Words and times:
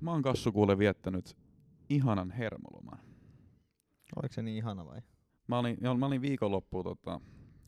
Mä 0.00 0.10
oon 0.10 0.22
Kassu 0.22 0.52
kuule 0.52 0.78
viettänyt 0.78 1.36
ihanan 1.88 2.30
hermoloman. 2.30 2.98
Oliko 4.16 4.32
se 4.32 4.42
niin 4.42 4.56
ihana 4.56 4.86
vai? 4.86 5.00
Mä 5.46 5.58
olin, 5.58 5.76
joo, 5.80 5.96
mä 5.96 6.06
olin 6.06 6.22
viikonloppuun 6.22 6.84
tota, 6.84 7.20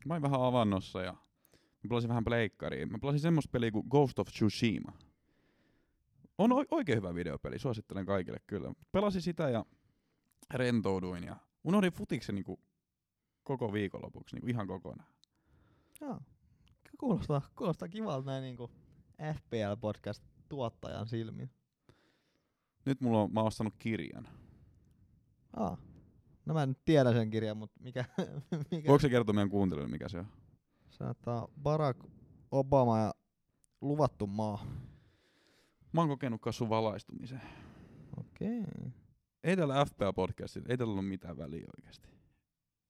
mä 0.05 0.13
olin 0.13 0.21
vähän 0.21 0.41
avannossa 0.41 1.01
ja 1.01 1.11
mä 1.53 1.89
pelasin 1.89 2.09
vähän 2.09 2.23
pleikkaria. 2.23 2.87
Mä 2.87 2.97
pelasin 3.01 3.19
semmoista 3.19 3.51
peliä 3.51 3.71
kuin 3.71 3.87
Ghost 3.89 4.19
of 4.19 4.27
Tsushima. 4.27 4.91
On 6.37 6.51
o- 6.51 6.65
oikein 6.71 6.97
hyvä 6.97 7.15
videopeli, 7.15 7.59
suosittelen 7.59 8.05
kaikille 8.05 8.39
kyllä. 8.47 8.73
Pelasin 8.91 9.21
sitä 9.21 9.49
ja 9.49 9.65
rentouduin 10.53 11.23
ja 11.23 11.35
unohdin 11.63 11.93
futiksen 11.93 12.35
niinku 12.35 12.59
koko 13.43 13.73
viikonlopuksi 13.73 14.35
niinku 14.35 14.47
ihan 14.47 14.67
kokonaan. 14.67 15.13
Joo. 16.01 16.19
Kuulostaa, 16.99 17.41
kuulostaa 17.55 17.87
kivalta 17.87 18.31
näin 18.31 18.41
niinku 18.41 18.71
FPL-podcast 19.21 20.23
tuottajan 20.49 21.07
silmin. 21.07 21.49
Nyt 22.85 23.01
mulla 23.01 23.21
on, 23.21 23.33
mä 23.33 23.39
oon 23.39 23.47
ostanut 23.47 23.73
kirjan. 23.79 24.27
Aa. 25.55 25.77
No 26.45 26.53
mä 26.53 26.63
en 26.63 26.75
tiedä 26.85 27.11
sen 27.13 27.29
kirjan, 27.29 27.57
mutta 27.57 27.79
mikä, 27.83 28.05
mikä 28.71 28.87
Voiko 28.87 28.99
se 28.99 29.09
kertoa 29.09 29.33
meidän 29.33 29.49
kuuntelijoille, 29.49 29.91
mikä 29.91 30.09
se 30.09 30.19
on? 30.19 30.27
se 30.89 31.03
on 31.03 31.15
tää 31.21 31.41
Barack 31.63 31.99
Obama 32.51 32.99
ja 32.99 33.13
luvattu 33.81 34.27
maa. 34.27 34.65
Mä 35.93 36.01
oon 36.01 36.09
kokenut 36.09 36.41
kasvun 36.41 36.69
valaistumisen. 36.69 37.41
Okei. 38.17 38.63
Ei 39.43 39.55
täällä 39.57 39.85
FPA-podcastilla, 39.85 40.65
ei 40.69 40.77
täällä 40.77 40.93
ole 40.93 41.01
mitään 41.01 41.37
väliä 41.37 41.65
oikeasti. 41.77 42.09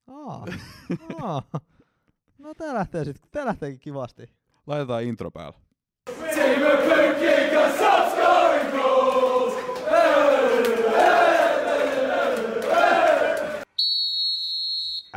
Aa. 0.07 0.45
Aa. 1.21 1.43
No 2.37 2.53
tää 2.53 2.73
lähtee 2.73 3.05
sit, 3.05 3.21
tää 3.31 3.45
lähteekin 3.45 3.79
kivasti. 3.79 4.33
Laitetaan 4.67 5.03
intro 5.03 5.31
päälle. 5.31 5.57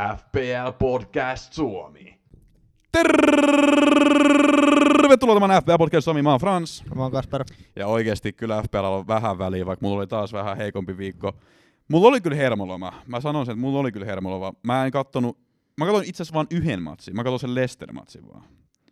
FPL 0.01 0.71
Podcast 0.79 1.53
Suomi. 1.53 2.21
Tervetuloa 4.97 5.41
tämän 5.41 5.63
FPA-podcast 5.63 6.01
Suomi, 6.01 6.23
mä 6.23 6.31
oon 6.31 6.41
Frans. 6.41 6.85
Mä 6.95 7.03
oon 7.03 7.13
Kasper. 7.13 7.45
Ja 7.77 7.87
oikeesti 7.87 8.33
kyllä 8.33 8.63
FPL 8.63 8.85
on 8.85 9.07
vähän 9.07 9.39
väliä, 9.39 9.67
vaikka 9.67 9.87
mulla 9.87 9.99
oli 9.99 10.07
taas 10.07 10.33
vähän 10.33 10.57
heikompi 10.57 10.99
viikko. 10.99 11.33
Mulla 11.89 12.09
oli 12.09 12.21
kyllä 12.21 12.37
hermoloma. 12.37 12.93
Mä 13.07 13.21
sanon 13.21 13.47
sen, 13.47 13.53
että 13.53 13.61
mulla 13.61 13.79
oli 13.79 13.93
kyllä 13.93 14.07
hermoloma. 14.07 14.53
Mä 14.63 14.85
en 14.85 14.93
kattonut, 14.93 15.39
mä 15.79 15.85
katsoin 15.85 16.09
itse 16.09 16.23
asiassa 16.23 16.35
vain 16.35 16.47
yhden 16.51 16.83
matsin. 16.83 17.17
Mä 17.17 17.25
katsoin 17.25 17.41
sen 17.41 17.55
Leicester-matsin 17.55 18.29
vaan. 18.29 18.45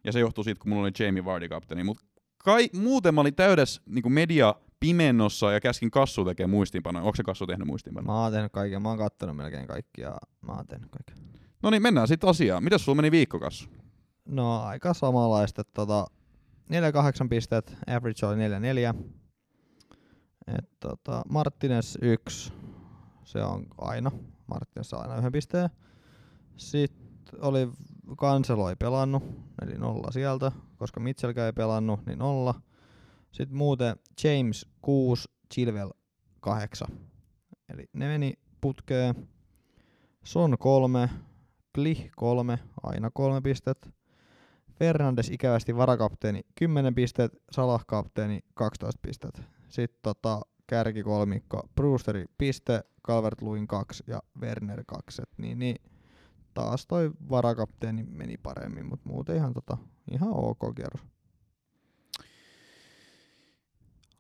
Ja 0.05 0.13
se 0.13 0.21
johtuu 0.21 0.45
siitä, 0.45 0.61
kun 0.61 0.69
mulla 0.69 0.83
oli 0.83 0.93
Jamie 0.99 1.25
Vardy 1.25 1.49
kapteeni. 1.49 1.85
Mut 1.85 1.99
kai, 2.45 2.69
muuten 2.75 3.15
mä 3.15 3.21
olin 3.21 3.35
täydessä 3.35 3.83
niin 3.87 4.13
media 4.13 4.55
pimennossa 4.81 5.53
ja 5.53 5.61
käskin 5.61 5.91
Kassu 5.91 6.25
tekee 6.25 6.47
muistiinpanoja. 6.47 7.05
Onko 7.05 7.17
se 7.17 7.23
Kassu 7.23 7.47
tehnyt 7.47 7.67
muistiinpanoja? 7.67 8.13
Mä 8.13 8.23
oon 8.23 8.33
tehnyt 8.33 8.53
kaiken. 8.53 8.83
Mä 8.83 8.89
oon 8.89 8.99
kattonut 8.99 9.37
melkein 9.37 9.67
kaikki 9.67 10.01
ja 10.01 10.17
mä 10.47 10.53
oon 10.53 10.67
tehnyt 10.67 10.91
kaiken. 10.91 11.25
No 11.63 11.71
niin, 11.71 11.83
mennään 11.83 12.09
sitten 12.09 12.31
asiaan. 12.31 12.65
Mitäs 12.65 12.85
sulla 12.85 12.97
meni 12.97 13.11
viikko, 13.11 13.39
Kassu? 13.41 13.69
No 14.25 14.63
aika 14.63 14.95
samanlaista. 14.95 15.65
Tota, 15.65 16.07
4-8 17.25 17.29
pistet, 17.29 17.77
average 17.87 18.27
oli 18.27 18.37
4-4. 18.37 18.95
Et, 20.59 20.71
tota, 20.81 21.23
Martinez 21.29 21.97
1, 22.03 22.53
se 23.25 23.43
on 23.43 23.67
aina. 23.79 24.11
Martinez 24.47 24.87
saa 24.87 25.01
aina 25.01 25.17
yhden 25.17 25.33
pisteen. 25.33 25.71
Sitten 26.57 27.41
oli 27.41 27.69
Cancelo 28.17 28.69
ei 28.69 28.77
pelannut, 28.77 29.23
eli 29.63 29.79
nolla 29.79 30.11
sieltä, 30.11 30.53
koska 30.83 31.01
Mitchellkään 31.01 31.47
ei 31.47 31.53
pelannut, 31.53 32.07
niin 32.07 32.19
nolla. 32.19 32.55
Sitten 33.33 33.57
muuten 33.57 33.97
James 34.25 34.67
6, 34.81 35.29
Chilwell 35.55 35.91
8. 36.41 36.89
Eli 37.69 37.85
ne 37.93 38.07
meni 38.09 38.33
putkeen. 38.61 39.29
Son 40.25 40.59
3, 40.59 41.11
Klich 41.73 42.11
3, 42.17 42.59
aina 42.83 43.11
3 43.11 43.41
pistettä. 43.41 43.91
Fernandes 44.79 45.29
ikävästi 45.29 45.77
varakapteeni 45.77 46.41
10 46.55 46.95
pistet, 46.95 47.33
Salah 47.51 47.85
kapteeni 47.87 48.41
12 48.55 48.99
pistet. 49.03 49.43
Sitten 49.69 50.01
tota, 50.03 50.41
kärkikolmikko, 50.67 51.69
Brewsteri 51.75 52.25
piste, 52.39 52.85
calvert 53.07 53.43
Luin 53.43 53.67
2 53.67 54.05
ja 54.07 54.23
Werner 54.41 54.85
2. 54.87 55.23
Et 55.23 55.39
niin, 55.39 55.59
niin, 55.59 55.77
taas 56.55 56.87
toi 56.87 57.11
varakapteeni 57.31 58.03
meni 58.03 58.37
paremmin, 58.37 58.87
mutta 58.87 59.09
muuten 59.09 59.37
ihan, 59.37 59.55
tota, 59.55 59.77
ihan 60.11 60.31
ok 60.33 60.59
kierros. 60.77 61.03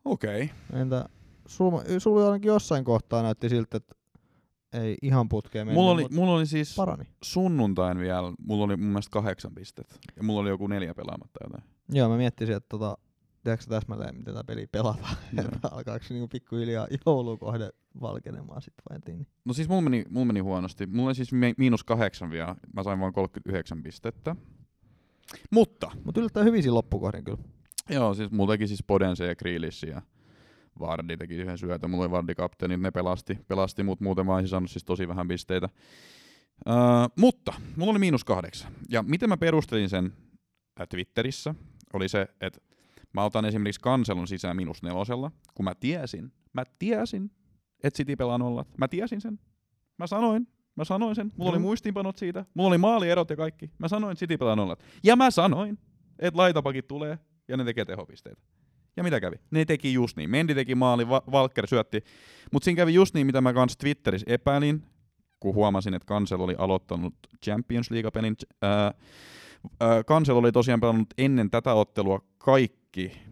Okei. 0.05 0.45
Okay. 0.45 0.81
Entä 0.81 1.09
sulla, 1.47 1.83
sulla 1.99 2.27
ainakin 2.27 2.49
jossain 2.49 2.85
kohtaa 2.85 3.23
näytti 3.23 3.49
siltä, 3.49 3.77
että 3.77 3.95
ei 4.73 4.97
ihan 5.03 5.29
putkeen 5.29 5.67
mennyt, 5.67 5.81
Mulla 5.81 5.91
oli, 5.91 6.07
mulla 6.11 6.33
oli 6.33 6.47
siis 6.47 6.75
parani. 6.77 7.05
sunnuntain 7.23 7.99
vielä, 7.99 8.33
mulla 8.47 8.65
oli 8.65 8.77
mun 8.77 8.87
mielestä 8.87 9.11
kahdeksan 9.11 9.55
pistettä. 9.55 9.97
Ja 10.17 10.23
mulla 10.23 10.41
oli 10.41 10.49
joku 10.49 10.67
neljä 10.67 10.95
pelaamatta 10.95 11.41
jotain. 11.45 11.65
Joo, 11.89 12.09
mä 12.09 12.17
miettisin, 12.17 12.57
että 12.57 12.69
tota, 12.69 12.99
tiedätkö 13.45 13.67
täsmälleen, 13.69 14.17
miten 14.17 14.35
tätä 14.35 14.45
peliä 14.45 14.67
pelataan. 14.73 15.17
Että 15.55 15.69
alkaako 15.71 16.05
se 16.05 16.15
niinku 16.15 16.29
pikkuhiljaa 16.29 16.87
joulukohde 17.07 17.71
valkenemaan 18.01 18.63
sit 18.63 18.75
vai 18.91 18.99
niin? 19.07 19.27
No 19.45 19.53
siis 19.55 19.69
mulla 19.69 19.83
meni, 19.83 20.05
mulla 20.11 20.27
meni 20.27 20.41
huonosti. 20.41 20.87
Mulla 20.87 21.09
oli 21.09 21.15
siis 21.15 21.33
mi- 21.33 21.55
miinus 21.59 21.85
kahdeksan 21.85 22.31
vielä. 22.31 22.57
Mä 22.75 22.83
sain 22.83 23.01
vain 23.01 23.13
39 23.13 23.83
pistettä. 23.83 24.37
Mutta, 25.51 25.91
Mut 26.05 26.17
yllättäen 26.17 26.47
hyvin 26.47 26.63
siinä 26.63 26.75
loppukohdin 26.75 27.25
kyllä. 27.25 27.39
joo, 27.91 28.15
siis 28.15 28.31
mulla 28.31 28.53
teki 28.53 28.67
siis 28.67 28.83
Podense 28.83 29.27
ja 29.27 29.37
Grealish 29.37 29.87
ja 29.87 30.03
Vardi 30.81 31.17
teki 31.17 31.35
yhden 31.35 31.59
syötön. 31.59 31.91
Mulla 31.91 32.05
oli 32.05 32.11
Vardi 32.11 32.35
kapteeni, 32.35 32.77
ne 32.77 32.91
pelasti, 32.91 33.39
pelasti 33.49 33.83
mut 33.83 34.01
muuten 34.01 34.27
mä 34.27 34.35
olisin 34.35 34.49
saanut 34.49 34.71
siis 34.71 34.85
tosi 34.85 35.09
vähän 35.09 35.29
pisteitä. 35.29 35.69
Öö, 36.69 36.75
mutta, 37.19 37.53
mulla 37.77 37.91
oli 37.91 37.99
miinus 37.99 38.25
kahdeksan. 38.25 38.73
Ja 38.89 39.03
miten 39.03 39.29
mä 39.29 39.37
perustelin 39.37 39.89
sen 39.89 40.13
äh, 40.81 40.89
Twitterissä, 40.89 41.55
oli 41.93 42.09
se, 42.09 42.27
että 42.41 42.61
mä 43.13 43.25
otan 43.25 43.45
esimerkiksi 43.45 43.81
kanselun 43.81 44.29
sisään 44.29 44.57
miinus 44.57 44.83
nelosella, 44.83 45.31
kun 45.55 45.65
mä 45.65 45.75
tiesin, 45.75 46.33
mä 46.53 46.65
tiesin, 46.79 47.31
että 47.85 47.97
City 47.97 48.17
pelaa 48.17 48.39
nollat. 48.39 48.69
Mä 48.79 48.89
tiesin 48.89 49.21
sen. 49.21 49.39
Mä 49.99 50.07
sanoin, 50.07 50.49
mä 50.77 50.85
sanoin 50.85 51.15
sen. 51.15 51.33
Mulla 51.37 51.51
oli 51.51 51.59
Mm. 51.59 51.63
muistiinpanot 51.63 52.17
siitä. 52.19 52.45
Mulla 52.55 52.69
oli 52.69 52.79
maalierot 52.79 53.31
ja 53.31 53.37
kaikki. 53.37 53.71
Mä 53.79 53.89
sanoin, 53.89 54.13
että 54.13 54.19
City 54.21 54.39
pelaa 54.39 54.57
nollat. 54.57 54.85
Ja 55.05 55.17
mä 55.17 55.31
sanoin, 55.31 55.79
että 56.19 56.39
laitapakit 56.39 56.89
tulee 56.89 57.19
ja 57.49 57.57
ne 57.57 57.65
tekee 57.65 57.85
tehopisteitä. 57.85 58.43
Ja 58.97 59.03
mitä 59.03 59.21
kävi? 59.21 59.37
Ne 59.51 59.65
teki 59.65 59.93
just 59.93 60.17
niin. 60.17 60.31
Mendi 60.31 60.55
teki 60.55 60.75
maali, 60.75 61.09
Va- 61.09 61.23
Valker 61.33 61.67
syötti. 61.67 62.05
Mutta 62.53 62.65
siinä 62.65 62.77
kävi 62.77 62.95
just 62.95 63.15
niin, 63.15 63.27
mitä 63.27 63.41
mä 63.41 63.53
kans 63.53 63.77
Twitterissä 63.77 64.27
epäilin, 64.35 64.83
kun 65.41 65.55
huomasin, 65.55 65.95
että 65.95 66.07
Kansel 66.07 66.41
oli 66.41 66.55
aloittanut 66.59 67.15
Champions 67.45 67.91
League-pelin. 67.91 68.37
Ää, 68.63 68.95
ää, 69.81 70.05
Kansel 70.05 70.37
oli 70.37 70.53
tosiaan 70.53 70.81
pelannut 70.81 71.09
ennen 71.19 71.51
tätä 71.51 71.75
ottelua 71.75 72.21
kaikki 72.39 72.82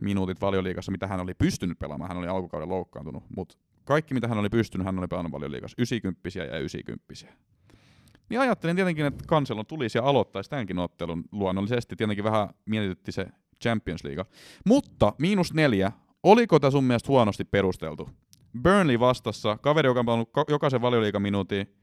minuutit 0.00 0.40
valioliigassa, 0.40 0.92
mitä 0.92 1.06
hän 1.06 1.20
oli 1.20 1.34
pystynyt 1.34 1.78
pelaamaan. 1.78 2.08
Hän 2.08 2.18
oli 2.18 2.28
alkukauden 2.28 2.68
loukkaantunut, 2.68 3.24
mutta 3.36 3.56
kaikki, 3.84 4.14
mitä 4.14 4.28
hän 4.28 4.38
oli 4.38 4.48
pystynyt, 4.48 4.84
hän 4.84 4.98
oli 4.98 5.06
pelannut 5.06 5.32
valioliigassa. 5.32 5.74
90 5.78 6.28
ja 6.34 6.58
90 6.58 7.04
Niin 8.28 8.40
ajattelin 8.40 8.76
tietenkin, 8.76 9.06
että 9.06 9.24
Kanselo 9.26 9.64
tulisi 9.64 9.98
ja 9.98 10.04
aloittaisi 10.04 10.50
tämänkin 10.50 10.78
ottelun 10.78 11.24
luonnollisesti. 11.32 11.96
Tietenkin 11.96 12.24
vähän 12.24 12.48
mietitytti 12.66 13.12
se 13.12 13.26
Champions 13.62 14.04
League. 14.04 14.24
Mutta 14.66 15.12
miinus 15.18 15.54
neljä, 15.54 15.92
oliko 16.22 16.60
tämä 16.60 16.70
sun 16.70 16.84
mielestä 16.84 17.08
huonosti 17.08 17.44
perusteltu? 17.44 18.08
Burnley 18.62 19.00
vastassa, 19.00 19.58
kaveri, 19.58 19.88
joka 19.88 20.00
on 20.00 20.06
pelannut 20.06 20.30
ka- 20.32 20.44
jokaisen 20.48 20.82
valioliigaminuutin, 20.82 21.79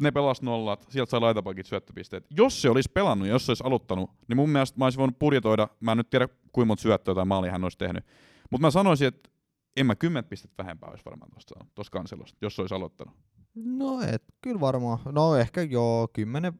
ne 0.00 0.10
pelas 0.10 0.42
nollat, 0.42 0.86
sieltä 0.88 1.10
sai 1.10 1.20
laitapakit 1.20 1.66
syöttöpisteet. 1.66 2.26
Jos 2.36 2.62
se 2.62 2.70
olisi 2.70 2.90
pelannut 2.94 3.28
jos 3.28 3.46
se 3.46 3.50
olisi 3.50 3.64
aloittanut, 3.66 4.10
niin 4.28 4.36
mun 4.36 4.50
mielestä 4.50 4.78
mä 4.78 4.84
olisin 4.84 4.98
voinut 4.98 5.18
budjetoida, 5.18 5.68
mä 5.80 5.92
en 5.92 5.98
nyt 5.98 6.10
tiedä 6.10 6.28
kuinka 6.52 6.66
monta 6.66 6.82
syöttöä 6.82 7.14
tai 7.14 7.24
maalia 7.24 7.52
hän 7.52 7.64
olisi 7.64 7.78
tehnyt, 7.78 8.04
mutta 8.50 8.66
mä 8.66 8.70
sanoisin, 8.70 9.08
että 9.08 9.30
en 9.76 9.86
mä 9.86 9.94
10 9.94 10.24
pistettä 10.24 10.62
vähempää 10.62 10.90
olisi 10.90 11.04
varmaan 11.04 11.30
tuosta 11.30 11.54
saanut, 11.54 11.74
tuosta 11.74 11.92
kanselosta, 11.98 12.38
jos 12.42 12.56
se 12.56 12.62
olisi 12.62 12.74
aloittanut. 12.74 13.14
No 13.54 14.00
et, 14.02 14.22
kyllä 14.40 14.60
varmaan. 14.60 14.98
No 15.12 15.36
ehkä 15.36 15.62
joo, 15.62 16.08
10, 16.12 16.52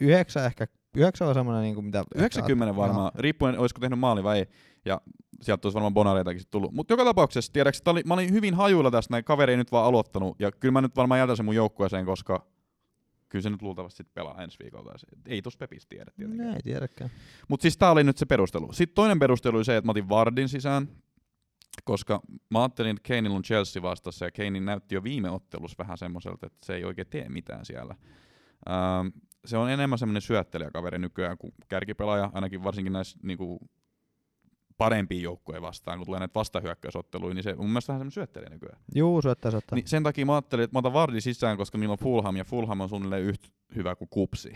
9 0.00 0.44
ehkä. 0.44 0.66
9 0.96 1.28
on 1.28 1.34
semmoinen 1.34 1.62
niinku 1.62 1.82
mitä... 1.82 2.04
90 2.14 2.76
varmaan, 2.76 3.12
riippuen 3.14 3.58
olisiko 3.58 3.80
tehnyt 3.80 3.98
maali 3.98 4.24
vai 4.24 4.38
ei. 4.38 4.46
Ja 4.84 5.00
sieltä 5.40 5.66
olisi 5.66 5.74
varmaan 5.74 5.94
bonareitakin 5.94 6.42
tullut. 6.50 6.72
Mutta 6.72 6.92
joka 6.92 7.04
tapauksessa, 7.04 7.52
tiedätkö, 7.52 7.80
tää 7.84 7.92
oli, 7.92 8.02
mä 8.06 8.14
olin 8.14 8.32
hyvin 8.32 8.54
hajuilla 8.54 8.90
tästä, 8.90 9.14
näin 9.14 9.24
kaveri 9.24 9.52
ei 9.52 9.56
nyt 9.56 9.72
vaan 9.72 9.86
aloittanut. 9.86 10.36
Ja 10.40 10.52
kyllä 10.52 10.72
mä 10.72 10.80
nyt 10.80 10.96
varmaan 10.96 11.18
jätän 11.18 11.36
sen 11.36 11.44
mun 11.44 11.54
joukkueeseen, 11.54 12.06
koska 12.06 12.46
kyllä 13.28 13.42
se 13.42 13.50
nyt 13.50 13.62
luultavasti 13.62 13.96
sit 13.96 14.14
pelaa 14.14 14.42
ensi 14.42 14.58
viikolla. 14.62 14.94
Ei 15.26 15.42
tossa 15.42 15.58
Pepistä 15.58 15.88
tiedä 15.88 16.10
tietenkään. 16.16 16.48
Ne 16.50 16.56
ei 16.56 16.62
tiedäkään. 16.62 17.10
Mutta 17.48 17.62
siis 17.62 17.76
tää 17.76 17.90
oli 17.90 18.04
nyt 18.04 18.18
se 18.18 18.26
perustelu. 18.26 18.72
Sitten 18.72 18.94
toinen 18.94 19.18
perustelu 19.18 19.56
oli 19.56 19.64
se, 19.64 19.76
että 19.76 19.86
mä 19.86 19.90
otin 19.90 20.08
Vardin 20.08 20.48
sisään, 20.48 20.88
koska 21.84 22.20
mä 22.50 22.62
ajattelin, 22.62 22.96
että 22.96 23.08
Kaneilla 23.08 23.36
on 23.36 23.42
Chelsea 23.42 23.82
vastassa, 23.82 24.24
ja 24.24 24.30
Kane 24.30 24.60
näytti 24.60 24.94
jo 24.94 25.04
viime 25.04 25.30
ottelussa 25.30 25.78
vähän 25.78 25.98
semmoiselta, 25.98 26.46
että 26.46 26.66
se 26.66 26.74
ei 26.74 26.84
oikein 26.84 27.08
tee 27.10 27.28
mitään 27.28 27.64
siellä. 27.64 27.94
Ähm, 28.70 29.06
se 29.44 29.56
on 29.56 29.70
enemmän 29.70 29.98
semmoinen 29.98 30.22
syöttelijäkaveri 30.22 30.98
nykyään 30.98 31.38
kuin 31.38 31.52
kärkipelaaja, 31.68 32.30
ainakin 32.34 32.64
varsinkin 32.64 32.92
näissä 32.92 33.18
niinku, 33.22 33.70
parempia 34.78 35.20
joukkoja 35.20 35.62
vastaan, 35.62 35.98
kun 35.98 36.06
tulee 36.06 36.20
näitä 36.20 36.34
vastahyökkäysotteluja, 36.34 37.34
niin 37.34 37.42
se 37.42 37.54
mun 37.54 37.66
mielestä 37.66 37.92
vähän 37.92 38.10
syöttelijä 38.10 38.50
nykyään. 38.50 38.78
Juu, 38.94 39.22
syöttää, 39.22 39.50
syöttää. 39.50 39.76
Niin 39.76 39.88
sen 39.88 40.02
takia 40.02 40.26
mä 40.26 40.34
ajattelin, 40.34 40.64
että 40.64 40.74
mä 40.74 40.78
otan 40.78 40.92
Vardi 40.92 41.20
sisään, 41.20 41.56
koska 41.56 41.78
niillä 41.78 41.92
on 41.92 41.98
Fulham, 41.98 42.36
ja 42.36 42.44
Fulham 42.44 42.80
on 42.80 42.88
suunnilleen 42.88 43.22
yhtä 43.22 43.48
hyvä 43.76 43.96
kuin 43.96 44.08
Kupsi. 44.08 44.52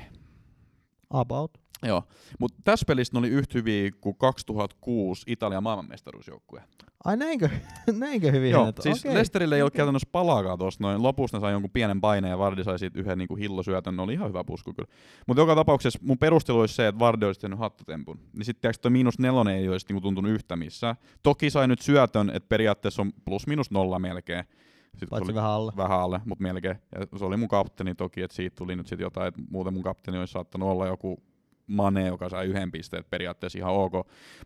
About. 1.11 1.62
Joo, 1.83 2.03
mutta 2.39 2.59
tässä 2.65 2.85
pelissä 2.87 3.13
ne 3.15 3.19
oli 3.19 3.29
yhtä 3.29 3.59
hyviä 3.59 3.91
kuin 4.01 4.17
2006 4.17 5.23
Italian 5.27 5.63
maailmanmestaruusjoukkue. 5.63 6.63
Ai 7.05 7.17
näinkö, 7.17 7.49
näinkö 7.93 8.33
hyvin? 8.33 8.51
Joo, 8.51 8.73
siis 8.81 9.01
okei. 9.01 9.15
Leicesterille 9.15 9.57
ei 9.57 9.63
ollut 9.63 9.75
käytännössä 9.75 10.09
palaakaan 10.13 10.59
tuosta 10.59 10.85
noin. 10.85 11.03
Lopussa 11.03 11.37
ne 11.37 11.41
sai 11.41 11.53
jonkun 11.53 11.71
pienen 11.71 12.01
paineen 12.01 12.31
ja 12.31 12.39
Vardi 12.39 12.65
sai 12.65 12.79
siitä 12.79 13.01
yhden 13.01 13.19
niinku 13.19 13.37
hillosyötön. 13.37 13.97
Ne 13.97 14.03
oli 14.03 14.13
ihan 14.13 14.29
hyvä 14.29 14.45
pusku 14.45 14.73
kyllä. 14.73 14.89
Mutta 15.27 15.41
joka 15.41 15.55
tapauksessa 15.55 15.99
mun 16.03 16.19
perustelu 16.19 16.61
olisi 16.61 16.75
se, 16.75 16.89
että 16.89 16.99
Vardi 16.99 17.27
olisi 17.27 17.41
tehnyt 17.41 17.59
hattutempun. 17.59 18.21
Niin 18.33 18.45
sitten 18.45 18.61
tiedätkö, 18.61 18.83
toi 18.83 18.91
miinus 18.91 19.19
nelonen 19.19 19.57
ei 19.57 19.69
olisi 19.69 19.87
niinku 19.89 20.01
tuntunut 20.01 20.31
yhtä 20.31 20.57
missään. 20.57 20.97
Toki 21.23 21.51
sai 21.51 21.69
nyt 21.69 21.81
syötön, 21.81 22.31
että 22.31 22.49
periaatteessa 22.49 23.03
on 23.03 23.13
plus 23.25 23.47
minus 23.47 23.71
nolla 23.71 23.99
melkein. 23.99 24.45
Sitten 24.91 25.09
Paitsi 25.09 25.35
vähän 25.35 25.51
alle. 25.51 25.73
vähän 25.77 26.01
alle, 26.01 26.21
mutta 26.25 26.43
melkein. 26.43 26.77
Ja 26.95 27.19
se 27.19 27.25
oli 27.25 27.37
mun 27.37 27.49
kapteeni 27.49 27.95
toki, 27.95 28.23
että 28.23 28.37
siitä 28.37 28.57
tuli 28.57 28.77
nyt 28.77 28.87
sitten 28.87 29.05
jotain, 29.05 29.29
että 29.29 29.41
muuten 29.51 29.75
mun 29.75 29.83
kapteeni 29.83 30.19
olisi 30.19 30.33
saattanut 30.33 30.69
olla 30.69 30.87
joku 30.87 31.23
Mane, 31.73 32.07
joka 32.07 32.29
sai 32.29 32.47
yhden 32.47 32.71
pisteen, 32.71 33.05
periaatteessa 33.11 33.59
ihan 33.59 33.73
ok. 33.73 33.93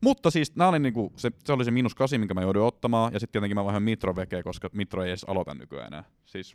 Mutta 0.03 0.31
siis 0.31 0.53
oli 0.69 0.79
niinku, 0.79 1.13
se, 1.17 1.31
se, 1.45 1.53
oli 1.53 1.65
se 1.65 1.71
miinus 1.71 1.95
kasi, 1.95 2.19
minkä 2.19 2.35
mä 2.35 2.43
jouduin 2.43 2.67
ottamaan, 2.67 3.13
ja 3.13 3.21
sitten 3.21 3.33
tietenkin 3.33 3.57
mä 3.57 3.65
vaihan 3.65 3.83
Mitro 3.83 4.17
vekeä, 4.17 4.43
koska 4.43 4.69
Mitro 4.73 5.03
ei 5.03 5.09
edes 5.11 5.25
aloita 5.25 5.55
nykyään 5.55 5.87
enää. 5.87 6.05
Siis 6.25 6.55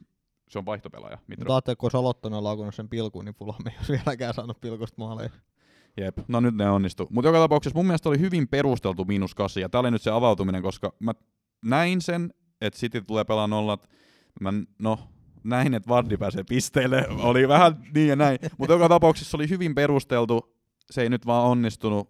se 0.49 0.59
on 0.59 0.65
vaihtopelaaja, 0.65 1.17
Mitro. 1.27 1.43
Mutta 1.43 1.55
ajattelin, 1.55 1.77
kun 1.77 1.87
olisi 1.87 1.97
aloittanut 1.97 2.43
laukunut 2.43 2.75
sen 2.75 2.89
pilkuun, 2.89 3.25
niin 3.25 3.35
Fulham 3.35 3.67
ei 3.67 3.73
olisi 3.77 3.93
vieläkään 3.93 4.33
saanut 4.33 4.61
pilkusta 4.61 4.95
maaleja. 4.97 5.29
Jep, 5.97 6.17
no 6.27 6.39
nyt 6.39 6.55
ne 6.55 6.69
onnistu. 6.69 7.07
Mutta 7.09 7.27
joka 7.27 7.39
tapauksessa 7.39 7.77
mun 7.77 7.85
mielestä 7.85 8.09
oli 8.09 8.19
hyvin 8.19 8.47
perusteltu 8.47 9.05
miinus 9.05 9.35
kasi, 9.35 9.61
ja 9.61 9.69
tää 9.69 9.79
oli 9.79 9.91
nyt 9.91 10.01
se 10.01 10.11
avautuminen, 10.11 10.61
koska 10.61 10.93
mä 10.99 11.13
näin 11.65 12.01
sen, 12.01 12.33
että 12.61 12.79
City 12.79 13.01
tulee 13.01 13.23
pelaa 13.23 13.47
nollat. 13.47 13.89
Mä, 14.41 14.53
no, 14.79 14.99
näin, 15.43 15.73
että 15.73 15.89
Vardy 15.89 16.17
pääsee 16.17 16.43
pisteille. 16.49 17.07
Oli 17.09 17.47
vähän 17.47 17.83
niin 17.95 18.07
ja 18.07 18.15
näin. 18.15 18.39
Mutta 18.57 18.73
joka 18.73 18.89
tapauksessa 18.89 19.37
oli 19.37 19.49
hyvin 19.49 19.75
perusteltu. 19.75 20.60
Se 20.91 21.01
ei 21.01 21.09
nyt 21.09 21.25
vaan 21.25 21.47
onnistunut, 21.47 22.09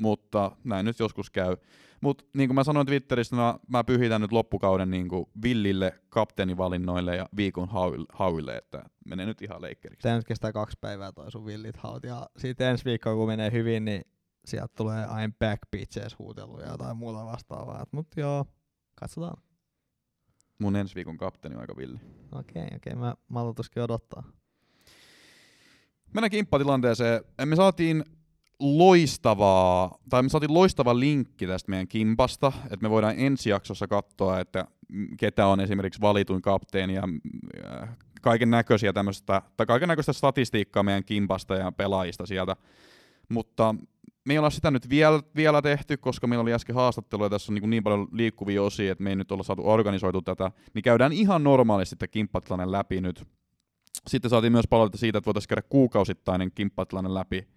mutta 0.00 0.56
näin 0.64 0.86
nyt 0.86 0.98
joskus 0.98 1.30
käy. 1.30 1.56
Mutta 2.00 2.24
niin 2.34 2.48
kuin 2.48 2.54
mä 2.54 2.64
sanoin 2.64 2.86
Twitterissä, 2.86 3.36
mä, 3.36 3.58
mä 3.68 3.84
pyhitän 3.84 4.20
nyt 4.20 4.32
loppukauden 4.32 4.90
niin 4.90 5.08
kuin 5.08 5.26
Villille, 5.42 6.00
kapteenivalinnoille 6.08 7.16
ja 7.16 7.28
viikon 7.36 7.68
hauille, 7.68 8.06
hauille 8.12 8.56
että 8.56 8.82
menee 9.06 9.26
nyt 9.26 9.42
ihan 9.42 9.62
leikkeriksi. 9.62 10.02
Tää 10.02 10.16
nyt 10.16 10.26
kestää 10.26 10.52
kaksi 10.52 10.78
päivää 10.80 11.12
toi 11.12 11.30
sun 11.30 11.46
villit 11.46 11.76
haut. 11.76 12.04
Ja 12.04 12.26
sitten 12.36 12.68
ensi 12.68 12.84
viikkoa, 12.84 13.14
kun 13.14 13.26
menee 13.26 13.52
hyvin, 13.52 13.84
niin 13.84 14.02
sieltä 14.44 14.74
tulee 14.76 15.06
I'm 15.06 15.32
back 15.38 15.60
bitches 15.70 16.18
huuteluja 16.18 16.78
tai 16.78 16.94
muuta 16.94 17.24
vastaavaa. 17.24 17.86
Mut 17.92 18.06
joo, 18.16 18.44
katsotaan. 18.94 19.42
Mun 20.58 20.76
ensi 20.76 20.94
viikon 20.94 21.16
kapteeni 21.16 21.54
on 21.54 21.60
aika 21.60 21.76
villi. 21.76 21.98
Okei, 22.32 22.68
okei, 22.76 22.94
mä 22.94 23.14
maltuskin 23.28 23.82
odottaa. 23.82 24.22
Mennään 26.14 26.30
kimppatilanteeseen. 26.30 27.20
Me 27.44 27.56
saatiin 27.56 28.04
loistavaa, 28.60 29.98
tai 30.10 30.22
me 30.22 30.28
saatiin 30.28 30.54
loistava 30.54 31.00
linkki 31.00 31.46
tästä 31.46 31.70
meidän 31.70 31.88
kimpasta, 31.88 32.52
että 32.64 32.82
me 32.82 32.90
voidaan 32.90 33.14
ensi 33.16 33.50
jaksossa 33.50 33.88
katsoa, 33.88 34.40
että 34.40 34.64
ketä 35.18 35.46
on 35.46 35.60
esimerkiksi 35.60 36.00
valituin 36.00 36.42
kapteeni 36.42 36.94
ja 36.94 37.02
kaiken 38.20 38.50
näköisiä 38.50 38.92
tämmöistä, 38.92 39.42
tai 39.56 39.66
kaiken 39.66 39.88
näköistä 39.88 40.12
statistiikkaa 40.12 40.82
meidän 40.82 41.04
kimpasta 41.04 41.54
ja 41.54 41.72
pelaajista 41.72 42.26
sieltä. 42.26 42.56
Mutta 43.28 43.74
me 44.24 44.34
ei 44.34 44.38
olla 44.38 44.50
sitä 44.50 44.70
nyt 44.70 44.88
vielä, 44.88 45.22
vielä 45.36 45.62
tehty, 45.62 45.96
koska 45.96 46.26
meillä 46.26 46.42
oli 46.42 46.52
äsken 46.52 46.74
haastattelu 46.74 47.24
ja 47.24 47.30
tässä 47.30 47.52
on 47.52 47.54
niin, 47.54 47.70
niin 47.70 47.82
paljon 47.82 48.08
liikkuvia 48.12 48.62
osia, 48.62 48.92
että 48.92 49.04
me 49.04 49.10
ei 49.10 49.16
nyt 49.16 49.32
olla 49.32 49.42
saatu 49.42 49.62
organisoitu 49.68 50.22
tätä, 50.22 50.50
niin 50.74 50.82
käydään 50.82 51.12
ihan 51.12 51.44
normaalisti 51.44 51.96
tämä 51.96 52.08
kimppatilanne 52.08 52.72
läpi 52.72 53.00
nyt. 53.00 53.26
Sitten 54.06 54.30
saatiin 54.30 54.52
myös 54.52 54.68
palautetta 54.70 54.98
siitä, 54.98 55.18
että 55.18 55.26
voitaisiin 55.26 55.48
käydä 55.48 55.62
kuukausittainen 55.62 56.52
kimppatilanne 56.54 57.14
läpi. 57.14 57.48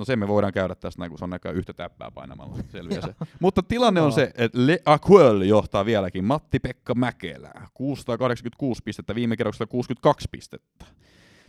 No 0.00 0.04
sen 0.04 0.18
me 0.18 0.28
voidaan 0.28 0.52
käydä 0.52 0.74
tästä 0.74 1.00
näin, 1.00 1.10
kun 1.10 1.18
se 1.18 1.24
on 1.24 1.30
näköjään 1.30 1.56
yhtä 1.56 1.72
täppää 1.72 2.10
painamalla. 2.10 2.56
Selviää 2.72 3.00
se. 3.00 3.14
Mutta 3.40 3.62
tilanne 3.62 4.00
on 4.00 4.12
se, 4.12 4.32
että 4.34 4.58
Le 4.66 4.78
Aquel 4.86 5.40
johtaa 5.40 5.84
vieläkin. 5.84 6.24
Matti-Pekka 6.24 6.94
Mäkelä. 6.94 7.52
686 7.74 8.82
pistettä, 8.84 9.14
viime 9.14 9.36
kerroksella 9.36 9.66
62 9.70 10.28
pistettä. 10.30 10.84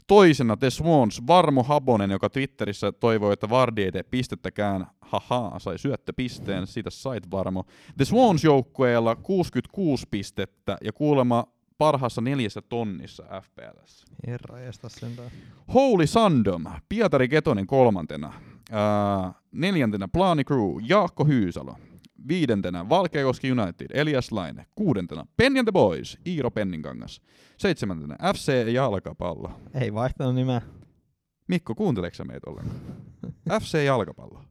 Toisena 0.07 0.57
The 0.57 0.69
Swans, 0.69 1.27
Varmo 1.27 1.63
Habonen, 1.63 2.11
joka 2.11 2.29
Twitterissä 2.29 2.91
toivoi, 2.91 3.33
että 3.33 3.49
Vardi 3.49 3.83
ei 3.83 3.91
tee 3.91 4.03
pistettäkään. 4.03 4.87
Haha, 5.01 5.59
sai 5.59 5.79
syöttöpisteen, 5.79 6.67
siitä 6.67 6.89
sait 6.89 7.31
Varmo. 7.31 7.63
The 7.97 8.05
Swans 8.05 8.43
joukkueella 8.43 9.15
66 9.15 10.07
pistettä 10.11 10.77
ja 10.83 10.93
kuulemma 10.93 11.47
parhaassa 11.81 12.21
neljässä 12.21 12.61
tonnissa 12.61 13.23
FPLssä. 13.23 14.07
Herra 14.27 14.59
estä 14.59 14.89
sentään. 14.89 15.31
Holy 15.73 16.07
Sandom, 16.07 16.63
Pietari 16.89 17.27
Ketonen 17.27 17.67
kolmantena. 17.67 18.33
Ää, 18.71 19.33
neljäntenä 19.51 20.07
Plani 20.07 20.43
Crew, 20.43 20.77
Jaakko 20.87 21.25
Hyysalo. 21.25 21.75
Viidentenä 22.27 22.89
Valkeakoski 22.89 23.51
United, 23.51 23.87
Elias 23.93 24.31
Laine. 24.31 24.65
Kuudentena 24.75 25.25
Penny 25.37 25.59
and 25.59 25.65
the 25.65 25.71
Boys, 25.71 26.17
Iiro 26.27 26.51
Penninkangas. 26.51 27.21
Seitsemäntenä 27.57 28.15
FC 28.33 28.73
Jalkapallo. 28.73 29.51
Ei 29.73 29.93
vaihtanut 29.93 30.35
nimeä. 30.35 30.61
Mikko, 31.47 31.75
kuunteleksä 31.75 32.17
sä 32.17 32.25
meitä 32.25 32.49
ollenkaan? 32.49 32.81
FC 33.61 33.85
Jalkapallo. 33.85 34.43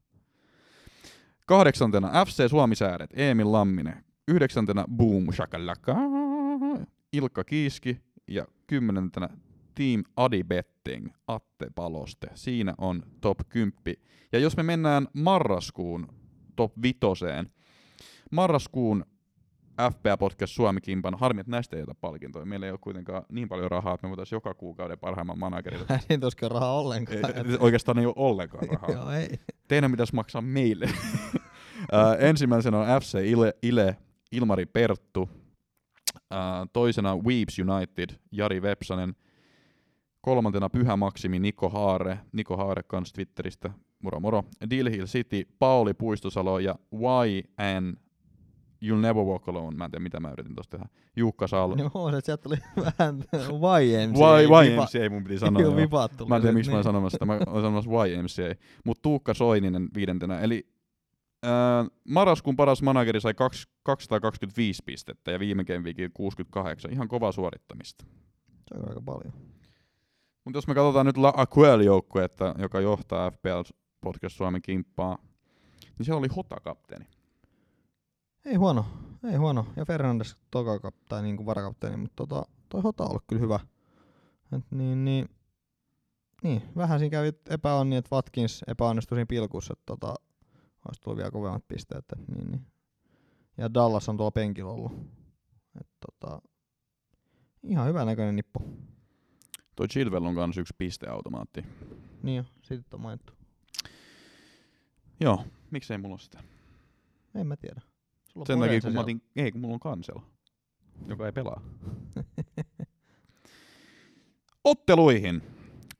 Kahdeksantena 1.46 2.24
FC 2.24 2.48
Suomisääret, 2.50 3.10
Emil 3.14 3.52
Lamminen. 3.52 4.04
Yhdeksäntenä 4.28 4.84
Boom 4.96 5.32
Shakalaka, 5.32 5.96
Ilkka 7.12 7.44
Kiiski. 7.44 8.00
Ja 8.28 8.46
kymmenentenä 8.66 9.28
Team 9.74 10.04
Adi 10.16 10.44
Betting, 10.44 11.08
Atte 11.26 11.66
Paloste. 11.74 12.28
Siinä 12.34 12.74
on 12.78 13.02
top 13.20 13.38
10. 13.48 13.72
Ja 14.32 14.38
jos 14.38 14.56
me 14.56 14.62
mennään 14.62 15.08
marraskuun 15.12 16.08
top 16.56 16.72
vitoseen, 16.82 17.50
marraskuun 18.30 19.04
FPA 19.92 20.16
Podcast 20.16 20.52
Suomi 20.52 20.80
Kimpan, 20.80 21.18
harmi, 21.18 21.40
että 21.40 21.50
näistä 21.50 21.76
ei 21.76 21.82
ota 21.82 21.94
palkintoja. 21.94 22.44
Meillä 22.44 22.66
ei 22.66 22.72
ole 22.72 22.78
kuitenkaan 22.82 23.22
niin 23.32 23.48
paljon 23.48 23.70
rahaa, 23.70 23.94
että 23.94 24.06
me 24.06 24.08
voitaisiin 24.10 24.36
joka 24.36 24.54
kuukauden 24.54 24.98
parhaimman 24.98 25.38
managerin 25.38 25.80
Ei 26.10 26.18
tuskin 26.18 26.50
rahaa 26.50 26.80
ollenkaan. 26.80 27.18
ei, 27.18 27.56
oikeastaan 27.58 27.98
ei 27.98 28.06
ole 28.06 28.14
ollenkaan 28.16 28.68
rahaa. 28.68 28.90
Joo, 28.96 29.10
ei. 29.10 29.28
Teidän 29.68 29.90
pitäisi 29.90 30.14
maksaa 30.14 30.42
meille. 30.42 30.88
Ää, 31.92 32.14
ensimmäisenä 32.16 32.78
on 32.78 33.00
FC 33.00 33.18
Ile, 33.24 33.54
Ile 33.62 33.96
Ilmari 34.32 34.66
Perttu. 34.66 35.28
Ää, 36.30 36.66
toisena 36.72 37.16
Weeps 37.16 37.58
United, 37.58 38.16
Jari 38.32 38.62
Vepsanen. 38.62 39.14
Kolmantena 40.20 40.70
Pyhä 40.70 40.96
Maksimi, 40.96 41.38
Niko 41.38 41.68
Haare. 41.68 42.18
Niko 42.32 42.56
Haare 42.56 42.82
kans 42.82 43.12
Twitteristä. 43.12 43.70
Moro 44.02 44.20
moro. 44.20 44.44
Deal 44.70 44.90
Hill 44.90 45.06
City, 45.06 45.48
Pauli 45.58 45.94
Puistosalo 45.94 46.58
ja 46.58 46.74
YN 46.92 47.96
You'll 48.84 49.00
Never 49.00 49.22
Walk 49.24 49.48
Alone. 49.48 49.76
Mä 49.76 49.84
en 49.84 49.90
tiedä, 49.90 50.02
mitä 50.02 50.20
mä 50.20 50.30
yritin 50.30 50.54
tosta 50.54 50.78
tehdä. 50.78 50.90
Juukka 51.16 51.46
Salo. 51.46 51.76
Joo, 51.94 52.10
se 52.10 52.20
sieltä 52.20 52.42
tuli 52.42 52.56
vähän 52.76 53.24
YMCA. 53.82 54.40
Y, 54.40 54.44
YMCA 54.44 55.10
mun 55.10 55.24
piti 55.24 55.38
sanoa. 55.38 55.62
Joo, 55.62 55.76
vipaat 55.76 56.16
tuli 56.16 56.28
Mä 56.28 56.36
en 56.36 56.42
tiedä, 56.42 56.54
miksi 56.54 56.70
mä 56.70 56.76
oon 56.76 56.78
niin. 56.78 56.84
sanomassa 56.84 57.14
sitä. 57.14 57.24
Mä 57.24 57.32
oon 57.32 57.62
sanomassa 57.62 57.90
YMCA. 58.06 58.62
Mutta 58.84 59.02
Tuukka 59.02 59.34
Soininen 59.34 59.88
viidentenä. 59.94 60.40
Eli 60.40 60.66
marraskuun 62.08 62.56
paras 62.56 62.82
manageri 62.82 63.20
sai 63.20 63.34
kaks- 63.34 63.68
225 63.82 64.82
pistettä 64.86 65.30
ja 65.30 65.38
viime 65.38 65.64
Game 65.64 65.92
68. 66.14 66.92
Ihan 66.92 67.08
kova 67.08 67.32
suorittamista. 67.32 68.04
Se 68.68 68.78
on 68.78 68.88
aika 68.88 69.00
paljon. 69.00 69.32
Mutta 70.44 70.56
jos 70.58 70.66
me 70.66 70.74
katsotaan 70.74 71.06
nyt 71.06 71.16
La 71.16 71.32
Aquel 71.36 71.80
joukkuetta, 71.80 72.54
joka 72.58 72.80
johtaa 72.80 73.30
FPL 73.30 73.60
Podcast 74.00 74.36
Suomen 74.36 74.62
kimppaa, 74.62 75.18
niin 75.98 76.04
siellä 76.06 76.18
oli 76.18 76.28
Hota-kapteeni. 76.36 77.06
Ei 78.44 78.54
huono, 78.54 78.86
ei 79.32 79.36
huono. 79.36 79.66
Ja 79.76 79.84
Fernandes 79.84 80.36
toka 80.50 80.78
kap, 80.78 80.94
tai 81.08 81.22
niin 81.22 81.36
kuin 81.36 81.46
varakapteeni, 81.46 81.96
mutta 81.96 82.26
tota, 82.26 82.42
toi 82.68 82.82
Hota 82.82 83.04
on 83.04 83.10
ollut 83.10 83.24
kyllä 83.26 83.42
hyvä. 83.42 83.60
Et 84.52 84.64
niin, 84.70 85.04
niin, 85.04 85.28
niin, 86.42 86.62
vähän 86.76 86.98
siinä 86.98 87.10
kävi 87.10 87.32
epäonni, 87.50 87.96
että 87.96 88.16
Watkins 88.16 88.64
epäonnistui 88.68 89.16
siinä 89.16 89.26
pilkussa, 89.26 89.74
tota, 89.86 90.14
olisi 90.88 91.00
tullut 91.02 91.16
vielä 91.16 91.30
kovemmat 91.30 91.68
pisteet. 91.68 92.04
Et 92.12 92.28
niin, 92.28 92.50
niin. 92.50 92.66
Ja 93.56 93.74
Dallas 93.74 94.08
on 94.08 94.16
tuolla 94.16 94.30
penkillä 94.30 94.70
ollut. 94.70 94.92
Et 95.80 95.88
tota, 96.06 96.42
ihan 97.62 97.88
hyvä 97.88 98.04
näköinen 98.04 98.36
nippu. 98.36 98.62
Toi 99.76 99.88
Chilwell 99.88 100.24
on 100.24 100.34
kanssa 100.34 100.60
yksi 100.60 100.74
pisteautomaatti. 100.78 101.64
Niin 102.22 102.36
jo, 102.36 102.44
siitä 102.62 102.84
on 102.92 103.00
mainittu. 103.00 103.32
Joo, 105.20 105.44
miksei 105.70 105.98
mulla 105.98 106.12
ole 106.12 106.20
sitä? 106.20 106.42
En 107.34 107.46
mä 107.46 107.56
tiedä. 107.56 107.80
Sulla 108.32 108.46
Sen 108.46 108.60
takia, 108.60 108.80
kun 108.80 108.92
mä 108.92 109.00
otin, 109.00 109.22
ei 109.36 109.52
kun 109.52 109.60
mulla 109.60 109.74
on 109.74 109.80
kansel, 109.80 110.16
joka 111.06 111.26
ei 111.26 111.32
pelaa. 111.32 111.62
Otteluihin. 114.64 115.42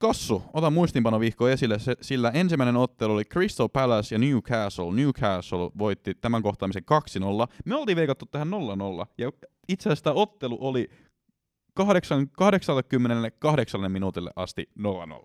Kassu, 0.01 0.43
ota 0.53 0.71
muistinpanovihko 0.71 1.49
esille, 1.49 1.79
se, 1.79 1.97
sillä 2.01 2.31
ensimmäinen 2.31 2.77
ottelu 2.77 3.13
oli 3.13 3.25
Crystal 3.25 3.69
Palace 3.69 4.15
ja 4.15 4.19
Newcastle. 4.19 4.93
Newcastle 4.93 5.71
voitti 5.79 6.15
tämän 6.15 6.43
kohtaamisen 6.43 6.83
2-0. 7.49 7.53
Me 7.65 7.75
oltiin 7.75 7.97
veikattu 7.97 8.27
tähän 8.27 8.49
0-0, 8.49 9.07
ja 9.19 9.33
itse 9.69 9.89
asiassa 9.89 10.05
tämä 10.05 10.15
ottelu 10.15 10.59
oli 10.61 10.91
8, 11.75 12.29
88 12.31 13.93
minuutille 13.93 14.31
asti 14.37 14.71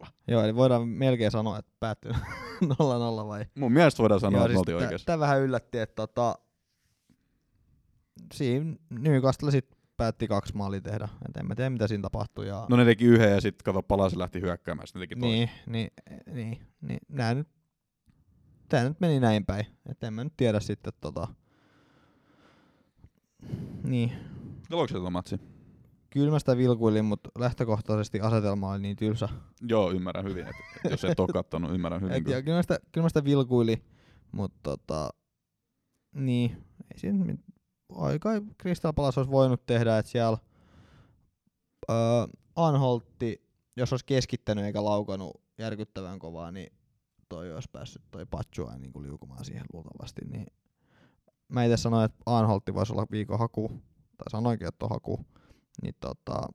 0-0. 0.04 0.08
Joo, 0.28 0.44
eli 0.44 0.56
voidaan 0.56 0.88
melkein 0.88 1.32
sanoa, 1.32 1.60
että 1.60 1.72
päättyy 1.80 2.12
0-0 2.64 3.28
vai? 3.28 3.46
Mun 3.56 3.72
mielestä 3.72 4.02
voidaan 4.02 4.20
sanoa, 4.20 4.40
Joo, 4.40 4.46
että 4.46 4.52
siis 4.52 4.60
oltiin 4.60 4.78
oikeassa. 4.78 5.06
Tää 5.06 5.20
vähän 5.20 5.42
yllätti, 5.42 5.78
että 5.78 5.96
tota, 5.96 6.36
siinä 8.34 8.76
Newcastle 8.90 9.52
sit 9.52 9.75
päätti 9.98 10.28
kaksi 10.28 10.56
maalia 10.56 10.82
tehdä. 10.82 11.08
Et 11.30 11.38
en 11.38 11.46
mä 11.48 11.56
tiedä, 11.56 11.70
mitä 11.70 11.88
siinä 11.88 12.02
tapahtui. 12.02 12.48
Ja 12.48 12.66
No 12.70 12.76
ne 12.78 12.86
teki 12.86 13.06
yhden 13.06 13.32
ja 13.32 13.42
sitten 13.42 13.64
kato 13.64 13.84
palasi 13.84 14.18
lähti 14.20 14.42
hyökkäämään, 14.42 14.88
sitten 14.88 15.00
ne 15.00 15.08
teki 15.08 15.20
toisen. 15.20 15.38
niin, 15.38 15.50
niin, 15.68 15.90
niin, 16.36 16.62
niin, 16.82 17.00
nää 17.10 17.34
nyt, 17.34 17.48
tää 18.70 18.84
nyt 18.90 19.00
meni 19.00 19.20
näin 19.20 19.46
päin. 19.46 19.66
Et 19.90 20.04
en 20.04 20.14
mä 20.14 20.24
nyt 20.24 20.34
tiedä 20.38 20.60
sitten 20.60 20.94
tota, 21.02 21.28
niin, 23.84 24.12
Oliko 24.72 24.88
se 24.88 24.94
tuo 24.94 25.10
matsi? 25.10 25.40
kyllä 26.10 26.32
mä 26.32 26.40
sitä 26.40 26.58
vilkuilin, 26.58 27.06
mutta 27.06 27.30
lähtökohtaisesti 27.40 28.20
asetelma 28.20 28.72
oli 28.72 28.80
niin 28.80 28.96
tylsä. 28.96 29.30
Joo, 29.62 29.92
ymmärrän 29.92 30.26
hyvin. 30.26 30.48
Et, 30.48 30.56
et 30.86 30.92
jos 30.92 31.04
et 31.06 31.20
ole 31.20 31.28
kattonut, 31.34 31.72
ymmärrän 31.74 32.02
hyvin. 32.02 32.16
Et, 32.16 32.24
kyllä. 32.24 32.38
ja 32.38 32.42
kyllä, 32.44 32.58
mä 32.58 32.62
sitä, 32.62 32.80
kyllä 32.92 33.06
mä 33.06 33.10
sitä 33.10 33.24
vilkuili, 33.24 33.84
mutta 34.32 34.60
tota, 34.64 35.10
niin, 36.16 36.52
ei 36.94 37.00
siinä 37.00 37.26
mit- 37.26 37.45
aika 37.90 38.30
Crystal 38.62 38.94
Palace 38.94 39.20
olisi 39.20 39.32
voinut 39.32 39.66
tehdä, 39.66 39.98
että 39.98 40.12
siellä 40.12 40.38
öö, 41.90 41.98
Anholtti, 42.56 43.42
jos 43.78 43.94
olisi 43.94 44.06
keskittänyt 44.06 44.66
eikä 44.66 44.84
laukannut 44.84 45.42
järkyttävän 45.58 46.20
kovaa, 46.20 46.52
niin 46.52 46.74
toi 47.30 47.54
olisi 47.54 47.70
päässyt 47.72 48.02
toi 48.12 48.26
Patsua 48.26 48.78
niin 48.78 48.94
kuin 48.94 49.04
liukumaan 49.04 49.46
siihen 49.46 49.66
luultavasti. 49.74 50.22
Niin 50.26 50.46
mä 51.48 51.64
itse 51.64 51.78
sanoin, 51.78 52.06
että 52.06 52.18
Anholtti 52.26 52.74
voisi 52.74 52.94
olla 52.94 53.06
viikon 53.12 53.40
haku, 53.40 53.68
tai 54.18 54.30
sanoinkin, 54.32 54.68
että 54.68 54.86
on 54.86 54.90
haku, 54.90 55.26
niin 55.82 55.96
tota, 56.00 56.48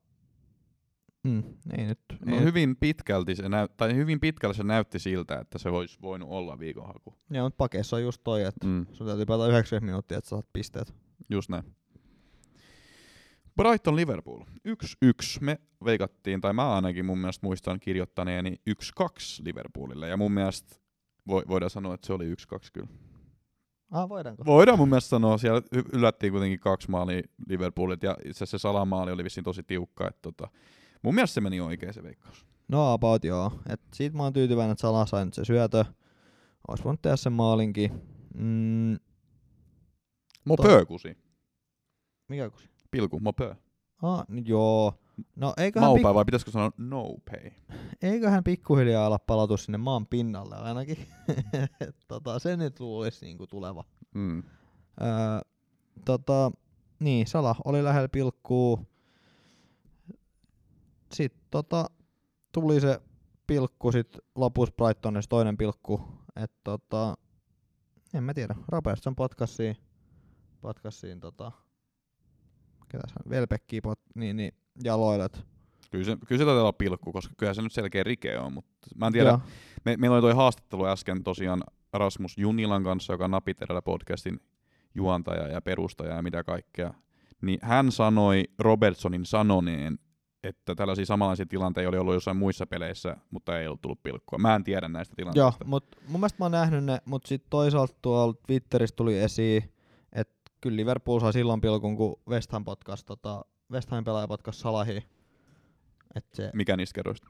mm, 1.22 1.42
ei 1.78 1.86
nyt. 1.86 2.00
No 2.26 2.36
ei 2.36 2.42
hyvin 2.44 2.76
pitkälti 2.76 3.36
se 3.36 3.48
näyt, 3.48 3.76
tai 3.76 3.94
hyvin 3.94 4.20
pitkälle 4.20 4.54
se 4.54 4.62
näytti 4.62 4.98
siltä, 4.98 5.38
että 5.38 5.58
se 5.58 5.68
olisi 5.68 5.98
voinut 6.02 6.28
olla 6.28 6.58
viikonhaku. 6.58 7.14
Joo, 7.30 7.46
mutta 7.46 7.56
pakeissa 7.56 7.96
on 7.96 8.02
just 8.02 8.20
toi, 8.24 8.42
että 8.42 8.66
Mm, 8.66 8.86
sun 8.92 9.06
täytyy 9.06 9.26
pelata 9.26 9.48
90 9.48 9.86
minuuttia, 9.86 10.18
että 10.18 10.30
saat 10.30 10.46
pisteet. 10.52 10.94
Just 11.28 11.48
näin. 11.48 11.64
Brighton 13.56 13.96
Liverpool. 13.96 14.40
1-1. 14.68 14.74
Me 15.40 15.58
veikattiin, 15.84 16.40
tai 16.40 16.52
mä 16.52 16.74
ainakin 16.74 17.06
mun 17.06 17.18
mielestä 17.18 17.46
muistan 17.46 17.80
kirjoittaneeni 17.80 18.56
1-2 18.70 19.02
Liverpoolille. 19.44 20.08
Ja 20.08 20.16
mun 20.16 20.32
mielestä 20.32 20.76
vo, 21.28 21.42
voidaan 21.48 21.70
sanoa, 21.70 21.94
että 21.94 22.06
se 22.06 22.12
oli 22.12 22.34
1-2 22.34 22.34
kyllä. 22.72 22.88
Ah, 23.90 24.08
voidaanko? 24.08 24.44
Voidaan 24.44 24.78
mun 24.78 24.88
mielestä 24.88 25.08
sanoa, 25.08 25.38
siellä 25.38 25.62
yllättiin 25.92 26.32
kuitenkin 26.32 26.60
kaksi 26.60 26.90
maalia 26.90 27.22
Liverpoolit, 27.48 28.02
ja 28.02 28.10
itse 28.10 28.30
asiassa 28.30 28.58
se 28.58 28.62
salamaali 28.62 29.12
oli 29.12 29.24
vissiin 29.24 29.44
tosi 29.44 29.62
tiukka. 29.62 30.08
Että 30.08 30.22
tota, 30.22 30.48
mun 31.02 31.14
mielestä 31.14 31.34
se 31.34 31.40
meni 31.40 31.60
oikein 31.60 31.94
se 31.94 32.02
veikkaus. 32.02 32.46
No 32.68 32.92
about 32.92 33.24
joo. 33.24 33.52
Et 33.68 33.80
siitä 33.94 34.16
mä 34.16 34.22
oon 34.22 34.32
tyytyväinen, 34.32 34.72
että 34.72 34.82
Salah 34.82 35.08
sai 35.08 35.24
nyt 35.24 35.34
se 35.34 35.44
syötö. 35.44 35.84
Ois 36.68 36.84
voinut 36.84 37.02
tehdä 37.02 37.16
sen 37.16 37.32
maalinkin. 37.32 37.90
Mm, 38.34 38.96
Mopö 40.44 40.86
kusi. 40.86 41.18
mikä 42.28 42.50
kun? 42.50 42.60
Pilku, 42.90 43.20
mopö. 43.20 43.54
Ah, 44.02 44.24
joo. 44.44 44.94
No 45.36 45.54
eiköhän, 45.56 45.88
Maupää 45.88 46.14
vai 46.14 46.24
pitäisikö 46.24 46.50
sanoa 46.50 46.70
no 46.78 47.14
pay? 47.30 47.50
pik- 47.50 47.96
eiköhän 48.02 48.44
pikkuhiljaa 48.44 49.06
ala 49.06 49.18
palautua 49.18 49.56
sinne 49.56 49.78
maan 49.78 50.06
pinnalle 50.06 50.56
ainakin. 50.56 50.96
Tota, 52.08 52.38
se 52.38 52.56
nyt 52.56 52.80
luulisi 52.80 53.24
niinku 53.24 53.46
tuleva. 53.46 53.84
Mm. 54.14 54.38
Öö, 54.38 54.46
tota, 56.04 56.52
niin, 57.00 57.26
Salah 57.26 57.56
oli 57.64 57.84
lähellä 57.84 58.08
pilkkuu. 58.08 58.86
Sitten 61.12 61.42
tota, 61.50 61.90
tuli 62.52 62.80
se 62.80 63.00
pilkku, 63.46 63.92
sit 63.92 64.18
lopussa 64.34 64.74
Brightonissa 64.76 65.28
toinen 65.28 65.56
pilkku. 65.56 66.00
Et 66.36 66.52
tota, 66.64 67.14
en 68.14 68.24
mä 68.24 68.34
tiedä, 68.34 68.54
Robertson 68.68 69.16
potkassiin, 70.60 71.20
potkassiin 71.20 71.20
tota, 71.20 71.52
ketäs 72.88 73.10
hän, 73.10 73.30
Velbekkiä 73.30 73.80
pot, 73.82 74.00
niin, 74.14 74.36
niin, 74.36 74.52
jaloille. 74.84 75.24
et- 75.24 75.44
Kyllä 75.90 76.04
se, 76.04 76.16
kyllä 76.26 76.38
se 76.38 76.44
taitaa 76.44 76.60
olla 76.62 76.72
pilkku, 76.72 77.12
koska 77.12 77.34
kyllä 77.36 77.54
se 77.54 77.62
nyt 77.62 77.72
selkeä 77.72 78.02
rike 78.02 78.38
on, 78.38 78.52
mutta 78.52 78.72
mä 78.96 79.06
en 79.06 79.12
tiedä. 79.12 79.28
Joo. 79.28 79.40
Me, 79.84 79.96
meillä 79.96 80.14
oli 80.14 80.20
toi 80.22 80.34
haastattelu 80.34 80.86
äsken 80.86 81.22
tosiaan 81.24 81.62
Rasmus 81.92 82.38
Junilan 82.38 82.84
kanssa, 82.84 83.12
joka 83.12 83.24
on 83.24 83.30
Napiterellä 83.30 83.82
podcastin 83.82 84.40
juontaja 84.94 85.48
ja 85.48 85.60
perustaja 85.62 86.14
ja 86.14 86.22
mitä 86.22 86.44
kaikkea. 86.44 86.94
Niin 87.42 87.58
hän 87.62 87.92
sanoi 87.92 88.44
Robertsonin 88.58 89.26
sanoneen, 89.26 89.98
että 90.44 90.74
tällaisia 90.74 91.06
samanlaisia 91.06 91.46
tilanteita 91.46 91.88
oli 91.88 91.98
ollut 91.98 92.14
jossain 92.14 92.36
muissa 92.36 92.66
peleissä, 92.66 93.16
mutta 93.30 93.60
ei 93.60 93.66
ollut 93.66 93.80
tullut 93.80 94.02
pilkkua. 94.02 94.38
Mä 94.38 94.54
en 94.54 94.64
tiedä 94.64 94.88
näistä 94.88 95.14
Joo, 95.18 95.32
tilanteista. 95.32 95.64
mutta 95.64 95.96
mun 96.08 96.20
mielestä 96.20 96.36
mä 96.38 96.44
oon 96.44 96.52
nähnyt 96.52 96.84
ne, 96.84 96.98
mutta 97.04 97.28
sitten 97.28 97.50
toisaalta 97.50 97.94
tuolla 98.02 98.34
Twitterissä 98.46 98.96
tuli 98.96 99.18
esiin, 99.18 99.72
kyllä 100.60 100.76
Liverpool 100.76 101.20
sai 101.20 101.32
silloin 101.32 101.60
pilkun, 101.60 101.96
kun 101.96 102.16
West 102.28 102.52
Ham 102.52 102.64
potkas, 102.64 103.04
tota, 103.04 103.44
West 103.72 103.90
Ham 103.90 104.04
pelaaja 104.04 104.28
potkas 104.28 104.60
Salahi. 104.60 104.96
Että 106.14 106.36
se, 106.36 106.50
Mikä 106.54 106.76
niistä 106.76 106.94
kerroista? 106.94 107.28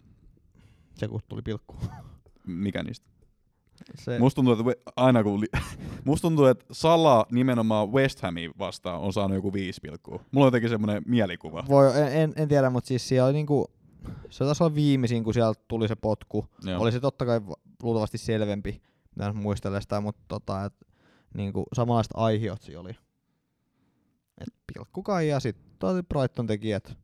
se 0.95 1.09
kun 1.09 1.21
tuli 1.29 1.43
pilkku. 1.43 1.77
Mikä 2.47 2.83
niistä? 2.83 3.11
Se, 3.95 4.19
Musta 4.19 4.37
tuntuu, 4.37 4.53
että 4.53 4.65
we- 4.65 4.93
aina 4.97 5.23
kun 5.23 5.41
li- 5.41 5.61
musta 6.05 6.23
tuntuu, 6.23 6.45
että 6.45 6.65
Sala 6.73 7.27
nimenomaan 7.33 7.93
West 7.93 8.21
Hamia 8.23 8.51
vastaan 8.59 9.01
on 9.01 9.13
saanut 9.13 9.35
joku 9.35 9.53
viisi 9.53 9.81
pilkkua. 9.81 10.25
Mulla 10.33 10.45
on 10.45 10.49
jotenkin 10.49 10.71
semmoinen 10.71 11.03
mielikuva. 11.07 11.65
voi, 11.69 12.01
en, 12.01 12.13
en, 12.13 12.33
en, 12.37 12.49
tiedä, 12.49 12.71
mutta 12.71 12.89
siis 12.89 13.09
siellä 13.09 13.27
oli 13.27 13.33
niinku, 13.33 13.67
se 14.31 14.45
taisi 14.45 14.63
olla 14.65 14.75
viimeisin, 14.75 15.25
kun 15.25 15.35
sieltä 15.35 15.61
tuli 15.69 15.89
se 15.89 15.97
potku. 15.97 16.47
Joo. 16.65 16.81
Oli 16.83 16.93
se 16.93 17.01
totta 17.01 17.27
kai 17.27 17.47
va- 17.47 17.55
luultavasti 17.83 18.19
selvempi, 18.19 18.83
mitä 19.17 19.29
nyt 19.29 19.37
muistelen 19.43 19.83
sitä, 19.83 20.01
mutta 20.01 20.23
tota, 20.29 20.65
et, 20.65 20.75
niinku, 21.35 21.65
samanlaiset 21.73 22.13
aihiot 22.15 22.63
siinä 22.63 22.81
oli. 22.81 22.93
Et 24.41 24.55
pilkku 24.75 25.03
kai 25.03 25.29
ja 25.29 25.41
sitten 25.41 26.05
Brighton 26.09 26.47
teki, 26.47 26.73
et, 26.73 26.99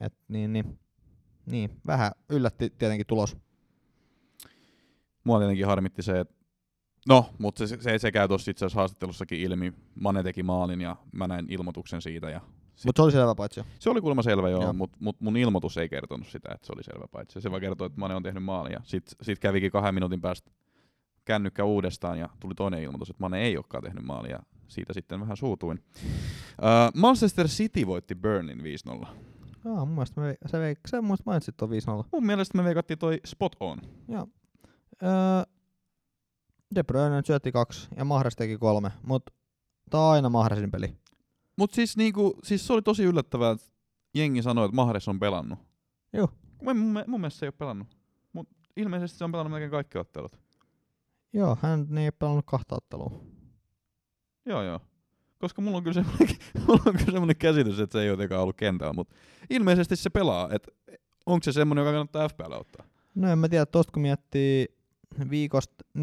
et, 0.00 0.14
niin, 0.28 0.52
niin, 0.52 0.78
niin, 1.46 1.80
vähän 1.86 2.12
yllätti 2.28 2.70
tietenkin 2.78 3.06
tulos. 3.06 3.36
Mua 5.24 5.38
tietenkin 5.38 5.66
harmitti 5.66 6.02
se, 6.02 6.20
että 6.20 6.34
No, 7.08 7.26
mutta 7.38 7.66
se, 7.66 7.76
se, 7.80 7.98
se 7.98 8.12
käy 8.12 8.28
tuossa 8.28 8.50
itse 8.50 8.64
asiassa 8.64 8.80
haastattelussakin 8.80 9.40
ilmi. 9.40 9.72
Mane 10.00 10.22
teki 10.22 10.42
maalin 10.42 10.80
ja 10.80 10.96
mä 11.12 11.26
näin 11.26 11.46
ilmoituksen 11.48 12.02
siitä. 12.02 12.30
Ja 12.30 12.40
sit, 12.74 12.84
Mutta 12.86 13.00
se 13.00 13.04
oli 13.04 13.12
selvä 13.12 13.34
paitsi 13.34 13.60
jo. 13.60 13.64
se 13.78 13.90
oli 13.90 14.00
kuulemma 14.00 14.22
selvä 14.22 14.48
joo, 14.48 14.62
Joo. 14.62 14.72
mutta 14.72 14.98
mut 15.00 15.20
mun 15.20 15.36
ilmoitus 15.36 15.76
ei 15.78 15.88
kertonut 15.88 16.26
sitä, 16.26 16.48
että 16.54 16.66
se 16.66 16.72
oli 16.76 16.84
selvä 16.84 17.06
paitsi. 17.12 17.40
Se 17.40 17.50
vaan 17.50 17.60
kertoi, 17.60 17.86
että 17.86 18.00
Mane 18.00 18.14
on 18.14 18.22
tehnyt 18.22 18.44
maalin 18.44 18.72
ja 18.72 18.80
sit, 18.84 19.04
sit 19.22 19.38
kävikin 19.38 19.70
kahden 19.70 19.94
minuutin 19.94 20.20
päästä 20.20 20.50
kännykkä 21.24 21.64
uudestaan 21.64 22.18
ja 22.18 22.28
tuli 22.40 22.54
toinen 22.54 22.82
ilmoitus, 22.82 23.10
että 23.10 23.20
Mane 23.20 23.42
ei 23.42 23.56
olekaan 23.56 23.82
tehnyt 23.82 24.04
maalia 24.04 24.30
ja 24.30 24.42
siitä 24.68 24.92
sitten 24.92 25.20
vähän 25.20 25.36
suutuin. 25.36 25.84
Uh, 26.04 27.00
Manchester 27.00 27.48
City 27.48 27.86
voitti 27.86 28.14
Burnin 28.14 28.60
5-0. 29.02 29.06
Joo, 29.64 29.76
mun 29.76 29.88
mielestä 29.88 30.20
me, 30.20 30.36
se, 30.46 30.58
veik, 30.58 30.78
se 30.86 30.96
mun 30.96 31.04
mielestä 31.04 31.22
mainitsit 31.26 31.56
tuon 31.56 31.70
5-0. 31.70 31.74
Mun 32.12 32.26
mielestä 32.26 32.58
me 32.58 32.64
veikattiin 32.64 32.98
toi 32.98 33.20
spot 33.24 33.56
on. 33.60 33.78
Joo. 34.08 34.28
Öö, 35.02 35.10
De 36.74 36.82
Bruyne 36.82 37.22
syötti 37.24 37.52
kaksi 37.52 37.88
ja 37.96 38.04
Mahrez 38.04 38.36
teki 38.36 38.58
kolme, 38.58 38.92
mutta 39.06 39.32
tää 39.90 40.00
on 40.00 40.12
aina 40.12 40.28
Mahrezin 40.28 40.70
peli. 40.70 40.94
Mut 41.56 41.72
siis, 41.72 41.96
niinku, 41.96 42.38
siis 42.42 42.66
se 42.66 42.72
oli 42.72 42.82
tosi 42.82 43.04
yllättävää, 43.04 43.50
että 43.50 43.66
jengi 44.14 44.42
sanoi, 44.42 44.64
että 44.64 44.76
Mahrez 44.76 45.08
on 45.08 45.20
pelannut. 45.20 45.58
Joo. 46.12 46.28
Mun, 46.62 46.76
mun, 46.76 47.04
mun 47.06 47.20
mielestä 47.20 47.38
se 47.38 47.46
ei 47.46 47.48
ole 47.48 47.54
pelannut. 47.58 47.88
Mut 48.32 48.48
ilmeisesti 48.76 49.18
se 49.18 49.24
on 49.24 49.32
pelannut 49.32 49.50
melkein 49.50 49.70
kaikki 49.70 49.98
ottelut. 49.98 50.43
Joo, 51.34 51.56
hän 51.62 51.98
ei 51.98 52.12
pelannut 52.12 52.44
kahta 52.46 52.74
ottelua. 52.74 53.20
Joo, 54.46 54.62
joo. 54.62 54.80
Koska 55.38 55.62
mulla 55.62 55.76
on 55.76 55.82
kyllä 55.82 55.94
semmoinen, 55.94 56.36
mulla 56.66 56.82
on 56.86 56.92
kyllä 56.92 57.12
semmoinen 57.12 57.36
käsitys, 57.36 57.80
että 57.80 57.92
se 57.92 58.02
ei 58.02 58.08
ole 58.08 58.12
jotenkaan 58.12 58.42
ollut 58.42 58.56
kentällä, 58.56 58.92
mutta 58.92 59.14
ilmeisesti 59.50 59.96
se 59.96 60.10
pelaa. 60.10 60.48
Et 60.52 60.68
onko 61.26 61.44
se 61.44 61.52
semmoinen, 61.52 61.82
joka 61.82 61.92
kannattaa 61.92 62.28
FPL 62.28 62.52
ottaa? 62.52 62.86
No 63.14 63.32
en 63.32 63.38
mä 63.38 63.48
tiedä, 63.48 63.66
tosta 63.66 63.92
kun 63.92 64.02
miettii 64.02 64.66
viikosta 65.30 65.84
4-9, 65.98 66.00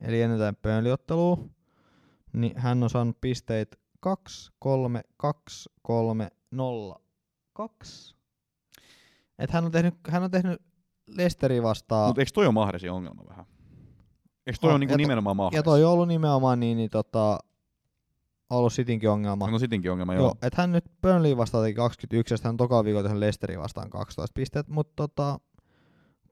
eli 0.00 0.22
ennen 0.22 0.38
tämän 0.38 0.56
pöönliottelua, 0.56 1.48
niin 2.32 2.58
hän 2.58 2.82
on 2.82 2.90
saanut 2.90 3.20
pisteitä 3.20 3.76
2, 4.00 4.52
3, 4.58 5.02
2, 5.16 5.70
3, 5.82 6.28
0, 6.50 7.00
2. 7.52 8.16
Et 9.38 9.50
hän 9.50 9.64
on 9.64 9.70
tehnyt, 9.70 9.94
hän 10.08 10.22
on 10.22 10.30
tehnyt 10.30 10.62
Lesteri 11.16 11.62
vastaan, 11.62 12.08
Mutta 12.08 12.20
eikö 12.20 12.30
toi 12.34 12.46
ole 12.46 12.52
Mahresin 12.54 12.90
ongelma 12.90 13.22
vähän? 13.28 13.46
Eikö 14.46 14.58
toi 14.60 14.68
On, 14.68 14.72
ole 14.72 14.78
niinku 14.78 14.96
nimenomaan 14.96 15.36
Mahrez? 15.36 15.56
ja 15.56 15.62
toi 15.62 15.84
on 15.84 15.90
ollut 15.90 16.08
nimenomaan 16.08 16.60
niin, 16.60 16.76
niin 16.76 16.90
tota, 16.90 17.38
ollut 18.50 18.72
Citynkin 18.72 19.10
ongelma. 19.10 19.50
No 19.50 19.58
sitinkin 19.58 19.90
ongelma, 19.90 20.14
Joo, 20.14 20.22
joo. 20.22 20.34
että 20.42 20.62
hän 20.62 20.72
nyt 20.72 20.84
Burnley 21.02 21.36
vastaan 21.36 21.64
teki 21.64 21.76
21, 21.76 22.34
ja 22.34 22.38
hän 22.44 22.56
toka 22.56 22.84
viikolla 22.84 23.02
tehnyt 23.02 23.20
Leicesterin 23.20 23.60
vastaan 23.60 23.90
12 23.90 24.34
pistet, 24.34 24.68
mutta 24.68 24.92
tota, 24.96 25.40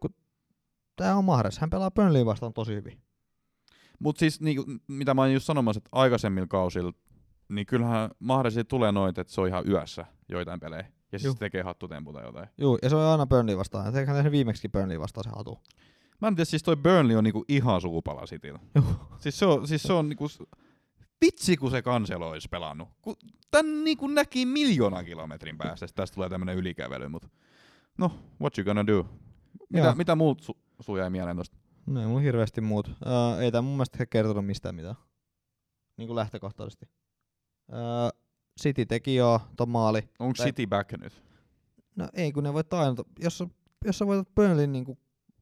kun 0.00 0.10
tää 0.96 1.16
on 1.16 1.24
Mahrez, 1.24 1.58
hän 1.58 1.70
pelaa 1.70 1.90
Burnley 1.90 2.26
vastaan 2.26 2.52
tosi 2.52 2.74
hyvin. 2.74 3.02
Mut 3.98 4.16
siis 4.16 4.40
niinku, 4.40 4.64
mitä 4.86 5.14
mä 5.14 5.22
oon 5.22 5.32
just 5.32 5.46
sanomassa, 5.46 5.78
että 5.78 5.88
aikaisemmilla 5.92 6.46
kausilla, 6.46 6.92
niin 7.48 7.66
kyllähän 7.66 8.10
mahdollisesti 8.18 8.68
tulee 8.68 8.92
noita, 8.92 9.20
että 9.20 9.32
se 9.32 9.40
on 9.40 9.48
ihan 9.48 9.68
yössä 9.68 10.04
joitain 10.28 10.60
pelejä. 10.60 10.92
Ja 11.12 11.18
siis 11.18 11.24
Juh. 11.24 11.34
se 11.34 11.38
tekee 11.38 11.62
hattutempu 11.62 12.12
tai 12.12 12.24
jotain. 12.24 12.48
Joo, 12.58 12.78
ja 12.82 12.88
se 12.88 12.96
on 12.96 13.02
aina 13.02 13.26
Burnley 13.26 13.56
vastaan. 13.56 13.94
Ja 13.94 14.06
hän 14.06 14.16
tehnyt 14.16 14.32
viimeksi 14.32 14.68
Burnley 14.68 15.00
vastaan 15.00 15.24
se 15.24 15.30
hatu. 15.36 15.58
Mä 16.20 16.28
en 16.28 16.34
tiedä, 16.34 16.44
siis 16.44 16.62
toi 16.62 16.76
Burnley 16.76 17.16
on 17.16 17.24
niinku 17.24 17.44
ihan 17.48 17.80
suupala. 17.80 18.22
Joo. 18.74 18.84
Siis 19.18 19.38
se 19.38 19.46
on, 19.46 19.68
siis 19.68 19.82
se 19.82 19.92
on 19.92 20.08
niinku, 20.08 20.26
vitsi 21.20 21.56
kun 21.56 21.70
se 21.70 21.82
kanselo 21.82 22.28
olisi 22.28 22.48
pelannut. 22.48 22.88
Kun 23.02 23.16
tän 23.50 23.84
niinku 23.84 24.06
näki 24.06 24.46
miljoona 24.46 25.04
kilometrin 25.04 25.58
päästä, 25.58 25.84
että 25.84 25.96
tästä 25.96 26.14
tulee 26.14 26.28
tämmönen 26.28 26.56
ylikävely, 26.56 27.08
mut 27.08 27.26
no, 27.98 28.12
what 28.40 28.58
you 28.58 28.64
gonna 28.64 28.86
do? 28.86 29.06
Mitä, 29.68 29.86
Joo. 29.86 29.94
mitä 29.94 30.14
muut 30.14 30.40
su, 30.42 30.56
su 30.80 30.96
jäi 30.96 31.10
mieleen 31.10 31.36
tosta? 31.36 31.58
No 31.86 32.00
ei 32.00 32.06
mulla 32.06 32.20
hirveästi 32.20 32.60
muut. 32.60 32.88
Öö, 32.88 33.42
ei 33.42 33.52
tää 33.52 33.62
mun 33.62 33.72
mielestä 33.72 34.06
kertonut 34.06 34.46
mistään 34.46 34.74
mitään. 34.74 34.96
Niin 35.96 36.06
kuin 36.06 36.16
lähtökohtaisesti. 36.16 36.88
Öö, 37.72 37.78
City 38.60 38.86
teki 38.86 39.14
jo 39.14 39.40
ton 39.56 39.68
maali. 39.68 40.08
Onko 40.18 40.34
Tai- 40.36 40.46
City 40.46 40.66
back 40.66 40.92
nyt? 40.92 41.22
No 41.96 42.08
ei, 42.12 42.32
kun 42.32 42.44
ne 42.44 42.52
voittaa 42.52 42.80
aina. 42.80 42.94
Jos, 43.18 43.38
sä- 43.38 43.46
jos 43.84 43.98
sä 43.98 44.06
voitat 44.06 44.34
Burnleyn, 44.34 44.72
niin 44.72 44.84
kun 44.84 44.96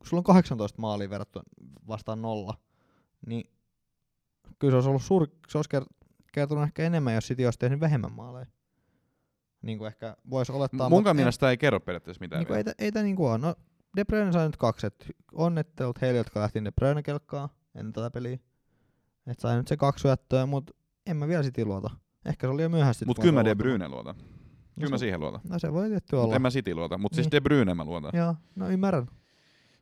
sulla 0.05 0.21
on 0.21 0.25
18 0.25 0.81
maalia 0.81 1.11
verrattuna 1.11 1.45
vastaan 1.89 2.23
nolla, 2.23 2.55
niin 3.27 3.51
kyllä 4.59 4.73
se 4.73 4.77
olisi 4.77 4.89
ollut 4.89 5.03
suuri, 5.03 5.27
se 5.49 5.59
olisi 5.59 5.71
ker- 5.77 6.07
kertonut 6.33 6.65
ehkä 6.65 6.83
enemmän, 6.85 7.15
jos 7.15 7.25
City 7.25 7.45
olisi 7.45 7.59
tehnyt 7.59 7.81
vähemmän 7.81 8.13
maaleja. 8.13 8.47
Niin 9.63 9.79
kuin 9.79 9.89
ehkä 9.89 10.17
voisi 10.31 10.53
olettaa. 10.53 10.89
Munkaan 10.89 11.17
mielestä 11.17 11.51
ei 11.51 11.57
kerro 11.57 11.81
periaatteessa 11.81 12.21
mitään. 12.21 12.41
Niin 12.41 12.47
kuin 12.47 12.57
ei, 12.57 12.65
tä- 12.65 12.75
ei 12.79 12.93
tää 12.93 13.03
niinku 13.03 13.27
ole. 13.27 13.39
No, 13.39 13.55
De 13.97 14.05
Bruyne 14.05 14.33
sai 14.33 14.47
nyt 14.47 14.57
kaksi. 14.57 14.87
Et 14.87 15.07
onnittelut 15.33 16.01
heille, 16.01 16.19
jotka 16.19 16.41
lähti 16.41 16.65
De 16.65 16.71
Bruyne 16.73 17.03
kelkkaan 17.03 17.49
ennen 17.75 17.93
tätä 17.93 18.11
peliä. 18.11 18.39
Et 19.27 19.41
sai 19.41 19.57
nyt 19.57 19.69
se 19.69 19.77
kaksi 19.77 20.03
syöttöä, 20.03 20.47
mut 20.47 20.71
en 21.07 21.17
mä 21.17 21.29
vielä 21.29 21.43
City 21.43 21.65
luota. 21.65 21.91
Ehkä 22.29 22.47
se 22.47 22.51
oli 22.51 22.63
jo 22.63 22.69
myöhästi. 22.69 23.05
Mut 23.05 23.17
kun 23.17 23.23
kyllä 23.23 23.35
mä 23.35 23.45
De. 23.45 23.55
Bruyne 23.55 23.89
luotan. 23.89 24.15
Kyllä 24.15 24.87
No 24.87 24.91
mä 24.91 24.99
siihen 24.99 25.21
luotan. 25.21 25.41
No 25.49 25.59
se 25.59 25.73
voi 25.73 25.89
tietty 25.89 26.17
Mut 26.17 26.25
olla. 26.25 26.35
en 26.37 26.43
mä 26.43 26.51
City 26.51 26.75
luota, 26.75 26.99
mutta 26.99 27.15
siis 27.15 27.25
Niin. 27.27 27.33
De 27.33 27.41
Bruyne 27.41 27.75
mä 27.75 27.85
luotan. 27.85 28.11
Joo, 28.15 28.35
no 28.57 28.69
ymmärrän. 28.69 29.07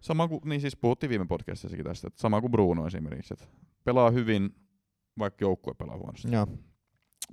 Sama 0.00 0.29
kuin, 0.29 0.41
niin 0.45 0.61
siis 0.61 0.76
puhuttiin 0.76 1.11
viime 1.11 1.26
podcastissakin 1.26 1.85
tästä, 1.85 2.07
että 2.07 2.21
sama 2.21 2.41
kuin 2.41 2.50
Bruno 2.50 2.87
esimerkiksi, 2.87 3.35
että 3.35 3.47
pelaa 3.85 4.11
hyvin, 4.11 4.55
vaikka 5.19 5.45
joukkue 5.45 5.75
pelaa 5.75 5.97
huonosti. 5.97 6.33
Joo. 6.33 6.47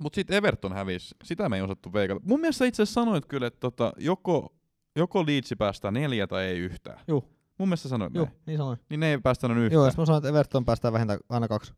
Mutta 0.00 0.14
sitten 0.14 0.36
Everton 0.36 0.72
hävisi, 0.72 1.14
sitä 1.24 1.48
me 1.48 1.56
ei 1.56 1.62
osattu 1.62 1.92
veikata. 1.92 2.20
Mun 2.24 2.40
mielestä 2.40 2.64
itse 2.64 2.82
asiassa 2.82 3.00
sanoit 3.00 3.26
kyllä, 3.26 3.46
että 3.46 3.60
tota, 3.60 3.92
joko, 3.98 4.54
joko 4.96 5.26
Leedsi 5.26 5.56
päästää 5.56 5.90
neljä 5.90 6.26
tai 6.26 6.44
ei 6.44 6.58
yhtään. 6.58 7.00
Juu. 7.08 7.24
Mun 7.58 7.68
mielestä 7.68 7.88
sanoit 7.88 8.14
Joo, 8.14 8.24
näin. 8.24 8.36
niin 8.46 8.58
sanoin. 8.58 8.78
Niin 8.90 9.00
ne 9.00 9.10
ei 9.10 9.18
päästänyt 9.18 9.56
yhtään. 9.56 9.72
Joo, 9.72 9.90
sit 9.90 9.98
mä 9.98 10.06
sanoin, 10.06 10.18
että 10.20 10.28
Everton 10.28 10.64
päästään 10.64 10.94
vähintään 10.94 11.18
aina 11.28 11.48
kaksi. 11.48 11.72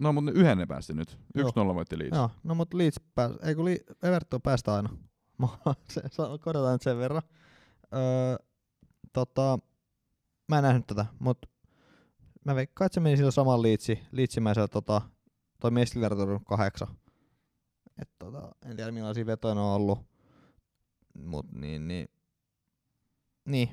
No 0.00 0.12
mutta 0.12 0.30
yhden 0.30 0.58
ne 0.58 0.66
päästi 0.66 0.94
nyt. 0.94 1.18
Joo. 1.34 1.46
Yksi 1.46 1.52
nolla 1.56 1.74
voitti 1.74 1.98
Leeds. 1.98 2.16
Joo, 2.16 2.30
no 2.42 2.54
mut 2.54 2.74
Leeds 2.74 3.00
pääs, 3.14 3.32
ei 3.42 3.54
kun 3.54 3.66
Everton 4.02 4.42
päästään 4.42 4.76
aina. 4.76 4.90
Se, 5.88 6.02
korjataan 6.40 6.72
nyt 6.72 6.82
sen 6.82 6.98
verran. 6.98 7.22
Öö, 7.94 8.46
tota, 9.12 9.58
mä 10.48 10.58
en 10.58 10.62
nähnyt 10.62 10.86
tätä, 10.86 11.06
mut 11.18 11.46
mä 12.44 12.54
veikkaan, 12.54 12.86
että 12.86 12.94
se 12.94 13.00
meni 13.00 13.16
sillä 13.16 13.30
samalla 13.30 13.62
liitsi, 13.62 14.02
liitsimäisellä 14.12 14.68
tota, 14.68 15.02
toi 15.60 15.70
Mestlivertorun 15.70 16.44
kahdeksan. 16.44 16.88
Et 18.02 18.10
tota, 18.18 18.52
en 18.64 18.76
tiedä 18.76 18.92
millaisia 18.92 19.26
vetoja 19.26 19.54
ne 19.54 19.60
on 19.60 19.66
ollut. 19.66 19.98
Mut 21.14 21.52
niin, 21.52 21.88
niin. 21.88 22.08
Niin. 23.44 23.68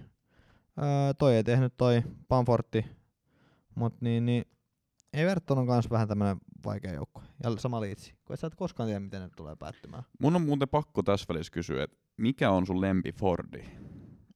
Öö, 0.78 1.14
toi 1.18 1.36
ei 1.36 1.44
tehnyt 1.44 1.74
toi 1.78 2.04
Pamfortti. 2.28 2.86
Mut 3.76 4.02
niin, 4.02 4.26
niin. 4.26 4.46
Everton 5.18 5.58
on 5.58 5.68
kans 5.68 5.90
vähän 5.90 6.08
tämmönen 6.08 6.38
vaikea 6.66 6.94
joukko. 6.94 7.22
Ja 7.44 7.58
sama 7.58 7.82
liitsi. 7.82 8.14
Kun 8.26 8.34
et 8.34 8.40
sä 8.40 8.48
et 8.48 8.56
koskaan 8.56 8.88
tiedä, 8.88 9.00
miten 9.00 9.22
ne 9.22 9.30
tulee 9.36 9.56
päättymään. 9.56 10.04
Mun 10.20 10.36
on 10.36 10.42
muuten 10.42 10.70
pakko 10.70 11.04
tässä 11.04 11.26
välissä 11.30 11.52
kysyä, 11.52 11.84
että 11.84 11.98
mikä 12.18 12.52
on 12.52 12.66
sun 12.66 12.82
lempi 12.82 13.12
Fordi? 13.12 13.66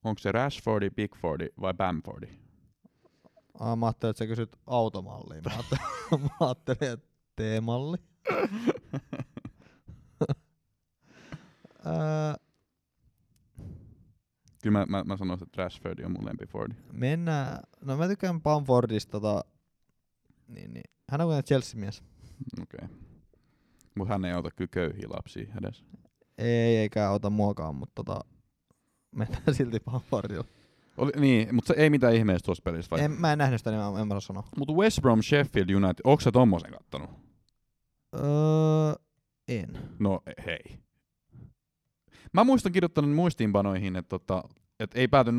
Onko 0.04 0.18
se 0.18 0.32
Rashfordi, 0.32 0.90
Bigfordi 0.90 1.46
vai 1.60 1.74
Bamfordi? 1.74 2.28
Ah, 3.60 3.78
mä 3.78 3.86
ajattelin, 3.86 4.10
että 4.10 4.18
sä 4.18 4.26
kysyt 4.26 4.56
automallia. 4.66 5.42
Mä 5.44 5.50
ajattelin, 5.50 5.84
mä 6.40 6.46
ajattelin 6.46 6.92
että 6.92 7.08
T-malli. 7.36 7.96
Kyllä 14.62 14.78
mä, 14.78 14.86
mä, 14.88 15.04
mä 15.04 15.16
sanoisin, 15.16 15.46
että 15.46 15.62
Rashfordi 15.62 16.04
on 16.04 16.12
mun 16.12 16.26
lempi 16.26 16.46
Fordi. 16.46 16.74
mennään. 16.92 17.58
No 17.80 17.96
mä 17.96 18.08
tykkään 18.08 18.42
Bamfordista. 18.42 19.20
Tota, 19.20 19.44
niin, 20.54 20.72
niin. 20.74 20.84
Hän 21.10 21.20
on 21.20 21.26
kuitenkin 21.26 21.48
Chelsea-mies. 21.48 22.02
Okei. 22.62 22.86
Okay. 22.86 22.96
Mut 23.94 24.08
hän 24.08 24.24
ei 24.24 24.32
auta 24.32 24.50
kyllä 24.50 24.68
köyhiä 24.72 25.06
lapsia 25.08 25.54
edes. 25.58 25.84
Ei, 26.38 26.76
eikä 26.76 27.10
ota 27.10 27.30
muokaan, 27.30 27.74
mutta 27.74 28.04
tota, 28.04 28.20
mennään 29.16 29.54
silti 29.54 29.80
Bamfordilla. 29.80 30.44
Oli, 30.96 31.12
niin, 31.16 31.54
mutta 31.54 31.74
se 31.74 31.80
ei 31.80 31.90
mitään 31.90 32.14
ihmeellistä 32.14 32.46
tuossa 32.46 32.62
pelissä 32.62 32.90
vai? 32.90 33.00
En, 33.00 33.10
mä 33.10 33.32
en 33.32 33.38
nähnyt 33.38 33.60
sitä, 33.60 33.70
niin 33.70 33.80
mä 33.80 34.00
en 34.00 34.08
mä 34.08 34.20
sanoa. 34.20 34.44
Mutta 34.56 34.74
West 34.74 35.00
Brom 35.00 35.22
Sheffield 35.22 35.70
United, 35.70 36.00
onko 36.04 36.20
sä 36.20 36.32
tommosen 36.32 36.72
kattonut? 36.72 37.10
Öö, 38.14 38.94
en. 39.48 39.78
No 39.98 40.20
hei. 40.46 40.78
Mä 42.32 42.44
muistan 42.44 42.72
kirjoittanut 42.72 43.14
muistiinpanoihin, 43.14 43.96
että 43.96 44.08
tota, 44.08 44.42
et 44.80 44.90
ei 44.94 45.08
pääty 45.08 45.30
0-0, 45.30 45.34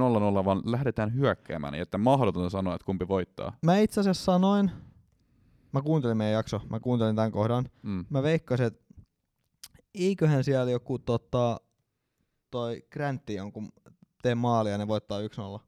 vaan 0.46 0.62
lähdetään 0.66 1.14
hyökkäämään, 1.14 1.74
niin 1.74 1.82
että 1.82 1.98
mahdotonta 1.98 2.50
sanoa, 2.50 2.76
että 2.76 2.86
kumpi 2.86 3.08
voittaa. 3.08 3.58
Mä 3.66 3.78
itse 3.78 4.00
asiassa 4.00 4.24
sanoin, 4.24 4.72
mä 5.74 5.82
kuuntelin 5.82 6.18
meidän 6.18 6.34
jakso, 6.34 6.62
mä 6.70 6.80
kuuntelin 6.80 7.16
tämän 7.16 7.32
kohdan. 7.32 7.70
Mm. 7.82 8.06
Mä 8.10 8.24
veikkasin, 8.24 8.66
että 8.66 8.84
eiköhän 9.96 10.44
siellä 10.44 10.72
joku 10.72 11.00
tota, 11.00 11.62
toi 12.52 12.84
Grantti 12.92 13.34
jonkun 13.36 13.70
tee 14.22 14.36
maalia 14.36 14.72
ja 14.72 14.78
ne 14.78 14.88
voittaa 14.88 15.20
1-0. 15.22 15.60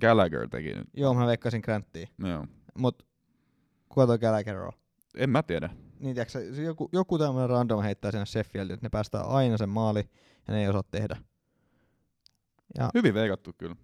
Gallagher 0.00 0.48
teki 0.48 0.74
nyt. 0.74 0.88
Joo, 0.94 1.14
mä 1.14 1.26
veikkasin 1.26 1.60
Granttia. 1.64 2.06
Joo. 2.18 2.46
Mut 2.78 3.06
kuka 3.88 4.06
toi 4.06 4.18
Gallagher 4.18 4.56
on? 4.56 4.72
En 5.16 5.30
mä 5.30 5.42
tiedä. 5.42 5.70
Niin 6.00 6.14
tiiäksä, 6.14 6.40
joku, 6.40 6.88
joku 6.92 7.18
tämmönen 7.18 7.50
random 7.50 7.82
heittää 7.82 8.10
sinne 8.10 8.26
Sheffieldiin, 8.26 8.74
että 8.74 8.86
ne 8.86 8.90
päästää 8.90 9.22
aina 9.22 9.56
sen 9.56 9.68
maali 9.68 10.10
ja 10.48 10.54
ne 10.54 10.60
ei 10.60 10.68
osaa 10.68 10.82
tehdä. 10.82 11.16
Ja, 12.78 12.90
Hyvin 12.94 13.14
veikattu 13.14 13.52
kyllä. 13.58 13.76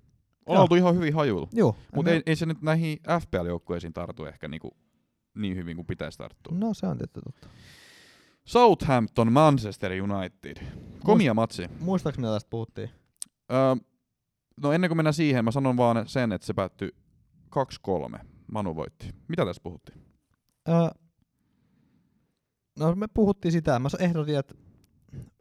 On 0.46 0.56
oltu 0.56 0.74
ihan 0.74 0.94
hyvin 0.94 1.14
hajuilla. 1.14 1.48
joo. 1.52 1.76
Mutta 1.94 2.10
no, 2.10 2.14
ei, 2.14 2.22
ei, 2.26 2.36
se 2.36 2.46
nyt 2.46 2.62
näihin 2.62 2.98
FPL-joukkueisiin 2.98 3.92
tartu 3.92 4.24
ehkä 4.24 4.48
niinku 4.48 4.76
niin 5.34 5.56
hyvin 5.56 5.76
kuin 5.76 5.86
pitäisi 5.86 6.18
tarttua. 6.18 6.56
no 6.58 6.74
se 6.74 6.86
on 6.86 6.98
tietty 6.98 7.20
totta. 7.24 7.48
Southampton, 8.44 9.32
Manchester 9.32 9.92
United. 10.02 10.56
Komia 11.04 11.34
matsi. 11.34 11.68
Muistaaks 11.80 12.18
mitä 12.18 12.32
tästä 12.32 12.50
puhuttiin? 12.50 12.90
Öö, 13.52 13.74
no 14.62 14.72
ennen 14.72 14.88
kuin 14.90 14.96
mennään 14.98 15.14
siihen, 15.14 15.44
mä 15.44 15.50
sanon 15.50 15.76
vaan 15.76 16.08
sen, 16.08 16.32
että 16.32 16.46
se 16.46 16.54
päättyi 16.54 16.90
2-3. 18.16 18.18
Manu 18.52 18.76
voitti. 18.76 19.14
Mitä 19.28 19.44
tässä 19.44 19.62
puhuttiin? 19.62 19.98
Öö, 20.68 20.74
no 22.78 22.94
me 22.94 23.06
puhuttiin 23.14 23.52
sitä. 23.52 23.78
Mä 23.78 23.88
ehdotin, 23.98 24.38
että, 24.38 24.54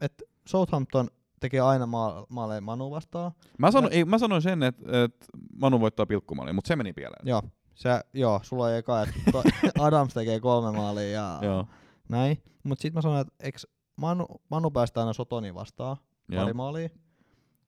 että 0.00 0.24
Southampton 0.48 1.08
tekee 1.40 1.60
aina 1.60 1.86
maal- 1.86 2.26
maaleja 2.28 2.60
Manu 2.60 2.90
vastaan. 2.90 3.32
Mä, 3.58 3.70
sano, 3.70 3.88
Ja- 3.88 3.94
ei, 3.94 4.04
mä 4.04 4.18
sanoin 4.18 4.42
sen, 4.42 4.62
että, 4.62 5.04
että 5.04 5.26
Manu 5.60 5.80
voittaa 5.80 6.06
pilkkumalin, 6.06 6.54
mutta 6.54 6.68
se 6.68 6.76
meni 6.76 6.92
pieleen. 6.92 7.28
Joo, 7.28 7.42
se, 7.74 7.88
joo, 8.12 8.40
sulla 8.42 8.70
ei 8.72 8.78
eka, 8.78 9.02
että 9.02 9.42
Adams 9.86 10.14
tekee 10.14 10.40
kolme 10.40 10.72
maalia 10.72 11.10
ja 11.10 11.38
Joo. 11.42 11.66
näin. 12.08 12.42
Mut 12.62 12.78
sit 12.78 12.94
mä 12.94 13.02
sanoin, 13.02 13.20
että 13.20 13.34
eks 13.40 13.66
Manu, 13.96 14.26
Manu 14.48 14.70
päästää 14.70 15.02
aina 15.02 15.12
Sotoni 15.12 15.54
vastaan, 15.54 15.96
Joo. 16.28 16.42
pari 16.42 16.52
maalia. 16.52 16.88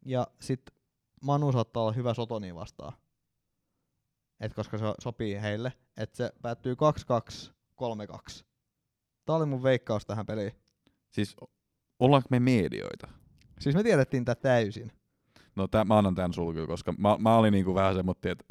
Ja 0.07 0.27
sit 0.41 0.61
Manu 1.23 1.53
saattaa 1.53 1.83
olla 1.83 1.93
hyvä 1.93 2.15
Sotoni 2.15 2.55
vastaan. 2.55 2.93
Et 4.41 4.55
koska 4.55 4.79
se 4.79 4.85
sopii 4.99 5.41
heille, 5.41 5.73
että 5.97 6.17
se 6.17 6.33
päättyy 6.43 6.75
2-2, 6.75 7.53
3-2. 8.41 8.45
Tää 9.25 9.37
oli 9.37 9.47
mun 9.47 9.63
veikkaus 9.63 10.07
tähän 10.07 10.27
peliin. 10.27 10.53
Siis 11.11 11.37
ollaanko 11.99 12.27
me 12.31 12.41
medioita? 12.41 13.09
Siis 13.61 13.75
me 13.75 13.83
tiedettiin 13.83 14.25
tää 14.25 14.35
täysin. 14.35 14.93
No 15.57 15.69
tää, 15.69 15.85
mä 15.85 15.99
annan 15.99 16.15
tän 16.15 16.33
sul 16.33 16.53
kyllä, 16.53 16.67
koska 16.67 16.93
mä, 16.99 17.17
mä 17.19 17.37
olin 17.37 17.53
niinku 17.53 17.75
vähän 17.75 17.95
semmoinen, 17.95 18.33
että 18.33 18.45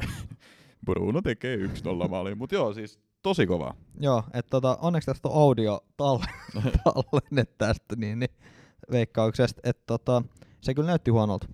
Bruno 0.86 1.22
tekee 1.22 1.58
1-0 1.58 2.08
maaliin. 2.10 2.38
Mut 2.38 2.52
joo, 2.52 2.74
siis 2.74 3.00
tosi 3.22 3.48
kova. 3.48 3.76
Joo, 4.00 4.24
että 4.34 4.50
tota, 4.50 4.78
onneksi 4.82 5.06
tästä 5.06 5.30
on 5.30 5.42
audio 5.42 5.86
talle- 5.98 6.34
tallenne 6.84 7.46
tästä 7.58 7.96
niin, 7.96 8.20
niin, 8.20 8.30
veikkauksesta, 8.92 9.62
että 9.64 9.84
tota, 9.88 10.24
se 10.62 10.74
kyllä 10.74 10.88
näytti 10.88 11.12
huonolta. 11.12 11.48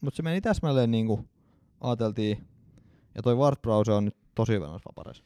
Mutta 0.00 0.16
se 0.16 0.22
meni 0.22 0.40
täsmälleen 0.40 0.90
niin 0.90 1.06
kuin 1.06 1.28
ajateltiin. 1.80 2.48
Ja 3.14 3.22
toi 3.22 3.36
Ward 3.36 3.56
Browse 3.62 3.92
on 3.92 4.04
nyt 4.04 4.16
tosi 4.34 4.52
hyvä 4.52 4.66
noissa 4.66 4.88
vapareissa. 4.88 5.24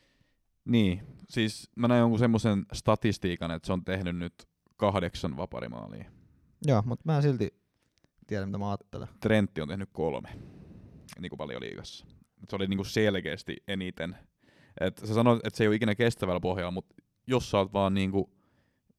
Niin, 0.65 1.03
siis 1.29 1.71
mä 1.77 1.89
näin 1.89 2.01
jonkun 2.01 2.19
semmoisen 2.19 2.67
statistiikan, 2.73 3.51
että 3.51 3.67
se 3.67 3.73
on 3.73 3.85
tehnyt 3.85 4.17
nyt 4.17 4.35
kahdeksan 4.77 5.37
vaparimaalia. 5.37 6.05
Joo, 6.67 6.83
mutta 6.87 7.03
mä 7.07 7.17
en 7.17 7.23
silti 7.23 7.55
tiedä, 8.27 8.47
mitä 8.47 8.59
mä 8.59 8.71
ajattelen. 8.71 9.09
Trentti 9.21 9.61
on 9.61 9.69
tehnyt 9.69 9.89
kolme, 9.93 10.29
niin 11.21 11.31
kuin 11.31 11.39
paljon 11.39 11.63
liigassa. 11.63 12.07
Se 12.49 12.57
oli 12.57 12.67
niin 12.67 12.79
kuin 12.79 12.87
selkeästi 12.87 13.57
eniten. 13.69 14.17
Et 14.81 14.99
sä 14.99 15.15
sanoit, 15.15 15.47
että 15.47 15.57
se 15.57 15.65
ei 15.65 15.69
ole 15.69 15.77
ikinä 15.77 15.95
kestävällä 15.95 16.41
pohjalla, 16.41 16.71
mutta 16.71 16.95
jos 17.27 17.51
sä 17.51 17.59
oot 17.59 17.73
vaan 17.73 17.95
niin 17.95 18.11
kuin 18.11 18.31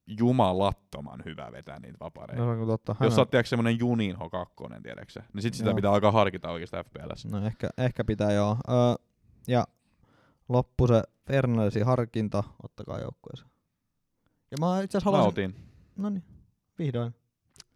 jumalattoman 0.07 1.21
hyvä 1.25 1.51
vetää 1.51 1.79
niitä 1.79 1.97
vapareita. 1.99 2.45
No, 2.45 2.65
totta. 2.65 2.95
Jos 2.99 3.15
sä 3.15 3.21
oot 3.21 3.29
tiedätkö 3.29 3.49
semmonen 3.49 3.79
Juninho 3.79 4.29
2, 4.29 4.55
tiedätkö 4.83 5.21
niin 5.33 5.41
sit 5.41 5.53
sitä 5.53 5.69
Joo. 5.69 5.75
pitää 5.75 5.91
alkaa 5.91 6.11
harkita 6.11 6.51
oikeasti 6.51 6.77
FPLssä. 6.77 7.29
No 7.29 7.45
ehkä, 7.45 7.69
ehkä 7.77 8.03
pitää 8.03 8.31
joo. 8.31 8.57
Öö, 8.69 9.05
ja 9.47 9.63
loppu 10.49 10.87
se 10.87 11.03
Fernandesin 11.27 11.85
harkinta, 11.85 12.43
ottakaa 12.63 12.99
joukkueeseen. 12.99 13.51
Ja 14.51 14.57
mä 14.59 14.81
itse 14.81 14.97
asiassa 14.97 15.17
haluaisin... 15.17 15.55
No 15.95 16.09
niin, 16.09 16.23
vihdoin. 16.79 17.15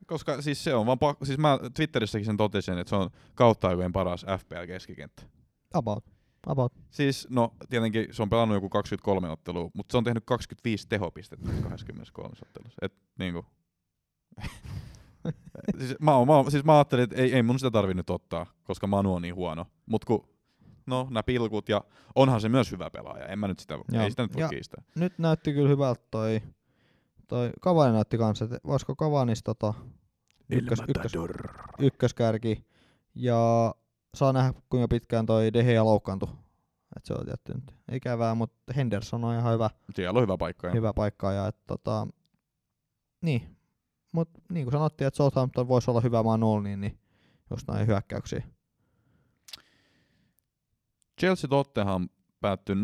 Koska 0.07 0.41
siis 0.41 0.63
se 0.63 0.75
on 0.75 0.85
vaan 0.85 0.99
pakko, 0.99 1.25
siis 1.25 1.39
mä 1.39 1.59
Twitterissäkin 1.73 2.25
sen 2.25 2.37
totesin, 2.37 2.77
että 2.77 2.89
se 2.89 2.95
on 2.95 3.09
kautta 3.35 3.67
aikojen 3.67 3.91
paras 3.91 4.25
FPL-keskikenttä. 4.25 5.34
About. 5.75 6.05
About. 6.47 6.73
Siis, 6.89 7.27
no 7.29 7.53
tietenkin 7.69 8.07
se 8.11 8.21
on 8.21 8.29
pelannut 8.29 8.55
joku 8.55 8.69
23 8.69 9.29
ottelua, 9.29 9.69
mutta 9.73 9.91
se 9.91 9.97
on 9.97 10.03
tehnyt 10.03 10.25
25 10.25 10.87
tehopistettä 10.89 11.49
23 11.69 12.35
ottelussa. 12.41 12.79
Et 12.81 12.93
niinku... 13.19 13.45
siis, 15.79 15.95
mä, 15.99 16.15
oon- 16.15 16.27
mä, 16.27 16.35
oon- 16.35 16.51
siis 16.51 16.63
mä 16.63 16.75
ajattelin, 16.75 17.03
että 17.03 17.15
ei, 17.15 17.33
ei 17.33 17.43
mun 17.43 17.59
sitä 17.59 17.71
tarvi 17.71 17.93
nyt 17.93 18.09
ottaa, 18.09 18.45
koska 18.63 18.87
Manu 18.87 19.13
on 19.13 19.21
niin 19.21 19.35
huono. 19.35 19.65
Mut 19.85 20.05
kun, 20.05 20.27
no 20.85 21.07
nämä 21.09 21.23
pilkut 21.23 21.69
ja 21.69 21.81
onhan 22.15 22.41
se 22.41 22.49
myös 22.49 22.71
hyvä 22.71 22.89
pelaaja, 22.89 23.25
en 23.25 23.39
mä 23.39 23.47
nyt 23.47 23.59
sitä, 23.59 23.73
Joo. 23.73 24.03
ei 24.03 24.09
sitä 24.09 24.23
nyt 24.23 24.35
voi 24.35 24.49
kiistää. 24.49 24.83
Nyt 24.95 25.13
näytti 25.19 25.53
kyllä 25.53 25.69
hyvältä 25.69 26.03
toi, 26.11 26.41
toi 27.27 27.49
Cavani 27.61 27.93
näytti 27.93 28.17
kanssa, 28.17 28.45
että 28.45 28.57
voisiko 28.67 28.95
Cavanis 28.95 29.43
tota 29.43 29.73
ykkös, 30.49 30.79
ykkös, 30.87 31.11
ykköskärki. 31.79 32.65
Ja 33.15 33.73
saa 34.15 34.33
nähdä 34.33 34.53
kuinka 34.69 34.87
pitkään 34.87 35.25
toi 35.25 35.53
De 35.53 35.63
Gea 35.63 35.85
loukkaantui. 35.85 36.29
Et 36.97 37.05
se 37.05 37.13
on 37.13 37.25
tietty 37.25 37.53
nyt 37.53 37.75
ikävää, 37.91 38.35
mutta 38.35 38.73
Henderson 38.75 39.23
on 39.23 39.35
ihan 39.35 39.53
hyvä, 39.53 39.69
Siellä 39.95 40.17
on 40.17 40.23
hyvä 40.23 40.37
paikka. 40.37 40.69
Hyvä 40.69 40.93
paikka. 40.93 41.31
Ja 41.31 41.47
et, 41.47 41.57
tota, 41.67 42.07
niin. 43.21 43.57
Mut 44.11 44.29
niin 44.49 44.65
kuin 44.65 44.71
sanottiin, 44.71 45.07
että 45.07 45.17
Southampton 45.17 45.67
voisi 45.67 45.91
olla 45.91 46.01
hyvä 46.01 46.23
Manuel, 46.23 46.61
niin, 46.61 46.81
niin 46.81 46.99
just 47.49 47.67
näin 47.67 47.87
hyökkäyksiä. 47.87 48.43
Chelsea 51.19 51.47
Tottenham 51.47 52.09
päättyi 52.41 52.75
0-0 52.75 52.77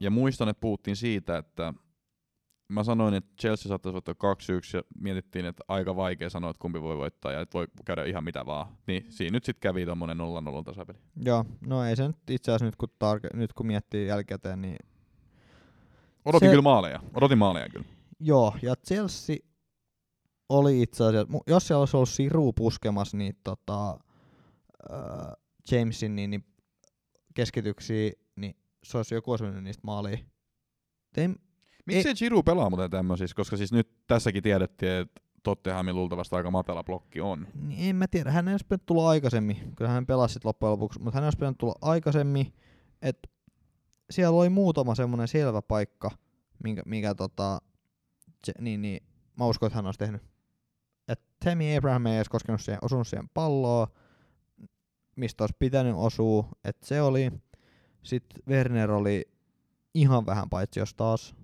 ja 0.00 0.10
muistan, 0.10 0.48
että 0.48 0.60
puhuttiin 0.60 0.96
siitä, 0.96 1.38
että 1.38 1.74
mä 2.68 2.84
sanoin, 2.84 3.14
että 3.14 3.30
Chelsea 3.40 3.68
saattaisi 3.68 3.92
voittaa 3.92 4.14
2-1 4.14 4.76
ja 4.76 4.82
mietittiin, 5.00 5.46
että 5.46 5.64
aika 5.68 5.96
vaikea 5.96 6.30
sanoa, 6.30 6.50
että 6.50 6.60
kumpi 6.60 6.82
voi 6.82 6.96
voittaa 6.96 7.32
ja 7.32 7.40
että 7.40 7.58
voi 7.58 7.66
käydä 7.84 8.04
ihan 8.04 8.24
mitä 8.24 8.46
vaan. 8.46 8.66
Niin 8.86 9.06
siinä 9.12 9.36
nyt 9.36 9.44
sitten 9.44 9.60
kävi 9.60 9.86
tommonen 9.86 10.18
0-0 10.18 10.64
tasapeli. 10.64 10.98
Joo, 11.24 11.44
no 11.66 11.84
ei 11.84 11.96
se 11.96 12.06
nyt 12.06 12.30
itse 12.30 12.50
asiassa 12.50 12.64
nyt 12.64 12.76
kun, 12.76 12.88
tarke- 12.88 13.36
nyt 13.36 13.52
kun 13.52 13.66
miettii 13.66 14.06
jälkikäteen, 14.06 14.62
niin 14.62 14.76
Odotin 16.24 16.46
Se- 16.48 16.50
kyllä 16.52 16.62
maaleja. 16.62 17.00
Odotin 17.14 17.38
maaleja 17.38 17.68
kyllä. 17.68 17.86
Joo, 18.20 18.54
ja 18.62 18.74
Chelsea 18.76 19.36
oli 20.48 20.82
itse 20.82 21.04
asiassa, 21.04 21.38
jos 21.46 21.66
siellä 21.66 21.80
olisi 21.80 21.96
ollut 21.96 22.08
Siru 22.08 22.52
puskemassa 22.52 23.16
niitä 23.16 23.40
tota, 23.44 23.90
äh, 24.92 25.32
Jamesin 25.70 26.16
niin, 26.16 26.30
niin 26.30 26.44
keskityksiä, 27.34 28.12
niin 28.36 28.56
se 28.84 28.96
olisi 28.96 29.14
joku 29.14 29.30
olisi 29.30 29.44
niistä 29.44 29.80
maaliin. 29.84 30.26
Tein, 31.14 31.36
Miksi 31.94 32.14
Giroud 32.14 32.44
pelaa 32.44 32.70
muuten 32.70 32.90
tämmöisissä, 32.90 33.36
koska 33.36 33.56
siis 33.56 33.72
nyt 33.72 33.88
tässäkin 34.06 34.42
tiedettiin, 34.42 34.92
että 34.92 35.20
Tottenhamin 35.42 35.96
luultavasti 35.96 36.36
aika 36.36 36.50
matala 36.50 36.84
blokki 36.84 37.20
on. 37.20 37.46
niin 37.54 37.90
en 37.90 37.96
mä 37.96 38.06
tiedä, 38.06 38.30
hän 38.30 38.48
ei 38.48 38.54
olisi 38.54 38.64
pitänyt 38.64 38.86
tulla 38.86 39.08
aikaisemmin. 39.08 39.72
Kyllä 39.76 39.90
hän 39.90 40.06
pelasi 40.06 40.34
sit 40.34 40.44
loppujen 40.44 40.72
lopuksi, 40.72 41.00
mutta 41.00 41.16
hän 41.16 41.24
olisi 41.24 41.38
pitänyt 41.38 41.58
tulla 41.58 41.74
aikaisemmin. 41.82 42.54
Et 43.02 43.30
siellä 44.10 44.38
oli 44.38 44.48
muutama 44.48 44.94
semmoinen 44.94 45.28
selvä 45.28 45.62
paikka, 45.62 46.10
minkä, 46.64 46.82
mikä 46.86 47.14
tota, 47.14 47.60
se, 48.44 48.52
niin, 48.60 48.82
niin, 48.82 49.02
mä 49.38 49.46
uskon, 49.46 49.66
että 49.66 49.76
hän 49.76 49.86
olisi 49.86 49.98
tehnyt. 49.98 50.22
Et 51.08 51.20
Tammy 51.44 51.76
Abraham 51.76 52.06
ei 52.06 52.16
edes 52.16 52.28
koskenut 52.28 52.60
siihen, 52.60 52.78
osunut 52.82 53.08
siihen 53.08 53.28
palloon, 53.28 53.86
mistä 55.16 55.42
olisi 55.42 55.56
pitänyt 55.58 55.94
osua, 55.96 56.48
että 56.64 56.86
se 56.86 57.02
oli. 57.02 57.32
Sitten 58.02 58.42
Werner 58.48 58.90
oli 58.90 59.28
ihan 59.94 60.26
vähän 60.26 60.50
paitsi 60.50 60.80
jos 60.80 60.94
taas, 60.94 61.34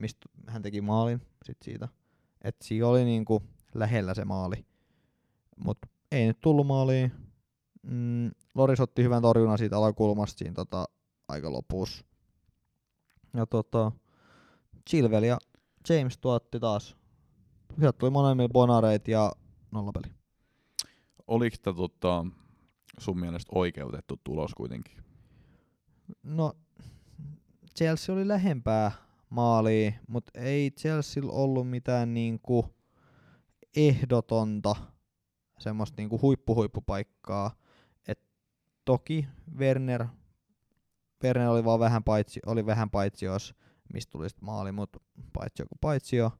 mistä 0.00 0.28
hän 0.46 0.62
teki 0.62 0.80
maalin 0.80 1.22
sit 1.44 1.58
siitä. 1.62 1.88
Että 2.42 2.64
siinä 2.64 2.86
oli 2.86 3.04
niinku 3.04 3.42
lähellä 3.74 4.14
se 4.14 4.24
maali. 4.24 4.66
Mut 5.64 5.78
ei 6.12 6.26
nyt 6.26 6.40
tullut 6.40 6.66
maaliin. 6.66 7.12
Mm, 7.82 8.30
Loris 8.54 8.80
otti 8.80 9.02
hyvän 9.02 9.22
torjunnan 9.22 9.58
siitä 9.58 9.76
alakulmasta 9.76 10.38
siinä 10.38 10.54
tota, 10.54 10.84
aika 11.28 11.52
lopussa. 11.52 12.04
Ja 13.34 13.46
tota, 13.46 13.92
Chilwell 14.90 15.24
ja 15.24 15.38
James 15.88 16.18
tuotti 16.18 16.60
taas. 16.60 16.96
Sieltä 17.78 17.98
tuli 17.98 18.10
molemmilla 18.10 18.48
bonareit 18.48 19.08
ja 19.08 19.32
nollapeli. 19.70 20.14
Oliko 21.26 21.56
tämä 21.62 21.76
tota, 21.76 22.26
sun 22.98 23.20
mielestä 23.20 23.50
oikeutettu 23.54 24.20
tulos 24.24 24.54
kuitenkin? 24.54 25.04
No, 26.22 26.52
Chelsea 27.76 28.14
oli 28.14 28.28
lähempää 28.28 28.92
maalia, 29.30 29.92
mutta 30.08 30.40
ei 30.40 30.70
Chelsea 30.70 31.22
ollut 31.26 31.70
mitään 31.70 32.14
niinku 32.14 32.74
ehdotonta 33.76 34.76
semmoista 35.58 35.94
niinku 35.96 36.20
huippuhuippupaikkaa. 36.22 37.50
Et 38.08 38.20
toki 38.84 39.26
Werner, 39.58 40.06
Werner 41.24 41.48
oli 41.48 41.64
vaan 41.64 41.80
vähän 41.80 42.04
paitsi, 42.04 42.40
oli 42.46 42.66
vähän 42.66 42.90
paitsi 42.90 43.24
jos 43.24 43.54
mistä 43.92 44.10
tuli 44.10 44.28
sit 44.28 44.40
maali, 44.40 44.72
mutta 44.72 45.00
paitsi 45.32 45.62
joku 45.62 45.74
paitsi 45.80 46.16
jo. 46.16 46.32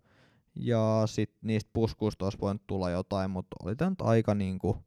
Ja 0.55 1.03
sit 1.07 1.35
niistä 1.43 1.71
puskuista 1.73 2.25
olisi 2.25 2.39
voinut 2.41 2.67
tulla 2.67 2.91
jotain, 2.91 3.31
mutta 3.31 3.57
oli 3.65 3.77
tämä 3.77 3.91
nyt 3.91 4.01
aika, 4.01 4.35
niinku, 4.35 4.85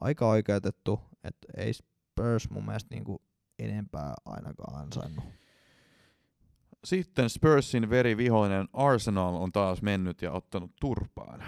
aika 0.00 0.28
oikeutettu, 0.28 1.00
että 1.24 1.48
ei 1.56 1.72
Spurs 1.72 2.50
mun 2.50 2.66
mielestä 2.66 2.94
niinku 2.94 3.22
enempää 3.58 4.14
ainakaan 4.24 4.82
ansainnut. 4.82 5.24
Sitten 6.86 7.30
Spursin 7.30 7.90
verivihoinen 7.90 8.68
Arsenal 8.72 9.34
on 9.34 9.52
taas 9.52 9.82
mennyt 9.82 10.22
ja 10.22 10.32
ottanut 10.32 10.70
turpaan. 10.80 11.42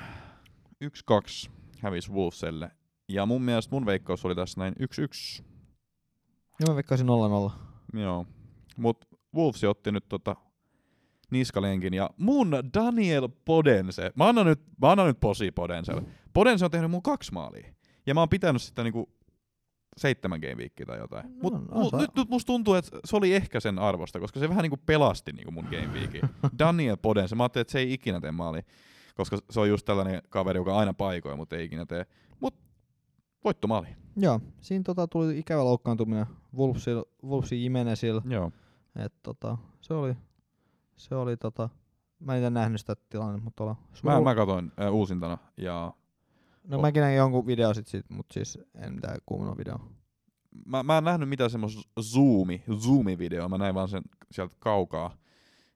1-2 0.84 1.50
hävisi 1.80 2.12
Wolveselle. 2.12 2.70
Ja 3.08 3.26
mun 3.26 3.42
mielestä 3.42 3.74
mun 3.74 3.86
veikkaus 3.86 4.24
oli 4.24 4.34
tässä 4.34 4.60
näin 4.60 4.74
1-1. 5.40 5.44
Ja 6.60 6.66
mä 6.68 6.74
veikkaisin 6.74 7.06
0-0. 7.06 7.52
Joo. 7.98 8.26
Mut 8.76 9.04
Wolves 9.34 9.64
otti 9.64 9.92
nyt 9.92 10.08
tota 10.08 10.36
niskalenkin 11.30 11.94
ja 11.94 12.10
mun 12.16 12.50
Daniel 12.74 13.28
Podense, 13.44 14.12
mä 14.14 14.28
annan 14.28 14.46
nyt, 14.46 14.60
mä 14.82 14.90
annan 14.90 15.06
nyt 15.06 15.20
posi 15.20 15.50
Podenselle. 15.50 16.02
Podense 16.32 16.64
on 16.64 16.70
tehnyt 16.70 16.90
mun 16.90 17.02
kaksi 17.02 17.32
maalia. 17.32 17.74
Ja 18.06 18.14
mä 18.14 18.20
oon 18.20 18.28
pitänyt 18.28 18.62
sitä 18.62 18.84
niinku 18.84 19.08
seitsemän 19.98 20.40
game 20.40 20.54
weekia 20.54 20.86
tai 20.86 20.98
jotain. 20.98 21.24
No, 21.28 21.38
Mut, 21.42 21.52
no, 21.52 21.78
mut 21.80 21.90
sa- 21.90 21.96
nyt, 21.98 22.10
nyt 22.16 22.28
musta 22.28 22.46
tuntuu, 22.46 22.74
että 22.74 22.98
se 23.04 23.16
oli 23.16 23.34
ehkä 23.34 23.60
sen 23.60 23.78
arvosta, 23.78 24.20
koska 24.20 24.40
se 24.40 24.48
vähän 24.48 24.62
niinku 24.62 24.80
pelasti 24.86 25.32
niinku 25.32 25.50
mun 25.50 25.64
game 25.64 25.86
weekin. 25.86 26.20
Daniel 26.58 26.96
Podense, 26.96 27.34
mä 27.36 27.42
ajattelin, 27.42 27.62
että 27.62 27.72
se 27.72 27.78
ei 27.78 27.92
ikinä 27.92 28.20
tee 28.20 28.32
maalia, 28.32 28.62
koska 29.14 29.38
se 29.50 29.60
on 29.60 29.68
just 29.68 29.86
tällainen 29.86 30.22
kaveri, 30.28 30.58
joka 30.58 30.76
aina 30.78 30.92
paikoi, 30.94 31.36
mutta 31.36 31.56
ei 31.56 31.64
ikinä 31.64 31.86
tee. 31.86 32.06
Mut 32.40 32.54
voittomaali. 33.44 33.88
Joo, 34.16 34.40
siinä 34.60 34.82
tota 34.82 35.08
tuli 35.08 35.38
ikävä 35.38 35.64
loukkaantuminen 35.64 36.26
Wolvesil, 36.56 37.04
Wolvesin 37.24 37.62
Jimenezil. 37.62 38.20
Joo. 38.24 38.52
Et 39.04 39.14
tota, 39.22 39.58
se 39.80 39.94
oli, 39.94 40.14
se 40.96 41.14
oli 41.14 41.36
tota, 41.36 41.68
mä 42.20 42.36
en 42.36 42.54
nähnyt 42.54 42.80
sitä 42.80 42.96
tilannetta, 43.08 43.44
mutta 43.44 43.56
tuolla 43.56 43.76
Mä, 44.02 44.20
mä 44.20 44.34
katoin 44.34 44.72
äh, 44.80 44.94
uusintana 44.94 45.38
ja 45.56 45.92
No 46.68 46.80
mäkin 46.80 47.00
näin 47.00 47.16
jonkun 47.16 47.46
video 47.46 47.74
sit, 47.74 47.86
sit 47.86 48.10
mutta 48.10 48.34
siis 48.34 48.58
en 48.74 48.92
mitään 48.94 49.18
kuuminut 49.26 49.58
video. 49.58 49.78
mä, 50.66 50.82
mä 50.82 50.98
en 50.98 51.04
nähnyt 51.04 51.28
mitään 51.28 51.50
semmoista 51.50 51.82
zoomi, 52.00 52.62
zoomi-videoa, 52.78 53.48
mä 53.48 53.58
näin 53.58 53.74
vaan 53.74 53.88
sen 53.88 54.02
sieltä 54.30 54.56
kaukaa. 54.58 55.16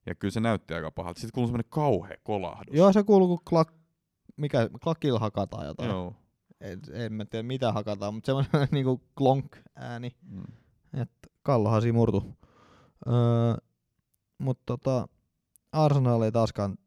Ja 0.06 0.14
kyllä 0.14 0.32
se 0.32 0.40
näytti 0.40 0.74
aika 0.74 0.90
pahalta. 0.90 1.20
Sitten 1.20 1.34
kuului 1.34 1.48
semmoinen 1.48 1.70
kauhea 1.70 2.16
kolahdus. 2.22 2.76
Joo, 2.76 2.92
se 2.92 3.02
kuuluu 3.02 3.28
kun 3.28 3.44
klak, 3.48 3.72
mikä, 4.36 4.68
klakilla 4.82 5.18
hakataan 5.18 5.66
jotain. 5.66 5.90
Joo. 5.90 6.14
En, 6.60 6.80
en 6.92 7.12
mä 7.12 7.24
tiedä 7.24 7.42
mitä 7.42 7.72
hakataan, 7.72 8.14
mutta 8.14 8.26
semmoinen 8.26 8.68
niinku 8.72 9.02
klonk 9.18 9.56
ääni. 9.76 10.16
Mm. 10.22 10.42
että 11.00 11.28
Kallohan 11.42 11.82
siinä 11.82 11.96
murtu. 11.96 12.24
Öö, 13.06 13.14
mutta 14.38 14.62
tota, 14.66 15.08
Arsenal 15.72 16.22
ei 16.22 16.32
taaskaan 16.32 16.78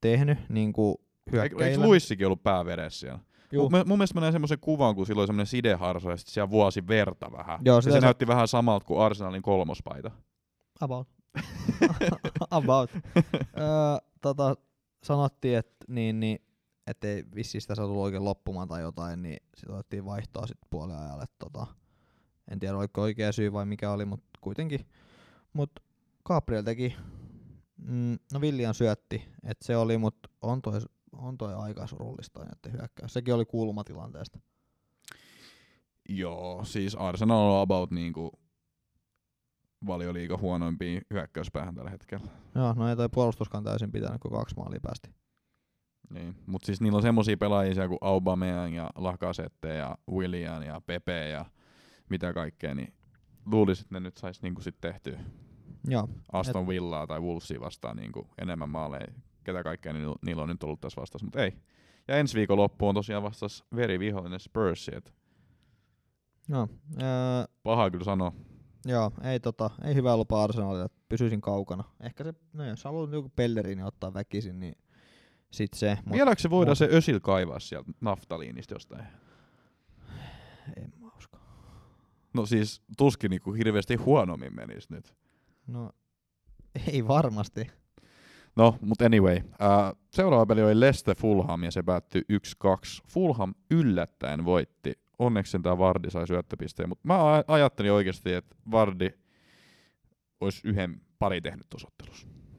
tehnyt 0.00 0.38
niinku 0.48 1.00
Eikö, 1.26 1.42
eikö 1.42 1.56
hyökkäillä. 1.56 1.86
Luissikin 1.86 2.26
ollut 2.26 2.42
pääveressä 2.42 3.00
siellä? 3.00 3.18
Juu. 3.54 3.70
Mun, 3.70 3.82
mun 3.86 3.98
mielestä 3.98 4.14
mä 4.14 4.20
näin 4.20 4.32
semmoisen 4.32 4.60
kuvan, 4.60 4.94
kun 4.94 5.06
sillä 5.06 5.20
oli 5.20 5.26
semmoinen 5.26 5.46
sideharsa 5.46 6.10
ja 6.10 6.16
sit 6.16 6.28
siellä 6.28 6.50
vuosi 6.50 6.86
verta 6.88 7.32
vähän. 7.32 7.60
Joo, 7.64 7.76
ja 7.76 7.82
se, 7.82 7.90
se- 7.90 8.00
näytti 8.00 8.26
vähän 8.26 8.48
samalta 8.48 8.86
kuin 8.86 9.00
Arsenalin 9.00 9.42
kolmospaita. 9.42 10.10
About. 10.80 11.08
About. 12.50 12.90
öö, 12.96 13.98
tota, 14.20 14.56
sanottiin, 15.02 15.58
että 15.58 15.84
niin, 15.88 16.20
niin, 16.20 16.38
ettei 16.86 17.24
vissiin 17.34 17.62
sitä 17.62 17.74
saatu 17.74 18.02
oikein 18.02 18.24
loppumaan 18.24 18.68
tai 18.68 18.82
jotain, 18.82 19.22
niin 19.22 19.36
sitten 19.56 19.74
otettiin 19.74 20.04
vaihtoa 20.04 20.46
sitten 20.46 20.68
puoliajalle. 20.70 21.24
Tota, 21.38 21.66
en 22.50 22.58
tiedä, 22.58 22.76
oliko 22.78 23.02
oikea 23.02 23.32
syy 23.32 23.52
vai 23.52 23.66
mikä 23.66 23.90
oli, 23.90 24.04
mutta 24.04 24.38
kuitenkin. 24.40 24.80
Mutta 25.52 25.82
Gabriel 26.24 26.62
teki, 26.62 26.96
mm, 27.76 28.18
no 28.32 28.40
Villian 28.40 28.74
syötti, 28.74 29.28
että 29.42 29.64
se 29.64 29.76
oli, 29.76 29.98
mutta 29.98 30.28
on 30.42 30.62
toi, 30.62 30.80
on 31.18 31.38
toi 31.38 31.54
aika 31.54 31.86
surullista 31.86 32.40
näiden 32.40 32.80
hyökkäys. 32.80 33.12
Sekin 33.12 33.34
oli 33.34 33.44
kulmatilanteesta. 33.44 34.38
Joo, 36.08 36.64
siis 36.64 36.94
Arsenal 36.94 37.50
on 37.50 37.60
about 37.60 37.90
niinku 37.90 38.32
valioliiga 39.86 40.36
huonoimpia 40.36 41.00
hyökkäyspäähän 41.12 41.74
tällä 41.74 41.90
hetkellä. 41.90 42.26
Joo, 42.54 42.72
no 42.72 42.88
ei 42.88 42.96
toi 42.96 43.08
puolustuskaan 43.08 43.64
täysin 43.64 43.92
pitänyt, 43.92 44.20
kun 44.20 44.30
kaksi 44.30 44.56
maalia 44.56 44.80
päästi. 44.82 45.10
Niin. 46.10 46.36
Mutta 46.46 46.66
siis 46.66 46.80
niillä 46.80 46.96
on 46.96 47.02
semmosia 47.02 47.36
pelaajia 47.36 47.88
kuin 47.88 47.98
Aubameyang 48.00 48.76
ja 48.76 48.90
Lacazette 48.94 49.74
ja 49.74 49.98
Willian 50.10 50.62
ja 50.62 50.80
Pepe 50.86 51.28
ja 51.28 51.44
mitä 52.10 52.32
kaikkea, 52.32 52.74
niin 52.74 52.94
luulisin, 53.46 53.84
että 53.84 53.94
ne 53.94 54.00
nyt 54.00 54.16
sais 54.16 54.42
niinku 54.42 54.60
sit 54.60 54.80
tehtyä 54.80 55.20
Joo, 55.88 56.08
Aston 56.32 56.68
Villaa 56.68 57.06
tai 57.06 57.20
Wolvesia 57.20 57.60
vastaan 57.60 57.96
niinku 57.96 58.26
enemmän 58.38 58.68
maaleja. 58.68 59.06
Ketä 59.44 59.62
kaikkea 59.62 59.92
niillä, 59.92 60.14
niillä 60.26 60.42
on 60.42 60.48
nyt 60.48 60.62
ollut 60.62 60.80
tässä 60.80 61.00
vastassa, 61.00 61.26
mutta 61.26 61.42
ei. 61.42 61.52
Ja 62.08 62.16
ensi 62.16 62.38
viikon 62.38 62.56
loppu 62.56 62.88
on 62.88 62.94
tosiaan 62.94 63.22
vastas 63.22 63.64
verivihollinen 63.76 64.40
Spurs, 64.40 64.88
et 64.88 65.14
joo. 66.48 66.68
Öö, 67.02 67.06
paha 67.62 67.90
kyllä 67.90 68.04
sanoa. 68.04 68.32
Joo, 68.86 69.10
ei, 69.22 69.40
tota, 69.40 69.70
ei 69.84 69.94
hyvää 69.94 70.16
lupaa 70.16 70.42
Arsenalille, 70.42 70.84
että 70.84 70.98
pysyisin 71.08 71.40
kaukana. 71.40 71.84
Ehkä 72.00 72.24
se, 72.24 72.34
no 72.52 72.64
jos 72.64 72.84
haluat 72.84 73.12
joku 73.12 73.32
Pellerini 73.36 73.82
ottaa 73.82 74.14
väkisin, 74.14 74.60
niin 74.60 74.74
sit 75.50 75.74
se. 75.74 75.98
Mut, 76.04 76.16
Vieläkö 76.16 76.42
se 76.42 76.50
voidaan 76.50 76.72
mut- 76.72 76.78
se 76.78 76.88
Ösil 76.92 77.20
kaivaa 77.20 77.60
sieltä 77.60 77.92
naftaliinista 78.00 78.74
jostain? 78.74 79.04
En 80.76 80.92
mä 81.00 81.08
usko. 81.18 81.38
No 82.34 82.46
siis 82.46 82.82
tuskin 82.98 83.30
niinku 83.30 83.52
hirveästi 83.52 83.94
huonommin 83.96 84.56
menisi 84.56 84.88
nyt. 84.90 85.14
No, 85.66 85.90
ei 86.92 87.08
varmasti. 87.08 87.66
No, 88.56 88.78
mutta 88.80 89.04
anyway. 89.06 89.36
Äh, 89.36 89.92
seuraava 90.10 90.46
peli 90.46 90.62
oli 90.62 90.80
Leicester 90.80 91.16
Fulham 91.16 91.62
ja 91.62 91.70
se 91.70 91.82
päättyi 91.82 92.22
1-2. 92.32 92.36
Fulham 93.08 93.54
yllättäen 93.70 94.44
voitti. 94.44 94.98
Onneksi 95.18 95.58
tämä 95.58 95.78
Vardi 95.78 96.10
sai 96.10 96.26
syöttöpisteen, 96.26 96.88
mutta 96.88 97.08
mä 97.08 97.44
ajattelin 97.48 97.92
oikeasti, 97.92 98.32
että 98.32 98.56
Vardi 98.70 99.10
olisi 100.40 100.68
yhden 100.68 101.00
pari 101.18 101.40
tehnyt 101.40 101.66
tuossa. 101.70 101.88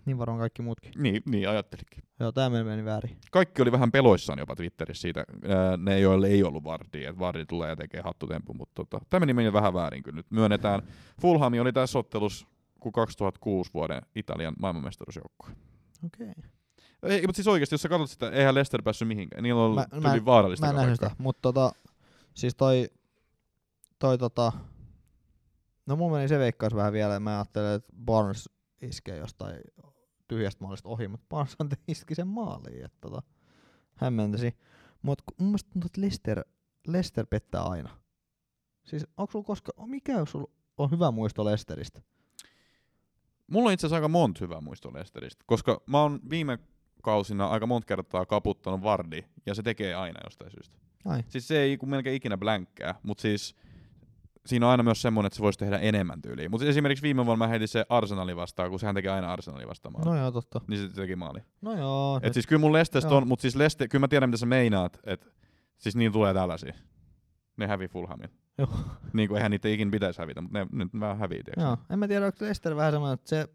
Niin 0.05 0.17
varmaan 0.17 0.39
kaikki 0.39 0.61
muutkin. 0.61 0.91
Niin, 0.97 1.21
niin 1.25 1.49
ajattelinkin. 1.49 2.03
Joo, 2.19 2.31
tää 2.31 2.49
meni, 2.49 2.63
meni 2.63 2.85
väärin. 2.85 3.17
Kaikki 3.31 3.61
oli 3.61 3.71
vähän 3.71 3.91
peloissaan 3.91 4.39
jopa 4.39 4.55
Twitterissä 4.55 5.01
siitä, 5.01 5.25
ää, 5.47 5.77
ne 5.77 5.99
joille 5.99 6.27
ei 6.27 6.43
ollut 6.43 6.63
Vardi, 6.63 7.05
että 7.05 7.19
Vardi 7.19 7.45
tulee 7.45 7.69
ja 7.69 7.75
tekee 7.75 8.01
hattutempu, 8.01 8.53
mutta 8.53 8.73
tota, 8.75 9.05
tämä 9.09 9.19
meni, 9.19 9.33
meni 9.33 9.53
vähän 9.53 9.73
väärin 9.73 10.03
kyllä 10.03 10.15
nyt. 10.15 10.31
Myönnetään, 10.31 10.81
Fulham 11.21 11.53
oli 11.61 11.73
tässä 11.73 11.99
ottelussa 11.99 12.47
kuin 12.79 12.93
2006 12.93 13.73
vuoden 13.73 14.01
Italian 14.15 14.53
maailmanmestaruusjoukkue. 14.59 15.49
Okei. 16.03 16.27
Okay. 16.29 16.49
Ei, 17.03 17.21
mutta 17.21 17.35
siis 17.35 17.47
oikeasti, 17.47 17.73
jos 17.73 17.81
sä 17.81 17.89
katsot 17.89 18.09
sitä, 18.09 18.29
eihän 18.29 18.55
Leicester 18.55 18.81
päässyt 18.81 19.07
mihinkään. 19.07 19.43
Niillä 19.43 19.61
on 19.61 19.75
Mä- 19.75 19.85
ollut 19.91 20.03
mä 20.03 20.13
en- 20.13 20.25
vaarallista 20.25 20.65
Mä 20.65 20.69
en 20.69 20.75
nähnyt 20.75 20.95
sitä, 20.95 21.15
mutta 21.17 21.41
tota, 21.41 21.71
siis 22.33 22.55
toi, 22.55 22.89
toi 23.99 24.17
tota, 24.17 24.51
no 25.85 25.95
mun 25.95 26.11
meni 26.11 26.27
se 26.27 26.39
veikkaus 26.39 26.75
vähän 26.75 26.93
vielä, 26.93 27.19
mä 27.19 27.37
ajattelin, 27.37 27.71
että 27.71 27.93
Barnes 28.05 28.49
iskee 28.81 29.17
jostain 29.17 29.57
tyhjästä 30.27 30.63
maalista 30.63 30.89
ohi, 30.89 31.07
mutta 31.07 31.25
Barnes 31.29 31.55
iski 31.87 32.15
sen 32.15 32.27
maaliin, 32.27 32.85
että 32.85 32.97
tota, 33.01 33.21
hämmentäisi. 33.95 34.57
Mutta 35.01 35.23
mun 35.39 35.47
mielestä 35.49 35.69
tuntuu, 35.73 35.87
että 35.87 36.01
Lester, 36.01 36.43
Lester 36.87 37.25
pettää 37.25 37.63
aina. 37.63 37.89
Siis 38.83 39.07
onko 39.17 39.31
sulla 39.31 39.45
koska, 39.45 39.71
mikä 39.85 40.25
sulla 40.25 40.51
on 40.77 40.91
hyvä 40.91 41.11
muisto 41.11 41.45
Lesteristä? 41.45 42.01
Mulla 43.51 43.67
on 43.67 43.73
itse 43.73 43.87
asiassa 43.87 43.95
aika 43.95 44.07
monta 44.07 44.39
hyvää 44.41 44.61
muistoa 44.61 44.93
Leicesteristä, 44.93 45.43
koska 45.47 45.81
mä 45.85 46.01
oon 46.01 46.19
viime 46.29 46.59
kausina 47.01 47.47
aika 47.47 47.67
monta 47.67 47.85
kertaa 47.85 48.25
kaputtanut 48.25 48.83
Vardi, 48.83 49.23
ja 49.45 49.55
se 49.55 49.63
tekee 49.63 49.95
aina 49.95 50.19
jostain 50.23 50.51
syystä. 50.51 50.77
Ai, 51.05 51.23
Siis 51.27 51.47
se 51.47 51.59
ei 51.59 51.77
kun 51.77 51.89
melkein 51.89 52.15
ikinä 52.15 52.37
blänkkää, 52.37 52.95
mutta 53.03 53.21
siis 53.21 53.55
siinä 54.45 54.65
on 54.65 54.71
aina 54.71 54.83
myös 54.83 55.01
semmoinen, 55.01 55.27
että 55.27 55.35
se 55.35 55.43
voisi 55.43 55.59
tehdä 55.59 55.77
enemmän 55.77 56.21
tyyliä. 56.21 56.49
Mutta 56.49 56.67
esimerkiksi 56.67 57.01
viime 57.03 57.25
vuonna 57.25 57.45
mä 57.45 57.49
heitin 57.49 57.67
se 57.67 57.85
Arsenali 57.89 58.35
vastaan, 58.35 58.69
kun 58.69 58.79
sehän 58.79 58.95
tekee 58.95 59.11
aina 59.11 59.33
Arsenali 59.33 59.67
vastaan 59.67 59.93
maali. 59.93 60.09
no 60.09 60.17
joo, 60.17 60.31
totta. 60.31 60.61
Niin 60.67 60.89
se 60.89 60.95
teki 60.95 61.15
maali. 61.15 61.39
No 61.61 61.77
joo, 61.77 62.19
Et 62.23 62.33
siis 62.33 62.47
kyllä 62.47 62.59
mun 62.59 62.73
Lestestä 62.73 63.09
Joo. 63.09 63.17
on, 63.17 63.27
mutta 63.27 63.41
siis 63.41 63.55
Leste, 63.55 63.87
kyllä 63.87 64.03
mä 64.03 64.07
tiedän 64.07 64.29
mitä 64.29 64.37
sä 64.37 64.45
meinaat, 64.45 64.99
että 65.03 65.27
siis 65.77 65.95
niin 65.95 66.11
tulee 66.11 66.33
tällaisia. 66.33 66.73
Ne 67.57 67.67
hävii 67.67 67.87
Fulhamin. 67.87 68.29
Joo. 68.57 68.69
niin 69.13 69.27
kuin 69.29 69.37
eihän 69.37 69.51
niitä 69.51 69.67
ikinä 69.67 69.91
pitäisi 69.91 70.19
hävitä, 70.19 70.41
mutta 70.41 70.59
ne 70.59 70.67
nyt 70.71 70.89
vähän 70.99 71.17
hävii, 71.17 71.41
joo. 71.57 71.77
En 71.89 71.99
mä 71.99 72.07
tiedä, 72.07 72.25
onko 72.25 72.37
Lester 72.45 72.75
vähän 72.75 72.91
semmoinen, 72.91 73.13
että 73.13 73.29
se 73.29 73.47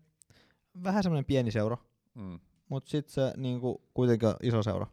vähän 0.84 1.02
semmoinen 1.02 1.24
pieni 1.24 1.50
seura, 1.50 1.76
Mm. 2.14 2.38
Mut 2.68 2.86
sit 2.88 3.08
se 3.08 3.32
niinku 3.36 3.82
kuitenkin 3.94 4.28
on 4.28 4.34
iso 4.42 4.62
seura. 4.62 4.86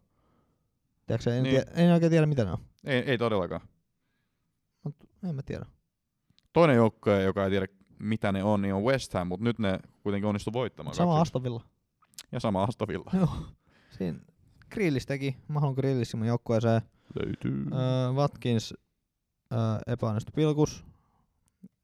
Tiedätkö, 1.06 1.34
en, 1.36 1.42
Niin. 1.42 1.54
niin. 1.54 1.66
tie, 1.74 1.84
en 1.84 1.92
oikein 1.92 2.10
tiedä 2.10 2.26
mitä 2.26 2.44
ne 2.44 2.50
on. 2.52 2.58
Ei, 2.84 2.98
ei 2.98 3.18
todellakaan. 3.18 3.60
Mut 4.84 4.96
en 5.28 5.34
mä 5.34 5.42
tiedä. 5.42 5.66
Toinen 6.52 6.76
joukkue, 6.76 7.22
joka 7.22 7.44
ei 7.44 7.50
tiedä 7.50 7.66
mitä 7.98 8.32
ne 8.32 8.44
on, 8.44 8.62
niin 8.62 8.74
on 8.74 8.82
West 8.82 9.14
Ham, 9.14 9.26
mutta 9.28 9.44
nyt 9.44 9.58
ne 9.58 9.78
kuitenkin 10.02 10.28
onnistu 10.28 10.52
voittamaan. 10.52 10.94
Sama 10.96 11.12
kaksi- 11.12 11.22
Aston 11.22 11.42
Villa. 11.42 11.64
Ja 12.32 12.40
sama 12.40 12.62
Aston 12.64 12.88
Villa. 12.88 13.10
Joo. 13.14 13.28
Siinä 13.90 14.18
Grillis 14.70 15.06
teki. 15.06 15.36
Mä 15.48 15.60
haluan 15.60 15.74
Grillissin 15.74 16.18
mun 16.18 16.26
joukkueeseen. 16.26 16.80
Löytyy. 17.24 17.66
Öö, 17.72 18.12
Watkins 18.12 18.74
öö, 19.52 19.58
epäonnistui 19.86 20.32
pilkus. 20.34 20.84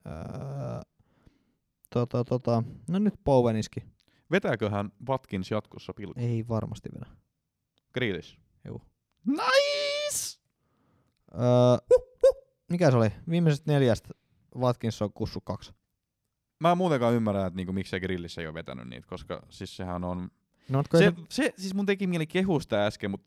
Öö, 0.07 0.13
tota, 1.91 2.25
tota. 2.25 2.63
No 2.89 2.99
nyt 2.99 3.15
Bowen 3.25 3.57
iski. 3.57 3.81
Vetääköhän 4.31 4.93
Watkins 5.09 5.51
jatkossa 5.51 5.95
pilkku? 5.95 6.21
Ei 6.21 6.49
varmasti 6.49 6.89
vielä. 6.93 7.17
Grealish. 7.95 8.39
Juu. 8.65 8.83
Nice! 9.27 10.41
Öö, 11.35 11.99
mikä 12.71 12.91
se 12.91 12.97
oli? 12.97 13.13
Viimeisestä 13.31 13.73
neljästä 13.73 14.09
Watkins 14.57 15.03
on 15.03 15.13
kussu 15.13 15.41
kaksi. 15.41 15.73
Mä 16.61 16.71
en 16.73 16.79
muutenkaan 16.79 17.15
ymmärrä, 17.15 17.47
että 17.47 17.57
niinku, 17.57 17.73
miksei 17.73 18.01
Grillissä 18.01 18.41
ei 18.41 18.47
ole 18.47 18.55
vetänyt 18.55 18.89
niitä, 18.89 19.07
koska 19.09 19.47
siis 19.51 19.77
sehän 19.77 20.05
on... 20.05 20.31
No, 20.69 20.79
mutta 20.79 20.99
Se, 20.99 21.13
se, 21.29 21.55
siis 21.57 21.75
mun 21.75 21.87
teki 21.87 22.07
mieli 22.07 22.27
kehusta 22.27 22.77
äsken, 22.77 23.11
mutta 23.11 23.27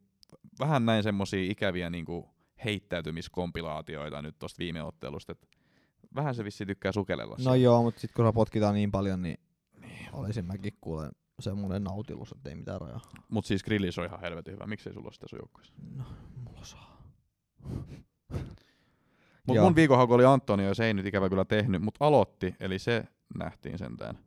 vähän 0.59 0.85
näin 0.85 1.03
semmosia 1.03 1.51
ikäviä 1.51 1.89
niinku, 1.89 2.29
heittäytymiskompilaatioita 2.65 4.21
nyt 4.21 4.39
tosta 4.39 4.59
viime 4.59 4.83
ottelusta. 4.83 5.31
Et 5.31 5.47
vähän 6.15 6.35
se 6.35 6.43
vissi 6.43 6.65
tykkää 6.65 6.91
sukelella. 6.91 7.35
No 7.45 7.55
joo, 7.55 7.83
mutta 7.83 8.01
sitten 8.01 8.25
kun 8.25 8.33
potkitaan 8.33 8.75
niin 8.75 8.91
paljon, 8.91 9.21
niin 9.21 9.39
olisin 10.13 10.45
mäkin 10.45 10.73
kuule 10.81 11.09
semmoinen 11.39 11.83
nautilus, 11.83 12.31
että 12.31 12.49
ei 12.49 12.55
mitään 12.55 12.81
rajaa. 12.81 13.01
Mut 13.29 13.45
siis 13.45 13.63
Grillish 13.63 13.99
on 13.99 14.05
ihan 14.05 14.21
helvetin 14.21 14.53
hyvä. 14.53 14.67
Miksei 14.67 14.93
sulla 14.93 15.05
ole 15.05 15.13
sitä 15.13 15.27
sun 15.29 15.39
joukkueessa? 15.39 15.73
No, 15.95 16.03
mulla 16.35 16.63
saa. 16.63 16.97
Mut 19.47 19.55
Joo. 19.55 19.65
mun 19.65 19.75
viikonhaku 19.75 20.13
oli 20.13 20.25
Antonio, 20.25 20.73
se 20.73 20.85
ei 20.85 20.93
nyt 20.93 21.05
ikävä 21.05 21.29
kyllä 21.29 21.45
tehnyt, 21.45 21.81
mutta 21.81 22.05
aloitti, 22.05 22.55
eli 22.59 22.79
se 22.79 23.03
nähtiin 23.37 23.77
sentään. 23.77 24.17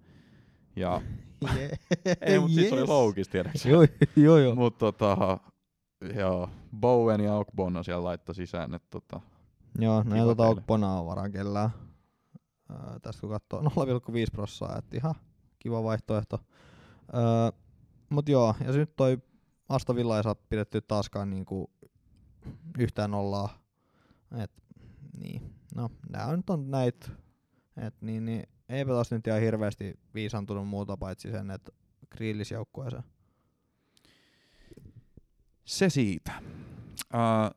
Ja 0.77 1.03
ei, 2.21 2.39
mut 2.39 2.51
siis 2.51 2.69
se 2.69 2.75
oli 2.75 2.87
loukis, 2.87 3.29
tiedätkö? 3.29 3.69
Joo, 3.69 3.87
joo, 4.17 4.39
joo. 4.39 4.55
Mut 4.55 4.79
tota, 4.79 5.39
joo, 6.15 6.51
Bowen 6.81 7.21
ja 7.21 7.35
Okbonna 7.35 7.83
siellä 7.83 8.05
laittoi 8.05 8.35
sisään, 8.35 8.75
että 8.75 8.89
tota, 8.91 9.21
Joo, 9.79 10.03
no 10.03 10.15
Kiva 10.15 10.25
tota 10.25 10.43
teille. 10.43 10.61
Okponaa 10.61 11.07
varan 11.07 11.33
kellään. 11.33 11.71
Öö, 12.71 12.99
tästä 13.03 13.21
kun 13.21 13.31
katsoo 13.31 13.63
0,5 13.63 13.67
prossaa, 14.33 14.79
että 14.79 14.97
ihan 14.97 15.15
kiva 15.59 15.83
vaihtoehto. 15.83 16.39
Öö, 17.15 17.59
mut 18.11 18.29
joo, 18.29 18.55
ja 18.65 18.73
nyt 18.73 18.97
toi 18.97 19.19
Aston 19.69 19.97
Villa 19.97 20.17
ei 20.17 20.23
saa 20.23 20.35
pidetty 20.35 20.81
taaskaan 20.81 21.31
niinku 21.31 21.71
yhtään 22.79 23.11
nollaa. 23.11 23.59
Et, 24.43 24.53
niin, 25.19 25.55
no 25.75 25.91
nää 26.11 26.37
nyt 26.37 26.51
on 26.51 26.71
näitä. 26.71 27.09
Et 27.77 27.95
niin, 28.01 28.25
niin 28.25 28.43
eipä 28.69 28.93
tos 28.93 29.11
nyt 29.11 29.27
ihan 29.27 29.41
hirveästi 29.41 29.99
viisantunut 30.15 30.69
muuta 30.69 30.97
paitsi 30.97 31.31
sen, 31.31 31.51
että 31.51 31.73
grillis 32.11 32.51
joukkueeseen. 32.51 33.05
Se 35.71 35.89
siitä. 35.89 36.33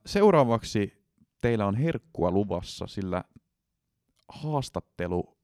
Seuraavaksi 0.05 0.93
teillä 1.41 1.65
on 1.65 1.75
herkkua 1.75 2.31
luvassa, 2.31 2.87
sillä 2.87 3.23
haastattelu 4.27 5.37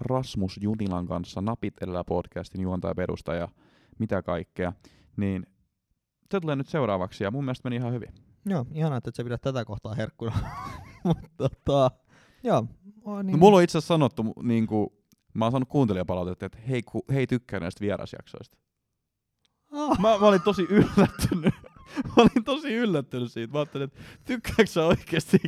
Rasmus 0.00 0.58
Junilan 0.62 1.06
kanssa 1.06 1.40
Napit 1.40 1.74
edellä 1.82 2.04
podcastin 2.04 2.60
juontaja 2.60 2.90
ja 2.90 2.94
perustaja, 2.94 3.48
mitä 3.98 4.22
kaikkea, 4.22 4.72
niin 5.16 5.46
se 6.32 6.40
tulee 6.40 6.56
nyt 6.56 6.68
seuraavaksi 6.68 7.24
ja 7.24 7.30
mun 7.30 7.44
mielestä 7.44 7.68
meni 7.68 7.76
ihan 7.76 7.92
hyvin. 7.92 8.14
Joo, 8.46 8.66
ihanaa, 8.72 8.98
että 8.98 9.08
et 9.08 9.14
sä 9.14 9.24
pidät 9.24 9.42
tätä 9.42 9.64
kohtaa 9.64 9.94
herkkuna. 9.94 10.32
Mutta 11.04 11.28
tota, 11.36 11.90
joo. 12.42 12.66
O, 13.04 13.22
niin, 13.22 13.32
No, 13.32 13.38
mulla 13.38 13.56
on 13.56 13.62
itse 13.62 13.78
asiassa 13.78 13.94
sanottu 13.94 14.24
niin 14.42 14.66
kuin 14.66 14.88
Mä 15.34 15.44
oon 15.44 15.52
saanut 15.52 15.68
kuuntelijapalautetta, 15.68 16.46
että 16.46 16.58
hei, 16.68 16.82
ku, 16.82 17.04
hei 17.12 17.26
tykkää 17.26 17.60
näistä 17.60 17.80
vierasjaksoista. 17.80 18.58
Ah. 19.72 20.00
Mä, 20.00 20.18
mä 20.18 20.26
olin 20.26 20.42
tosi 20.42 20.62
yllättynyt. 20.70 21.54
mä 22.06 22.12
olin 22.16 22.44
tosi 22.44 22.74
yllättynyt 22.74 23.32
siitä. 23.32 23.52
Mä 23.52 23.58
ajattelin, 23.58 23.84
että 23.84 24.00
tykkääkö 24.24 24.66
sä 24.66 24.86
oikeasti, 24.86 25.38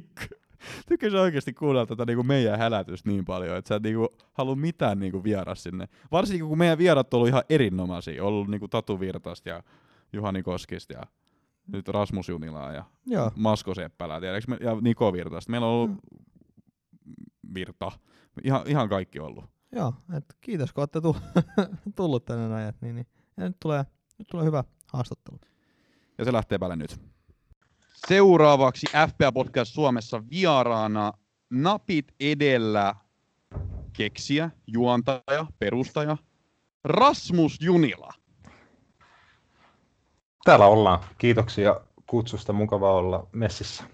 tykkääkö 0.89 1.17
sä 1.17 1.21
oikeasti 1.21 1.53
kuunnella 1.53 1.87
tätä 1.87 2.05
niinku 2.05 2.23
meidän 2.23 2.59
hälätystä 2.59 3.09
niin 3.09 3.25
paljon, 3.25 3.57
että 3.57 3.69
sä 3.69 3.75
et 3.75 3.83
niinku 3.83 4.09
halua 4.33 4.57
mitään 4.57 4.99
niinku 4.99 5.25
vieras 5.25 5.63
sinne. 5.63 5.89
Varsinkin 6.13 6.47
kun 6.49 6.59
meidän 6.59 6.79
vierat 6.79 7.15
on 7.15 7.19
ollut 7.19 7.29
ihan 7.29 7.43
erinomaisia. 7.49 8.23
On 8.23 8.29
ollut 8.29 8.49
niinku 8.49 8.69
Tatu 8.69 9.01
Virtasta 9.01 9.49
ja 9.49 9.63
Juhani 10.13 10.43
Koskista 10.43 10.93
ja 10.93 11.03
nyt 11.73 11.89
Rasmus 11.89 12.29
Junilaa 12.29 12.73
ja 12.73 12.85
Joo. 13.07 13.31
Masko 13.37 13.75
Seppälää, 13.75 14.21
tiedätkö 14.21 14.51
me, 14.51 14.57
ja 14.61 14.77
Niko 14.81 15.13
Virtasta. 15.13 15.51
Meillä 15.51 15.67
on 15.67 15.73
ollut 15.73 15.91
Virta. 17.55 17.93
Ihan, 18.45 18.63
ihan 18.67 18.89
kaikki 18.89 19.21
ollut. 19.21 19.45
Joo, 19.73 19.95
et 20.17 20.25
kiitos 20.41 20.73
kun 20.73 20.83
olette 20.83 21.01
tu- 21.01 21.17
tullut 21.97 22.25
tänne 22.25 22.49
näin. 22.49 22.75
Niin, 22.81 22.95
niin. 22.95 23.07
Ja 23.37 23.49
nyt 23.49 23.57
tulee, 23.63 23.85
nyt 24.19 24.29
tulee 24.31 24.47
hyvä 24.47 24.65
haastattelu. 24.93 25.39
Ja 26.19 26.25
se 26.25 26.33
lähtee 26.33 26.59
päälle 26.59 26.77
nyt. 26.77 27.01
Seuraavaksi 28.09 28.87
FPA 28.87 29.33
Podcast 29.33 29.73
Suomessa 29.73 30.23
vieraana 30.31 31.13
napit 31.51 32.13
edellä 32.21 32.95
keksiä, 33.93 34.51
juontaja, 34.67 35.47
perustaja 35.59 36.17
Rasmus 36.85 37.57
Junila. 37.61 38.13
Täällä 40.45 40.67
ollaan. 40.67 40.99
Kiitoksia 41.19 41.81
kutsusta. 42.07 42.53
Mukava 42.53 42.93
olla 42.93 43.27
messissä. 43.33 43.85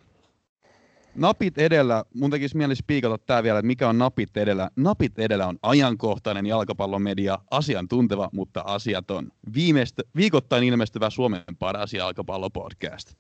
Napit 1.15 1.59
edellä, 1.59 2.05
mun 2.15 2.31
tekisi 2.31 2.57
mieli 2.57 2.77
spiikata 2.77 3.19
tää 3.19 3.43
vielä, 3.43 3.59
että 3.59 3.67
mikä 3.67 3.89
on 3.89 3.99
napit 3.99 4.37
edellä. 4.37 4.71
Napit 4.77 5.19
edellä 5.19 5.47
on 5.47 5.59
ajankohtainen 5.63 6.47
jalkapallomedia, 6.47 7.39
asiantunteva, 7.51 8.29
mutta 8.33 8.61
asiaton. 8.61 9.29
Viimeistä, 9.55 10.03
viikoittain 10.17 10.65
ilmestyvä 10.65 11.11
Suomen 11.11 11.43
paras 11.59 11.95
jalkapallopodcast. 11.95 13.15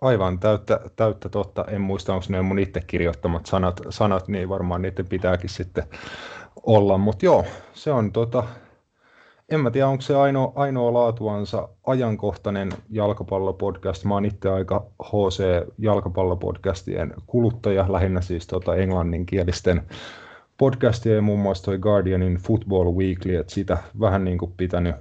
Aivan 0.00 0.38
täyttä, 0.38 0.80
täyttä 0.96 1.28
totta. 1.28 1.64
En 1.68 1.80
muista, 1.80 2.14
onko 2.14 2.26
ne 2.28 2.42
mun 2.42 2.58
itse 2.58 2.80
kirjoittamat 2.80 3.46
sanat, 3.46 3.80
sanat, 3.90 4.28
niin 4.28 4.48
varmaan 4.48 4.82
niiden 4.82 5.06
pitääkin 5.06 5.50
sitten 5.50 5.84
olla. 6.66 6.98
Mutta 6.98 7.26
joo, 7.26 7.44
se 7.74 7.92
on 7.92 8.12
tota, 8.12 8.44
en 9.48 9.60
mä 9.60 9.70
tiedä, 9.70 9.88
onko 9.88 10.02
se 10.02 10.16
ainoa, 10.16 10.52
ainoa 10.54 10.92
laatuansa 10.92 11.68
ajankohtainen 11.86 12.72
jalkapallopodcast. 12.90 14.04
Mä 14.04 14.14
oon 14.14 14.24
itse 14.24 14.50
aika 14.50 14.86
HC-jalkapallopodcastien 15.02 17.14
kuluttaja, 17.26 17.86
lähinnä 17.88 18.20
siis 18.20 18.46
tota 18.46 18.76
englanninkielisten 18.76 19.82
podcastien, 20.58 21.24
muun 21.24 21.40
muassa 21.40 21.64
toi 21.64 21.78
Guardianin 21.78 22.36
Football 22.36 22.96
Weekly, 22.96 23.36
että 23.36 23.54
sitä 23.54 23.78
vähän 24.00 24.24
niin 24.24 24.38
kuin 24.38 24.54
pitänyt 24.56 24.94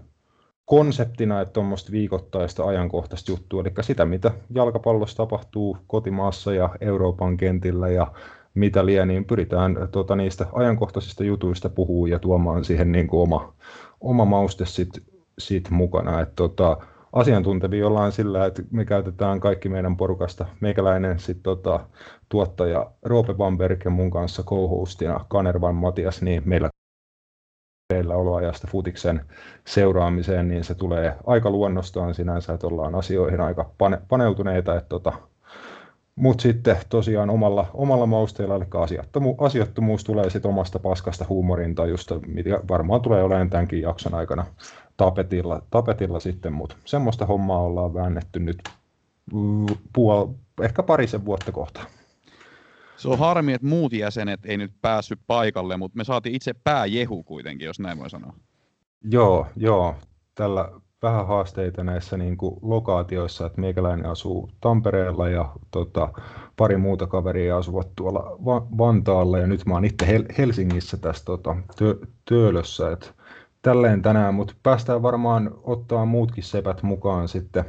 konseptina, 0.65 1.41
että 1.41 1.53
tuommoista 1.53 1.91
viikoittaista 1.91 2.63
ajankohtaista 2.63 3.31
juttua, 3.31 3.61
eli 3.61 3.71
sitä, 3.81 4.05
mitä 4.05 4.31
jalkapallossa 4.55 5.17
tapahtuu 5.17 5.77
kotimaassa 5.87 6.53
ja 6.53 6.69
Euroopan 6.81 7.37
kentillä 7.37 7.89
ja 7.89 8.11
mitä 8.53 8.85
liian, 8.85 9.07
niin 9.07 9.25
pyritään 9.25 9.77
tota, 9.91 10.15
niistä 10.15 10.45
ajankohtaisista 10.53 11.23
jutuista 11.23 11.69
puhuu 11.69 12.05
ja 12.05 12.19
tuomaan 12.19 12.63
siihen 12.63 12.91
niin 12.91 13.07
kuin 13.07 13.21
oma, 13.21 13.53
oma 14.03 14.25
mauste 14.25 14.65
sit, 14.65 14.89
sit 15.39 15.69
mukana. 15.69 16.21
Et, 16.21 16.35
tota, 16.35 16.77
asiantuntevia 17.13 17.87
ollaan 17.87 18.11
sillä, 18.11 18.45
että 18.45 18.63
me 18.71 18.85
käytetään 18.85 19.39
kaikki 19.39 19.69
meidän 19.69 19.97
porukasta. 19.97 20.45
Meikäläinen, 20.59 21.19
sit, 21.19 21.43
tota, 21.43 21.79
tuottaja 22.29 22.91
Roope 23.03 23.33
Bamberg 23.33 23.85
ja 23.85 23.91
mun 23.91 24.11
kanssa 24.11 24.43
co-hostina 24.43 25.25
Kanervan 25.29 25.75
Matias, 25.75 26.21
niin 26.21 26.41
meillä 26.45 26.69
teillä 27.93 28.15
oloajasta 28.15 28.67
futiksen 28.71 29.25
seuraamiseen, 29.67 30.47
niin 30.47 30.63
se 30.63 30.75
tulee 30.75 31.15
aika 31.27 31.49
luonnostaan 31.49 32.13
sinänsä, 32.13 32.53
että 32.53 32.67
ollaan 32.67 32.95
asioihin 32.95 33.41
aika 33.41 33.71
pane, 33.77 34.01
paneutuneita, 34.09 34.75
että 34.75 34.89
tota, 34.89 35.13
mutta 36.15 36.41
sitten 36.41 36.77
tosiaan 36.89 37.29
omalla, 37.29 37.67
omalla 37.73 38.05
mausteella, 38.05 38.55
eli 38.55 38.65
asiattomu, 38.73 39.35
asiattomuus 39.37 40.03
tulee 40.03 40.29
sitten 40.29 40.49
omasta 40.49 40.79
paskasta 40.79 41.25
huumorintajusta, 41.29 42.19
mitä 42.27 42.59
varmaan 42.69 43.01
tulee 43.01 43.23
olemaan 43.23 43.49
tämänkin 43.49 43.81
jakson 43.81 44.13
aikana 44.13 44.45
tapetilla, 44.97 45.61
tapetilla 45.69 46.19
sitten, 46.19 46.53
mutta 46.53 46.75
semmoista 46.85 47.25
hommaa 47.25 47.61
ollaan 47.61 47.93
väännetty 47.93 48.39
nyt 48.39 48.57
puol, 49.93 50.27
ehkä 50.61 50.83
parisen 50.83 51.25
vuotta 51.25 51.51
kohta. 51.51 51.81
Se 52.97 53.09
on 53.09 53.19
harmi, 53.19 53.53
että 53.53 53.67
muut 53.67 53.93
jäsenet 53.93 54.39
ei 54.45 54.57
nyt 54.57 54.71
päässyt 54.81 55.19
paikalle, 55.27 55.77
mutta 55.77 55.97
me 55.97 56.03
saatiin 56.03 56.35
itse 56.35 56.53
pääjehu 56.53 57.23
kuitenkin, 57.23 57.65
jos 57.65 57.79
näin 57.79 57.99
voi 57.99 58.09
sanoa. 58.09 58.33
Joo, 59.03 59.47
joo. 59.55 59.95
Tällä 60.35 60.71
vähän 61.03 61.27
haasteita 61.27 61.83
näissä 61.83 62.17
niin 62.17 62.37
kuin 62.37 62.55
lokaatioissa, 62.61 63.45
että 63.45 63.61
meikäläinen 63.61 64.05
asuu 64.05 64.49
Tampereella 64.61 65.29
ja 65.29 65.49
tota, 65.71 66.09
pari 66.57 66.77
muuta 66.77 67.07
kaveria 67.07 67.57
asuvat 67.57 67.87
tuolla 67.95 68.37
Va- 68.45 68.67
Vantaalla 68.77 69.39
ja 69.39 69.47
nyt 69.47 69.65
mä 69.65 69.73
oon 69.73 69.85
itse 69.85 70.05
Hel- 70.05 70.33
Helsingissä 70.37 70.97
tässä 70.97 71.25
tota, 71.25 71.55
tö- 71.75 72.07
Töölössä. 72.29 72.91
Et 72.91 73.13
tälleen 73.61 74.01
tänään, 74.01 74.33
mutta 74.33 74.53
päästään 74.63 75.01
varmaan 75.01 75.51
ottaa 75.63 76.05
muutkin 76.05 76.43
sepät 76.43 76.83
mukaan 76.83 77.27
sitten 77.27 77.65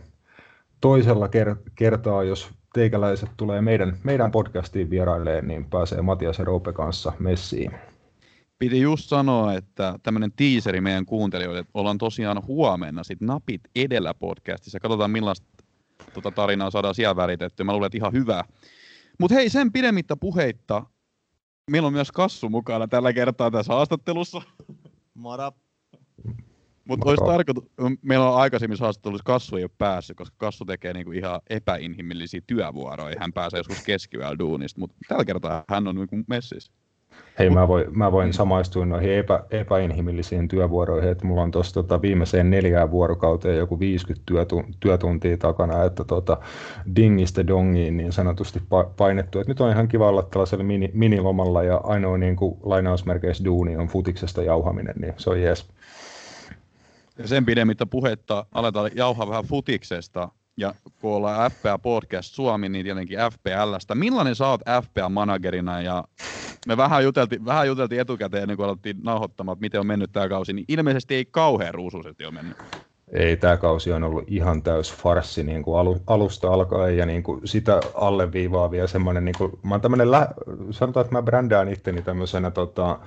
toisella 0.80 1.26
ker- 1.26 1.70
kertaa, 1.74 2.24
jos 2.24 2.50
teikäläiset 2.74 3.30
tulee 3.36 3.60
meidän, 3.60 3.96
meidän 4.04 4.30
podcastiin 4.30 4.90
vierailemaan, 4.90 5.48
niin 5.48 5.64
pääsee 5.64 6.02
Matias 6.02 6.38
ja 6.38 6.44
Roope 6.44 6.72
kanssa 6.72 7.12
messiin. 7.18 7.70
Piti 8.64 8.80
just 8.80 9.08
sanoa, 9.08 9.54
että 9.54 9.98
tämmöinen 10.02 10.32
tiiseri 10.32 10.80
meidän 10.80 11.06
kuuntelijoille, 11.06 11.60
että 11.60 11.70
ollaan 11.74 11.98
tosiaan 11.98 12.42
huomenna 12.46 13.04
sit 13.04 13.20
Napit 13.20 13.60
edellä 13.76 14.14
podcastissa. 14.14 14.80
Katsotaan 14.80 15.10
millaista 15.10 15.46
tota 16.14 16.30
tarinaa 16.30 16.70
saadaan 16.70 16.94
siellä 16.94 17.16
väritetty. 17.16 17.64
Mä 17.64 17.72
luulen, 17.72 17.86
että 17.86 17.98
ihan 17.98 18.12
hyvää. 18.12 18.44
Mutta 19.18 19.34
hei, 19.34 19.48
sen 19.48 19.72
pidemmittä 19.72 20.16
puheitta, 20.16 20.86
meillä 21.70 21.86
on 21.86 21.92
myös 21.92 22.12
Kassu 22.12 22.48
mukana 22.48 22.88
tällä 22.88 23.12
kertaa 23.12 23.50
tässä 23.50 23.72
haastattelussa. 23.72 24.42
Mara. 25.14 25.52
Mutta 26.88 27.08
olisi 27.08 27.24
tarkoitus, 27.24 27.64
meillä 28.02 28.30
on 28.30 28.40
aikaisemmissa 28.40 28.84
haastatteluissa 28.84 29.24
Kassu 29.24 29.56
ei 29.56 29.64
ole 29.64 29.70
päässyt, 29.78 30.16
koska 30.16 30.36
Kassu 30.38 30.64
tekee 30.64 30.92
niinku 30.92 31.12
ihan 31.12 31.40
epäinhimillisiä 31.50 32.40
työvuoroja. 32.46 33.16
Hän 33.20 33.32
pääsee 33.32 33.58
joskus 33.58 33.82
keskiyöllä 33.82 34.38
duunista, 34.38 34.80
mutta 34.80 34.96
tällä 35.08 35.24
kertaa 35.24 35.64
hän 35.68 35.88
on 35.88 35.94
niinku 35.94 36.16
messissä. 36.28 36.72
Hei, 37.38 37.50
mä 37.50 37.68
voin, 37.68 37.98
mä 37.98 38.12
voin 38.12 38.32
samaistua 38.32 38.86
noihin 38.86 39.12
epä, 39.12 39.44
epäinhimillisiin 39.50 40.48
työvuoroihin, 40.48 41.10
että 41.10 41.26
mulla 41.26 41.42
on 41.42 41.50
tuossa 41.50 41.74
tota, 41.74 42.02
viimeiseen 42.02 42.50
neljään 42.50 42.90
vuorokauteen 42.90 43.58
joku 43.58 43.80
50 43.80 44.22
työtu, 44.26 44.62
työtuntia 44.80 45.38
takana, 45.38 45.84
että 45.84 46.04
tota, 46.04 46.36
dingistä 46.96 47.46
dongiin 47.46 47.96
niin 47.96 48.12
sanotusti 48.12 48.62
pa, 48.68 48.84
painettu. 48.96 49.38
Et 49.38 49.48
nyt 49.48 49.60
on 49.60 49.70
ihan 49.70 49.88
kiva 49.88 50.08
olla 50.08 50.22
tällaisella 50.22 50.64
mini, 50.64 50.90
minilomalla 50.94 51.62
ja 51.62 51.76
ainoa 51.76 52.18
niin 52.18 52.36
kuin, 52.36 52.56
lainausmerkeissä 52.62 53.44
duuni 53.44 53.76
on 53.76 53.86
futiksesta 53.86 54.42
jauhaminen, 54.42 54.94
niin 55.00 55.14
se 55.16 55.30
on 55.30 55.42
jees. 55.42 55.68
Ja 57.18 57.28
sen 57.28 57.46
pidemmittä 57.46 57.86
puhetta 57.86 58.46
aletaan 58.52 58.90
jauhaa 58.94 59.28
vähän 59.28 59.44
futiksesta. 59.44 60.28
Ja 60.56 60.74
kun 61.00 61.16
ollaan 61.16 61.50
FPA 61.50 61.78
Podcast 61.78 62.34
Suomi, 62.34 62.68
niin 62.68 62.84
tietenkin 62.84 63.18
FPLstä. 63.18 63.94
Millainen 63.94 64.34
sä 64.34 64.48
oot 64.48 64.60
FPA-managerina? 64.60 65.82
Ja 65.82 66.04
me 66.66 66.76
vähän 66.76 67.04
juteltiin, 67.04 67.44
vähän 67.44 67.66
juteltiin 67.66 68.00
etukäteen, 68.00 68.42
ennen 68.42 68.56
kuin 68.56 68.68
alettiin 68.68 68.96
nauhoittamaan, 69.02 69.54
että 69.56 69.60
miten 69.60 69.80
on 69.80 69.86
mennyt 69.86 70.12
tämä 70.12 70.28
kausi. 70.28 70.52
Niin 70.52 70.64
ilmeisesti 70.68 71.14
ei 71.14 71.24
kauhean 71.24 71.74
ruusuisesti 71.74 72.24
ole 72.24 72.34
mennyt. 72.34 72.56
Ei, 73.12 73.36
tämä 73.36 73.56
kausi 73.56 73.92
on 73.92 74.04
ollut 74.04 74.24
ihan 74.26 74.62
täys 74.62 74.94
farssi 74.94 75.42
niin 75.42 75.62
kuin 75.62 75.78
alu, 75.78 75.96
alusta 76.06 76.52
alkaen 76.52 76.96
ja 76.96 77.06
niin 77.06 77.22
kuin 77.22 77.40
sitä 77.44 77.80
alleviivaavia 77.94 78.86
semmoinen, 78.86 79.24
niin 79.24 79.34
kuin, 79.38 79.52
mä 79.62 79.74
oon 79.74 79.80
tämmöinen, 79.80 80.10
lä- 80.10 80.28
sanotaan, 80.70 81.04
että 81.04 81.16
mä 81.16 81.22
brändään 81.22 81.68
itteni 81.68 82.02
tämmöisenä 82.02 82.50
tota, 82.50 82.98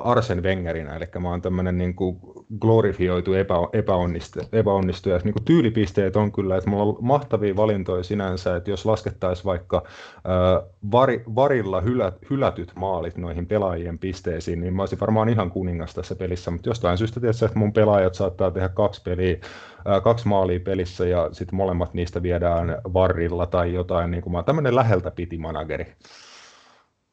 Arsen 0.00 0.42
Wengerinä, 0.42 0.96
eli 0.96 1.06
mä 1.20 1.30
oon 1.30 1.42
tämmöinen 1.42 1.78
niin 1.78 1.94
kuin 1.94 2.20
glorifioitu 2.60 3.34
epä, 3.34 3.54
epäonnistu, 3.72 4.40
epäonnistuja. 4.52 5.20
Niin 5.24 5.32
kuin 5.32 5.44
tyylipisteet 5.44 6.16
on 6.16 6.32
kyllä, 6.32 6.56
että 6.56 6.70
mulla 6.70 6.82
on 6.82 6.96
mahtavia 7.00 7.56
valintoja 7.56 8.02
sinänsä, 8.02 8.56
että 8.56 8.70
jos 8.70 8.86
laskettaisiin 8.86 9.44
vaikka 9.44 9.82
uh, 9.86 10.72
var, 10.92 11.08
varilla 11.34 11.80
hylät, 11.80 12.14
hylätyt 12.30 12.72
maalit 12.76 13.16
noihin 13.16 13.46
pelaajien 13.46 13.98
pisteisiin, 13.98 14.60
niin 14.60 14.74
mä 14.74 14.82
olisin 14.82 15.00
varmaan 15.00 15.28
ihan 15.28 15.50
kuningas 15.50 15.94
tässä 15.94 16.14
pelissä, 16.14 16.50
mutta 16.50 16.68
jostain 16.68 16.98
syystä 16.98 17.20
tietysti, 17.20 17.44
että 17.44 17.58
mun 17.58 17.72
pelaajat 17.72 18.14
saattaa 18.14 18.50
tehdä 18.50 18.68
kaksi 18.68 19.02
peliä, 19.02 19.36
uh, 19.36 20.02
kaksi 20.02 20.28
maalia 20.28 20.60
pelissä 20.60 21.06
ja 21.06 21.28
sitten 21.32 21.56
molemmat 21.56 21.94
niistä 21.94 22.22
viedään 22.22 22.78
varrilla 22.92 23.46
tai 23.46 23.74
jotain, 23.74 24.10
niin 24.10 24.22
kuin 24.22 24.32
mä 24.32 24.38
oon 24.38 24.44
tämmöinen 24.44 24.76
läheltä 24.76 25.10
piti 25.10 25.38
manageri. 25.38 25.94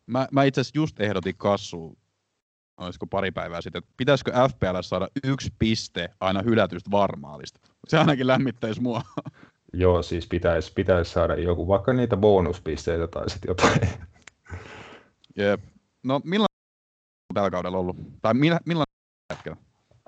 Mä, 0.07 0.27
mä 0.31 0.43
itse 0.43 0.61
asiassa 0.61 0.79
just 0.79 0.99
ehdotin 0.99 1.35
Kassuun, 1.37 1.97
olisiko 2.77 3.07
pari 3.07 3.31
päivää 3.31 3.61
sitten, 3.61 3.79
että 3.79 3.93
pitäisikö 3.97 4.31
FPL 4.31 4.81
saada 4.81 5.07
yksi 5.23 5.53
piste 5.59 6.09
aina 6.19 6.41
hylätystä 6.41 6.91
varmaalista. 6.91 7.59
Se 7.87 7.97
ainakin 7.97 8.27
lämmittäisi 8.27 8.81
mua. 8.81 9.01
Joo, 9.73 10.03
siis 10.03 10.27
pitäisi 10.27 10.73
pitäis 10.73 11.13
saada 11.13 11.35
joku, 11.35 11.67
vaikka 11.67 11.93
niitä 11.93 12.17
bonuspisteitä 12.17 13.07
tai 13.07 13.29
sitten 13.29 13.49
jotain. 13.49 13.89
Jep. 15.37 15.61
No 16.03 16.21
millainen 16.23 16.57
tällä 17.33 17.51
kaudella 17.51 17.77
ollut? 17.77 17.97
Tai 18.21 18.33
millä, 18.33 18.59
milloin 18.65 18.85
hetkellä? 19.33 19.57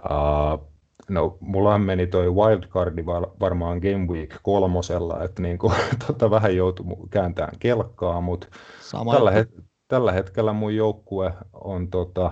Uh, 0.05 0.71
no, 1.09 1.37
mullahan 1.39 1.81
meni 1.81 2.07
toi 2.07 2.33
wildcardi 2.33 3.05
varmaan 3.39 3.79
Game 3.79 4.07
Week 4.07 4.35
kolmosella, 4.43 5.23
että 5.23 5.41
niin 5.41 5.57
kuin, 5.57 5.73
tota, 6.07 6.29
vähän 6.29 6.55
joutui 6.55 6.85
kääntämään 7.09 7.59
kelkkaa, 7.59 8.21
mutta 8.21 8.47
tällä, 9.11 9.31
het- 9.31 9.63
tällä 9.87 10.11
hetkellä 10.11 10.53
mun 10.53 10.75
joukkue 10.75 11.33
on 11.53 11.89
tota, 11.89 12.31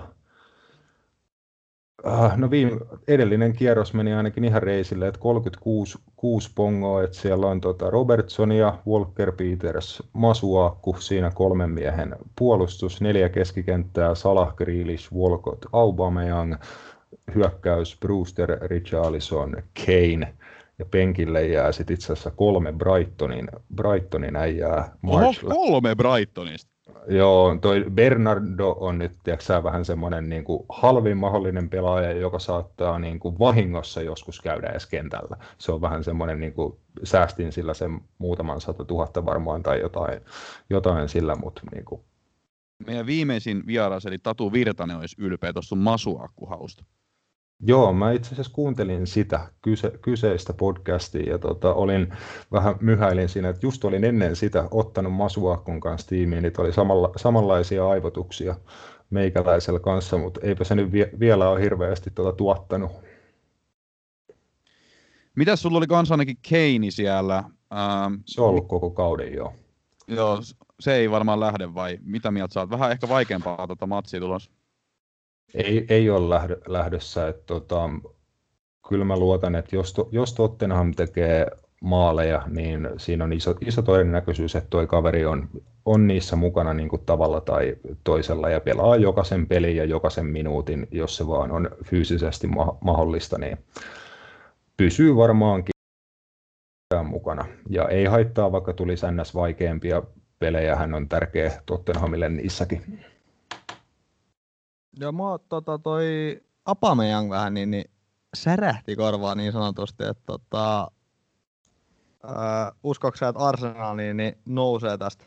no 2.36 2.50
viime, 2.50 2.70
edellinen 3.08 3.52
kierros 3.52 3.94
meni 3.94 4.14
ainakin 4.14 4.44
ihan 4.44 4.62
reisille, 4.62 5.08
että 5.08 5.20
36 5.20 5.98
6 6.16 6.50
pongoa, 6.54 7.02
että 7.02 7.16
siellä 7.16 7.46
on 7.46 7.60
tota 7.60 7.90
Robertsonia, 7.90 8.78
Walker 8.88 9.32
Peters, 9.32 10.02
Masuakku, 10.12 10.96
siinä 10.98 11.30
kolmen 11.30 11.70
miehen 11.70 12.16
puolustus, 12.38 13.00
neljä 13.00 13.28
keskikenttää, 13.28 14.14
Salah, 14.14 14.54
Grealish, 14.54 15.14
Walcott, 15.14 15.66
Aubameyang, 15.72 16.54
hyökkäys, 17.34 17.98
Brewster, 18.00 18.58
Richarlison, 18.62 19.56
Kane, 19.86 20.34
ja 20.78 20.84
penkille 20.84 21.46
jää 21.46 21.72
sitten 21.72 21.94
itse 21.94 22.12
asiassa 22.12 22.30
kolme 22.30 22.72
Brightonin, 22.72 23.48
Brightonin 23.74 24.36
äijää. 24.36 24.96
Oho, 25.06 25.34
kolme 25.48 25.94
Brightonista. 25.94 26.73
Joo, 27.08 27.58
toi 27.60 27.84
Bernardo 27.90 28.70
on 28.80 28.98
nyt 28.98 29.12
tiedätkö, 29.24 29.62
vähän 29.62 29.84
semmoinen 29.84 30.28
niin 30.28 30.44
halvin 30.68 31.16
mahdollinen 31.16 31.68
pelaaja, 31.68 32.12
joka 32.12 32.38
saattaa 32.38 32.98
niin 32.98 33.18
kuin 33.18 33.38
vahingossa 33.38 34.02
joskus 34.02 34.40
käydä 34.40 34.68
edes 34.68 34.86
kentällä. 34.86 35.36
Se 35.58 35.72
on 35.72 35.80
vähän 35.80 36.04
semmoinen, 36.04 36.40
niin 36.40 36.52
kuin, 36.52 36.76
säästin 37.02 37.52
sillä 37.52 37.74
sen 37.74 38.00
muutaman 38.18 38.60
sata 38.60 38.84
tuhatta 38.84 39.24
varmaan 39.24 39.62
tai 39.62 39.80
jotain, 39.80 40.20
jotain 40.70 41.08
sillä, 41.08 41.34
mutta 41.34 41.62
niin 41.74 41.84
kuin. 41.84 42.00
Meidän 42.86 43.06
viimeisin 43.06 43.62
vieras, 43.66 44.06
eli 44.06 44.18
Tatu 44.18 44.52
Virtanen, 44.52 44.96
olisi 44.96 45.16
ylpeä 45.18 45.52
tuossa 45.52 45.76
masuakkuhausta. 45.76 46.84
Joo, 47.66 47.92
mä 47.92 48.12
itse 48.12 48.34
asiassa 48.34 48.52
kuuntelin 48.52 49.06
sitä 49.06 49.48
kyse, 49.62 49.92
kyseistä 50.02 50.52
podcastia 50.52 51.32
ja 51.32 51.38
tota, 51.38 51.74
olin 51.74 52.14
vähän 52.52 52.74
myhäilin 52.80 53.28
siinä, 53.28 53.48
että 53.48 53.66
just 53.66 53.84
olin 53.84 54.04
ennen 54.04 54.36
sitä 54.36 54.68
ottanut 54.70 55.12
Masuakon 55.12 55.80
kanssa 55.80 56.08
tiimiin, 56.08 56.42
niin 56.42 56.52
oli 56.58 56.72
samalla, 56.72 57.12
samanlaisia 57.16 57.88
aivotuksia 57.88 58.56
meikäläisellä 59.10 59.80
kanssa, 59.80 60.18
mutta 60.18 60.40
eipä 60.42 60.64
se 60.64 60.74
nyt 60.74 60.92
vie, 60.92 61.10
vielä 61.20 61.48
ole 61.48 61.60
hirveästi 61.60 62.10
tuota 62.14 62.36
tuottanut. 62.36 62.92
Mitäs 65.34 65.62
sulla 65.62 65.78
oli 65.78 65.86
kanssa 65.86 66.14
ainakin 66.14 66.36
Keini 66.48 66.90
siellä? 66.90 67.36
Ähm, 67.36 68.14
se 68.26 68.40
on 68.40 68.48
ollut 68.48 68.68
koko 68.68 68.90
kauden 68.90 69.34
jo. 69.34 69.52
Joo, 70.08 70.38
se 70.80 70.94
ei 70.94 71.10
varmaan 71.10 71.40
lähde 71.40 71.74
vai 71.74 71.98
mitä 72.02 72.30
mieltä 72.30 72.52
sä 72.52 72.60
oot? 72.60 72.70
Vähän 72.70 72.90
ehkä 72.90 73.08
vaikeampaa 73.08 73.66
tuota 73.66 73.86
matsia 73.86 74.20
tulossa. 74.20 74.50
Ei, 75.54 75.86
ei 75.88 76.10
ole 76.10 76.28
lähdö, 76.28 76.60
lähdössä. 76.66 77.28
Että 77.28 77.42
tota, 77.46 77.90
kyllä 78.88 79.04
mä 79.04 79.16
luotan, 79.16 79.54
että 79.54 79.76
jos, 79.76 79.92
to, 79.92 80.08
jos 80.12 80.34
Tottenham 80.34 80.94
tekee 80.94 81.46
maaleja, 81.80 82.42
niin 82.48 82.88
siinä 82.96 83.24
on 83.24 83.32
iso, 83.32 83.54
iso 83.66 83.82
todennäköisyys, 83.82 84.56
että 84.56 84.70
tuo 84.70 84.86
kaveri 84.86 85.26
on, 85.26 85.48
on 85.84 86.06
niissä 86.06 86.36
mukana 86.36 86.74
niin 86.74 86.88
kuin 86.88 87.02
tavalla 87.06 87.40
tai 87.40 87.76
toisella 88.04 88.50
ja 88.50 88.60
pelaa 88.60 88.96
jokaisen 88.96 89.46
pelin 89.46 89.76
ja 89.76 89.84
jokaisen 89.84 90.26
minuutin, 90.26 90.88
jos 90.90 91.16
se 91.16 91.26
vaan 91.26 91.52
on 91.52 91.70
fyysisesti 91.84 92.46
ma- 92.46 92.78
mahdollista, 92.80 93.38
niin 93.38 93.58
pysyy 94.76 95.16
varmaankin 95.16 95.74
mukana. 97.04 97.46
Ja 97.68 97.88
ei 97.88 98.04
haittaa, 98.04 98.52
vaikka 98.52 98.72
tuli 98.72 98.94
ns. 98.94 99.34
vaikeampia 99.34 100.02
pelejä, 100.38 100.76
hän 100.76 100.94
on 100.94 101.08
tärkeä 101.08 101.52
Tottenhamille 101.66 102.28
niissäkin. 102.28 103.04
Joo, 105.00 105.12
mua 105.12 105.38
tota, 105.38 105.78
toi 105.78 106.40
Apameyang 106.64 107.30
vähän 107.30 107.54
niin, 107.54 107.70
niin 107.70 107.84
särähti 108.36 108.96
korvaa 108.96 109.34
niin 109.34 109.52
sanotusti, 109.52 110.04
että 110.04 110.22
tota, 110.26 110.90
ää, 112.22 112.72
uskoksä, 112.82 113.28
että 113.28 113.42
Arsenal 113.42 113.96
niin, 113.96 114.16
niin 114.16 114.38
nousee 114.44 114.98
tästä, 114.98 115.24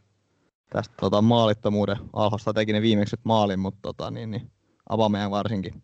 tästä 0.69 0.95
tota, 0.99 1.21
maalittomuuden 1.21 1.97
alhosta, 2.13 2.53
teki 2.53 2.73
ne 2.73 2.81
viimeksi 2.81 3.15
maalin, 3.23 3.59
mutta 3.59 3.79
tota, 3.81 4.11
niin, 4.11 4.31
niin, 4.31 4.51
Apameyang 4.89 5.31
varsinkin. 5.31 5.83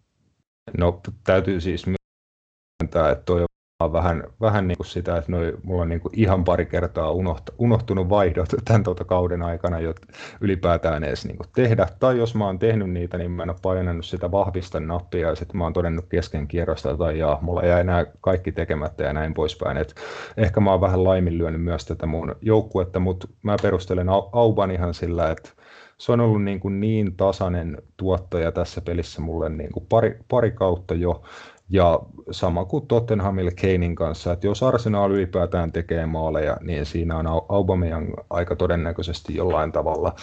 No 0.78 1.02
täytyy 1.24 1.62
siis 1.62 1.86
myöntää, 1.86 3.12
että 3.12 3.24
toi 3.26 3.46
vähän, 3.80 4.24
vähän 4.42 4.68
niin 4.68 4.78
kuin 4.78 4.88
sitä, 4.88 5.18
että 5.18 5.32
noi, 5.32 5.58
mulla 5.64 5.82
on 5.82 5.90
niin 5.90 6.02
kuin 6.02 6.20
ihan 6.20 6.44
pari 6.44 6.66
kertaa 6.66 7.12
unoht, 7.12 7.50
unohtunut 7.58 8.10
vaihdot 8.10 8.50
tämän 8.66 8.84
tuota 8.84 9.04
kauden 9.04 9.42
aikana 9.42 9.80
jo 9.80 9.94
ylipäätään 10.42 11.04
edes 11.04 11.26
niin 11.26 11.38
kuin 11.38 11.50
tehdä. 11.56 11.88
Tai 12.00 12.18
jos 12.18 12.36
mä 12.36 12.46
oon 12.46 12.60
tehnyt 12.60 12.90
niitä, 12.90 13.18
niin 13.18 13.32
mä 13.32 13.44
en 13.44 13.50
ole 13.50 13.58
painanut 13.62 14.06
sitä 14.06 14.32
vahvista 14.32 14.80
nappia 14.80 15.30
ja 15.30 15.36
sitten 15.36 15.58
mä 15.58 15.64
oon 15.64 15.74
todennut 15.74 16.06
kesken 16.10 16.48
kierrosta 16.48 16.98
tai 16.98 17.20
jaa, 17.20 17.40
mulla 17.42 17.66
jäi 17.66 17.82
enää 17.82 18.06
kaikki 18.22 18.52
tekemättä 18.52 19.04
ja 19.04 19.14
näin 19.14 19.34
poispäin. 19.34 19.78
Et 19.78 19.96
ehkä 20.38 20.60
mä 20.60 20.72
oon 20.72 20.82
vähän 20.82 21.04
laiminlyönyt 21.04 21.62
myös 21.62 21.86
tätä 21.86 22.06
mun 22.06 22.36
joukkuetta, 22.42 23.00
mutta 23.00 23.28
mä 23.44 23.56
perustelen 23.62 24.10
Auban 24.10 24.72
ihan 24.72 24.94
sillä, 24.94 25.32
että 25.32 25.50
se 25.98 26.12
on 26.12 26.20
ollut 26.20 26.44
niin, 26.44 26.60
kuin 26.60 26.80
niin 26.80 27.16
tasainen 27.16 27.78
tuottaja 27.98 28.52
tässä 28.52 28.82
pelissä 28.82 29.22
mulle 29.22 29.50
niin 29.50 29.72
kuin 29.72 29.86
pari, 29.90 30.20
pari 30.30 30.52
kautta 30.52 30.94
jo, 30.94 31.24
ja 31.70 32.00
sama 32.32 32.66
kuin 32.66 32.88
Tottenhamille 32.88 33.52
Keinin 33.52 33.96
kanssa, 33.96 34.34
että 34.34 34.48
jos 34.48 34.64
Arsenal 34.64 35.12
ylipäätään 35.12 35.72
tekee 35.72 36.06
maaleja, 36.06 36.58
niin 36.62 36.86
siinä 36.86 37.18
on 37.18 37.28
Aubameyang 37.50 38.14
aika 38.30 38.56
todennäköisesti 38.56 39.36
jollain 39.36 39.72
tavalla, 39.72 40.16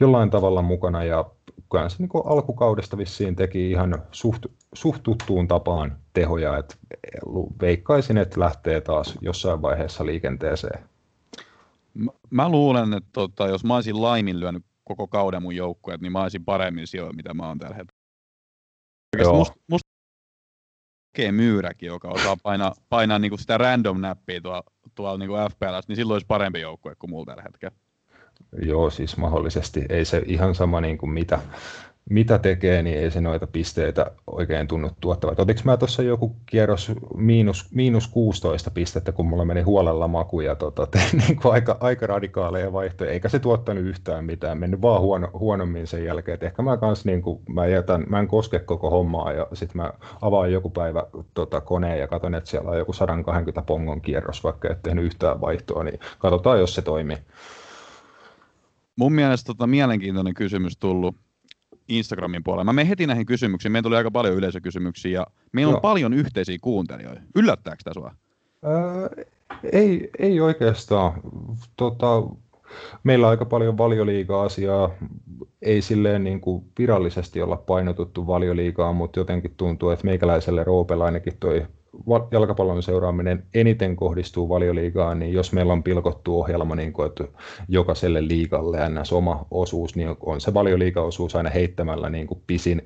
jollain 0.00 0.30
tavalla 0.30 0.62
mukana. 0.62 1.04
Ja 1.04 1.24
kyllä 1.70 1.88
se 1.88 1.96
niin 1.98 2.10
alkukaudesta 2.24 2.98
vissiin 2.98 3.36
teki 3.36 3.70
ihan 3.70 4.02
suht, 4.12 4.46
suht 4.74 5.02
tuttuun 5.02 5.48
tapaan 5.48 5.96
tehoja, 6.12 6.58
että 6.58 6.76
veikkaisin, 7.60 8.18
että 8.18 8.40
lähtee 8.40 8.80
taas 8.80 9.18
jossain 9.20 9.62
vaiheessa 9.62 10.06
liikenteeseen. 10.06 10.84
Mä, 11.94 12.12
mä 12.30 12.48
luulen, 12.48 12.92
että 12.92 13.10
tota, 13.12 13.48
jos 13.48 13.64
mä 13.64 13.74
olisin 13.74 14.02
laiminlyönyt 14.02 14.64
koko 14.84 15.06
kauden 15.08 15.42
mun 15.42 15.56
joukkueet, 15.56 16.00
niin 16.00 16.12
mä 16.12 16.22
olisin 16.22 16.44
paremmin 16.44 16.86
sijoilla, 16.86 17.12
mitä 17.12 17.34
mä 17.34 17.48
oon 17.48 17.58
tällä 17.58 17.76
hetkellä. 17.76 19.38
Musta, 19.38 19.56
musta 19.70 19.95
hakee 21.16 21.32
myyräkin, 21.32 21.86
joka 21.86 22.08
osaa 22.08 22.36
painaa, 22.42 22.74
painaa 22.88 23.18
niin 23.18 23.30
kuin 23.30 23.38
sitä 23.38 23.58
random-näppiä 23.58 24.40
tuolla, 24.40 24.62
tuolla 24.94 25.18
niin 25.18 25.28
kuin 25.28 25.40
FPLS, 25.50 25.88
niin 25.88 25.96
silloin 25.96 26.14
olisi 26.14 26.26
parempi 26.26 26.60
joukkue 26.60 26.94
kuin 26.98 27.10
mulla 27.10 27.24
tällä 27.24 27.42
hetkellä. 27.42 27.76
Joo, 28.62 28.90
siis 28.90 29.16
mahdollisesti. 29.16 29.84
Ei 29.88 30.04
se 30.04 30.22
ihan 30.26 30.54
sama 30.54 30.80
niin 30.80 30.98
kuin 30.98 31.10
mitä, 31.10 31.38
mitä 32.10 32.38
tekee, 32.38 32.82
niin 32.82 32.98
ei 32.98 33.10
se 33.10 33.20
noita 33.20 33.46
pisteitä 33.46 34.10
oikein 34.26 34.68
tunnu 34.68 34.90
tuottava. 35.00 35.34
Otinko 35.38 35.60
mä 35.64 35.76
tuossa 35.76 36.02
joku 36.02 36.36
kierros 36.46 36.92
miinus, 37.16 37.68
miinus 37.74 38.08
16 38.08 38.70
pistettä, 38.70 39.12
kun 39.12 39.26
mulla 39.26 39.44
meni 39.44 39.62
huolella 39.62 40.08
maku 40.08 40.40
ja 40.40 40.54
tota, 40.54 40.86
tein 40.92 41.10
niin 41.12 41.40
kuin 41.42 41.52
aika, 41.52 41.76
aika 41.80 42.06
radikaaleja 42.06 42.72
vaihtoja, 42.72 43.10
eikä 43.10 43.28
se 43.28 43.38
tuottanut 43.38 43.84
yhtään 43.84 44.24
mitään, 44.24 44.58
mennyt 44.58 44.82
vaan 44.82 45.00
huono, 45.00 45.30
huonommin 45.32 45.86
sen 45.86 46.04
jälkeen. 46.04 46.34
Et 46.34 46.42
ehkä 46.42 46.62
mä 46.62 46.76
kans 46.76 47.04
niin 47.04 47.22
kuin, 47.22 47.42
mä, 47.48 47.66
jätän, 47.66 48.04
mä 48.08 48.20
en 48.20 48.28
koske 48.28 48.58
koko 48.58 48.90
hommaa 48.90 49.32
ja 49.32 49.46
sitten 49.52 49.82
mä 49.82 49.92
avaan 50.22 50.52
joku 50.52 50.70
päivä 50.70 51.02
tota, 51.34 51.60
koneen 51.60 51.98
ja 51.98 52.06
katson, 52.06 52.34
että 52.34 52.50
siellä 52.50 52.70
on 52.70 52.78
joku 52.78 52.92
120 52.92 53.66
pongon 53.66 54.00
kierros, 54.00 54.44
vaikka 54.44 54.68
et 54.68 54.82
tehnyt 54.82 55.04
yhtään 55.04 55.40
vaihtoa, 55.40 55.84
niin 55.84 56.00
katsotaan, 56.18 56.60
jos 56.60 56.74
se 56.74 56.82
toimii. 56.82 57.18
Mun 58.96 59.12
mielestä 59.12 59.46
tota, 59.46 59.66
mielenkiintoinen 59.66 60.34
kysymys 60.34 60.76
tullut 60.76 61.16
Instagramin 61.88 62.44
puolella. 62.44 62.64
Mä 62.64 62.72
menen 62.72 62.88
heti 62.88 63.06
näihin 63.06 63.26
kysymyksiin. 63.26 63.72
Meillä 63.72 63.86
tuli 63.86 63.96
aika 63.96 64.10
paljon 64.10 64.34
yleisökysymyksiä 64.34 65.10
ja 65.10 65.26
meillä 65.52 65.70
Joo. 65.70 65.76
on 65.76 65.82
paljon 65.82 66.14
yhteisiä 66.14 66.58
kuuntelijoita. 66.60 67.20
Yllättääkö 67.34 67.82
tämä 67.84 67.94
sua? 67.94 68.14
Öö, 68.66 69.24
ei, 69.72 70.10
ei 70.18 70.40
oikeastaan. 70.40 71.12
Tota, 71.76 72.22
meillä 73.04 73.26
on 73.26 73.30
aika 73.30 73.44
paljon 73.44 73.78
valioliiga-asiaa. 73.78 74.90
Ei 75.62 75.82
silleen 75.82 76.24
niin 76.24 76.40
kuin 76.40 76.64
virallisesti 76.78 77.42
olla 77.42 77.56
painotuttu 77.56 78.26
valioliigaa, 78.26 78.92
mutta 78.92 79.20
jotenkin 79.20 79.54
tuntuu, 79.56 79.90
että 79.90 80.04
meikäläiselle 80.04 80.64
Roopella 80.64 81.04
ainakin 81.04 81.36
toi 81.40 81.66
jalkapallon 82.30 82.82
seuraaminen 82.82 83.46
eniten 83.54 83.96
kohdistuu 83.96 84.48
valioliigaan, 84.48 85.18
niin 85.18 85.32
jos 85.32 85.52
meillä 85.52 85.72
on 85.72 85.82
pilkottu 85.82 86.40
ohjelma, 86.40 86.74
niin 86.74 86.92
kuin, 86.92 87.06
että 87.06 87.24
jokaiselle 87.68 88.28
liigalle 88.28 88.78
ns. 88.88 89.12
oma 89.12 89.46
osuus, 89.50 89.96
niin 89.96 90.16
on 90.20 90.40
se 90.40 90.54
valioliigaosuus 90.54 91.36
aina 91.36 91.50
heittämällä 91.50 92.10
niin 92.10 92.26
kuin 92.26 92.42
pisin, 92.46 92.82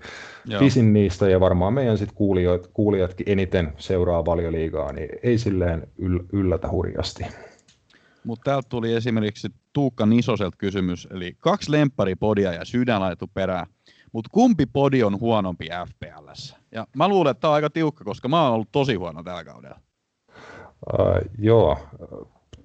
pisin 0.59 0.93
niistä, 0.93 1.29
ja 1.29 1.41
varmaan 1.41 1.75
meidän 1.75 1.99
sit 1.99 2.13
kuulijat, 2.13 2.67
kuulijatkin 2.67 3.29
eniten 3.29 3.73
seuraa 3.77 4.25
valioliigaa, 4.25 4.93
niin 4.93 5.09
ei 5.23 5.39
silleen 5.39 5.89
yl, 5.99 6.19
yllätä 6.33 6.71
hurjasti. 6.71 7.27
Mutta 8.25 8.45
täältä 8.45 8.69
tuli 8.69 8.93
esimerkiksi 8.93 9.49
Tuukka 9.73 10.07
Nisoselta 10.07 10.57
kysymys, 10.57 11.09
eli 11.11 11.37
kaksi 11.39 11.73
lempparipodia 11.73 12.53
ja 12.53 12.65
sydän 12.65 13.01
laitettu 13.01 13.31
perään. 13.35 13.67
Mutta 14.13 14.31
kumpi 14.33 14.67
podi 14.67 15.03
on 15.03 15.21
huonompi 15.21 15.69
FPLssä? 15.89 16.57
Ja 16.73 16.87
mä 16.97 17.09
luulen, 17.09 17.31
että 17.31 17.41
tämä 17.41 17.51
on 17.51 17.55
aika 17.55 17.71
tiukka, 17.71 18.05
koska 18.05 18.29
mä 18.29 18.43
oon 18.43 18.53
ollut 18.53 18.69
tosi 18.73 18.95
huono 18.95 19.23
tällä 19.23 19.45
kaudella. 19.45 19.81
Uh, 20.99 21.31
joo, 21.39 21.79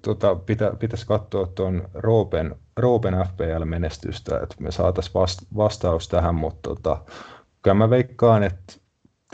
tota, 0.02 0.34
pitä, 0.34 0.72
pitäisi 0.78 1.06
katsoa 1.06 1.46
tuon 1.46 1.88
Roopen, 1.94 2.56
Roopen 2.76 3.14
FPL-menestystä, 3.14 4.40
että 4.42 4.56
me 4.58 4.70
saataisiin 4.70 5.14
vast, 5.14 5.42
vastaus 5.56 6.08
tähän, 6.08 6.34
mutta 6.34 6.60
tota, 6.62 7.04
kyllä 7.62 7.74
mä 7.74 7.90
veikkaan, 7.90 8.42
että 8.42 8.74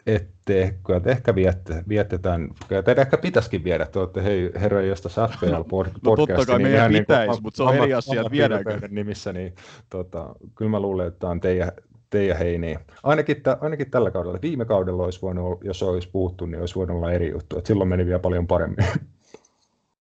ette, 0.07 0.75
kyllä 0.87 1.01
te 1.01 1.11
ehkä 1.11 1.35
viette, 1.35 1.85
vietetään, 1.89 2.49
kyllä 2.69 2.83
teidän 2.83 3.03
ehkä 3.03 3.19
pitäisikin 3.19 3.65
viedä, 3.65 3.87
te 3.87 3.99
olette 3.99 4.25
hei, 4.25 4.51
herroja 4.55 4.87
josta 4.87 5.09
FPL 5.09 5.63
podcast. 5.69 6.05
No 6.05 6.17
totta 6.17 6.47
kai 6.47 6.59
niin 6.59 6.63
meidän 6.63 6.93
ihan 6.93 7.03
pitäisi, 7.03 7.31
kuin 7.31 7.43
mutta 7.43 7.57
se 7.57 7.63
on 7.63 7.77
eri 7.77 7.95
asia, 7.95 8.21
että 8.21 8.31
viedäänkö. 8.31 8.89
nimissä, 8.89 9.33
niin 9.33 9.55
tota, 9.91 10.35
kyllä 10.55 10.71
mä 10.71 10.81
luulen, 10.81 11.07
että 11.07 11.19
tämä 11.19 11.31
on 11.31 11.41
teidän, 11.41 11.73
teidän 12.13 12.39
heiniä. 12.39 12.81
Ainakin, 13.03 13.43
tä, 13.43 13.59
ainakin 13.61 13.91
tällä 13.91 14.11
kaudella. 14.11 14.39
Viime 14.43 14.65
kaudella 14.65 15.05
olisi 15.05 15.23
voinut, 15.23 15.47
olla- 15.47 15.61
jos 15.65 15.83
olisi 15.83 16.09
puhuttu, 16.11 16.47
niin 16.47 16.61
olisi 16.61 16.75
voinut 16.75 16.97
olla 16.97 17.13
eri 17.13 17.31
juttu. 17.31 17.59
Et 17.59 17.67
silloin 17.67 17.89
meni 17.89 18.07
vielä 18.07 18.19
paljon 18.19 18.47
paremmin. 18.47 18.87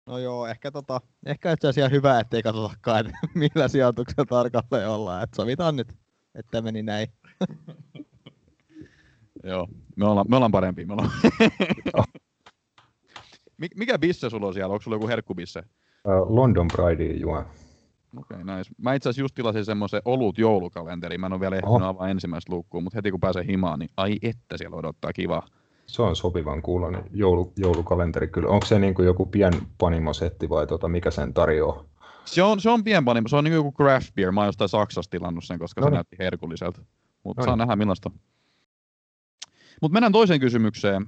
No 0.05 0.17
joo, 0.17 0.47
ehkä, 0.47 0.71
tota, 0.71 1.01
ehkä 1.25 1.51
itse 1.51 1.67
asiassa 1.67 1.89
hyvä, 1.95 2.19
ettei 2.19 2.43
katsotakaan, 2.43 2.99
että 3.05 3.17
millä 3.35 3.67
sijoituksella 3.67 4.25
tarkalleen 4.25 4.89
ollaan. 4.89 5.23
Et 5.23 5.29
sovitaan 5.35 5.75
nyt, 5.75 5.93
että 6.35 6.61
meni 6.61 6.83
näin. 6.83 7.07
Joo, 9.43 9.67
me 9.95 10.05
ollaan, 10.05 10.25
me 10.29 10.35
ollaan 10.35 10.51
parempia. 10.51 10.85
Me 10.87 10.93
ollaan. 10.93 11.11
Mik- 13.61 13.75
Mikä 13.77 13.99
bisse 13.99 14.29
sulla 14.29 14.47
on 14.47 14.53
siellä? 14.53 14.73
Onko 14.73 14.83
sulla 14.83 14.95
joku 14.95 15.07
herkkubisse? 15.07 15.59
Ä, 15.59 15.63
London 16.25 16.67
Pridea 16.75 17.17
juon. 17.17 17.45
Okei, 18.17 18.41
okay, 18.41 18.57
nice. 18.57 18.71
Mä 18.77 18.93
itse 18.93 19.09
asiassa 19.09 19.21
just 19.21 19.35
tilasin 19.35 19.65
semmoisen 19.65 20.01
olut 20.05 20.37
joulukalenteri. 20.37 21.17
Mä 21.17 21.25
en 21.25 21.33
ole 21.33 21.39
vielä 21.39 21.55
ehtinyt 21.55 21.75
Oho. 21.75 21.85
avaa 21.85 22.09
ensimmäistä 22.09 22.53
luukkuun, 22.53 22.83
mutta 22.83 22.97
heti 22.97 23.11
kun 23.11 23.19
pääsee 23.19 23.45
himaan, 23.47 23.79
niin 23.79 23.89
ai 23.97 24.17
että 24.21 24.57
siellä 24.57 24.77
odottaa 24.77 25.13
kivaa. 25.13 25.47
Se 25.85 26.01
on 26.01 26.15
sopivan 26.15 26.61
kuulonen 26.61 27.03
joulu, 27.13 27.53
joulukalenteri 27.57 28.27
kyllä. 28.27 28.49
Onko 28.49 28.65
se 28.65 28.79
niin 28.79 28.93
kuin 28.93 29.05
joku 29.05 29.25
pien 29.25 29.53
panimosetti 29.77 30.49
vai 30.49 30.67
tota, 30.67 30.87
mikä 30.87 31.11
sen 31.11 31.33
tarjoaa? 31.33 31.83
Se 32.25 32.43
on, 32.43 32.61
se 32.61 32.69
on 32.69 32.83
pienpanimo, 32.83 33.27
se 33.27 33.35
on 33.35 33.43
niin 33.43 33.53
joku 33.53 33.71
craft 33.71 34.15
beer. 34.15 34.31
Mä 34.31 34.41
oon 34.41 34.47
jostain 34.47 34.69
Saksasta 34.69 35.11
tilannut 35.11 35.43
sen, 35.43 35.59
koska 35.59 35.81
se 35.81 35.85
Noniin. 35.85 35.95
näytti 35.95 36.15
herkulliselta. 36.19 36.81
Mutta 37.23 37.43
saa 37.43 37.55
nähdä 37.55 37.75
millaista. 37.75 38.11
Mutta 39.81 39.93
mennään 39.93 40.11
toiseen 40.11 40.39
kysymykseen. 40.39 41.05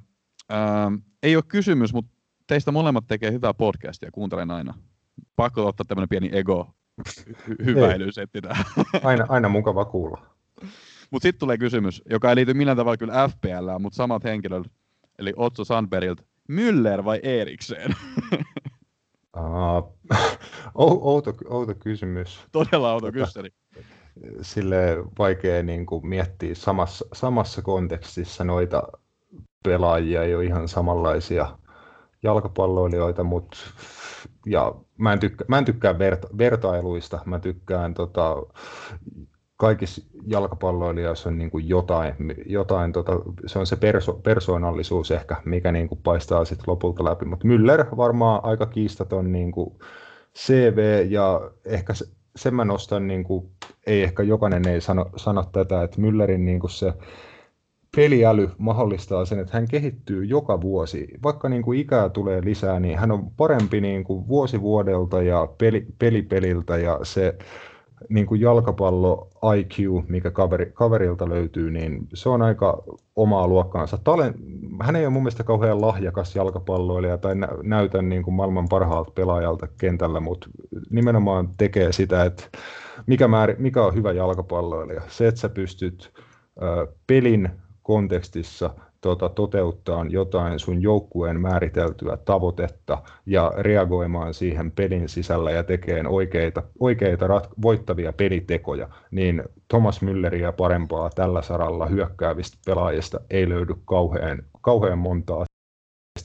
Ähm, 0.53 0.95
ei 1.23 1.35
ole 1.35 1.43
kysymys, 1.47 1.93
mutta 1.93 2.11
teistä 2.47 2.71
molemmat 2.71 3.07
tekee 3.07 3.31
hyvää 3.31 3.53
podcastia, 3.53 4.11
kuuntelen 4.11 4.51
aina. 4.51 4.73
Pakko 5.35 5.67
ottaa 5.67 5.85
tämmöinen 5.85 6.09
pieni 6.09 6.29
ego 6.31 6.73
hy- 7.49 7.65
hyväilysetti 7.65 8.41
tähän. 8.41 8.65
Aina, 9.03 9.25
aina 9.29 9.49
mukava 9.49 9.85
kuulla. 9.85 10.25
Mutta 11.11 11.23
sitten 11.23 11.39
tulee 11.39 11.57
kysymys, 11.57 12.01
joka 12.09 12.29
ei 12.29 12.35
liity 12.35 12.53
millään 12.53 12.77
tavalla 12.77 12.97
kyllä 12.97 13.27
FPL, 13.27 13.79
mutta 13.79 13.97
samat 13.97 14.23
henkilöt, 14.23 14.67
eli 15.19 15.33
Otso 15.35 15.65
Sandbergilta. 15.65 16.23
Müller 16.51 17.05
vai 17.05 17.19
Eriksen? 17.23 17.95
Uh, 19.37 19.97
outo, 20.75 21.33
outo 21.49 21.75
kysymys. 21.79 22.39
Todella 22.51 22.93
outo 22.93 23.11
kysymys. 23.11 23.53
Sille 24.41 24.77
vaikea 25.19 25.63
niin 25.63 25.85
kuin 25.85 26.07
miettiä 26.07 26.55
samassa, 26.55 27.05
samassa 27.13 27.61
kontekstissa 27.61 28.43
noita 28.43 28.83
pelaajia, 29.63 30.23
ei 30.23 30.35
ole 30.35 30.45
ihan 30.45 30.67
samanlaisia 30.67 31.57
jalkapalloilijoita, 32.23 33.23
mutta 33.23 33.57
ja 34.49 34.75
mä 34.97 35.13
en, 35.13 35.19
tykkä, 35.19 35.45
mä 35.47 35.57
en 35.57 35.65
tykkää 35.65 35.99
verta, 35.99 36.27
vertailuista, 36.37 37.19
mä 37.25 37.39
tykkään 37.39 37.93
tota, 37.93 38.35
kaikissa 39.57 40.01
jalkapalloilijoissa 40.27 41.29
on 41.29 41.37
niin 41.37 41.51
kuin 41.51 41.69
jotain, 41.69 42.13
jotain 42.45 42.91
tota, 42.91 43.11
se 43.45 43.59
on 43.59 43.67
se 43.67 43.75
perso, 43.75 44.13
persoonallisuus 44.13 45.11
ehkä, 45.11 45.35
mikä 45.45 45.71
niin 45.71 45.87
kuin 45.87 46.01
paistaa 46.03 46.45
sitten 46.45 46.63
lopulta 46.67 47.03
läpi, 47.03 47.25
mutta 47.25 47.47
Müller 47.47 47.97
varmaan 47.97 48.39
aika 48.43 48.65
kiistaton 48.65 49.31
niin 49.31 49.51
kuin 49.51 49.79
CV 50.37 51.07
ja 51.09 51.51
ehkä 51.65 51.93
se, 51.93 52.05
sen 52.35 52.55
mä 52.55 52.65
nostan, 52.65 53.07
niin 53.07 53.23
kuin, 53.23 53.51
ei 53.87 54.03
ehkä 54.03 54.23
jokainen 54.23 54.67
ei 54.67 54.81
sano, 54.81 55.05
sano 55.15 55.43
tätä, 55.43 55.83
että 55.83 55.97
Müllerin 56.01 56.45
niin 56.45 56.59
kuin 56.59 56.71
se 56.71 56.93
peliäly 57.95 58.49
mahdollistaa 58.57 59.25
sen, 59.25 59.39
että 59.39 59.53
hän 59.53 59.67
kehittyy 59.67 60.25
joka 60.25 60.61
vuosi. 60.61 61.07
Vaikka 61.23 61.49
niin 61.49 61.61
kuin 61.61 61.79
ikää 61.79 62.09
tulee 62.09 62.41
lisää, 62.43 62.79
niin 62.79 62.97
hän 62.97 63.11
on 63.11 63.31
parempi 63.37 63.81
niin 63.81 64.03
kuin 64.03 64.27
vuosi 64.27 64.61
vuodelta 64.61 65.21
ja 65.21 65.47
peli, 65.57 65.85
pelipeliltä 65.99 66.77
ja 66.77 66.99
se 67.03 67.37
niin 68.09 68.25
kuin 68.25 68.41
jalkapallo 68.41 69.29
IQ, 69.57 70.03
mikä 70.07 70.31
kaveri, 70.31 70.71
kaverilta 70.73 71.29
löytyy, 71.29 71.71
niin 71.71 72.07
se 72.13 72.29
on 72.29 72.41
aika 72.41 72.83
omaa 73.15 73.47
luokkaansa. 73.47 73.97
Talen, 73.97 74.33
hän 74.81 74.95
ei 74.95 75.05
ole 75.05 75.13
mun 75.13 75.23
mielestä 75.23 75.43
kauhean 75.43 75.81
lahjakas 75.81 76.35
jalkapalloilija 76.35 77.17
tai 77.17 77.35
nä, 77.35 77.47
näytä 77.63 78.01
niin 78.01 78.23
kuin 78.23 78.33
maailman 78.33 78.69
parhaalta 78.69 79.11
pelaajalta 79.11 79.67
kentällä, 79.77 80.19
mutta 80.19 80.47
nimenomaan 80.89 81.49
tekee 81.57 81.91
sitä, 81.91 82.23
että 82.23 82.43
mikä, 83.07 83.27
määr, 83.27 83.55
mikä 83.57 83.85
on 83.85 83.95
hyvä 83.95 84.11
jalkapalloilija. 84.11 85.01
Se, 85.07 85.27
että 85.27 85.41
sä 85.41 85.49
pystyt 85.49 86.11
ö, 86.61 86.87
pelin 87.07 87.49
kontekstissa 87.89 88.69
tota, 89.01 89.29
toteuttaa 89.29 90.05
jotain 90.09 90.59
sun 90.59 90.81
joukkueen 90.81 91.41
määriteltyä 91.41 92.17
tavoitetta 92.17 93.03
ja 93.25 93.51
reagoimaan 93.57 94.33
siihen 94.33 94.71
pelin 94.71 95.09
sisällä 95.09 95.51
ja 95.51 95.63
tekemään 95.63 96.07
oikeita, 96.07 96.63
oikeita 96.79 97.27
rat, 97.27 97.49
voittavia 97.61 98.13
pelitekoja, 98.13 98.89
niin 99.11 99.43
Thomas 99.67 100.01
Mülleriä 100.01 100.53
parempaa 100.57 101.09
tällä 101.09 101.41
saralla 101.41 101.85
hyökkäävistä 101.85 102.57
pelaajista 102.65 103.19
ei 103.29 103.49
löydy 103.49 103.73
kauhean, 103.85 104.43
kauhean 104.61 104.97
montaa 104.97 105.45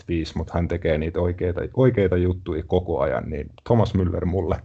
viisi, 0.08 0.36
mutta 0.36 0.52
hän 0.54 0.68
tekee 0.68 0.98
niitä 0.98 1.20
oikeita, 1.20 1.60
oikeita 1.76 2.16
juttuja 2.16 2.62
koko 2.66 3.00
ajan, 3.00 3.30
niin 3.30 3.50
Thomas 3.66 3.94
Müller 3.94 4.24
mulle. 4.24 4.60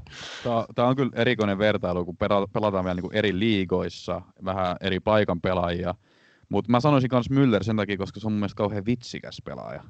Tämä 0.76 0.88
on 0.88 0.96
kyllä 0.96 1.12
erikoinen 1.16 1.58
vertailu, 1.58 2.06
kun 2.06 2.18
pela- 2.24 2.50
pelataan 2.54 2.86
vielä 2.86 2.96
niinku 2.96 3.12
eri 3.14 3.40
liigoissa, 3.40 4.22
vähän 4.46 4.76
eri 4.82 5.00
paikan 5.00 5.42
pelaajia. 5.42 5.96
Mutta 6.50 6.72
mä 6.72 6.80
sanoisin 6.80 7.10
myös 7.14 7.30
Müller 7.30 7.64
sen 7.64 7.78
takia, 7.78 7.98
koska 7.98 8.20
se 8.20 8.28
on 8.28 8.34
mun 8.34 8.40
mielestä 8.40 8.58
kauhean 8.58 8.86
vitsikäs 8.86 9.42
pelaaja. 9.46 9.84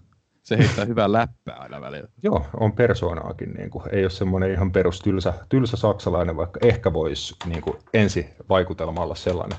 Se 0.44 0.58
heittää 0.58 0.86
hyvää 0.86 1.12
läppää 1.20 1.56
aina 1.56 1.82
välillä. 1.82 2.10
Joo, 2.24 2.46
on 2.60 2.74
persoonaakin. 2.74 3.54
Niin 3.54 3.70
kuin, 3.70 3.84
ei 3.92 4.04
ole 4.04 4.10
semmoinen 4.10 4.52
ihan 4.52 4.72
perus 4.72 5.00
tylsä, 5.00 5.34
tylsä 5.50 5.78
saksalainen, 5.78 6.38
vaikka 6.38 6.60
ehkä 6.64 6.94
voisi 6.94 7.36
niin 7.46 7.62
kuin, 7.62 7.78
ensi 7.94 8.30
vaikutelma 8.50 9.02
olla 9.02 9.16
sellainen. 9.16 9.58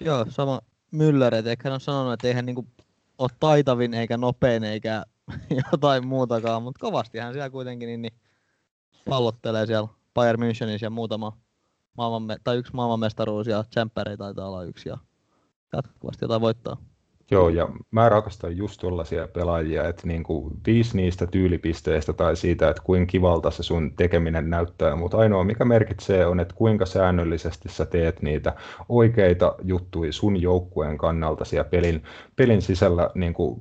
Joo, 0.00 0.26
sama 0.28 0.60
Müller, 0.94 1.34
et 1.34 1.46
ehkä 1.46 1.68
hän 1.68 1.74
on 1.74 1.80
sanonut, 1.80 2.12
että 2.12 2.28
eihän 2.28 2.46
niinku 2.46 2.66
ole 3.18 3.30
taitavin 3.40 3.94
eikä 3.94 4.16
nopein 4.16 4.64
eikä 4.64 5.04
jotain 5.72 6.06
muutakaan, 6.06 6.62
mutta 6.62 6.80
kovasti 6.80 7.18
hän 7.18 7.32
siellä 7.32 7.50
kuitenkin 7.50 7.86
niin, 7.86 8.02
niin 8.02 8.12
pallottelee 9.08 9.66
siellä 9.66 9.88
Bayern 10.14 10.42
Münchenissä 10.42 10.82
ja 10.82 10.90
muutama 10.90 11.38
maailmanme- 11.98 12.40
tai 12.44 12.56
yksi 12.56 12.74
maailmanmestaruus 12.74 13.46
ja 13.46 13.64
tsemppäreitä 13.64 14.24
taitaa 14.24 14.48
olla 14.48 14.64
yksi 14.64 14.88
ja 14.88 14.98
jatkuvasti 15.72 16.24
jotain 16.24 16.40
voittaa. 16.40 16.76
Joo, 17.30 17.48
ja 17.48 17.68
mä 17.90 18.08
rakastan 18.08 18.56
just 18.56 18.80
tuollaisia 18.80 19.28
pelaajia, 19.28 19.88
että 19.88 20.06
niin 20.06 20.22
kuin 20.22 20.54
viisi 20.66 20.96
niistä 20.96 21.26
tyylipisteistä 21.26 22.12
tai 22.12 22.36
siitä, 22.36 22.70
että 22.70 22.82
kuinka 22.82 23.10
kivalta 23.10 23.50
se 23.50 23.62
sun 23.62 23.92
tekeminen 23.96 24.50
näyttää, 24.50 24.96
mutta 24.96 25.16
ainoa 25.18 25.44
mikä 25.44 25.64
merkitsee 25.64 26.26
on, 26.26 26.40
että 26.40 26.54
kuinka 26.54 26.86
säännöllisesti 26.86 27.68
sä 27.68 27.86
teet 27.86 28.22
niitä 28.22 28.56
oikeita 28.88 29.54
juttuja 29.64 30.12
sun 30.12 30.42
joukkueen 30.42 30.98
kannalta 30.98 31.44
siellä 31.44 31.68
pelin, 31.68 32.02
pelin 32.36 32.62
sisällä. 32.62 33.10
Niin 33.14 33.34
kuin 33.34 33.60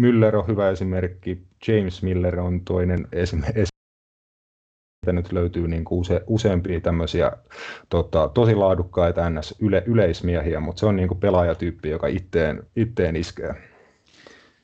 Müller 0.00 0.36
on 0.36 0.46
hyvä 0.46 0.70
esimerkki, 0.70 1.46
James 1.68 2.02
Miller 2.02 2.40
on 2.40 2.60
toinen 2.64 3.08
esimerkki. 3.12 3.75
Nyt 5.12 5.32
löytyy 5.32 5.68
niin 5.68 5.84
kuin 5.84 5.98
use, 5.98 6.22
useampia 6.26 6.80
tämmöisiä 6.80 7.32
tota, 7.88 8.28
tosi 8.34 8.54
laadukkaita 8.54 9.30
ns. 9.30 9.54
Yle, 9.60 9.82
yleismiehiä, 9.86 10.60
mutta 10.60 10.80
se 10.80 10.86
on 10.86 10.96
niin 10.96 11.08
kuin 11.08 11.20
pelaajatyyppi, 11.20 11.90
joka 11.90 12.06
itteen, 12.06 12.62
itteen 12.76 13.16
iskee. 13.16 13.54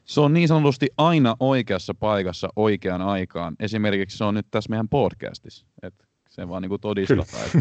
Se 0.05 0.20
on 0.20 0.32
niin 0.32 0.49
sanotusti 0.49 0.88
aina 0.99 1.36
oikeassa 1.40 1.95
paikassa 1.95 2.49
oikeaan 2.57 3.03
aikaan. 3.03 3.57
Esimerkiksi 3.61 4.18
se 4.18 4.24
on 4.24 4.34
nyt 4.34 4.47
tässä 4.51 4.70
meidän 4.70 4.88
podcastissa. 4.88 5.66
Et 5.82 5.95
se 6.28 6.49
vaan 6.49 6.62
niinku 6.62 6.78
todistetaan, 6.78 7.45
että 7.45 7.59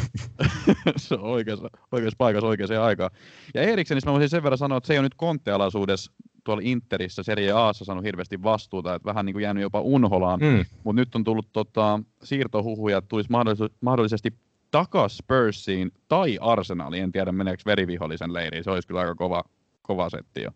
se 0.97 1.15
on 1.15 1.21
oikeassa, 1.21 1.67
oikeassa 1.91 2.15
paikassa 2.17 2.47
oikeaan 2.47 2.83
aikaan. 2.83 3.11
Ja 3.53 3.61
Eriksenistä 3.61 4.09
mä 4.09 4.13
voisin 4.13 4.29
sen 4.29 4.43
verran 4.43 4.57
sanoa, 4.57 4.77
että 4.77 4.87
se 4.87 4.93
ei 4.93 4.99
ole 4.99 5.05
nyt 5.05 5.15
konttealaisuudessa 5.15 6.11
tuolla 6.43 6.61
Interissä 6.65 7.23
Serie 7.23 7.51
Aassa 7.51 7.85
saanut 7.85 8.05
hirveästi 8.05 8.43
vastuuta, 8.43 8.95
että 8.95 9.05
vähän 9.05 9.25
niin 9.25 9.33
kuin 9.33 9.43
jäänyt 9.43 9.61
jopa 9.61 9.81
unholaan. 9.81 10.39
Mm. 10.39 10.65
Mutta 10.83 11.01
nyt 11.01 11.15
on 11.15 11.23
tullut 11.23 11.47
tota, 11.53 11.99
siirtohuhuja, 12.23 12.97
että 12.97 13.07
tulisi 13.07 13.29
mahdollis- 13.29 13.75
mahdollisesti 13.81 14.33
takas 14.71 15.17
Spursiin 15.17 15.91
tai 16.07 16.37
Arsenaliin. 16.41 17.03
En 17.03 17.11
tiedä, 17.11 17.31
meneekö 17.31 17.63
verivihollisen 17.65 18.33
leiriin. 18.33 18.63
Se 18.63 18.71
olisi 18.71 18.87
kyllä 18.87 18.99
aika 19.01 19.15
kova, 19.15 19.43
kova 19.81 20.09
setti 20.09 20.41
jo. 20.41 20.49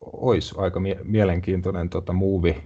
Olisi 0.00 0.54
aika 0.58 0.80
mie- 0.80 1.00
mielenkiintoinen 1.02 1.88
tota, 1.88 2.12
movie. 2.12 2.62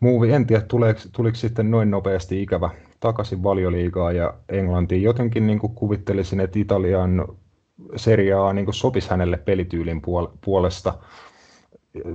movie. 0.00 0.36
En 0.36 0.46
tiedä, 0.46 0.62
tuleeko, 0.62 1.00
tuliko 1.12 1.36
sitten 1.36 1.70
noin 1.70 1.90
nopeasti 1.90 2.42
ikävä 2.42 2.70
takaisin 3.00 3.42
valioliigaa 3.42 4.12
ja 4.12 4.34
Englantiin. 4.48 5.02
Jotenkin 5.02 5.46
niin 5.46 5.58
kuin 5.58 5.74
kuvittelisin, 5.74 6.40
että 6.40 6.58
Italian 6.58 7.28
Serie 7.96 8.34
A 8.34 8.52
niin 8.52 8.74
sopisi 8.74 9.10
hänelle 9.10 9.36
pelityylin 9.36 10.02
puol- 10.02 10.38
puolesta. 10.40 10.94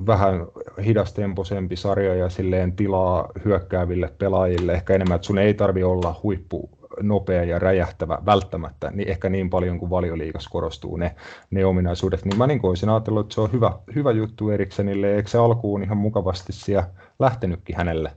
Vähän 0.07 0.45
hidastempoisempi 0.85 1.75
sarja 1.75 2.15
ja 2.15 2.29
silleen 2.29 2.75
tilaa 2.75 3.31
hyökkääville 3.45 4.11
pelaajille. 4.17 4.73
Ehkä 4.73 4.93
enemmän, 4.93 5.15
että 5.15 5.25
sun 5.25 5.37
ei 5.37 5.53
tarvi 5.53 5.83
olla 5.83 6.19
huippu, 6.23 6.69
nopea 7.01 7.43
ja 7.43 7.59
räjähtävä 7.59 8.17
välttämättä, 8.25 8.91
niin 8.91 9.09
ehkä 9.09 9.29
niin 9.29 9.49
paljon 9.49 9.79
kuin 9.79 9.89
valioliigassa 9.89 10.49
korostuu 10.49 10.97
ne, 10.97 11.15
ne 11.51 11.65
ominaisuudet, 11.65 12.25
niin 12.25 12.37
mä 12.37 12.47
niin 12.47 12.59
olisin 12.63 12.89
ajatellut, 12.89 13.25
että 13.25 13.35
se 13.35 13.41
on 13.41 13.51
hyvä, 13.51 13.71
hyvä 13.95 14.11
juttu 14.11 14.49
Eriksenille, 14.49 15.15
eikö 15.15 15.29
se 15.29 15.37
alkuun 15.37 15.83
ihan 15.83 15.97
mukavasti 15.97 16.53
siellä 16.53 16.89
lähtenytkin 17.19 17.77
hänelle 17.77 18.11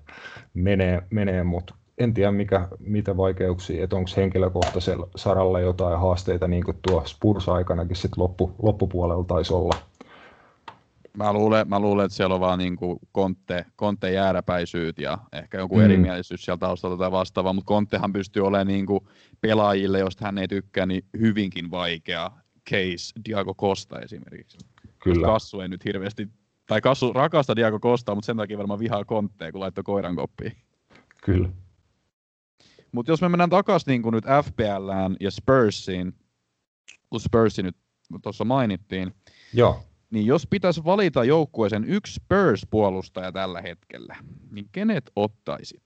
menee, 0.54 1.02
menee 1.10 1.44
mutta 1.44 1.74
en 1.98 2.14
tiedä 2.14 2.32
mikä, 2.32 2.68
mitä 2.78 3.16
vaikeuksia, 3.16 3.84
että 3.84 3.96
onko 3.96 4.10
henkilökohtaisella 4.16 5.08
saralla 5.16 5.60
jotain 5.60 6.00
haasteita, 6.00 6.48
niin 6.48 6.64
kuin 6.64 6.76
tuo 6.88 7.04
Spurs-aikanakin 7.06 7.96
sit 7.96 8.16
loppu, 8.16 8.54
loppupuolella 8.62 9.24
taisi 9.24 9.54
olla. 9.54 9.74
Mä 11.16 11.32
luulen, 11.32 11.68
mä 11.68 11.80
luulen, 11.80 12.04
että 12.04 12.16
siellä 12.16 12.34
on 12.34 12.40
vaan 12.40 12.58
niin 12.58 12.76
kuin 12.76 12.98
kontte, 13.12 13.64
kontte 13.76 14.12
jääräpäisyyt 14.12 14.98
ja 14.98 15.18
ehkä 15.32 15.58
joku 15.58 15.76
mm. 15.76 15.84
erimielisyys 15.84 16.44
sieltä 16.44 16.60
taustalta 16.60 16.96
tai 16.96 17.12
vastaavaa, 17.12 17.52
mutta 17.52 17.68
Konttehan 17.68 18.12
pystyy 18.12 18.46
olemaan 18.46 18.66
niin 18.66 18.86
kuin 18.86 19.00
pelaajille, 19.40 19.98
josta 19.98 20.24
hän 20.24 20.38
ei 20.38 20.48
tykkää, 20.48 20.86
niin 20.86 21.04
hyvinkin 21.20 21.70
vaikea 21.70 22.30
case 22.70 23.20
Diago 23.24 23.54
Costa 23.54 24.00
esimerkiksi. 24.00 24.58
Kyllä. 24.98 25.26
Kassu 25.26 25.60
ei 25.60 25.68
nyt 25.68 25.84
hirveästi, 25.84 26.28
tai 26.66 26.80
Kassu 26.80 27.12
rakastaa 27.12 27.56
Diago 27.56 27.80
Costaa, 27.80 28.14
mutta 28.14 28.26
sen 28.26 28.36
takia 28.36 28.58
varmaan 28.58 28.80
vihaa 28.80 29.04
Kontteja, 29.04 29.52
kun 29.52 29.60
laittoi 29.60 29.84
koiran 29.84 30.16
koppiin. 30.16 30.52
Kyllä. 31.24 31.48
Mutta 32.92 33.12
jos 33.12 33.22
me 33.22 33.28
mennään 33.28 33.50
takaisin 33.50 34.02
niin 34.02 34.12
nyt 34.12 34.24
FPLään 34.44 35.16
ja 35.20 35.30
Spursiin, 35.30 36.14
kun 37.10 37.20
Spursi 37.20 37.62
nyt 37.62 37.76
tuossa 38.22 38.44
mainittiin, 38.44 39.14
Joo. 39.54 39.82
niin 40.10 40.26
jos 40.26 40.46
pitäisi 40.50 40.84
valita 40.84 41.24
joukkueeseen 41.24 41.84
yksi 41.84 42.20
Spurs-puolustaja 42.20 43.32
tällä 43.32 43.60
hetkellä, 43.60 44.16
niin 44.50 44.68
kenet 44.72 45.10
ottaisit? 45.16 45.84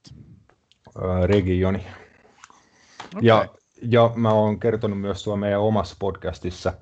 Äh, 0.97 1.23
Regioni. 1.23 1.79
Okay. 1.79 3.21
Ja, 3.21 3.47
ja 3.81 4.11
mä 4.15 4.31
oon 4.33 4.59
kertonut 4.59 5.01
myös 5.01 5.23
tuo 5.23 5.35
meidän 5.35 5.61
omassa 5.61 5.95
podcastissa, 5.99 6.73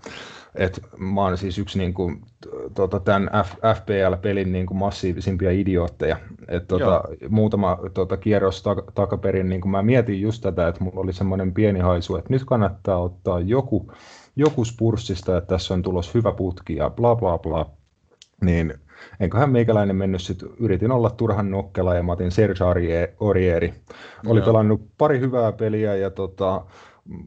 että 0.55 0.81
mä 0.97 1.21
oon 1.21 1.37
siis 1.37 1.59
yksi 1.59 1.77
niin 1.77 1.93
kuin, 1.93 2.21
tota, 2.73 2.99
tämän 2.99 3.29
F, 3.45 3.51
FPL-pelin 3.51 4.51
niin 4.51 4.65
kuin 4.65 4.77
massiivisimpia 4.77 5.51
idiootteja. 5.51 6.17
Et, 6.47 6.67
tota, 6.67 7.03
muutama 7.29 7.77
tota, 7.93 8.17
kierros 8.17 8.63
tak- 8.63 8.91
takaperin 8.93 9.49
niin 9.49 9.61
kuin 9.61 9.71
mä 9.71 9.81
mietin 9.81 10.21
just 10.21 10.41
tätä, 10.41 10.67
että 10.67 10.83
mulla 10.83 10.99
oli 10.99 11.13
semmoinen 11.13 11.53
pieni 11.53 11.79
haisu, 11.79 12.15
että 12.15 12.33
nyt 12.33 12.45
kannattaa 12.45 12.97
ottaa 12.97 13.39
joku, 13.39 13.91
joku 14.35 14.65
spurssista, 14.65 15.37
että 15.37 15.47
tässä 15.47 15.73
on 15.73 15.81
tulos 15.81 16.13
hyvä 16.13 16.31
putki 16.31 16.75
ja 16.75 16.89
bla 16.89 17.15
bla 17.15 17.37
bla. 17.37 17.69
Niin 18.41 18.73
enköhän 19.19 19.51
meikäläinen 19.51 19.95
mennyt 19.95 20.21
sitten, 20.21 20.49
yritin 20.59 20.91
olla 20.91 21.09
turhan 21.09 21.51
nokkela 21.51 21.95
ja 21.95 22.03
mä 22.03 22.11
otin 22.11 22.31
Serge 22.31 22.63
Aurieri. 23.19 23.73
Oli 24.27 24.41
pelannut 24.41 24.81
pari 24.97 25.19
hyvää 25.19 25.51
peliä 25.51 25.95
ja 25.95 26.09
tota, 26.09 26.65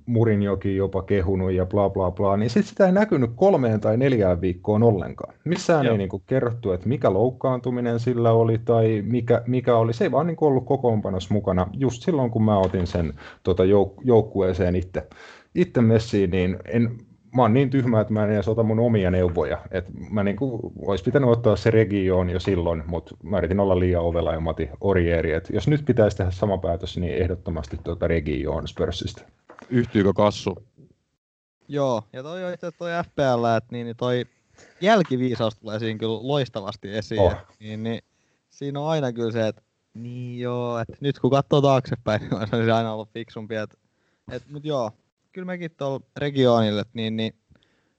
Murinjoki 0.07 0.77
jopa 0.77 1.03
kehunut 1.03 1.53
ja 1.53 1.66
bla 1.66 1.91
bla 1.91 2.11
bla, 2.11 2.37
niin 2.37 2.51
sitten 2.51 2.68
sitä 2.68 2.87
ei 2.87 2.93
näkynyt 2.93 3.31
kolmeen 3.35 3.81
tai 3.81 3.97
neljään 3.97 4.41
viikkoon 4.41 4.83
ollenkaan. 4.83 5.35
Missään 5.45 5.85
Joo. 5.85 5.93
ei 5.93 5.99
niinku 5.99 6.22
kerrottu, 6.27 6.72
että 6.72 6.89
mikä 6.89 7.12
loukkaantuminen 7.12 8.01
sillä 8.01 8.33
oli 8.33 8.59
tai 8.59 9.03
mikä, 9.07 9.43
mikä 9.47 9.77
oli. 9.77 9.93
Se 9.93 10.05
ei 10.05 10.12
vaan 10.12 10.27
niinku 10.27 10.47
ollut 10.47 10.66
kokoonpanossa 10.66 11.35
mukana. 11.35 11.66
Just 11.72 12.03
silloin, 12.03 12.31
kun 12.31 12.45
mä 12.45 12.59
otin 12.59 12.87
sen 12.87 13.14
tota, 13.43 13.62
jouk- 13.62 14.01
joukkueeseen 14.05 14.77
itse, 14.77 15.07
itse 15.55 15.81
messiin, 15.81 16.31
niin 16.31 16.57
en, 16.64 16.99
mä 17.37 17.43
oon 17.43 17.55
niin 17.55 17.70
tyhmä, 17.70 18.01
että 18.01 18.12
mä 18.12 18.25
en 18.25 18.31
edes 18.31 18.49
ota 18.49 18.62
mun 18.62 18.79
omia 18.79 19.11
neuvoja. 19.11 19.59
Et 19.70 19.85
mä 20.11 20.25
niinku, 20.25 20.72
ois 20.87 21.03
pitänyt 21.03 21.31
ottaa 21.31 21.57
se 21.57 21.70
regioon 21.70 22.31
jo 22.31 22.41
silloin, 22.41 22.83
mutta 22.87 23.16
mä 23.22 23.39
yritin 23.39 23.61
olla 23.61 23.79
liian 23.79 24.03
ovela 24.03 24.33
ja 24.33 24.41
mä 24.41 24.51
otin 24.51 24.68
Orieri. 24.81 25.33
Et 25.33 25.49
jos 25.53 25.68
nyt 25.68 25.85
pitäisi 25.85 26.16
tehdä 26.16 26.31
sama 26.31 26.59
päätös, 26.59 26.99
niin 26.99 27.14
ehdottomasti 27.14 27.79
tuota 27.85 28.09
regioon 28.09 28.68
Spursista. 28.68 29.22
Yhtyykö 29.68 30.12
Kassu? 30.12 30.55
Joo, 31.68 32.02
ja 32.12 32.22
toi 32.22 32.44
on 32.44 32.55
itse 32.55 32.72
toi 32.72 32.90
FPL, 33.05 33.44
että 33.57 33.68
niin, 33.72 33.84
niin 33.84 33.96
toi 33.96 34.26
jälkiviisaus 34.80 35.57
tulee 35.57 35.78
siinä 35.78 35.98
kyllä 35.98 36.18
loistavasti 36.22 36.96
esiin. 36.96 37.20
Oh. 37.20 37.32
Oh. 37.32 37.38
Niin, 37.61 37.82
niin, 37.82 38.02
siinä 38.50 38.80
on 38.80 38.88
aina 38.88 39.12
kyllä 39.12 39.32
se, 39.32 39.48
että 39.48 39.62
niin 39.94 40.40
joo, 40.40 40.78
että 40.78 40.96
nyt 41.00 41.18
kun 41.18 41.30
katsoo 41.30 41.61
taaksepäin, 41.61 42.20
niin 42.22 42.34
on 42.34 42.48
se 42.48 42.72
aina 42.72 42.92
ollut 42.92 43.12
fiksumpi. 43.12 43.55
Et, 43.55 43.78
et, 44.30 44.50
mut 44.50 44.64
joo, 44.64 44.90
kyllä 45.32 45.46
mäkin 45.46 45.70
tuolla 45.76 46.07
regioonille, 46.16 46.80
et 46.80 46.94
niin, 46.94 47.16
niin 47.16 47.34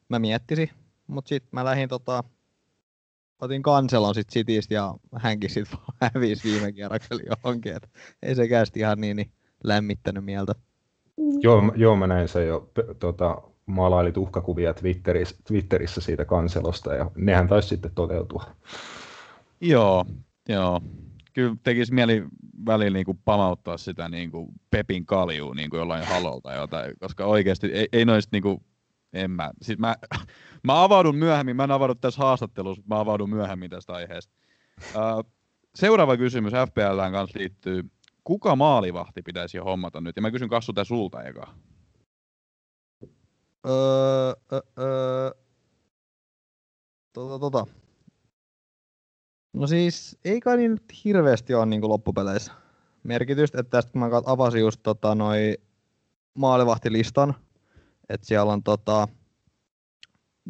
mä 0.10 0.20
miettisin, 0.20 0.70
mut 1.08 1.28
sit 1.28 1.44
mä 1.52 1.66
lähdin 1.66 1.90
tota, 1.90 2.24
otin 3.42 3.64
kanselon 3.64 4.16
sit 4.16 4.28
Citystä 4.32 4.74
ja 4.74 4.96
hänkin 5.16 5.50
sit 5.50 5.72
vaan 5.72 5.98
hävisi 6.14 6.52
viime 6.52 6.72
kierroksella 6.72 7.24
johonkin, 7.30 7.76
et 7.76 7.90
ei 8.22 8.36
sekään 8.36 8.68
ihan 8.76 9.02
niin, 9.02 9.18
niin 9.18 9.32
lämmittänyt 9.64 10.26
mieltä. 10.26 10.56
Joo, 11.18 11.62
mä- 11.62 11.72
joo, 11.76 11.96
mä 11.96 12.08
näin 12.08 12.28
sen 12.28 12.48
jo. 12.48 12.70
Tota, 13.00 13.42
maalailit 13.66 14.18
uhkakuvia 14.18 14.74
Twitterissä, 14.74 15.36
Twitterissä 15.48 16.02
siitä 16.02 16.26
kanselosta 16.26 16.94
ja 16.94 17.12
nehän 17.16 17.48
taisi 17.48 17.68
sitten 17.68 17.92
toteutua. 17.96 18.44
Joo, 19.62 20.06
joo. 20.50 20.82
Kyllä 21.34 21.56
tekisi 21.64 21.94
mieli 21.94 22.24
välillä 22.66 22.98
niin 22.98 23.06
kuin 23.06 23.20
pamauttaa 23.26 23.78
sitä 23.78 24.10
niin 24.10 24.32
kuin 24.32 24.48
Pepin 24.72 25.06
kaljuu 25.06 25.54
niin 25.54 25.70
kuin 25.70 25.78
jollain 25.80 26.06
halolta 26.08 26.54
jotain, 26.54 26.94
koska 27.00 27.26
oikeasti 27.26 27.68
ei, 27.68 27.88
ei 27.94 28.06
noista 28.06 28.30
niin 28.32 28.44
kuin, 28.44 28.62
en 29.14 29.32
mä, 29.32 29.52
siis 29.62 29.80
mä, 29.80 29.96
mä 30.68 30.84
avaudun 30.84 31.16
myöhemmin, 31.16 31.56
mä 31.56 31.64
en 31.64 31.72
avaudu 31.72 31.96
tässä 31.96 32.22
haastattelussa, 32.22 32.84
mä 32.90 33.00
avaudun 33.00 33.30
myöhemmin 33.30 33.70
tästä 33.70 33.94
aiheesta. 33.94 34.34
Ö, 34.96 35.24
seuraava 35.76 36.18
kysymys 36.18 36.54
FPLään 36.54 37.12
kanssa 37.12 37.40
liittyy, 37.40 37.84
kuka 38.26 38.56
maalivahti 38.56 39.22
pitäisi 39.22 39.58
hommata 39.58 40.02
nyt? 40.02 40.16
Ja 40.16 40.22
mä 40.22 40.32
kysyn 40.32 40.50
Kassu 40.50 40.74
tää 40.74 40.84
sulta 40.84 41.24
eka. 41.24 41.56
Öö, 43.68 44.34
öö. 44.78 45.32
Tota, 47.14 47.40
tota. 47.40 47.66
No 49.54 49.68
siis, 49.68 50.18
ei 50.26 50.40
kai 50.40 50.58
niin 50.58 50.78
hirveästi 51.06 51.54
ole 51.54 51.66
niin 51.66 51.90
loppupeleissä 51.90 52.52
merkitystä, 53.04 53.60
että 53.60 53.70
tästä 53.70 53.92
kun 53.92 54.02
mä 54.02 54.10
avasin 54.26 54.62
just 54.62 54.80
tota, 54.84 55.16
noi 55.16 55.58
maalivahtilistan, 56.34 57.36
että 58.10 58.28
siellä 58.28 58.54
on 58.54 58.64
tota 58.64 59.08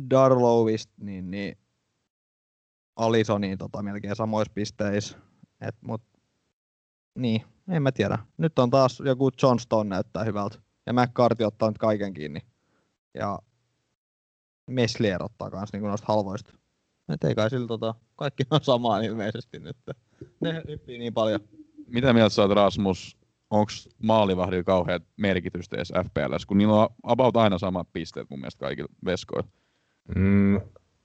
Darlowist, 0.09 0.89
niin, 0.97 1.31
niin 1.31 1.57
Alisoniin 2.95 3.57
tota, 3.57 3.81
melkein 3.83 4.15
samoissa 4.15 4.53
pisteissä, 4.53 5.17
et, 5.61 5.75
mut 5.81 6.01
niin, 7.15 7.41
en 7.69 7.83
mä 7.83 7.91
tiedä. 7.91 8.19
Nyt 8.37 8.59
on 8.59 8.69
taas 8.69 8.99
joku 9.05 9.31
Johnston 9.41 9.89
näyttää 9.89 10.23
hyvältä, 10.23 10.57
ja 10.85 10.93
McCarthy 10.93 11.43
ottaa 11.43 11.69
nyt 11.69 11.77
kaiken 11.77 12.13
kiinni 12.13 12.39
ja 13.13 13.39
Meslier 14.69 15.23
ottaa 15.23 15.49
kans 15.49 15.73
niinku 15.73 15.87
noista 15.87 16.07
halvoista. 16.07 16.53
Et 17.13 17.23
ei 17.23 17.35
kai 17.35 17.49
sillä 17.49 17.67
tota, 17.67 17.95
kaikki 18.15 18.43
on 18.51 18.59
samaa 18.63 18.99
ilmeisesti 18.99 19.59
nyt. 19.59 19.77
Ne 20.41 20.63
hyppii 20.67 20.97
niin 20.97 21.13
paljon. 21.13 21.39
Mitä 21.87 22.13
mieltä 22.13 22.35
sä 22.35 22.41
oot 22.41 22.51
Rasmus, 22.51 23.17
onko 23.49 23.71
maalivahdilla 24.03 24.63
kauheat 24.63 25.03
merkitystä 25.17 25.75
edes 25.75 25.93
FPLs, 26.05 26.45
kun 26.45 26.57
niillä 26.57 26.73
on 26.73 26.89
about 27.03 27.37
aina 27.37 27.57
samat 27.57 27.87
pisteet 27.93 28.29
mun 28.29 28.39
mielestä 28.39 28.59
kaikilla 28.59 28.89
veskoilla. 29.05 29.49
Mm, 30.15 30.61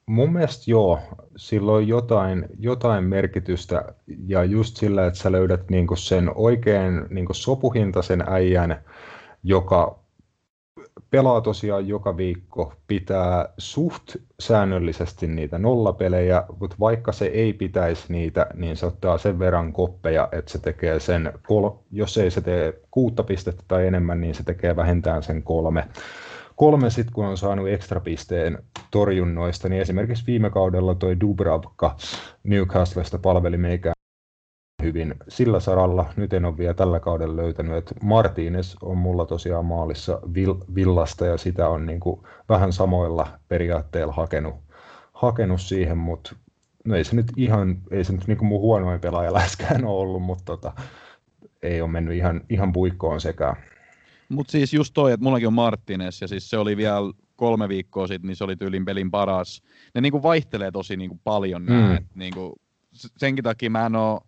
mun 0.07 0.33
mielestä 0.33 0.71
joo, 0.71 0.99
sillä 1.37 1.73
on 1.73 1.89
jotain, 1.89 2.47
jotain 2.59 3.05
merkitystä 3.05 3.85
ja 4.27 4.45
just 4.45 4.77
sillä, 4.77 5.07
että 5.07 5.19
sä 5.19 5.33
löydät 5.33 5.71
niinku 5.71 5.97
sen 5.97 6.31
oikein 6.35 7.07
niinku 7.11 7.35
sopuhintaisen 7.35 8.25
äijän, 8.29 8.85
joka 9.43 10.01
pelaa 11.11 11.41
tosiaan 11.41 11.89
joka 11.89 12.17
viikko, 12.17 12.73
pitää 12.87 13.49
suht 13.59 14.17
säännöllisesti 14.41 15.27
niitä 15.27 15.59
nollapelejä, 15.59 16.45
mutta 16.61 16.77
vaikka 16.81 17.13
se 17.13 17.27
ei 17.27 17.53
pitäisi 17.53 18.05
niitä, 18.09 18.47
niin 18.55 18.77
se 18.77 18.87
ottaa 18.87 19.19
sen 19.19 19.39
verran 19.39 19.73
koppeja, 19.73 20.29
että 20.33 20.53
se 20.53 20.59
tekee 20.59 21.01
sen, 21.01 21.33
kol- 21.49 21.71
jos 21.91 22.19
ei 22.19 22.31
se 22.31 22.41
tee 22.41 22.81
kuutta 22.91 23.23
pistettä 23.23 23.65
tai 23.69 23.87
enemmän, 23.87 24.21
niin 24.21 24.35
se 24.35 24.43
tekee 24.45 24.77
vähintään 24.77 25.23
sen 25.23 25.43
kolme. 25.43 25.89
Kolme 26.61 26.91
sitten, 26.91 27.15
kun 27.15 27.27
on 27.27 27.37
saanut 27.37 27.69
ekstra 27.69 28.01
pisteen 28.01 28.59
torjunnoista, 28.91 29.69
niin 29.69 29.83
esimerkiksi 29.83 30.27
viime 30.27 30.51
kaudella 30.51 30.95
toi 30.95 31.21
Dubravka 31.21 31.97
Newcastlesta 32.45 33.19
palveli 33.19 33.57
meikään 33.57 33.95
hyvin 34.83 35.15
sillä 35.29 35.61
saralla. 35.61 36.13
Nyt 36.17 36.33
en 36.33 36.45
ole 36.45 36.59
vielä 36.59 36.75
tällä 36.75 37.01
kaudella 37.01 37.37
löytänyt, 37.37 37.77
että 37.77 37.95
Martínez 37.95 38.77
on 38.83 38.99
mulla 38.99 39.27
tosiaan 39.27 39.65
maalissa 39.65 40.21
Vill- 40.27 40.75
Villasta 40.75 41.27
ja 41.27 41.39
sitä 41.39 41.69
on 41.69 41.87
niin 41.87 42.01
kuin 42.01 42.21
vähän 42.49 42.73
samoilla 42.73 43.29
periaatteilla 43.49 44.13
hakenut, 44.13 44.55
hakenut 45.13 45.61
siihen, 45.61 45.99
mutta 45.99 46.37
no 46.85 46.97
ei 46.97 47.05
se 47.05 47.17
nyt 47.17 47.33
ihan, 47.37 47.79
ei 47.91 48.05
se 48.05 48.13
nyt 48.13 48.27
niin 48.27 48.39
kuin 48.39 48.49
mun 48.49 48.61
huonoin 48.61 49.01
pelaaja 49.01 49.33
läheskään 49.33 49.85
ole 49.85 50.01
ollut, 50.01 50.23
mutta 50.23 50.45
tota, 50.45 50.73
ei 51.63 51.81
ole 51.81 51.91
mennyt 51.91 52.17
ihan, 52.17 52.41
ihan 52.49 52.73
puikkoon 52.73 53.21
sekään. 53.21 53.57
Mutta 54.31 54.51
siis 54.53 54.75
just 54.75 54.95
toi, 54.95 55.13
että 55.13 55.25
mullakin 55.25 55.47
on 55.49 55.55
Martinez 55.55 56.21
ja 56.23 56.29
siis 56.29 56.51
se 56.51 56.59
oli 56.59 56.77
vielä 56.77 57.13
kolme 57.37 57.69
viikkoa 57.69 58.07
sitten, 58.07 58.29
niin 58.29 58.37
se 58.37 58.45
oli 58.45 58.57
tyylin 58.57 58.85
pelin 58.85 59.11
paras. 59.11 59.63
Ne 59.95 60.01
niinku 60.01 60.23
vaihtelee 60.23 60.71
tosi 60.71 60.97
niinku 60.97 61.21
paljon 61.25 61.63
Mm. 61.63 61.73
mm. 61.73 61.99
niinku, 62.15 62.57
senkin 62.93 63.45
takia 63.45 63.71
mä 63.71 63.87
en 63.87 63.97
oo 63.97 64.21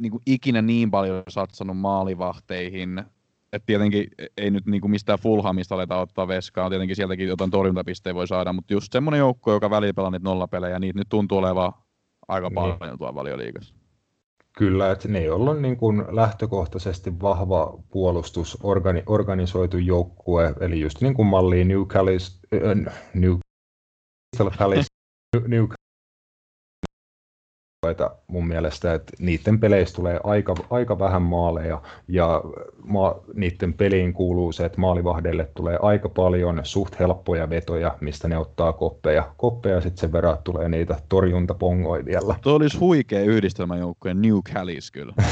niinku 0.00 0.20
ikinä 0.26 0.62
niin 0.62 0.90
paljon 0.90 1.22
satsannut 1.28 1.78
maalivahteihin. 1.78 3.04
et 3.52 3.62
tietenkin 3.66 4.06
ei 4.36 4.50
nyt 4.50 4.66
niinku 4.66 4.88
mistään 4.88 5.18
Fulhamista 5.18 5.74
aleta 5.74 5.96
ottaa 6.00 6.28
veskaa, 6.28 6.68
tietenkin 6.70 6.96
sieltäkin 6.96 7.28
jotain 7.28 7.50
torjuntapisteen 7.50 8.16
voi 8.16 8.26
saada, 8.26 8.52
mutta 8.52 8.72
just 8.72 8.92
semmoinen 8.92 9.18
joukko, 9.18 9.52
joka 9.52 9.70
välillä 9.70 9.94
pelaa 9.94 10.10
niitä 10.10 10.24
nollapelejä, 10.24 10.78
niitä 10.78 10.98
nyt 10.98 11.08
tuntuu 11.08 11.38
olevan 11.38 11.72
aika 12.28 12.48
Niin. 12.48 12.54
paljon 12.78 12.98
tuolla 12.98 13.14
valioliigassa. 13.14 13.74
Kyllä, 14.58 14.90
että 14.92 15.08
ne, 15.08 15.24
joilla 15.24 15.50
on 15.50 15.62
niin 15.62 15.76
kuin 15.76 16.04
lähtökohtaisesti 16.10 17.20
vahva 17.20 17.78
puolustus, 17.90 18.58
organi, 18.62 19.02
organisoitu 19.06 19.78
joukkue, 19.78 20.54
eli 20.60 20.80
just 20.80 21.00
niin 21.00 21.14
kuin 21.14 21.26
malliin 21.26 21.68
Newcastle, 21.68 22.38
äh, 22.54 22.94
Newcastle 23.14 24.58
Palace, 24.58 24.86
New- 25.46 25.75
Newcastle 27.86 28.26
mun 28.26 28.48
mielestä, 28.48 28.94
että 28.94 29.12
niiden 29.18 29.60
peleissä 29.60 29.94
tulee 29.96 30.20
aika, 30.24 30.54
aika 30.70 30.98
vähän 30.98 31.22
maaleja 31.22 31.82
ja 32.08 32.42
ma, 32.84 33.20
niiden 33.34 33.74
peliin 33.74 34.12
kuuluu 34.12 34.52
se, 34.52 34.64
että 34.64 34.80
maalivahdeille 34.80 35.48
tulee 35.54 35.78
aika 35.82 36.08
paljon 36.08 36.60
suht 36.62 36.98
helppoja 36.98 37.50
vetoja, 37.50 37.96
mistä 38.00 38.28
ne 38.28 38.38
ottaa 38.38 38.72
koppeja. 38.72 39.30
Koppeja 39.36 39.80
sitten 39.80 40.00
sen 40.00 40.12
verran 40.12 40.38
tulee 40.44 40.68
niitä 40.68 40.96
torjuntapongoja 41.08 42.04
vielä. 42.04 42.34
Tuo 42.40 42.54
olisi 42.54 42.78
huikea 42.78 43.20
yhdistelmäjoukkojen 43.20 44.22
New 44.22 44.38
Callis 44.54 44.90
kyllä. 44.90 45.12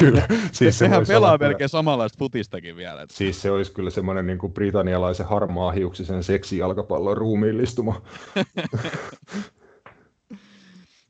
Kyllä. 0.00 0.22
Siis 0.52 0.78
Sehän 0.84 0.96
voisi 0.96 1.12
pelaa 1.12 1.30
olla 1.30 1.38
kyllä- 1.38 1.48
melkein 1.48 1.68
samanlaista 1.68 2.18
futistakin 2.18 2.76
vielä. 2.76 3.02
Et 3.02 3.10
Siis 3.10 3.42
se 3.42 3.50
olisi 3.50 3.72
kyllä 3.72 3.90
semmoinen 3.90 4.26
niin 4.26 4.38
britannialaisen 4.54 5.26
harmaa 5.26 5.72
hiuksisen 5.72 6.22
seksijalkapallon 6.22 7.16
ruumiillistuma. 7.16 8.02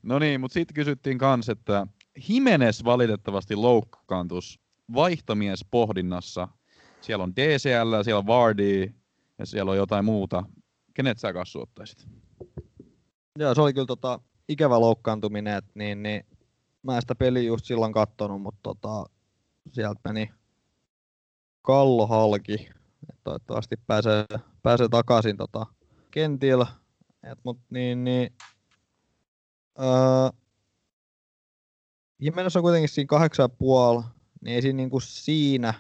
No 0.05 0.19
niin, 0.19 0.41
mutta 0.41 0.55
sitten 0.55 0.75
kysyttiin 0.75 1.19
kans, 1.19 1.49
että 1.49 1.87
Jimenez 2.29 2.85
valitettavasti 2.85 3.57
loukkaantus 3.57 4.61
vaihtomies 4.95 5.65
pohdinnassa. 5.71 6.49
Siellä 7.01 7.23
on 7.23 7.37
DCL, 7.37 8.03
siellä 8.03 8.19
on 8.19 8.27
Vardy 8.27 8.95
ja 9.39 9.47
siellä 9.47 9.71
on 9.71 9.77
jotain 9.77 10.05
muuta. 10.05 10.45
Kenet 10.95 11.19
sä 11.19 11.33
kassu 11.33 11.61
ottaisit? 11.61 12.09
Joo, 13.39 13.55
se 13.55 13.61
oli 13.61 13.73
kyllä 13.73 13.87
tota, 13.87 14.21
ikävä 14.49 14.81
loukkaantuminen, 14.81 15.57
et 15.57 15.65
niin, 15.75 16.03
niin 16.03 16.27
mä 16.83 16.95
en 16.95 17.03
sitä 17.03 17.15
peliä 17.15 17.43
just 17.43 17.65
silloin 17.65 17.93
kattonut, 17.93 18.43
mutta 18.43 18.61
tota, 18.63 19.05
sieltä 19.73 20.01
meni 20.05 20.31
kallo 21.63 22.07
halki. 22.07 22.69
Et 23.11 23.21
toivottavasti 23.25 23.77
pääsee, 23.87 24.25
pääsee 24.63 24.89
takaisin 24.89 25.37
tota, 25.37 25.67
kentillä. 26.11 26.67
Et, 27.33 27.39
mut 27.45 27.59
niin, 27.71 28.05
niin, 28.05 28.33
öö, 29.81 30.31
on 32.57 32.63
kuitenkin 32.63 32.89
siinä 32.89 33.07
kahdeksan 33.07 33.51
puoli, 33.59 34.03
niin 34.41 34.55
ei 34.55 34.63
siinä, 34.63 34.77
niinku 34.77 35.01
siinä 35.01 35.75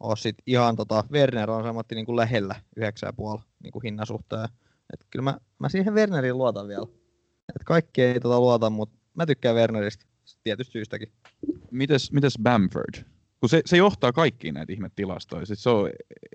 ole 0.00 0.16
sit 0.16 0.36
ihan 0.46 0.76
tota, 0.76 1.04
Werner 1.12 1.50
on 1.50 1.64
samatti 1.64 1.94
niinku 1.94 2.16
lähellä 2.16 2.54
yhdeksän 2.76 3.16
puoli 3.16 3.40
niinku 3.62 3.80
hinnan 3.80 4.06
suhteen. 4.06 4.48
Et 4.92 5.06
kyllä 5.10 5.22
mä, 5.22 5.38
mä 5.58 5.68
siihen 5.68 5.94
Werneriin 5.94 6.38
luotan 6.38 6.68
vielä. 6.68 6.86
Et 7.56 7.64
kaikki 7.64 8.02
ei 8.02 8.20
tota 8.20 8.40
luota, 8.40 8.70
mutta 8.70 8.98
mä 9.14 9.26
tykkään 9.26 9.56
Werneristä 9.56 10.04
tietystä 10.44 10.72
syystäkin. 10.72 11.12
Mites, 11.70 12.12
mites 12.12 12.34
Bamford? 12.42 13.04
Kun 13.40 13.48
se, 13.48 13.62
se 13.64 13.76
johtaa 13.76 14.12
kaikkiin 14.12 14.54
näitä 14.54 14.72
ihmetilastoja. 14.72 15.46
Siis 15.46 15.62
se 15.62 15.70
on 15.70 15.88
eh, 15.88 15.94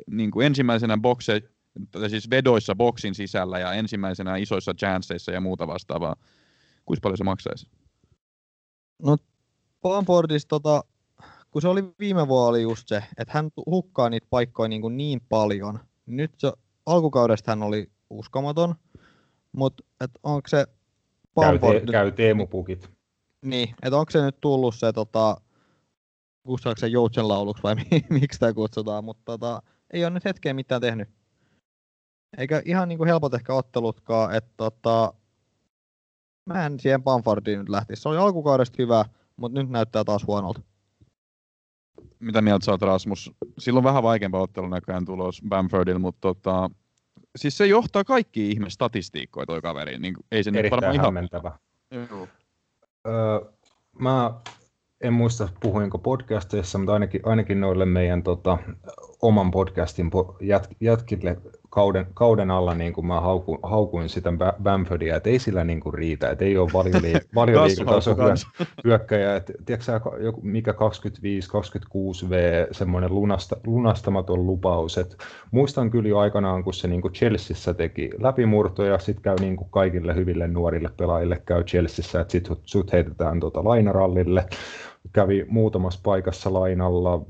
niin 0.10 0.32
kuin 0.32 0.46
ensimmäisenä 0.46 0.98
bokse, 0.98 1.42
siis 2.08 2.30
vedoissa 2.30 2.76
boksin 2.76 3.16
sisällä 3.16 3.60
ja 3.60 3.74
ensimmäisenä 3.74 4.38
isoissa 4.38 4.74
chanceissa 4.74 5.32
ja 5.32 5.42
muuta 5.42 5.68
vastaavaa. 5.68 6.16
Kuinka 6.88 7.02
paljon 7.02 7.18
se 7.18 7.24
maksaisi? 7.24 7.68
Bamfordista 9.82 10.50
tota, 10.50 10.84
kun 11.52 11.62
se 11.62 11.68
oli 11.68 11.84
viime 12.00 12.28
vuonna 12.28 12.50
oli 12.50 12.62
just 12.62 12.88
se, 12.88 13.04
että 13.18 13.34
hän 13.34 13.50
hukkaa 13.66 14.10
niitä 14.10 14.28
paikkoja 14.30 14.68
niin, 14.70 14.82
kuin 14.82 14.98
niin 14.98 15.22
paljon. 15.30 15.80
Nyt 16.06 16.32
se, 16.38 16.52
alkukaudesta 16.86 17.52
hän 17.52 17.64
oli 17.64 17.92
uskomaton, 18.10 18.76
mutta 19.52 19.84
onko 20.24 20.48
se 20.48 20.66
Käy, 20.66 20.74
Bamford 21.36 21.80
te, 21.80 21.86
nyt, 21.86 21.92
käy 21.92 22.12
Teemu-pukit. 22.12 22.90
niin, 23.46 23.70
että 23.84 23.98
onko 23.98 24.12
se 24.12 24.22
nyt 24.22 24.38
tullut 24.42 24.76
se 24.76 24.94
tota, 24.94 25.38
kutsutaanko 26.44 26.80
se 26.80 26.88
Joutsen 26.88 27.28
lauluksi 27.28 27.64
vai 27.64 27.76
mi- 27.92 28.06
miksi 28.10 28.36
sitä 28.36 28.54
kutsutaan, 28.54 29.04
mutta 29.04 29.24
tota, 29.26 29.62
ei 29.94 30.04
ole 30.04 30.10
nyt 30.10 30.26
hetkeen 30.26 30.56
mitään 30.56 30.82
tehnyt. 30.82 31.10
Eikä 32.38 32.62
ihan 32.66 32.90
niin 32.90 32.98
kuin 32.98 33.08
helpot 33.08 33.34
ehkä 33.34 33.54
ottelutkaan, 33.54 34.36
että 34.36 34.54
tota, 34.58 35.14
mä 36.48 36.66
en 36.66 36.80
siihen 36.80 37.04
Bamfordiin 37.04 37.60
nyt 37.60 37.70
lähtisi. 37.70 38.02
Se 38.02 38.10
oli 38.10 38.18
alkukaudesta 38.18 38.76
hyvä, 38.80 39.06
mutta 39.38 39.60
nyt 39.60 39.70
näyttää 39.70 40.04
taas 40.04 40.28
huonolta. 40.28 40.62
Mitä 42.20 42.42
mieltä 42.42 42.66
sä 42.66 42.72
oot 42.72 42.82
Rasmus? 42.82 43.32
Silloin 43.60 43.84
vähän 43.84 44.04
vaikeampaa 44.04 44.42
ottelun 44.42 44.70
näköjään 44.70 45.06
tulos 45.06 45.42
Bamfordilla, 45.50 46.00
mutta 46.00 46.22
tota, 46.22 46.70
siis 47.36 47.58
se 47.58 47.68
johtaa 47.68 48.04
kaikki 48.04 48.50
ihme 48.50 48.70
statistiikkoja 48.70 49.46
toi 49.46 49.62
kaveri. 49.62 50.00
Niin 50.00 50.16
ei 50.32 50.44
se 50.44 50.52
nyt 50.52 50.60
Erittäin 50.60 50.82
varmaan 50.82 50.96
ihan... 50.96 51.06
hämmentävä. 51.06 51.52
Joo. 51.92 52.28
Öö, 53.08 53.52
mä 54.00 54.34
en 55.02 55.14
muista 55.14 55.50
puhuinko 55.60 55.98
podcasteissa, 55.98 56.78
mutta 56.78 56.94
ainakin, 56.94 57.22
ainakin 57.24 57.62
noille 57.62 57.86
meidän 57.86 58.24
tota, 58.24 58.58
oman 59.22 59.52
podcastin 59.52 60.08
po- 60.08 60.36
jät, 60.42 60.70
jätkille 60.80 61.38
kauden, 61.78 62.08
kauden 62.14 62.52
alla 62.52 62.74
niin 62.74 62.94
kuin 62.94 63.08
mä 63.08 63.22
hauku, 63.22 63.60
haukuin 63.64 64.10
sitä 64.10 64.30
Ba- 64.30 64.62
Bamfordia, 64.64 65.16
että 65.16 65.30
ei 65.30 65.40
sillä 65.40 65.64
niin 65.64 65.80
kuin 65.80 65.94
riitä, 65.94 66.30
että 66.30 66.46
ei 66.46 66.58
ole 66.58 66.70
valioliik- 66.78 67.28
valioliikataso 67.36 68.16
hyökkäjä, 68.84 69.36
että 69.38 69.54
tiedätkö 69.66 69.92
joku, 70.20 70.42
mikä 70.44 70.72
25-26 70.72 70.76
V, 72.30 72.66
semmoinen 72.72 73.16
lunasta, 73.16 73.58
lunastamaton 73.66 74.46
lupaus, 74.46 74.98
että 74.98 75.16
muistan 75.52 75.90
kyllä 75.90 76.10
jo 76.10 76.18
aikanaan, 76.18 76.64
kun 76.64 76.74
se 76.74 76.88
niin 76.88 77.02
kuin 77.02 77.14
Chelseassa 77.14 77.74
teki 77.74 78.10
läpimurtoja, 78.20 79.00
sitten 79.00 79.24
käy 79.24 79.36
niin 79.40 79.56
kuin 79.56 79.70
kaikille 79.70 80.16
hyville 80.16 80.48
nuorille 80.48 80.90
pelaajille 80.98 81.42
käy 81.46 81.64
Chelseassa, 81.64 82.22
että 82.22 82.32
sitten 82.32 82.58
sut 82.66 82.92
heitetään 82.92 83.40
tota 83.40 83.64
lainarallille, 83.64 84.46
kävi 85.14 85.46
muutamassa 85.50 86.00
paikassa 86.04 86.54
lainalla, 86.54 87.22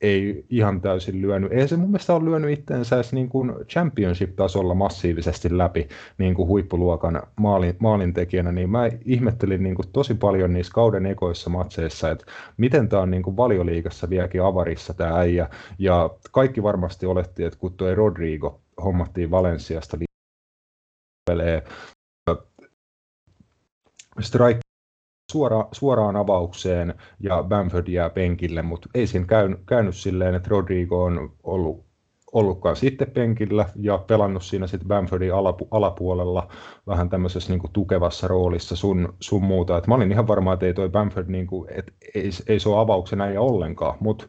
ei 0.00 0.44
ihan 0.50 0.80
täysin 0.80 1.22
lyönyt. 1.22 1.52
Ei 1.52 1.68
se 1.68 1.76
mun 1.76 1.90
mielestä 1.90 2.14
ole 2.14 2.24
lyönyt 2.24 2.58
itseensä 2.58 2.96
edes 2.96 3.12
niin 3.12 3.28
kuin 3.28 3.52
championship-tasolla 3.68 4.74
massiivisesti 4.74 5.58
läpi 5.58 5.88
niin 6.18 6.34
kuin 6.34 6.48
huippuluokan 6.48 7.22
maalin, 7.36 7.76
maalintekijänä, 7.78 8.52
niin 8.52 8.70
mä 8.70 8.90
ihmettelin 9.04 9.62
niin 9.62 9.74
kuin 9.74 9.88
tosi 9.92 10.14
paljon 10.14 10.52
niissä 10.52 10.72
kauden 10.72 11.06
ekoissa 11.06 11.50
matseissa, 11.50 12.10
että 12.10 12.24
miten 12.56 12.88
tämä 12.88 13.02
on 13.02 13.10
niin 13.10 13.22
kuin 13.22 13.36
valioliigassa 13.36 14.10
vieläkin 14.10 14.42
avarissa 14.42 14.94
tämä 14.94 15.18
äijä. 15.18 15.48
Ja 15.78 16.10
kaikki 16.30 16.62
varmasti 16.62 17.06
oletti, 17.06 17.44
että 17.44 17.58
kun 17.58 17.72
tuo 17.72 17.94
Rodrigo 17.94 18.60
hommattiin 18.84 19.30
Valensiasta 19.30 19.96
pelee 21.26 21.62
strike 24.20 24.60
suora, 25.30 25.68
suoraan 25.72 26.16
avaukseen 26.16 26.94
ja 27.20 27.42
Bamford 27.42 27.88
jää 27.88 28.10
penkille, 28.10 28.62
mutta 28.62 28.88
ei 28.94 29.06
siinä 29.06 29.26
käynyt, 29.26 29.60
käynyt 29.66 29.96
silleen, 29.96 30.34
että 30.34 30.48
Rodrigo 30.50 31.04
on 31.04 31.32
ollut, 31.42 31.84
ollutkaan 32.32 32.76
sitten 32.76 33.10
penkillä 33.10 33.66
ja 33.76 33.98
pelannut 33.98 34.42
siinä 34.42 34.66
sitten 34.66 34.88
Bamfordin 34.88 35.34
alapu, 35.34 35.68
alapuolella 35.70 36.48
vähän 36.86 37.10
tämmöisessä 37.10 37.52
niin 37.52 37.60
kuin 37.60 37.72
tukevassa 37.72 38.28
roolissa 38.28 38.76
sun, 38.76 39.14
sun 39.20 39.42
muuta. 39.42 39.78
Et 39.78 39.86
mä 39.86 39.94
olin 39.94 40.12
ihan 40.12 40.28
varma, 40.28 40.52
että 40.52 40.66
ei 40.66 40.74
toi 40.74 40.88
Bamford, 40.88 41.28
niin 41.28 41.46
kuin, 41.46 41.68
et 41.72 41.92
ei, 42.14 42.30
ei 42.46 42.60
se 42.60 42.68
ole 42.68 42.80
avauksen 42.80 43.20
äijä 43.20 43.40
ollenkaan, 43.40 43.96
mutta 44.00 44.26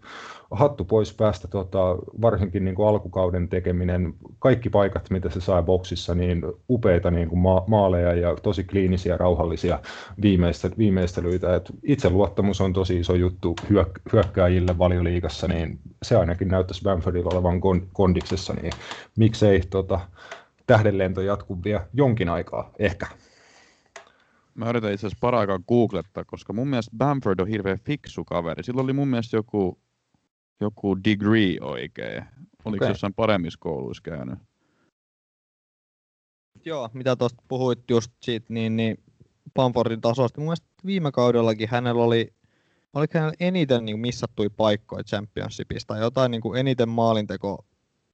hattu 0.52 0.86
pois 0.86 1.14
päästä 1.14 1.48
tota, 1.48 1.80
varsinkin 2.22 2.66
niin 2.66 2.76
kuin 2.76 2.88
alkukauden 2.88 3.50
tekeminen, 3.50 4.14
kaikki 4.40 4.70
paikat, 4.70 5.10
mitä 5.10 5.30
se 5.30 5.42
sai 5.42 5.64
boksissa, 5.64 6.16
niin 6.16 6.44
upeita 6.70 7.12
niin 7.12 7.30
kuin 7.30 7.40
ma- 7.40 7.64
maaleja 7.68 8.14
ja 8.14 8.36
tosi 8.36 8.64
kliinisiä, 8.64 9.18
rauhallisia 9.18 9.80
viimeistä, 10.22 10.70
viimeistelyitä. 10.78 11.56
Et 11.56 11.72
itseluottamus 11.84 12.62
on 12.62 12.74
tosi 12.74 13.00
iso 13.00 13.16
juttu 13.16 13.56
hyök- 13.70 14.12
hyökkääjille 14.14 14.78
valioliigassa, 14.78 15.48
niin 15.48 15.80
se 16.04 16.16
ainakin 16.18 16.48
näyttäisi 16.48 16.84
Bamfordilla 16.84 17.32
olevan 17.34 17.58
kon- 17.58 17.88
kondiksessa, 17.94 18.54
niin 18.54 18.74
miksei 19.18 19.62
tota, 19.70 20.00
tähdenlento 20.68 21.22
jatku 21.22 21.64
vielä 21.64 21.88
jonkin 21.94 22.30
aikaa, 22.30 22.72
ehkä. 22.80 23.08
Mä 24.56 24.70
yritän 24.70 24.94
itse 24.94 25.08
asiassa 25.08 25.22
paraikaa 25.22 25.60
googlettaa, 25.68 26.24
koska 26.26 26.54
mun 26.54 26.68
mielestä 26.68 26.98
Bamford 26.98 27.40
on 27.40 27.48
hirveän 27.48 27.80
fiksu 27.80 28.26
kaveri. 28.26 28.64
Sillä 28.64 28.82
oli 28.82 28.94
mun 28.94 29.08
mielestä 29.08 29.38
joku, 29.38 29.80
joku 30.62 31.04
degree 31.04 31.58
oikein. 31.62 32.26
Oliko 32.66 32.86
se 32.86 32.92
jossain 32.92 33.14
paremmissa 33.14 33.60
kouluissa 33.60 34.04
käynyt? 34.04 34.40
Joo, 36.66 36.90
mitä 36.94 37.16
tuosta 37.16 37.44
puhuit 37.48 37.80
just 37.90 38.12
siitä, 38.22 38.46
niin, 38.50 38.76
niin 38.76 38.98
Bamfordin 39.54 40.02
tasosta. 40.02 40.40
Mun 40.40 40.48
mielestä 40.48 40.68
viime 40.86 41.12
kaudellakin 41.12 41.70
hänellä 41.70 42.04
oli, 42.04 42.34
oliko 42.94 43.18
hänellä 43.18 43.36
eniten 43.40 43.86
niin 43.86 44.00
missattui 44.00 44.50
paikkoja 44.50 45.04
championshipista, 45.04 45.94
tai 45.94 46.02
jotain 46.02 46.32
niin 46.32 46.42
kuin 46.42 46.60
eniten 46.60 46.90
maalinteko 46.90 47.66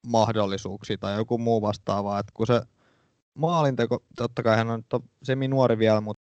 mahdollisuuksia 0.08 0.98
tai 0.98 1.18
joku 1.18 1.38
muu 1.38 1.62
vastaava. 1.62 2.20
Et 2.20 2.28
kun 2.34 2.48
se 2.48 2.62
maalinteko, 3.34 4.00
totta 4.16 4.44
kai 4.44 4.58
hän 4.58 4.70
on 4.70 4.80
nyt 4.80 5.04
semi 5.24 5.48
nuori 5.48 5.78
vielä, 5.78 6.02
mutta 6.02 6.24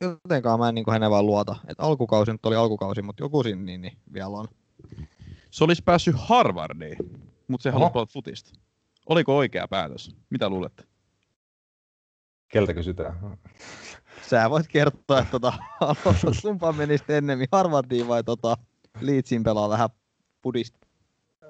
jotenkaan 0.00 0.58
mä 0.58 0.68
en 0.68 0.74
niin 0.74 0.84
kuin 0.84 0.92
hänen 0.92 1.10
vaan 1.10 1.26
luota. 1.26 1.56
Et 1.68 1.80
alkukausi 1.80 2.32
nyt 2.32 2.46
oli 2.46 2.56
alkukausi, 2.56 3.02
mutta 3.02 3.22
joku 3.22 3.42
siinä 3.42 3.62
niin, 3.62 3.80
niin 3.80 3.98
vielä 4.12 4.28
on. 4.28 4.48
Se 5.50 5.64
olisi 5.64 5.82
päässyt 5.82 6.14
Harvardiin, 6.18 6.96
mutta 7.48 7.62
se 7.62 7.70
halusi 7.70 7.92
pelata 7.92 8.12
futista. 8.12 8.50
Oliko 9.06 9.36
oikea 9.36 9.68
päätös? 9.68 10.16
Mitä 10.30 10.48
luulette? 10.48 10.84
Keltä 12.48 12.74
kysytään? 12.74 13.38
Sä 14.22 14.50
voit 14.50 14.68
kertoa, 14.68 15.18
että 15.18 15.30
tota, 15.30 15.52
haluatko 15.80 16.32
sumpaan 16.32 16.76
menisit 16.76 17.10
ennemmin 17.10 17.48
Harvardiin 17.52 18.08
vai 18.08 18.24
tota, 18.24 18.56
Leedsin 19.00 19.42
pelaa 19.42 19.68
vähän 19.68 19.88
pudista. 20.42 20.78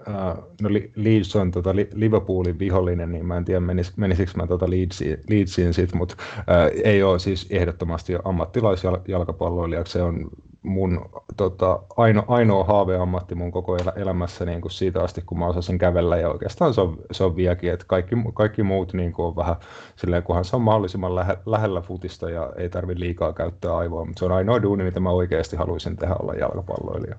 Uh, 0.09 0.55
no 0.61 0.73
Li- 0.73 0.93
Leeds 0.97 1.37
on 1.37 1.51
tota 1.51 1.77
Li- 1.77 1.91
Liverpoolin 1.95 2.59
vihollinen, 2.59 3.13
niin 3.13 3.27
mä 3.27 3.37
en 3.37 3.45
tiedä 3.45 3.61
menis, 3.61 3.97
menisikö 3.97 4.33
mä 4.37 4.47
tota 4.47 4.71
Leedsiin, 4.71 5.19
Leedsiin 5.31 5.75
sit, 5.75 5.95
mutta 5.95 6.15
uh, 6.39 6.81
ei 6.85 7.03
ole 7.03 7.19
siis 7.19 7.47
ehdottomasti 7.51 8.13
ammattilaisjalkapalloilijaksi. 8.25 9.93
Se 9.93 10.03
on 10.03 10.31
mun 10.67 11.01
tota, 11.37 11.83
aino, 11.97 12.25
ainoa 12.29 12.65
haaveammatti 12.65 13.35
mun 13.35 13.53
koko 13.53 13.77
elä, 13.77 13.93
elämässä 13.97 14.45
niin 14.45 14.61
kuin 14.61 14.73
siitä 14.73 15.03
asti, 15.03 15.23
kun 15.27 15.39
mä 15.39 15.47
osasin 15.47 15.79
kävellä 15.79 16.17
ja 16.17 16.29
oikeastaan 16.31 16.75
se 16.75 16.81
on, 16.81 16.97
se 17.13 17.25
on 17.25 17.37
vieläkin, 17.37 17.73
että 17.73 17.87
kaikki, 17.89 18.17
kaikki 18.35 18.63
muut 18.63 18.93
niin 18.93 19.13
kuin 19.13 19.27
on 19.27 19.37
vähän 19.37 19.57
silleen, 19.97 20.23
kunhan 20.23 20.45
se 20.45 20.57
on 20.57 20.63
mahdollisimman 20.63 21.15
lähe, 21.15 21.39
lähellä 21.47 21.81
futista 21.81 22.31
ja 22.31 22.53
ei 22.57 22.69
tarvi 22.69 23.01
liikaa 23.01 23.33
käyttää 23.33 23.77
aivoa, 23.77 24.05
mutta 24.05 24.19
se 24.19 24.25
on 24.25 24.33
ainoa 24.33 24.63
duuni, 24.63 24.85
mitä 24.85 25.01
mä 25.01 25.11
oikeasti 25.11 25.57
haluaisin 25.57 25.97
tehdä 25.97 26.15
olla 26.15 26.35
jalkapalloilija. 26.35 27.17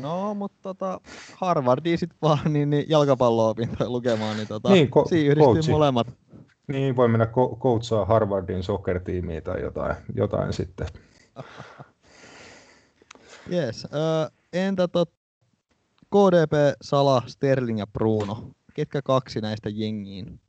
No, 0.00 0.34
mutta 0.34 0.58
tota, 0.62 1.00
Harvardiin 1.36 1.98
sit 1.98 2.10
vaan 2.22 2.38
niin, 2.52 2.70
niin 2.70 2.84
jalkapallo-opintoja 2.88 3.90
lukemaan, 3.90 4.36
niin, 4.36 4.48
tota, 4.48 4.70
Niin, 4.70 4.88
ko- 4.88 5.08
siinä 5.08 5.30
yhdistyy 5.32 5.54
coachi. 5.54 5.70
molemmat. 5.70 6.06
Niin, 6.68 6.96
voi 6.96 7.08
mennä 7.08 7.24
ko- 7.24 7.58
coachaa 7.58 8.04
Harvardin 8.04 8.62
soccer-tiimiä 8.62 9.40
tai 9.40 9.62
jotain, 9.62 9.96
jotain 10.14 10.52
sitten. 10.52 10.86
Yes. 13.52 13.84
Öö, 13.94 14.28
entä 14.52 14.88
tot, 14.88 15.10
KDP, 16.10 16.52
Sala, 16.82 17.22
Sterling 17.26 17.78
ja 17.78 17.86
Bruno? 17.86 18.50
Ketkä 18.74 19.02
kaksi 19.02 19.40
näistä 19.40 19.68
jengiin? 19.68 20.40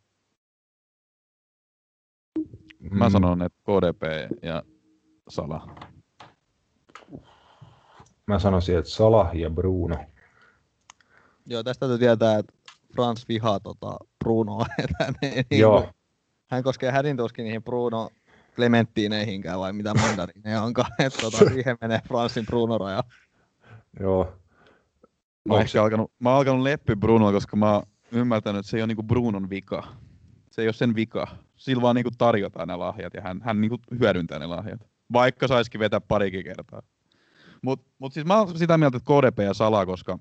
Mä 2.91 3.05
Mm, 3.05 3.11
sanon, 3.11 3.41
että 3.41 3.59
KDP 3.63 4.03
ja 4.43 4.63
Sala. 5.29 5.75
Mä 8.27 8.39
sanoisin, 8.39 8.77
että 8.77 8.91
Salah 8.91 9.35
ja 9.35 9.49
Bruno. 9.49 9.95
Joo, 11.45 11.63
tästä 11.63 11.79
täytyy 11.87 11.97
tietää, 11.99 12.37
että 12.37 12.53
Frans 12.95 13.27
vihaa 13.27 13.59
tota 13.59 13.97
Brunoa. 14.23 14.65
että 14.83 14.95
hän, 15.05 15.15
ei 15.21 15.29
niinku- 15.35 15.55
Joo, 15.55 15.89
hän 16.51 16.63
koskee 16.63 16.91
hädin 16.91 17.17
tuskin 17.17 17.43
niihin 17.43 17.63
Bruno 17.63 18.09
Clementtineihinkään 18.55 19.59
vai 19.59 19.73
mitä 19.73 19.93
mandarineja 19.93 20.61
onkaan. 20.61 20.91
että 20.99 21.21
tota, 21.21 21.37
siihen 21.53 21.77
menee 21.81 22.01
Fransin 22.07 22.45
Bruno-raja. 22.45 23.03
joo. 23.99 24.33
Mä 25.47 25.53
oon, 25.53 25.61
ehkä 25.61 25.83
alkanut, 25.83 26.11
mä 26.19 26.29
oon 26.29 26.37
alkanut 26.37 26.61
leppi 26.61 26.95
Brunolla, 26.95 27.31
koska 27.31 27.55
mä 27.55 27.73
oon 27.73 27.83
ymmärtänyt, 28.11 28.59
että 28.59 28.69
se 28.69 28.77
ei 28.77 28.81
ole 28.81 28.87
niinku 28.87 29.03
Brunon 29.03 29.49
vika. 29.49 29.83
Se 30.51 30.61
ei 30.61 30.67
ole 30.67 30.73
sen 30.73 30.95
vika. 30.95 31.27
Sillä 31.55 31.81
vaan 31.81 31.95
niinku 31.95 32.11
tarjotaan 32.17 32.67
ne 32.67 32.75
lahjat 32.75 33.13
ja 33.13 33.21
hän, 33.21 33.41
hän 33.43 33.61
niinku 33.61 33.77
hyödyntää 33.99 34.39
ne 34.39 34.45
lahjat. 34.45 34.81
Vaikka 35.13 35.47
saisikin 35.47 35.79
vetää 35.79 36.01
parikin 36.01 36.43
kertaa. 36.43 36.81
Mutta 37.61 37.91
mut 37.99 38.13
siis 38.13 38.25
mä 38.25 38.37
oon 38.37 38.57
sitä 38.57 38.77
mieltä, 38.77 38.97
että 38.97 39.11
KDP 39.13 39.39
ja 39.39 39.53
Sala, 39.53 39.85
koska 39.85 40.19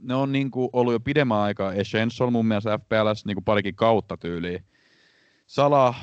ne 0.00 0.14
on 0.14 0.32
niinku 0.32 0.70
ollut 0.72 0.92
jo 0.92 1.00
pidemmän 1.00 1.38
aikaa 1.38 1.72
essential 1.72 2.30
mun 2.30 2.46
mielestä 2.46 2.78
FPLS 2.78 3.26
niinku 3.26 3.42
parikin 3.42 3.74
kautta 3.74 4.16
tyyliin. 4.16 4.64
Sala 5.46 5.94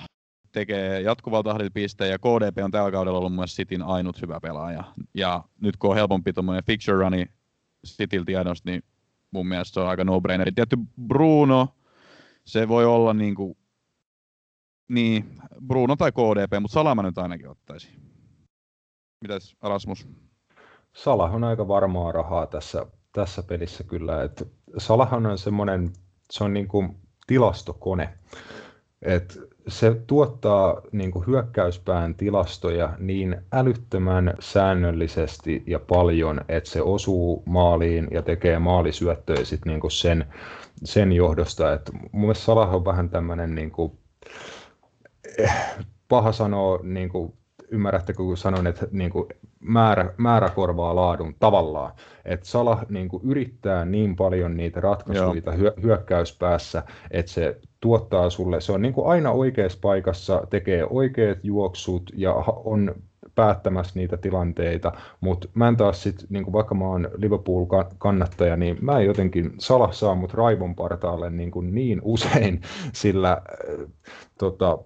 tekee 0.60 1.01
jatkuvalla 1.01 1.43
tahdilla 1.43 1.72
pisteen 1.74 2.12
ja 2.12 2.18
KDP 2.20 2.58
on 2.64 2.72
tällä 2.72 2.91
kaudella 2.91 3.18
ollut 3.18 3.34
mielestä 3.34 3.55
Cityn 3.55 3.84
ainut 3.84 4.22
hyvä 4.22 4.39
pelaaja. 4.39 4.84
Ja 5.14 5.43
nyt 5.62 5.78
kun 5.78 5.89
on 5.89 5.95
helpompi 5.95 6.34
tuommoinen 6.34 6.64
fixture 6.64 6.97
runi 6.97 7.26
Cityltä 7.88 8.26
tiedosta, 8.26 8.70
niin 8.70 8.84
mun 9.32 9.47
mielestä 9.47 9.74
se 9.74 9.80
on 9.80 9.88
aika 9.88 10.03
no-braineri. 10.03 10.51
Tietty 10.51 10.78
Bruno, 11.08 11.68
se 12.45 12.68
voi 12.68 12.86
olla 12.86 13.14
niinku, 13.14 13.58
niin, 14.88 15.26
Bruno 15.68 15.95
tai 15.95 16.12
KDP, 16.12 16.62
mutta 16.62 16.74
Salama 16.74 17.03
nyt 17.03 17.18
ainakin 17.18 17.49
ottaisi. 17.49 17.89
Mitäs 19.22 19.55
Erasmus? 19.64 20.08
Salah 20.95 21.36
on 21.36 21.43
aika 21.43 21.68
varmaa 21.68 22.12
rahaa 22.12 22.47
tässä, 22.47 22.86
tässä 23.12 23.43
pelissä 23.43 23.84
kyllä. 23.84 24.24
että 24.24 24.45
Salahan 24.78 25.26
on 25.26 25.38
semmoinen, 25.38 25.93
se 26.32 26.43
on 26.43 26.53
niin 26.53 26.68
kuin 26.68 26.97
tilastokone. 27.28 28.18
Et 29.02 29.39
se 29.68 30.02
tuottaa 30.08 30.82
niin 30.91 31.12
kuin 31.12 31.28
hyökkäyspään 31.28 32.16
tilastoja 32.16 32.93
niin 33.00 33.38
älyttömän 33.52 34.34
säännöllisesti 34.39 35.64
ja 35.68 35.80
paljon, 35.80 36.41
että 36.50 36.70
se 36.70 36.82
osuu 36.82 37.43
maaliin 37.45 38.08
ja 38.12 38.22
tekee 38.22 38.60
maalisyöttöjä 38.60 39.45
sit 39.45 39.66
niin 39.66 39.80
kuin 39.80 39.91
sen, 39.91 40.26
sen 40.84 41.12
johdosta. 41.12 41.74
Et 41.74 41.91
mun 42.12 42.22
mielestä 42.22 42.45
Salah 42.45 42.76
on 42.76 42.86
vähän 42.86 43.10
tämmöinen 43.10 43.56
niin 43.56 43.72
eh, 45.38 45.54
paha 46.08 46.32
sanoa, 46.32 46.80
niin 46.84 47.10
kuin, 47.10 47.34
ymmärrättekö 47.72 48.24
kun 48.24 48.38
sanon, 48.38 48.68
että 48.68 48.88
niin 48.91 49.09
kuin, 49.09 49.28
määrä, 49.59 50.13
määrä 50.18 50.49
korvaa 50.49 50.95
laadun 50.95 51.36
tavallaan. 51.39 51.91
Että 52.26 52.45
Salah 52.45 52.86
niin 52.89 53.09
kuin, 53.09 53.24
yrittää 53.26 53.86
niin 53.86 54.15
paljon 54.15 54.57
niitä 54.57 54.82
ratkaisuja 54.82 55.51
hyö, 55.51 55.74
hyökkäyspäässä, 55.84 56.84
että 57.11 57.32
se 57.32 57.59
tuottaa 57.80 58.30
sulle, 58.30 58.61
se 58.61 58.72
on 58.72 58.82
niin 58.82 58.93
kuin 58.93 59.07
aina 59.07 59.32
oikeassa 59.32 59.80
paikassa, 59.82 60.47
tekee 60.49 60.86
oikeat 60.89 61.38
juoksut 61.43 62.11
ja 62.15 62.34
on 62.47 62.95
päättämässä 63.36 63.99
niitä 63.99 64.18
tilanteita, 64.18 64.91
mutta 65.22 65.47
mä 65.53 65.68
en 65.68 65.78
taas 65.78 66.03
sit, 66.03 66.26
niin 66.30 66.43
kuin 66.43 66.53
vaikka 66.53 66.76
mä 66.76 66.86
oon 66.86 67.09
Liverpool-kannattaja, 67.18 68.57
niin 68.57 68.78
mä 68.82 68.99
en 68.99 69.05
jotenkin, 69.05 69.51
Salah 69.59 69.93
saa 69.93 70.15
mut 70.15 70.34
raivon 70.34 70.76
partaalle 70.76 71.30
niin, 71.30 71.51
niin 71.72 72.01
usein, 72.03 72.61
sillä 72.93 73.32
äh, 73.32 73.91
tota, 74.38 74.78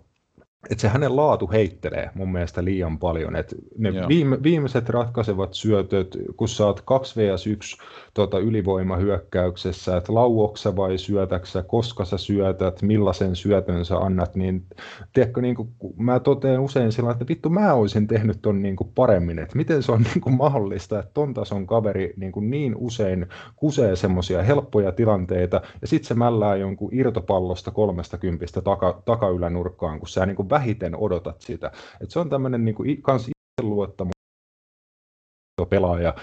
että 0.70 0.82
se 0.82 0.88
hänen 0.88 1.16
laatu 1.16 1.52
heittelee 1.52 2.10
mun 2.14 2.32
mielestä 2.32 2.64
liian 2.64 3.00
paljon. 3.00 3.36
Et 3.36 3.56
ne 3.78 3.90
Joo. 3.90 4.08
viime, 4.08 4.44
viimeiset 4.44 4.90
ratkaisevat 4.90 5.54
syötöt, 5.54 6.18
kun 6.36 6.50
sä 6.50 6.66
oot 6.66 6.82
2 6.82 7.20
vs 7.20 7.48
1 7.48 7.78
tota, 8.14 8.40
ylivoimahyökkäyksessä, 8.40 9.98
että 9.98 10.14
lauoksa 10.14 10.76
vai 10.76 10.98
syötäksä, 10.98 11.64
koska 11.64 12.06
sä 12.06 12.18
syötät, 12.18 12.82
millaisen 12.82 13.36
syötön 13.36 13.86
sä 13.86 13.98
annat, 13.98 14.36
niin 14.36 14.66
tiedätkö, 15.14 15.42
niin 15.42 15.56
kuin, 15.56 15.70
mä 15.98 16.20
totean 16.20 16.60
usein 16.60 16.92
sillä 16.92 17.12
että 17.12 17.28
vittu 17.28 17.50
mä 17.50 17.74
olisin 17.74 18.08
tehnyt 18.08 18.42
ton 18.42 18.62
niin 18.62 18.76
kuin 18.76 18.92
paremmin, 18.96 19.40
että 19.40 19.58
miten 19.58 19.84
se 19.84 19.92
on 19.92 20.02
niin 20.14 20.22
kuin 20.22 20.36
mahdollista, 20.36 21.00
että 21.00 21.12
ton 21.14 21.34
tason 21.34 21.68
kaveri 21.68 22.14
niin, 22.18 22.32
kuin 22.32 22.50
niin 22.50 22.76
usein 22.78 23.28
kusee 23.56 23.96
semmoisia 23.96 24.44
helppoja 24.44 24.92
tilanteita, 24.92 25.62
ja 25.82 25.88
sitten 25.88 26.08
se 26.08 26.14
mällää 26.14 26.56
jonkun 26.56 26.90
irtopallosta 26.94 27.72
30 27.72 28.62
taka, 28.64 29.02
takaylänurkkaan, 29.06 30.00
kun 30.00 30.10
sä 30.10 30.26
niin 30.26 30.36
kuin 30.36 30.50
vähiten 30.50 30.96
odotat 30.96 31.42
sitä. 31.42 31.72
Et 32.02 32.12
se 32.12 32.20
on 32.20 32.30
tämmöinen 32.30 32.66
niin 32.66 32.76
kuin, 32.76 33.02
kans 33.02 33.30
itseluottamus 33.60 34.12
pelaaja, 35.70 36.14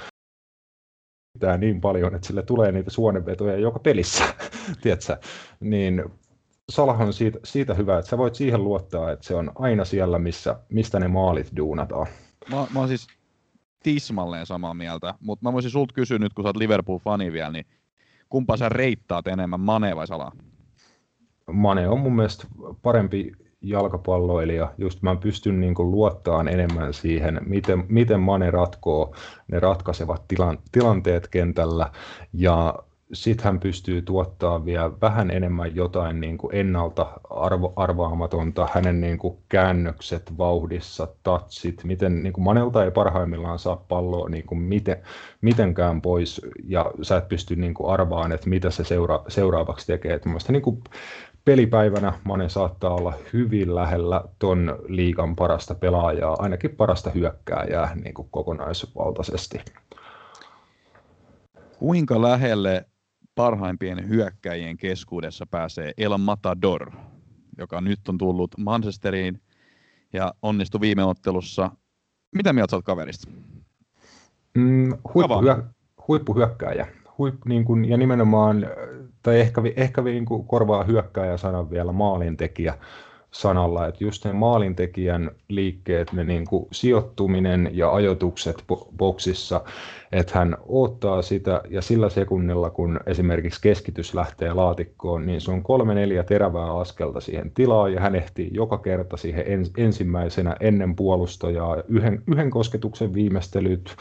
pitää 1.39 1.59
niin 1.59 1.81
paljon, 1.81 2.15
että 2.15 2.27
sille 2.27 2.43
tulee 2.43 2.73
niitä 2.73 2.91
suonenvetoja 2.91 3.57
joka 3.57 3.79
pelissä, 3.79 4.25
tiedätkö? 4.83 5.17
Niin 5.61 6.05
Salah 6.69 7.01
on 7.01 7.13
siitä, 7.13 7.39
siitä 7.45 7.75
hyvä, 7.75 7.99
että 7.99 8.11
sä 8.11 8.19
voit 8.19 8.35
siihen 8.35 8.65
luottaa, 8.65 9.13
että 9.13 9.27
se 9.27 9.35
on 9.35 9.53
aina 9.55 9.85
siellä, 9.85 10.19
missä, 10.19 10.61
mistä 10.69 11.01
ne 11.01 11.09
maalit 11.09 11.51
duunataan. 11.57 12.07
Mä, 12.51 12.67
mä 12.75 12.79
oon 12.79 12.89
siis 12.89 13.07
tismalleen 13.83 14.47
samaa 14.47 14.75
mieltä, 14.75 15.15
mutta 15.21 15.43
mä 15.49 15.53
voisin 15.53 15.71
sulta 15.71 15.95
kysyä 15.95 16.19
nyt, 16.19 16.35
kun 16.35 16.45
sä 16.45 16.49
oot 16.49 16.57
Liverpool-fani 16.57 17.33
vielä, 17.33 17.51
niin 17.51 17.67
kumpa 18.29 18.57
sä 18.57 18.69
reittaat 18.69 19.27
enemmän, 19.27 19.61
Mane 19.61 19.97
vai 19.97 20.07
Salah? 20.07 20.33
Mane 21.53 21.89
on 21.89 22.01
mun 22.01 22.17
mielestä 22.17 22.47
parempi 22.83 23.33
jalkapalloilija, 23.61 24.73
just 24.79 25.03
mä 25.03 25.17
pystyn 25.17 25.61
niin 25.61 25.75
kuin 25.75 25.91
luottaan 25.91 26.49
enemmän 26.49 26.95
siihen, 26.95 27.41
miten, 27.47 27.85
miten 27.89 28.21
Mane 28.21 28.51
ratkoo 28.51 29.15
ne 29.49 29.61
ratkaisevat 29.61 30.23
tilan, 30.29 30.59
tilanteet 30.73 31.29
kentällä, 31.29 31.91
ja 32.33 32.75
sitten 33.13 33.45
hän 33.45 33.61
pystyy 33.61 34.03
tuottaa 34.03 34.65
vielä 34.65 34.91
vähän 35.01 35.31
enemmän 35.31 35.77
jotain 35.77 36.21
niin 36.21 36.39
kuin 36.39 36.55
ennalta 36.55 37.07
arvo, 37.31 37.73
arvaamatonta, 37.77 38.69
hänen 38.73 39.01
niin 39.01 39.19
kuin 39.19 39.39
käännökset 39.49 40.39
vauhdissa, 40.39 41.09
touchit, 41.23 41.85
miten 41.85 42.23
niin 42.23 42.33
kuin 42.33 42.45
Manelta 42.45 42.85
ei 42.85 42.91
parhaimmillaan 42.91 43.59
saa 43.59 43.77
palloa 43.77 44.29
niin 44.29 44.47
kuin 44.47 44.59
miten, 44.59 44.97
mitenkään 45.41 46.01
pois, 46.01 46.41
ja 46.65 46.93
sä 47.03 47.17
et 47.17 47.29
pysty 47.29 47.57
niin 47.57 47.75
kuin 47.75 47.91
arvaamaan, 47.91 48.33
että 48.33 48.49
mitä 48.49 48.71
se 48.71 48.85
seura, 48.85 49.23
seuraavaksi 49.29 49.87
tekee. 49.87 50.15
Et 50.15 50.25
mun 50.25 50.33
mielestä 50.33 50.53
niin 50.53 50.63
kuin 50.63 50.83
pelipäivänä 51.49 52.13
Mane 52.25 52.49
saattaa 52.49 52.95
olla 52.95 53.13
hyvin 53.33 53.75
lähellä 53.75 54.25
ton 54.39 54.79
liigan 54.89 55.37
parasta 55.37 55.75
pelaajaa, 55.75 56.37
ainakin 56.39 56.71
parasta 56.71 57.11
hyökkääjää 57.11 57.95
niin 57.95 58.15
kuin 58.15 58.29
kokonaisvaltaisesti. 58.31 59.61
Kuinka 61.79 62.23
lähelle 62.23 62.85
parhaimpien 63.35 64.09
hyökkäjien 64.09 64.77
keskuudessa 64.77 65.47
pääsee 65.51 65.93
El 65.99 66.19
Matador, 66.19 66.91
joka 67.59 67.81
nyt 67.81 68.09
on 68.09 68.19
tullut 68.19 68.51
Manchesteriin 68.59 69.41
ja 70.13 70.35
onnistui 70.43 70.81
viime 70.81 71.05
ottelussa. 71.05 71.71
Mitä 72.35 72.53
mieltä 72.53 72.77
oot 72.77 72.85
kaverista? 72.85 73.31
Mm, 74.55 74.93
huippuhyö, 75.15 75.63
huippuhyökkääjä. 76.09 76.87
Huip, 77.19 77.35
niin 77.45 77.65
kuin, 77.65 77.85
ja 77.85 77.97
nimenomaan, 77.97 78.67
tai 79.29 79.41
ehkä, 79.41 79.63
ehkä 79.77 80.03
niin 80.03 80.25
kuin 80.25 80.45
korvaa 80.45 80.85
hyökkääjä 80.85 81.37
sanan 81.37 81.71
vielä 81.71 81.93
maalintekijä 81.93 82.75
sanalla, 83.31 83.87
että 83.87 84.05
just 84.05 84.25
ne 84.25 84.33
maalintekijän 84.33 85.31
liikkeet, 85.49 86.13
ne 86.13 86.25
niin 86.25 86.45
kuin 86.47 86.67
sijoittuminen 86.73 87.71
ja 87.73 87.93
ajotukset 87.93 88.65
boksissa, 88.97 89.61
että 90.13 90.39
hän 90.39 90.57
ottaa 90.69 91.23
sitä. 91.23 91.63
Ja 91.71 91.83
sillä 91.83 92.09
sekunnilla, 92.09 92.71
kun 92.71 93.01
esimerkiksi 93.07 93.61
keskitys 93.63 94.15
lähtee 94.15 94.53
laatikkoon, 94.53 95.27
niin 95.27 95.41
se 95.41 95.51
on 95.51 95.63
kolme 95.63 95.95
neljä 95.95 96.23
terävää 96.23 96.79
askelta 96.79 97.21
siihen 97.21 97.51
tilaan 97.51 97.93
ja 97.93 98.01
hän 98.01 98.15
ehtii 98.15 98.51
joka 98.53 98.79
kerta 98.79 99.17
siihen 99.17 99.45
ensimmäisenä 99.77 100.57
ennen 100.61 100.97
puolustajaa. 100.97 101.77
Yhden, 101.89 102.23
yhden 102.27 102.51
kosketuksen 102.51 103.15
viimeistelyt, 103.15 103.97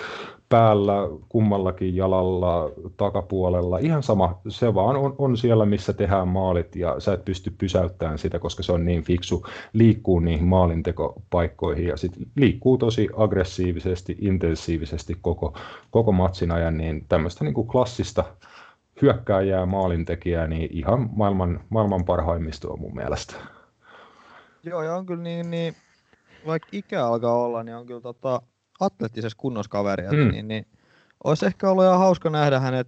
päällä, 0.50 0.94
kummallakin 1.30 1.96
jalalla, 1.96 2.70
takapuolella, 2.98 3.78
ihan 3.78 4.04
sama, 4.04 4.42
se 4.48 4.74
vaan 4.74 4.96
on, 4.96 5.16
on 5.18 5.38
siellä, 5.38 5.66
missä 5.66 5.94
tehdään 5.94 6.28
maalit 6.28 6.76
ja 6.76 7.00
sä 7.00 7.14
et 7.14 7.26
pysty 7.26 7.52
pysäyttämään 7.58 8.18
sitä, 8.18 8.40
koska 8.40 8.64
se 8.64 8.72
on 8.72 8.86
niin 8.86 9.04
fiksu, 9.04 9.46
liikkuu 9.74 10.20
niihin 10.20 10.48
maalintekopaikkoihin 10.48 11.88
ja 11.88 11.98
sitten 11.98 12.26
liikkuu 12.36 12.78
tosi 12.78 13.10
aggressiivisesti, 13.18 14.18
intensiivisesti 14.22 15.18
koko, 15.22 15.58
koko 15.92 16.12
matsin 16.12 16.52
ajan, 16.52 16.78
niin 16.78 17.06
tämmöistä 17.10 17.44
niin 17.44 17.54
kuin 17.54 17.68
klassista 17.68 18.24
hyökkääjää, 19.02 19.66
maalintekijää, 19.66 20.48
niin 20.48 20.70
ihan 20.72 21.10
maailman, 21.16 21.60
maailman 21.70 22.06
parhaimmistoa 22.06 22.78
mun 22.78 22.96
mielestä. 22.96 23.36
Joo, 24.64 24.84
ja 24.84 24.96
on 24.96 25.06
kyllä 25.06 25.24
niin, 25.24 25.52
niin 25.52 25.76
vaikka 26.48 26.70
ikä 26.72 27.08
alkaa 27.08 27.34
olla, 27.34 27.64
niin 27.64 27.76
on 27.76 27.86
kyllä 27.86 28.02
tota, 28.02 28.42
atleettisessa 28.80 29.38
kunnossa 29.38 29.70
kaveri, 29.70 30.04
mm. 30.04 30.32
niin, 30.32 30.48
niin 30.48 30.66
olisi 31.24 31.46
ehkä 31.46 31.70
ollut 31.70 31.86
ihan 31.86 32.00
hauska 32.00 32.30
nähdä 32.30 32.60
hänet 32.60 32.88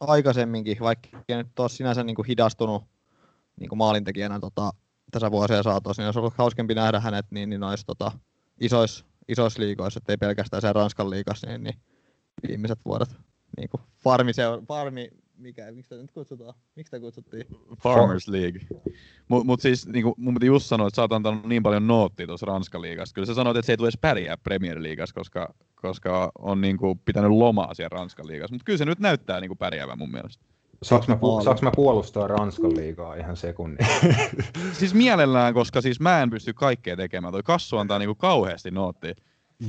aikaisemminkin, 0.00 0.76
vaikka 0.80 1.08
nyt 1.28 1.58
olisi 1.58 1.76
sinänsä 1.76 2.04
niin 2.04 2.16
kuin 2.16 2.26
hidastunut 2.26 2.84
niin 3.60 3.68
kuin 3.68 3.78
maalintekijänä 3.78 4.40
tota, 4.40 4.72
tässä 5.10 5.30
vuosien 5.30 5.64
saatossa, 5.64 6.02
niin 6.02 6.06
olisi 6.06 6.18
ollut 6.18 6.34
hauskempi 6.38 6.74
nähdä 6.74 7.00
hänet 7.00 7.26
niin, 7.30 7.50
niin 7.50 7.60
noissa 7.60 7.86
tota, 7.86 8.12
isoissa, 8.60 9.04
isoissa 9.28 9.62
liikoissa, 9.62 9.98
ettei 9.98 10.16
pelkästään 10.16 10.60
se 10.60 10.72
Ranskan 10.72 11.10
liigassa, 11.10 11.46
niin, 11.46 11.62
niin 11.62 11.74
viimeiset 12.48 12.78
vuodet 12.84 13.08
niin 13.56 13.68
kuin 13.68 13.80
farmi, 13.98 14.32
se, 14.32 14.42
farmi 14.68 15.10
mikä, 15.40 15.72
miksi 15.72 15.88
tämä 15.88 16.02
nyt 16.02 16.10
kutsutaan? 16.10 16.54
Miksi 16.76 16.90
tämä 16.90 17.00
kutsuttiin? 17.00 17.46
Farmers 17.82 18.28
League. 18.28 18.60
Mutta 19.28 19.46
mut 19.46 19.60
siis 19.60 19.88
niin 19.88 20.02
kuin, 20.02 20.14
mun 20.16 20.34
piti 20.34 20.46
just 20.46 20.66
sanoa, 20.66 20.86
että 20.86 20.96
sä 20.96 21.02
oot 21.02 21.12
antanut 21.12 21.46
niin 21.46 21.62
paljon 21.62 21.86
noottia 21.86 22.26
tuossa 22.26 22.46
Ranskan 22.46 22.82
liigassa. 22.82 23.14
Kyllä 23.14 23.26
sä 23.26 23.34
sanoit, 23.34 23.56
että 23.56 23.66
se 23.66 23.72
ei 23.72 23.76
tule 23.76 23.86
edes 23.86 23.98
pärjää 24.00 24.36
Premier 24.36 24.82
Leagueassa, 24.82 25.14
koska, 25.14 25.54
koska 25.74 26.32
on 26.38 26.60
niin 26.60 26.76
kuin, 26.76 26.98
pitänyt 27.04 27.30
lomaa 27.30 27.74
siellä 27.74 27.98
Ranskan 27.98 28.26
liigassa. 28.26 28.54
Mutta 28.54 28.64
kyllä 28.64 28.78
se 28.78 28.84
nyt 28.84 29.00
näyttää 29.00 29.40
niin 29.40 29.48
kuin 29.48 29.58
pärjäävän 29.58 29.98
mun 29.98 30.12
mielestä. 30.12 30.44
Saanko 30.82 31.06
mä, 31.08 31.14
pu- 31.14 31.44
saanko 31.44 31.62
mä 31.62 31.72
puolustaa 31.76 32.26
Ranskan 32.26 32.76
liigaa 32.76 33.14
ihan 33.14 33.36
sekunnin? 33.36 33.78
siis 34.78 34.94
mielellään, 34.94 35.54
koska 35.54 35.80
siis 35.80 36.00
mä 36.00 36.22
en 36.22 36.30
pysty 36.30 36.52
kaikkea 36.52 36.96
tekemään. 36.96 37.32
Toi 37.32 37.42
Kassu 37.42 37.76
antaa 37.76 37.98
niinku 37.98 38.14
kauheasti 38.14 38.70
noottia. 38.70 39.14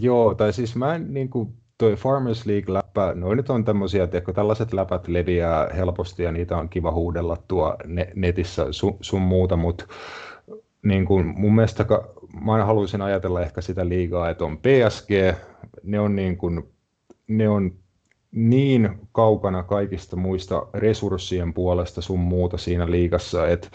Joo, 0.01 0.35
tai 0.35 0.53
siis 0.53 0.75
mä 0.75 0.95
en 0.95 1.13
niinku 1.13 1.53
toi 1.81 1.95
Farmers 1.95 2.45
League-läppä, 2.45 3.13
noin 3.15 3.37
nyt 3.37 3.49
on 3.49 3.65
tämmöisiä, 3.65 4.03
että 4.03 4.21
tällaiset 4.33 4.73
läpät 4.73 5.07
leviää 5.07 5.69
helposti 5.75 6.23
ja 6.23 6.31
niitä 6.31 6.57
on 6.57 6.69
kiva 6.69 6.91
huudella 6.91 7.37
tuo 7.47 7.77
netissä 8.15 8.71
sun, 8.71 8.97
sun 9.01 9.21
muuta, 9.21 9.57
mutta 9.57 9.85
niin 10.83 11.05
kuin 11.05 11.25
mun 11.25 11.55
mielestä 11.55 11.85
mä 12.45 12.65
haluaisin 12.65 13.01
ajatella 13.01 13.41
ehkä 13.41 13.61
sitä 13.61 13.89
liigaa, 13.89 14.29
että 14.29 14.45
on 14.45 14.57
PSG, 14.57 15.09
ne 15.83 15.99
on, 15.99 16.15
niin 16.15 16.37
kuin, 16.37 16.63
ne 17.27 17.49
on 17.49 17.71
niin 18.31 18.89
kaukana 19.11 19.63
kaikista 19.63 20.15
muista 20.15 20.67
resurssien 20.73 21.53
puolesta 21.53 22.01
sun 22.01 22.19
muuta 22.19 22.57
siinä 22.57 22.91
liigassa, 22.91 23.47
että 23.47 23.67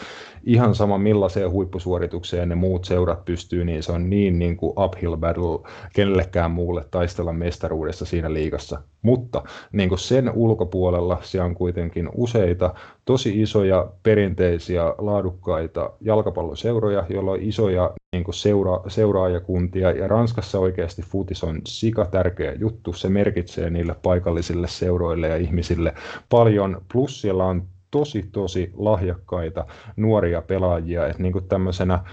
ihan 0.44 0.74
sama 0.74 0.98
millaiseen 0.98 1.50
huippusuoritukseen 1.50 2.48
ne 2.48 2.54
muut 2.54 2.84
seurat 2.84 3.24
pystyy, 3.24 3.64
niin 3.64 3.82
se 3.82 3.92
on 3.92 4.10
niin, 4.10 4.38
niin 4.38 4.56
kuin 4.56 4.72
uphill 4.78 5.16
battle 5.16 5.70
kenellekään 5.94 6.50
muulle 6.50 6.84
taistella 6.90 7.32
mestaruudessa 7.32 8.04
siinä 8.04 8.32
liigassa. 8.32 8.82
Mutta 9.02 9.42
niin 9.72 9.88
kuin 9.88 9.98
sen 9.98 10.30
ulkopuolella 10.34 11.18
siellä 11.22 11.46
on 11.46 11.54
kuitenkin 11.54 12.08
useita 12.14 12.74
tosi 13.04 13.42
isoja 13.42 13.90
perinteisiä 14.02 14.84
laadukkaita 14.98 15.90
jalkapalloseuroja, 16.00 17.06
joilla 17.08 17.30
on 17.30 17.42
isoja 17.42 17.90
niin 18.16 18.24
kuin 18.24 18.34
seura, 18.34 18.80
seuraajakuntia 18.88 19.90
ja 19.90 20.08
Ranskassa 20.08 20.58
oikeasti 20.58 21.02
futis 21.02 21.44
on 21.44 21.60
sika 21.66 22.04
tärkeä 22.04 22.52
juttu. 22.52 22.92
Se 22.92 23.08
merkitsee 23.08 23.70
niille 23.70 23.96
paikallisille 24.02 24.68
seuroille 24.68 25.28
ja 25.28 25.36
ihmisille 25.36 25.94
paljon, 26.28 26.82
plus 26.92 27.20
siellä 27.20 27.44
on 27.44 27.66
tosi 27.90 28.28
tosi 28.32 28.72
lahjakkaita 28.76 29.66
nuoria 29.96 30.42
pelaajia, 30.42 31.06
että 31.06 31.22
niin 31.22 31.32
kuin 31.32 31.48
tämmöisenä 31.48 32.04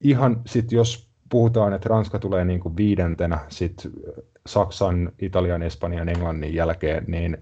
ihan 0.00 0.40
sit 0.46 0.72
jos 0.72 1.08
puhutaan, 1.28 1.72
että 1.72 1.88
Ranska 1.88 2.18
tulee 2.18 2.44
niin 2.44 2.60
kuin 2.60 2.76
viidentenä 2.76 3.38
sit 3.48 3.88
Saksan, 4.46 5.12
Italian, 5.18 5.62
Espanjan, 5.62 6.08
Englannin 6.08 6.54
jälkeen, 6.54 7.04
niin 7.06 7.38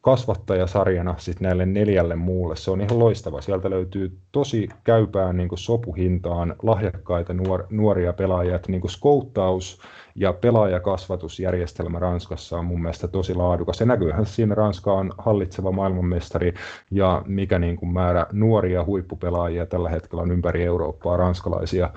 kasvattajasarjana 0.00 1.14
sit 1.18 1.40
näille 1.40 1.66
neljälle 1.66 2.16
muulle. 2.16 2.56
Se 2.56 2.70
on 2.70 2.80
ihan 2.80 2.98
loistava. 2.98 3.40
Sieltä 3.40 3.70
löytyy 3.70 4.18
tosi 4.32 4.68
käypään 4.84 5.36
niin 5.36 5.48
kuin 5.48 5.58
sopuhintaan 5.58 6.56
lahjakkaita 6.62 7.34
nuor, 7.34 7.66
nuoria 7.70 8.12
pelaajia. 8.12 8.56
Että 8.56 8.72
niin 8.72 8.80
kuin 8.80 8.90
skouttaus 8.90 9.80
ja 10.14 10.32
pelaajakasvatusjärjestelmä 10.32 11.98
Ranskassa 11.98 12.58
on 12.58 12.64
mun 12.64 12.82
mielestä 12.82 13.08
tosi 13.08 13.34
laadukas. 13.34 13.80
Ja 13.80 13.86
näkyyhän 13.86 14.26
siinä 14.26 14.54
Ranska 14.54 14.92
on 14.92 15.12
hallitseva 15.18 15.72
maailmanmestari 15.72 16.54
ja 16.90 17.22
mikä 17.26 17.58
niin 17.58 17.76
kuin 17.76 17.92
määrä 17.92 18.26
nuoria 18.32 18.84
huippupelaajia 18.84 19.66
tällä 19.66 19.88
hetkellä 19.88 20.22
on 20.22 20.30
ympäri 20.30 20.64
Eurooppaa 20.64 21.16
ranskalaisia 21.16 21.90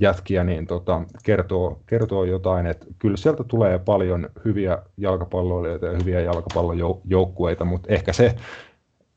jätkiä, 0.00 0.44
niin 0.44 0.66
tota, 0.66 1.02
kertoo, 1.24 1.82
kertoo 1.86 2.24
jotain, 2.24 2.66
että 2.66 2.86
kyllä 2.98 3.16
sieltä 3.16 3.44
tulee 3.44 3.78
paljon 3.78 4.30
hyviä 4.44 4.78
jalkapalloilijoita 4.96 5.86
ja 5.86 5.98
hyviä 5.98 6.20
jalkapallojoukkueita, 6.20 7.64
mutta 7.64 7.92
ehkä 7.92 8.12
se 8.12 8.34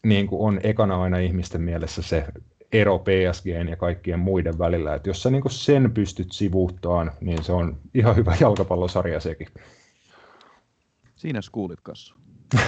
niin 0.03 0.28
kuin 0.28 0.41
on 0.41 0.59
ekana 0.63 1.01
aina 1.01 1.17
ihmisten 1.17 1.61
mielessä 1.61 2.01
se 2.01 2.26
ero 2.72 2.99
PSGn 2.99 3.67
ja 3.69 3.76
kaikkien 3.76 4.19
muiden 4.19 4.59
välillä, 4.59 4.95
että 4.95 5.09
jos 5.09 5.24
sä 5.24 5.30
niin 5.30 5.41
kuin 5.41 5.51
sen 5.51 5.93
pystyt 5.93 6.32
sivuuttaan, 6.32 7.11
niin 7.22 7.43
se 7.43 7.51
on 7.51 7.78
ihan 7.93 8.15
hyvä 8.15 8.36
jalkapallosarja 8.39 9.19
sekin. 9.19 9.47
Siinä 11.15 11.39
kuulit 11.51 11.82
Kassu. 11.82 12.15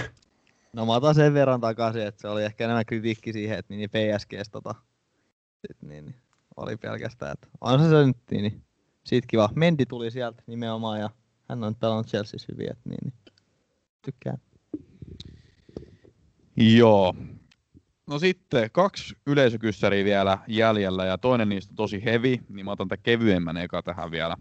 No 0.73 0.85
mä 0.85 0.95
otan 0.95 1.15
sen 1.15 1.33
verran 1.33 1.61
takaisin, 1.61 2.01
että 2.01 2.21
se 2.21 2.27
oli 2.27 2.43
ehkä 2.43 2.63
enemmän 2.63 2.85
kritiikki 2.85 3.33
siihen, 3.33 3.59
että 3.59 3.73
niin 3.73 3.89
PSGstä 3.89 4.51
tota, 4.51 4.75
sit 5.67 5.81
niin, 5.81 6.05
niin 6.05 6.15
oli 6.57 6.77
pelkästään. 6.77 7.31
Että 7.31 7.47
on 7.61 7.79
se, 7.79 8.05
nyt 8.05 8.17
niin, 8.31 8.63
siitä 9.03 9.27
kiva. 9.27 9.49
Mendi 9.55 9.85
tuli 9.85 10.11
sieltä 10.11 10.43
nimenomaan 10.47 10.99
ja 10.99 11.09
hän 11.49 11.63
on 11.63 11.75
pelannut 11.75 12.07
Chelseassa 12.07 12.53
hyvin, 12.53 12.71
että 12.71 12.89
niin, 12.89 12.97
niin 13.03 13.13
tykkään. 14.01 14.37
Joo. 16.57 17.15
No 18.07 18.19
sitten 18.19 18.69
kaksi 18.71 19.15
yleisökyssäriä 19.27 20.05
vielä 20.05 20.37
jäljellä 20.47 21.05
ja 21.05 21.17
toinen 21.17 21.49
niistä 21.49 21.73
tosi 21.75 22.05
hevi, 22.05 22.41
niin 22.49 22.65
mä 22.65 22.71
otan 22.71 22.87
tämän 22.87 23.03
kevyemmän 23.03 23.57
eka 23.57 23.81
tähän 23.83 24.11
vielä. 24.11 24.37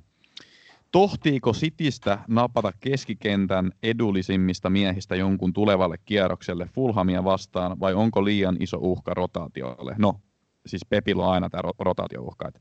Tohtiiko 0.92 1.52
Sitistä 1.52 2.18
napata 2.28 2.72
keskikentän 2.80 3.72
edullisimmista 3.82 4.70
miehistä 4.70 5.16
jonkun 5.16 5.52
tulevalle 5.52 5.96
kierrokselle 6.04 6.68
Fulhamia 6.74 7.24
vastaan 7.24 7.80
vai 7.80 7.94
onko 7.94 8.24
liian 8.24 8.56
iso 8.60 8.78
uhka 8.80 9.14
rotaatiolle? 9.14 9.94
No, 9.98 10.20
siis 10.66 10.82
Pepillä 10.88 11.26
on 11.26 11.32
aina 11.32 11.50
tämä 11.50 11.62
rotaatiouhka. 11.78 12.48
Että 12.48 12.60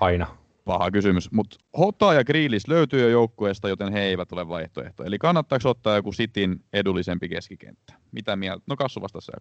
aina. 0.00 0.26
Paha 0.64 0.90
kysymys, 0.90 1.32
mutta 1.32 1.56
Hota 1.78 2.14
ja 2.14 2.24
Grillis 2.24 2.68
löytyy 2.68 3.00
jo 3.00 3.08
joukkueesta, 3.08 3.68
joten 3.68 3.92
he 3.92 4.00
eivät 4.00 4.32
ole 4.32 4.48
vaihtoehto. 4.48 5.04
Eli 5.04 5.18
kannattaako 5.18 5.68
ottaa 5.68 5.96
joku 5.96 6.12
Sitin 6.12 6.64
edullisempi 6.72 7.28
keskikenttä? 7.28 7.94
Mitä 8.12 8.36
mieltä? 8.36 8.64
No 8.66 8.76
Kassu 8.76 9.00
vastassa. 9.00 9.32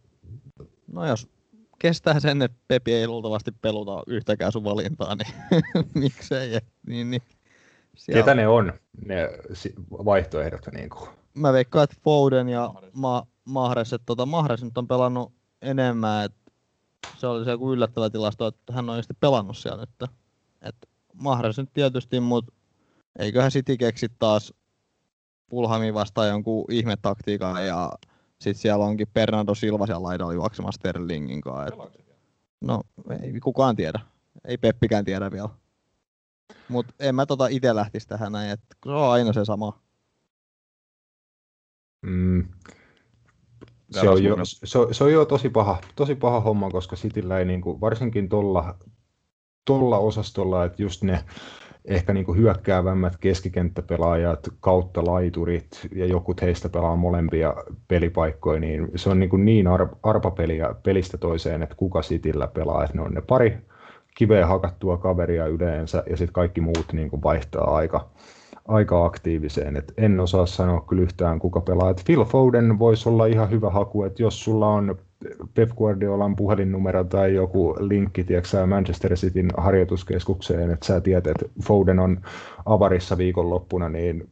No 0.88 1.06
jos 1.06 1.28
kestää 1.80 2.20
sen, 2.20 2.42
että 2.42 2.58
Pepi 2.68 2.94
ei 2.94 3.08
luultavasti 3.08 3.52
peluta 3.52 4.04
yhtäkään 4.08 4.52
sun 4.52 4.64
valintaa, 4.64 5.16
niin 5.16 5.34
miksei. 6.04 6.60
Niin, 6.88 7.12
niin. 7.12 7.22
Siellä... 7.96 8.22
Ketä 8.22 8.36
ne 8.36 8.48
on, 8.48 8.74
ne 9.06 9.30
vaihtoehdot? 9.92 10.62
Niin 10.74 10.90
kuin? 10.90 11.10
Mä 11.34 11.54
veikkaan, 11.54 11.84
että 11.84 11.96
Foden 12.04 12.50
ja 12.50 12.74
Ma- 12.94 13.28
Mahres, 13.46 13.94
että 13.94 14.06
tota, 14.06 14.26
Mahres 14.26 14.64
nyt 14.64 14.78
on 14.78 14.88
pelannut 14.88 15.34
enemmän, 15.62 16.26
että 16.26 16.39
se 17.18 17.28
oli 17.28 17.46
se 17.46 17.52
joku 17.52 17.74
yllättävä 17.74 18.10
tilasto, 18.10 18.48
että 18.48 18.74
hän 18.74 18.90
on 18.90 18.98
sitten 19.04 19.18
pelannut 19.20 19.58
siellä 19.58 19.82
nyt. 19.82 20.10
Et 20.62 20.76
Mahrez 21.14 21.58
nyt 21.58 21.74
tietysti, 21.74 22.20
mutta 22.20 22.54
eiköhän 23.20 23.52
City 23.52 23.78
keksi 23.78 24.08
taas 24.20 24.54
Pulhamin 25.50 25.94
vastaan 25.94 26.28
jonkun 26.28 26.66
ihme 26.70 26.96
taktiikan 27.02 27.68
ja 27.68 27.92
sitten 28.40 28.62
siellä 28.62 28.86
onkin 28.86 29.08
Bernardo 29.14 29.56
Silva 29.56 29.86
siellä 29.86 30.04
laidalla 30.04 30.34
juoksemassa 30.34 30.80
Sterlingin 30.80 31.42
kanssa. 31.42 31.84
Et... 31.84 32.06
No 32.62 32.82
ei 33.22 33.40
kukaan 33.40 33.76
tiedä. 33.76 34.00
Ei 34.46 34.58
Peppikään 34.58 35.06
tiedä 35.06 35.32
vielä. 35.32 35.50
Mutta 36.68 36.94
en 37.00 37.16
mä 37.16 37.26
tota 37.26 37.48
itse 37.48 37.76
lähtisi 37.76 38.08
tähän 38.08 38.32
näin, 38.32 38.52
että 38.52 38.76
se 38.86 38.92
on 38.92 39.12
aina 39.12 39.34
se 39.34 39.46
sama 39.46 39.80
Mm, 42.02 42.48
se, 43.92 44.10
on 44.10 44.24
jo, 44.24 44.36
se, 44.44 44.80
se 44.92 45.04
on 45.04 45.12
jo 45.12 45.26
tosi 45.26 45.50
paha, 45.50 45.78
tosi 45.96 46.16
paha 46.16 46.40
homma, 46.40 46.70
koska 46.70 46.96
Cityllä 46.96 47.40
ei 47.40 47.46
niinku, 47.46 47.82
varsinkin 47.82 48.30
tuolla 48.30 48.76
tolla 49.66 49.98
osastolla, 49.98 50.66
että 50.66 50.82
just 50.82 51.04
ne 51.04 51.24
ehkä 51.86 52.14
niinku 52.14 52.34
hyökkäävämmät 52.34 53.18
keskikenttäpelaajat 53.18 54.50
kautta 54.60 55.06
laiturit 55.06 55.88
ja 55.96 56.06
jokut 56.06 56.42
heistä 56.42 56.70
pelaa 56.70 56.96
molempia 56.96 57.54
pelipaikkoja, 57.88 58.60
niin 58.60 58.88
se 58.96 59.10
on 59.10 59.20
niinku 59.20 59.38
niin 59.38 59.68
ar, 59.68 59.88
arpapeliä 60.04 60.76
pelistä 60.84 61.18
toiseen, 61.18 61.64
että 61.64 61.76
kuka 61.76 62.02
Cityllä 62.02 62.48
pelaa, 62.48 62.84
että 62.84 62.98
ne 62.98 63.04
on 63.04 63.14
ne 63.14 63.22
pari 63.22 63.58
kiveen 64.18 64.48
hakattua 64.48 64.98
kaveria 64.98 65.46
yleensä 65.46 66.04
ja 66.10 66.18
sitten 66.18 66.34
kaikki 66.34 66.62
muut 66.62 66.94
niinku 66.94 67.24
vaihtaa 67.24 67.76
aika, 67.76 68.10
aika 68.70 69.06
aktiiviseen. 69.06 69.78
Et 69.78 69.94
en 69.98 70.20
osaa 70.20 70.46
sanoa 70.46 70.82
kyllä 70.82 71.04
yhtään 71.04 71.40
kuka 71.40 71.62
pelaa. 71.62 71.90
Et 71.90 72.04
Phil 72.06 72.24
Foden 72.24 72.80
voisi 72.80 73.10
olla 73.10 73.26
ihan 73.26 73.50
hyvä 73.50 73.70
haku, 73.70 74.04
että 74.04 74.24
jos 74.24 74.44
sulla 74.44 74.68
on 74.68 74.96
Pep 75.54 75.70
Guardiolan 75.78 76.36
puhelinnumero 76.36 77.04
tai 77.04 77.36
joku 77.36 77.76
linkki 77.80 78.24
tiedätkö, 78.24 78.66
Manchester 78.66 79.14
Cityn 79.14 79.50
harjoituskeskukseen, 79.58 80.72
että 80.72 80.86
sä 80.86 81.02
tiedät, 81.02 81.28
että 81.28 81.46
Foden 81.68 82.00
on 82.00 82.22
avarissa 82.66 83.18
viikonloppuna, 83.18 83.90
niin 83.90 84.30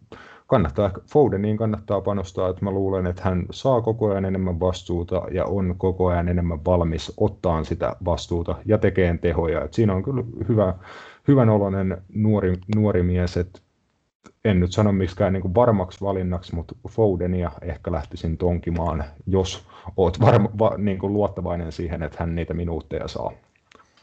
kannattaa, 0.48 0.92
Fodeniin 1.12 1.58
kannattaa 1.58 2.02
panostaa, 2.02 2.50
että 2.50 2.66
mä 2.66 2.72
luulen, 2.72 3.08
että 3.08 3.22
hän 3.26 3.46
saa 3.52 3.82
koko 3.82 4.10
ajan 4.10 4.26
enemmän 4.26 4.60
vastuuta 4.60 5.22
ja 5.32 5.46
on 5.46 5.76
koko 5.78 6.08
ajan 6.08 6.28
enemmän 6.28 6.66
valmis 6.66 7.14
ottaan 7.18 7.66
sitä 7.66 7.96
vastuuta 8.06 8.56
ja 8.66 8.78
tekee 8.78 9.18
tehoja. 9.22 9.64
Et 9.64 9.74
siinä 9.74 9.94
on 9.94 10.04
kyllä 10.04 10.24
hyvä, 10.50 10.74
hyvän 11.28 11.50
oloinen 11.50 11.98
nuori, 12.14 12.54
nuori 12.76 13.04
mies, 13.04 13.38
että 13.38 13.60
en 14.48 14.60
nyt 14.60 14.72
sano 14.72 14.92
miksikään 14.92 15.34
niin 15.34 15.56
varmaksi 15.56 16.02
valinnaksi, 16.02 16.56
mutta 16.56 16.76
Fodenia 16.90 17.52
ehkä 17.62 17.92
lähtisin 17.92 18.38
tonkimaan, 18.38 19.04
jos 19.26 19.66
oot 19.98 20.20
varma, 20.20 20.50
va, 20.60 20.78
niin 20.78 21.00
kuin 21.00 21.14
luottavainen 21.14 21.72
siihen, 21.72 22.04
että 22.04 22.18
hän 22.20 22.36
niitä 22.36 22.54
minuutteja 22.54 23.08
saa. 23.08 23.32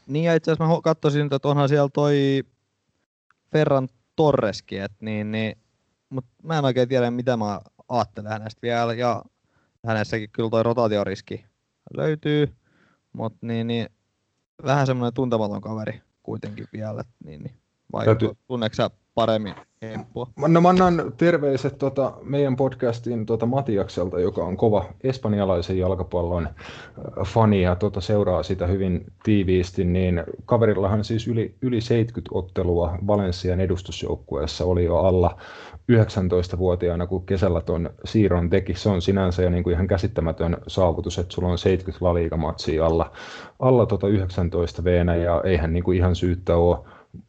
Niin 0.06 0.24
ja 0.24 0.34
itse 0.34 0.50
asiassa 0.50 0.74
mä 0.74 0.80
katsoisin, 0.82 1.28
että 1.34 1.48
onhan 1.48 1.68
siellä 1.68 1.88
toi 1.88 2.42
Ferran 3.52 3.88
Torreskin, 4.16 4.82
et 4.82 4.92
niin, 5.00 5.32
niin, 5.32 5.58
mutta 6.10 6.30
mä 6.42 6.58
en 6.58 6.64
oikein 6.64 6.88
tiedä, 6.88 7.10
mitä 7.10 7.36
mä 7.36 7.60
ajattelen 7.88 8.32
hänestä 8.32 8.58
vielä, 8.62 8.94
ja 8.94 9.22
hänessäkin 9.86 10.30
kyllä 10.32 10.50
toi 10.50 10.62
rotaatioriski 10.62 11.44
löytyy, 11.96 12.54
mutta 13.12 13.38
niin, 13.46 13.66
niin, 13.66 13.88
vähän 14.64 14.86
semmoinen 14.86 15.14
tuntematon 15.14 15.60
kaveri 15.60 16.02
kuitenkin 16.22 16.66
vielä, 16.72 17.00
et 17.00 17.08
niin, 17.24 17.42
niin. 17.42 17.54
vai 17.92 18.04
Täytyy- 18.04 18.36
tunneeko 18.46 18.76
paremmin 19.14 19.54
hemppua? 19.82 20.26
No 20.48 20.60
mä 20.60 20.68
annan 20.68 21.12
terveiset 21.16 21.78
tota, 21.78 22.12
meidän 22.22 22.56
podcastiin 22.56 23.26
tota 23.26 23.46
Matiakselta, 23.46 24.20
joka 24.20 24.44
on 24.44 24.56
kova 24.56 24.84
espanjalaisen 25.04 25.78
jalkapallon 25.78 26.46
äh, 26.46 26.54
fani 27.26 27.62
ja 27.62 27.76
tota, 27.76 28.00
seuraa 28.00 28.42
sitä 28.42 28.66
hyvin 28.66 29.04
tiiviisti, 29.22 29.84
niin 29.84 30.24
kaverillahan 30.44 31.04
siis 31.04 31.28
yli, 31.28 31.54
yli 31.62 31.80
70 31.80 32.38
ottelua 32.38 32.98
Valenssian 33.06 33.60
edustusjoukkueessa 33.60 34.64
oli 34.64 34.84
jo 34.84 34.98
alla 34.98 35.38
19-vuotiaana, 35.92 37.06
kun 37.06 37.26
kesällä 37.26 37.60
ton 37.60 37.90
siirron 38.04 38.50
teki. 38.50 38.74
Se 38.74 38.88
on 38.88 39.02
sinänsä 39.02 39.42
jo 39.42 39.50
niin 39.50 39.64
kuin 39.64 39.74
ihan 39.74 39.86
käsittämätön 39.86 40.56
saavutus, 40.66 41.18
että 41.18 41.34
sulla 41.34 41.48
on 41.48 41.58
70 41.58 42.04
laliigamatsia 42.04 42.86
alla, 42.86 43.12
alla 43.58 43.86
tota 43.86 44.08
19 44.08 44.84
veenä 44.84 45.16
ja 45.16 45.42
eihän 45.44 45.72
niin 45.72 45.84
kuin 45.84 45.98
ihan 45.98 46.16
syyttä 46.16 46.56
ole 46.56 46.78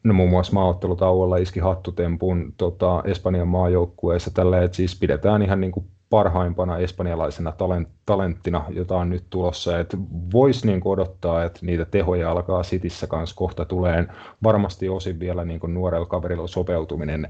no 0.04 0.14
muun 0.14 0.30
muassa 0.30 0.54
maaottelutauolla 0.54 1.38
iski 1.38 1.60
hattutempun 1.60 2.54
tota, 2.58 3.04
Espanjan 3.06 3.48
maajoukkueessa 3.48 4.32
tällä, 4.32 4.64
että 4.64 4.78
siis 4.78 5.00
pidetään 5.00 5.42
ihan 5.42 5.62
niin 5.62 5.72
kuin 5.72 5.86
parhaimpana 6.10 6.78
espanjalaisena 6.78 7.52
talent, 7.52 7.90
talenttina, 8.06 8.66
jota 8.70 8.98
on 8.98 9.10
nyt 9.10 9.24
tulossa, 9.30 9.80
että 9.80 9.98
voisi 10.34 10.68
niin 10.68 10.82
odottaa, 10.86 11.44
että 11.44 11.60
niitä 11.62 11.86
tehoja 11.86 12.32
alkaa 12.32 12.64
Sitissä 12.64 13.08
kanssa 13.08 13.36
kohta 13.36 13.66
tulee 13.66 14.08
varmasti 14.44 14.90
osin 14.90 15.20
vielä 15.20 15.46
niin 15.46 15.60
kuin 15.60 15.74
nuorella 15.74 16.06
kaverilla 16.06 16.48
sopeutuminen 16.48 17.28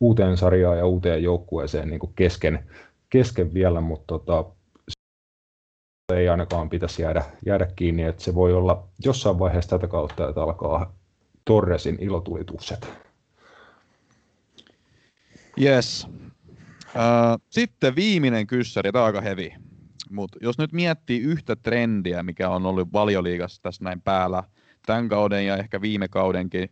uuteen 0.00 0.36
sarjaan 0.36 0.78
ja 0.78 0.86
uuteen 0.86 1.22
joukkueeseen 1.22 1.88
niin 1.88 2.00
kuin 2.00 2.12
kesken, 2.16 2.64
kesken 3.10 3.54
vielä, 3.54 3.80
mutta 3.80 4.06
tota, 4.06 4.44
ei 6.14 6.28
ainakaan 6.28 6.70
pitäisi 6.70 7.02
jäädä, 7.02 7.24
jäädä 7.46 7.66
kiinni, 7.76 8.02
että 8.02 8.22
se 8.22 8.34
voi 8.34 8.52
olla 8.52 8.88
jossain 9.04 9.38
vaiheessa 9.38 9.70
tätä 9.70 9.86
kautta, 9.88 10.28
että 10.28 10.42
alkaa 10.42 10.92
Torresin 11.44 11.98
ilotulitukset. 12.00 12.88
Yes. 15.60 16.06
Sitten 17.50 17.96
viimeinen 17.96 18.46
kyssäri, 18.46 18.92
tämä 18.92 19.02
on 19.02 19.06
aika 19.06 19.20
hevi. 19.20 19.54
Mutta 20.10 20.38
jos 20.42 20.58
nyt 20.58 20.72
miettii 20.72 21.20
yhtä 21.20 21.56
trendiä, 21.56 22.22
mikä 22.22 22.48
on 22.50 22.66
ollut 22.66 22.92
valioliigassa 22.92 23.62
tässä 23.62 23.84
näin 23.84 24.00
päällä, 24.00 24.42
tämän 24.86 25.08
kauden 25.08 25.46
ja 25.46 25.56
ehkä 25.56 25.80
viime 25.80 26.08
kaudenkin, 26.08 26.70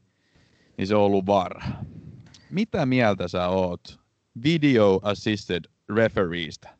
niin 0.76 0.86
se 0.86 0.94
on 0.94 1.02
ollut 1.02 1.26
VAR. 1.26 1.60
Mitä 2.50 2.86
mieltä 2.86 3.28
sä 3.28 3.48
oot 3.48 4.00
Video 4.44 5.00
Assisted 5.02 5.64
Refereestä? 5.96 6.70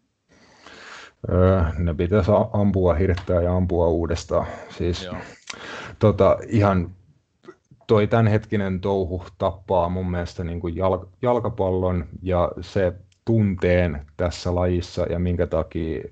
Öö, 1.30 1.62
ne 1.78 1.94
pitäisi 1.94 2.30
ampua, 2.52 2.94
hirttää 2.94 3.42
ja 3.42 3.56
ampua 3.56 3.88
uudestaan. 3.88 4.46
Siis 4.78 5.02
Joo. 5.02 5.16
tota, 5.98 6.38
ihan 6.48 6.90
toi 7.90 8.06
tämänhetkinen 8.06 8.80
touhu 8.80 9.22
tappaa 9.38 9.88
mun 9.88 10.10
mielestä 10.10 10.44
niin 10.44 10.60
kuin 10.60 10.74
jalk- 10.74 11.08
jalkapallon 11.22 12.04
ja 12.22 12.52
se 12.60 12.92
tunteen 13.24 14.06
tässä 14.16 14.54
lajissa 14.54 15.02
ja 15.02 15.18
minkä 15.18 15.46
takia 15.46 16.02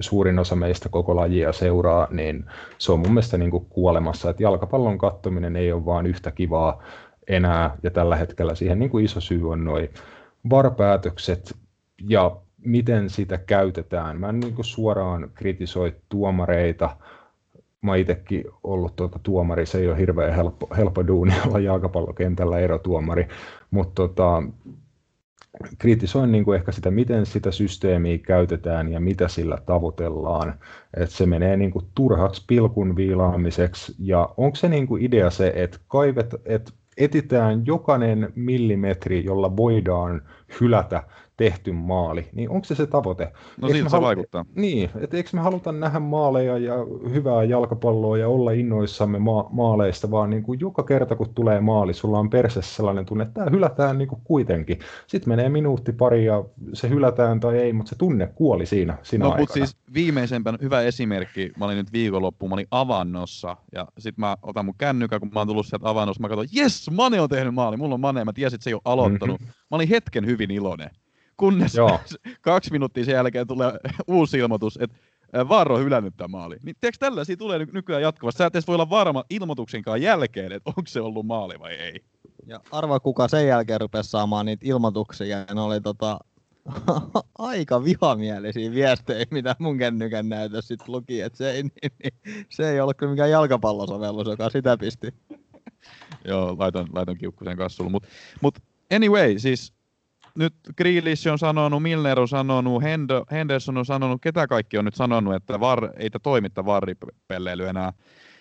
suurin 0.00 0.38
osa 0.38 0.56
meistä 0.56 0.88
koko 0.88 1.16
lajia 1.16 1.52
seuraa, 1.52 2.08
niin 2.10 2.44
se 2.78 2.92
on 2.92 2.98
mun 2.98 3.08
mielestä 3.08 3.38
niin 3.38 3.50
kuin 3.50 3.66
kuolemassa. 3.66 4.30
Että 4.30 4.42
jalkapallon 4.42 4.98
kattominen 4.98 5.56
ei 5.56 5.72
ole 5.72 5.84
vaan 5.84 6.06
yhtä 6.06 6.30
kivaa 6.30 6.82
enää 7.28 7.76
ja 7.82 7.90
tällä 7.90 8.16
hetkellä 8.16 8.54
siihen 8.54 8.78
niin 8.78 8.90
kuin 8.90 9.04
iso 9.04 9.20
syy 9.20 9.50
on 9.50 9.64
noin 9.64 9.88
varpäätökset 10.50 11.56
ja 12.08 12.36
miten 12.58 13.10
sitä 13.10 13.38
käytetään. 13.38 14.20
Mä 14.20 14.28
en 14.28 14.40
niin 14.40 14.54
kuin 14.54 14.64
suoraan 14.64 15.30
kritisoi 15.34 15.94
tuomareita, 16.08 16.96
mä 17.82 17.96
itsekin 17.96 18.44
ollut 18.62 18.96
tuota 18.96 19.20
tuomari, 19.22 19.66
se 19.66 19.78
ei 19.78 19.88
ole 19.88 19.98
hirveän 19.98 20.34
helppo, 20.34 20.68
helppo 20.76 21.06
duuni 21.06 21.32
olla 21.46 21.58
jalkapallokentällä 21.58 22.58
erotuomari, 22.58 23.28
mutta 23.70 23.94
tota, 23.94 24.42
kritisoin 25.78 26.32
niin 26.32 26.44
kuin 26.44 26.56
ehkä 26.56 26.72
sitä, 26.72 26.90
miten 26.90 27.26
sitä 27.26 27.50
systeemiä 27.50 28.18
käytetään 28.18 28.92
ja 28.92 29.00
mitä 29.00 29.28
sillä 29.28 29.58
tavoitellaan. 29.66 30.54
Että 30.96 31.14
se 31.14 31.26
menee 31.26 31.56
niin 31.56 31.70
kuin 31.70 31.84
turhaksi 31.94 32.44
pilkun 32.46 32.96
viilaamiseksi 32.96 33.94
ja 33.98 34.28
onko 34.36 34.56
se 34.56 34.68
niin 34.68 34.86
kuin 34.86 35.02
idea 35.02 35.30
se, 35.30 35.52
että 35.56 35.78
kaivet, 35.88 36.34
että 36.44 36.72
etitään 36.96 37.66
jokainen 37.66 38.32
millimetri, 38.34 39.24
jolla 39.24 39.56
voidaan 39.56 40.22
hylätä 40.60 41.02
tehty 41.36 41.72
maali, 41.72 42.28
niin 42.32 42.50
onko 42.50 42.64
se 42.64 42.74
se 42.74 42.86
tavoite? 42.86 43.24
No 43.60 43.68
Eikö 43.68 43.76
siltä 43.78 43.90
se 43.90 43.96
halu- 43.96 44.06
vaikuttaa. 44.06 44.44
Niin, 44.54 44.90
että 45.00 45.16
eikö 45.16 45.30
me 45.32 45.40
haluta 45.40 45.72
nähdä 45.72 45.98
maaleja 46.00 46.58
ja 46.58 46.74
hyvää 47.12 47.44
jalkapalloa 47.44 48.18
ja 48.18 48.28
olla 48.28 48.50
innoissamme 48.52 49.18
ma- 49.18 49.48
maaleista, 49.52 50.10
vaan 50.10 50.30
niin 50.30 50.42
kuin 50.42 50.60
joka 50.60 50.82
kerta 50.82 51.16
kun 51.16 51.34
tulee 51.34 51.60
maali, 51.60 51.94
sulla 51.94 52.18
on 52.18 52.30
persessä 52.30 52.74
sellainen 52.76 53.06
tunne, 53.06 53.24
että 53.24 53.34
tämä 53.34 53.50
hylätään 53.50 53.98
niin 53.98 54.08
kuin 54.08 54.20
kuitenkin. 54.24 54.78
Sitten 55.06 55.28
menee 55.28 55.48
minuutti 55.48 55.92
pari 55.92 56.24
ja 56.24 56.44
se 56.72 56.88
hylätään 56.88 57.40
tai 57.40 57.58
ei, 57.58 57.72
mutta 57.72 57.90
se 57.90 57.96
tunne 57.98 58.26
kuoli 58.34 58.66
siinä, 58.66 58.98
siinä 59.02 59.22
No 59.24 59.28
aikana. 59.30 59.42
mutta 59.42 59.54
siis 59.54 59.76
viimeisempänä 59.94 60.58
hyvä 60.62 60.80
esimerkki, 60.80 61.52
mä 61.58 61.64
olin 61.64 61.76
nyt 61.76 61.92
viikonloppuun, 61.92 62.50
mä 62.50 62.54
olin 62.54 62.66
avannossa 62.70 63.56
ja 63.72 63.86
sit 63.98 64.18
mä 64.18 64.36
otan 64.42 64.64
mun 64.64 64.74
kännykän, 64.78 65.20
kun 65.20 65.30
mä 65.34 65.40
oon 65.40 65.46
tullut 65.48 65.66
sieltä 65.66 65.88
avannossa, 65.90 66.20
mä 66.22 66.28
katson, 66.28 66.46
jes, 66.52 66.90
Mane 66.90 67.20
on 67.20 67.28
tehnyt 67.28 67.54
maali, 67.54 67.76
mulla 67.76 67.94
on 67.94 68.00
Mane, 68.00 68.24
mä 68.24 68.32
tiesin, 68.32 68.54
että 68.54 68.64
se 68.64 68.70
ei 68.70 68.74
ole 68.74 68.82
aloittanut. 68.84 69.40
Mhm. 69.40 69.48
Mä 69.48 69.76
olin 69.76 69.88
hetken 69.88 70.26
hyvin 70.26 70.50
iloinen, 70.50 70.90
kunnes 71.42 71.74
Joo. 71.74 72.00
kaksi 72.40 72.72
minuuttia 72.72 73.04
sen 73.04 73.12
jälkeen 73.12 73.46
tulee 73.46 73.72
uusi 74.06 74.38
ilmoitus, 74.38 74.78
että 74.80 74.96
ää, 75.32 75.48
VAR 75.48 75.72
on 75.72 75.84
hylännyt 75.84 76.16
tämä 76.16 76.28
maali. 76.28 76.56
Niin 76.62 76.76
tiedätkö, 76.80 77.06
tällaisia 77.06 77.36
tulee 77.36 77.58
ny- 77.58 77.68
nykyään 77.72 78.02
jatkuvasti. 78.02 78.38
Sä 78.38 78.46
et 78.46 78.54
edes 78.54 78.66
voi 78.66 78.74
olla 78.74 78.90
varma 78.90 79.24
ilmoituksenkaan 79.30 80.02
jälkeen, 80.02 80.52
että 80.52 80.70
onko 80.76 80.82
se 80.86 81.00
ollut 81.00 81.26
maali 81.26 81.60
vai 81.60 81.72
ei. 81.72 82.04
Ja 82.46 82.60
arva 82.70 83.00
kuka 83.00 83.28
sen 83.28 83.46
jälkeen 83.46 83.80
rupesi 83.80 84.10
saamaan 84.10 84.46
niitä 84.46 84.66
ilmoituksia, 84.66 85.44
ne 85.54 85.60
oli 85.60 85.80
tota, 85.80 86.18
aika 87.38 87.84
vihamielisiä 87.84 88.70
viestejä, 88.70 89.26
mitä 89.30 89.56
mun 89.58 89.78
kännykän 89.78 90.28
näytös 90.28 90.68
sit 90.68 90.88
luki, 90.88 91.20
että 91.20 91.36
se 91.36 91.50
ei, 91.50 91.62
niin, 91.62 91.92
niin, 92.02 92.46
se 92.48 92.70
ei 92.70 92.80
ollut 92.80 92.96
kyllä 92.96 93.12
mikään 93.12 93.30
jalkapallosovellus, 93.30 94.26
joka 94.26 94.50
sitä 94.50 94.76
pisti. 94.76 95.14
Joo, 96.24 96.56
laitan, 96.58 96.86
laitan 96.92 97.18
kiukkusen 97.18 97.56
kassulla. 97.56 97.90
Mutta 97.90 98.08
mut 98.40 98.58
anyway, 98.94 99.38
siis 99.38 99.72
nyt 100.38 100.54
Grealish 100.76 101.28
on 101.28 101.38
sanonut, 101.38 101.82
Milner 101.82 102.20
on 102.20 102.28
sanonut, 102.28 102.82
Hendo, 102.82 103.24
Henderson 103.30 103.78
on 103.78 103.86
sanonut, 103.86 104.22
ketä 104.22 104.46
kaikki 104.46 104.78
on 104.78 104.84
nyt 104.84 104.94
sanonut, 104.94 105.34
että 105.34 105.60
var, 105.60 105.90
ei 105.96 106.10
tämä 106.10 106.20
toimitta 106.22 106.64
varripelleily 106.64 107.68
enää. 107.68 107.92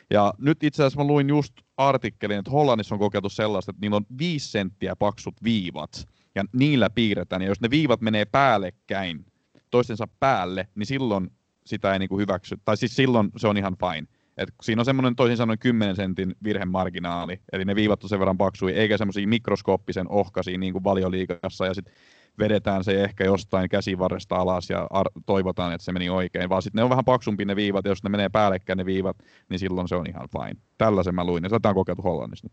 Ja 0.10 0.34
nyt 0.38 0.64
itse 0.64 0.84
asiassa 0.84 1.00
mä 1.00 1.08
luin 1.08 1.30
just 1.30 1.54
artikkelin, 1.78 2.38
että 2.40 2.52
Hollannissa 2.52 2.96
on 2.96 3.00
kokeiltu 3.00 3.30
sellaista, 3.30 3.70
että 3.70 3.82
niillä 3.82 3.98
on 3.98 4.06
viisi 4.18 4.52
senttiä 4.52 4.96
paksut 4.96 5.36
viivat, 5.44 6.08
ja 6.36 6.44
niillä 6.54 6.90
piirretään, 6.90 7.42
ja 7.42 7.48
jos 7.48 7.62
ne 7.62 7.70
viivat 7.70 8.02
menee 8.02 8.26
päällekkäin, 8.26 9.26
toistensa 9.70 10.08
päälle, 10.20 10.68
niin 10.76 10.86
silloin 10.86 11.32
sitä 11.66 11.94
ei 11.94 12.00
niinku 12.00 12.18
hyväksy, 12.18 12.58
tai 12.66 12.78
siis 12.78 12.96
silloin 12.96 13.32
se 13.38 13.48
on 13.48 13.58
ihan 13.58 13.76
fine. 13.78 14.08
Et 14.42 14.50
siinä 14.62 14.82
on 14.82 14.86
semmoinen 14.86 15.16
toisin 15.16 15.38
sanoen 15.38 15.60
10 15.60 15.96
sentin 15.96 16.36
virhemarginaali, 16.44 17.40
eli 17.54 17.66
ne 17.66 17.76
viivat 17.76 18.04
on 18.04 18.10
sen 18.10 18.20
verran 18.20 18.38
paksui, 18.38 18.72
eikä 18.72 18.98
semmoisia 18.98 19.28
mikroskooppisen 19.28 20.10
ohkaisia 20.10 20.58
niin 20.58 20.74
kuin 20.74 20.84
valioliikassa, 20.84 21.66
ja 21.66 21.74
sitten 21.74 21.94
vedetään 22.40 22.84
se 22.84 23.04
ehkä 23.04 23.24
jostain 23.24 23.70
käsivarresta 23.70 24.36
alas 24.36 24.70
ja 24.70 24.88
ar- 24.90 25.12
toivotaan, 25.26 25.74
että 25.74 25.86
se 25.86 25.92
meni 25.92 26.10
oikein, 26.10 26.50
vaan 26.50 26.62
sitten 26.62 26.80
ne 26.80 26.84
on 26.84 26.90
vähän 26.90 27.06
paksumpi 27.06 27.46
ne 27.46 27.56
viivat, 27.56 27.86
ja 27.86 27.92
jos 27.92 28.04
ne 28.04 28.10
menee 28.10 28.30
päällekkäin 28.30 28.78
ne 28.78 28.86
viivat, 28.86 29.18
niin 29.50 29.60
silloin 29.60 29.88
se 29.88 29.96
on 29.96 30.08
ihan 30.10 30.28
fine. 30.32 30.62
Tällaisen 30.78 31.16
mä 31.16 31.26
luin, 31.26 31.44
ja 31.44 31.50
sitä 31.50 31.70
on 31.70 31.76
kokeiltu 31.76 32.02
Hollannissa. 32.02 32.50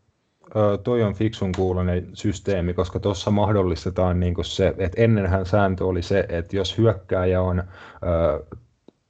Ö, 0.57 0.79
toi 0.79 1.03
on 1.03 1.15
fiksun 1.15 1.53
kuulonen 1.57 2.11
systeemi, 2.15 2.75
koska 2.75 3.01
tuossa 3.01 3.31
mahdollistetaan 3.31 4.21
niinku 4.21 4.43
se, 4.43 4.75
että 4.79 5.03
ennenhän 5.03 5.47
sääntö 5.47 5.85
oli 5.85 6.03
se, 6.03 6.27
että 6.29 6.57
jos 6.57 6.79
hyökkääjä 6.79 7.43
on 7.43 7.59
ö, 7.59 8.57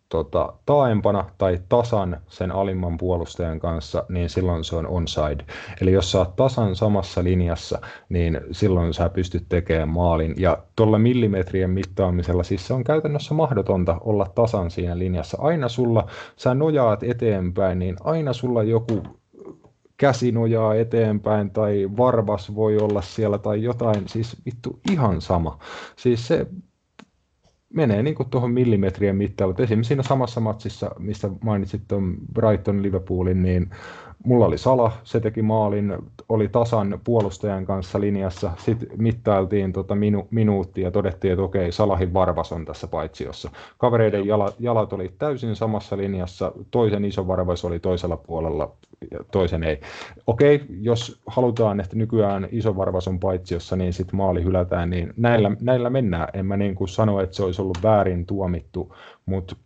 tota, 0.09 0.53
taaempana 0.67 1.25
tai 1.39 1.59
tasan 1.69 2.21
sen 2.29 2.51
alimman 2.51 2.97
puolustajan 2.99 3.61
kanssa, 3.61 4.05
niin 4.09 4.31
silloin 4.31 4.65
se 4.65 4.77
on 4.77 4.87
onside. 4.87 5.45
Eli 5.81 5.93
jos 5.93 6.13
sä 6.13 6.19
oot 6.19 6.37
tasan 6.37 6.77
samassa 6.77 7.25
linjassa, 7.25 7.79
niin 8.09 8.41
silloin 8.53 8.95
sä 8.95 9.09
pystyt 9.09 9.45
tekemään 9.49 9.89
maalin. 9.89 10.35
Ja 10.37 10.59
tuolla 10.77 10.99
millimetrien 10.99 11.71
mittaamisella, 11.71 12.43
siis 12.43 12.67
se 12.67 12.75
on 12.75 12.85
käytännössä 12.85 13.35
mahdotonta 13.35 13.99
olla 14.01 14.27
tasan 14.35 14.71
siinä 14.71 14.99
linjassa. 14.99 15.39
Aina 15.41 15.69
sulla, 15.69 16.07
sä 16.37 16.55
nojaat 16.55 17.03
eteenpäin, 17.03 17.79
niin 17.79 17.97
aina 18.05 18.33
sulla 18.33 18.63
joku 18.63 19.03
käsi 19.97 20.33
nojaa 20.33 20.75
eteenpäin 20.75 21.51
tai 21.51 21.89
varvas 21.97 22.55
voi 22.55 22.77
olla 22.77 23.03
siellä 23.03 23.39
tai 23.39 23.63
jotain, 23.63 24.09
siis 24.09 24.37
vittu 24.47 24.81
ihan 24.91 25.21
sama. 25.21 25.59
Siis 25.97 26.27
se 26.27 26.47
menee 27.75 28.03
niin 28.03 28.15
kuin 28.15 28.31
tuohon 28.31 28.51
millimetrien 28.51 29.17
mittailu. 29.17 29.55
Esimerkiksi 29.59 29.89
siinä 29.89 30.03
samassa 30.03 30.41
matsissa, 30.41 30.91
mistä 30.99 31.31
mainitsit 31.45 31.83
tuon 31.89 32.17
Brighton 32.35 32.83
Liverpoolin, 32.83 33.43
niin 33.43 33.71
mulla 34.25 34.47
oli 34.47 34.59
Sala, 34.59 34.93
se 35.05 35.21
teki 35.21 35.43
maalin, 35.43 35.95
oli 36.29 36.49
tasan 36.49 37.01
puolustajan 37.05 37.67
kanssa 37.67 38.01
linjassa, 38.01 38.51
sitten 38.59 38.89
mittailtiin 38.97 39.73
tota 39.73 39.95
minu, 39.95 40.29
minuuttia 40.31 40.85
ja 40.85 40.91
todettiin, 40.91 41.33
että 41.33 41.43
okei, 41.43 41.73
Salahin 41.73 42.15
varvas 42.15 42.53
on 42.53 42.65
tässä 42.65 42.87
paitsiossa. 42.87 43.51
Kavereiden 43.79 44.27
jalat, 44.27 44.55
jalat 44.59 44.93
oli 44.93 45.13
täysin 45.19 45.57
samassa 45.57 45.97
linjassa, 45.97 46.53
toisen 46.71 47.05
iso 47.05 47.27
varvas 47.27 47.65
oli 47.65 47.81
toisella 47.81 48.17
puolella 48.17 48.73
ja 49.11 49.19
toisen 49.33 49.65
ei. 49.65 49.81
Okei, 50.27 50.61
jos 50.81 51.21
halutaan, 51.27 51.81
että 51.81 51.97
nykyään 51.97 52.49
iso 52.53 52.77
varvas 52.77 53.09
on 53.09 53.21
paitsiossa, 53.21 53.77
niin 53.77 53.93
sitten 53.93 54.17
maali 54.17 54.45
hylätään, 54.45 54.91
niin 54.91 55.13
näillä, 55.17 55.51
näillä 55.61 55.91
mennään. 55.91 56.29
En 56.33 56.47
mä 56.47 56.57
niin 56.57 56.75
kuin 56.75 56.89
sano, 56.89 57.21
että 57.21 57.37
se 57.37 57.45
olisi 57.45 57.63
ollut 57.63 57.79
väärin 57.83 58.27
tuomittu, 58.27 58.97
mutta 59.27 59.57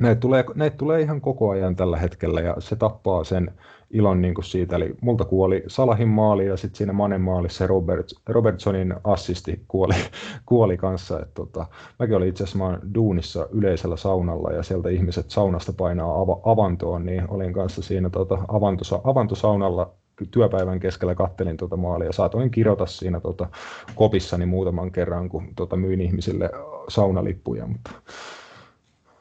näitä 0.00 0.20
tulee, 0.20 0.44
näitä 0.54 0.76
tulee 0.76 1.00
ihan 1.00 1.20
koko 1.20 1.50
ajan 1.50 1.76
tällä 1.76 1.96
hetkellä 1.96 2.40
ja 2.40 2.56
se 2.58 2.76
tappaa 2.76 3.24
sen 3.24 3.50
ilon 3.92 4.22
niin 4.22 4.34
kuin 4.34 4.44
siitä. 4.44 4.76
Eli 4.76 4.94
multa 5.00 5.24
kuoli 5.24 5.64
Salahin 5.66 6.08
maali 6.08 6.46
ja 6.46 6.56
sitten 6.56 6.78
siinä 6.78 6.92
Manen 6.92 7.20
maalissa 7.20 7.66
Robert, 7.66 8.06
Robertsonin 8.28 8.94
assisti 9.04 9.64
kuoli, 9.68 9.94
kuoli 10.46 10.76
kanssa. 10.76 11.20
Et 11.20 11.34
tota, 11.34 11.66
mäkin 11.98 12.16
olin 12.16 12.28
itse 12.28 12.44
asiassa 12.44 12.78
duunissa 12.94 13.48
yleisellä 13.52 13.96
saunalla 13.96 14.52
ja 14.52 14.62
sieltä 14.62 14.88
ihmiset 14.88 15.30
saunasta 15.30 15.72
painaa 15.72 16.20
ava, 16.20 16.40
avantoon, 16.44 17.06
niin 17.06 17.30
olin 17.30 17.52
kanssa 17.52 17.82
siinä 17.82 18.10
tota, 18.10 18.38
avantosa, 18.48 19.00
avantosaunalla 19.04 19.94
työpäivän 20.30 20.80
keskellä 20.80 21.14
kattelin 21.14 21.56
tuota 21.56 21.76
maalia 21.76 22.06
ja 22.06 22.12
saatoin 22.12 22.50
kirjoita 22.50 22.86
siinä 22.86 23.20
tota, 23.20 23.48
kopissani 23.94 24.46
muutaman 24.46 24.92
kerran, 24.92 25.28
kun 25.28 25.54
tota, 25.56 25.76
myin 25.76 26.00
ihmisille 26.00 26.50
saunalippuja. 26.88 27.66
Mutta... 27.66 27.90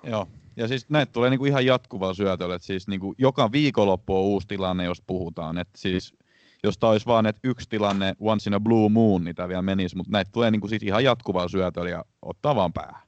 Joo, 0.03 0.27
ja 0.55 0.67
siis 0.67 0.89
näitä 0.89 1.11
tulee 1.11 1.29
niinku 1.29 1.45
ihan 1.45 1.65
jatkuvaa 1.65 2.13
syötöllä, 2.13 2.55
että 2.55 2.65
siis 2.65 2.87
niinku 2.87 3.15
joka 3.17 3.51
viikonloppu 3.51 4.15
on 4.15 4.21
uusi 4.21 4.47
tilanne, 4.47 4.83
jos 4.83 5.01
puhutaan. 5.07 5.57
Että 5.57 5.77
siis 5.77 6.15
jos 6.63 6.77
tämä 6.77 6.91
olisi 6.91 7.05
vaan, 7.05 7.25
että 7.25 7.39
yksi 7.43 7.69
tilanne 7.69 8.15
once 8.19 8.49
in 8.49 8.53
a 8.53 8.59
blue 8.59 8.89
moon, 8.89 9.23
niin 9.23 9.35
tämä 9.35 9.47
vielä 9.47 9.61
menisi, 9.61 9.97
mutta 9.97 10.11
näitä 10.11 10.31
tulee 10.31 10.51
niinku 10.51 10.67
siis 10.67 10.83
ihan 10.83 11.03
jatkuvaa 11.03 11.47
syötöllä 11.47 11.89
ja 11.89 12.05
ottaa 12.21 12.55
vaan 12.55 12.73
päähän. 12.73 13.01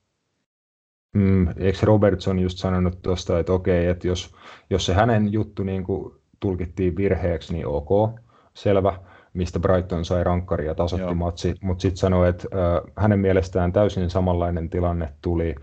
Mm, 1.13 1.47
eikö 1.57 1.77
Robertson 1.83 2.39
just 2.39 2.57
sanonut 2.57 3.01
tuosta, 3.01 3.39
että 3.39 3.53
okei, 3.53 3.85
että 3.85 4.07
jos, 4.07 4.35
jos 4.69 4.85
se 4.85 4.93
hänen 4.93 5.33
juttu 5.33 5.63
niin 5.63 5.83
kuin 5.83 6.13
tulkittiin 6.39 6.95
virheeksi, 6.95 7.53
niin 7.53 7.67
ok, 7.67 8.19
selvä, 8.53 8.99
mistä 9.33 9.59
Brighton 9.59 10.05
sai 10.05 10.23
rankkari 10.23 10.65
ja 10.65 10.75
tasotti 10.75 11.05
Joo. 11.05 11.13
matsi, 11.13 11.55
mutta 11.61 11.81
sitten 11.81 11.97
sanoi, 11.97 12.29
että 12.29 12.47
äh, 12.53 12.93
hänen 12.97 13.19
mielestään 13.19 13.73
täysin 13.73 14.09
samanlainen 14.09 14.69
tilanne 14.69 15.13
tuli 15.21 15.55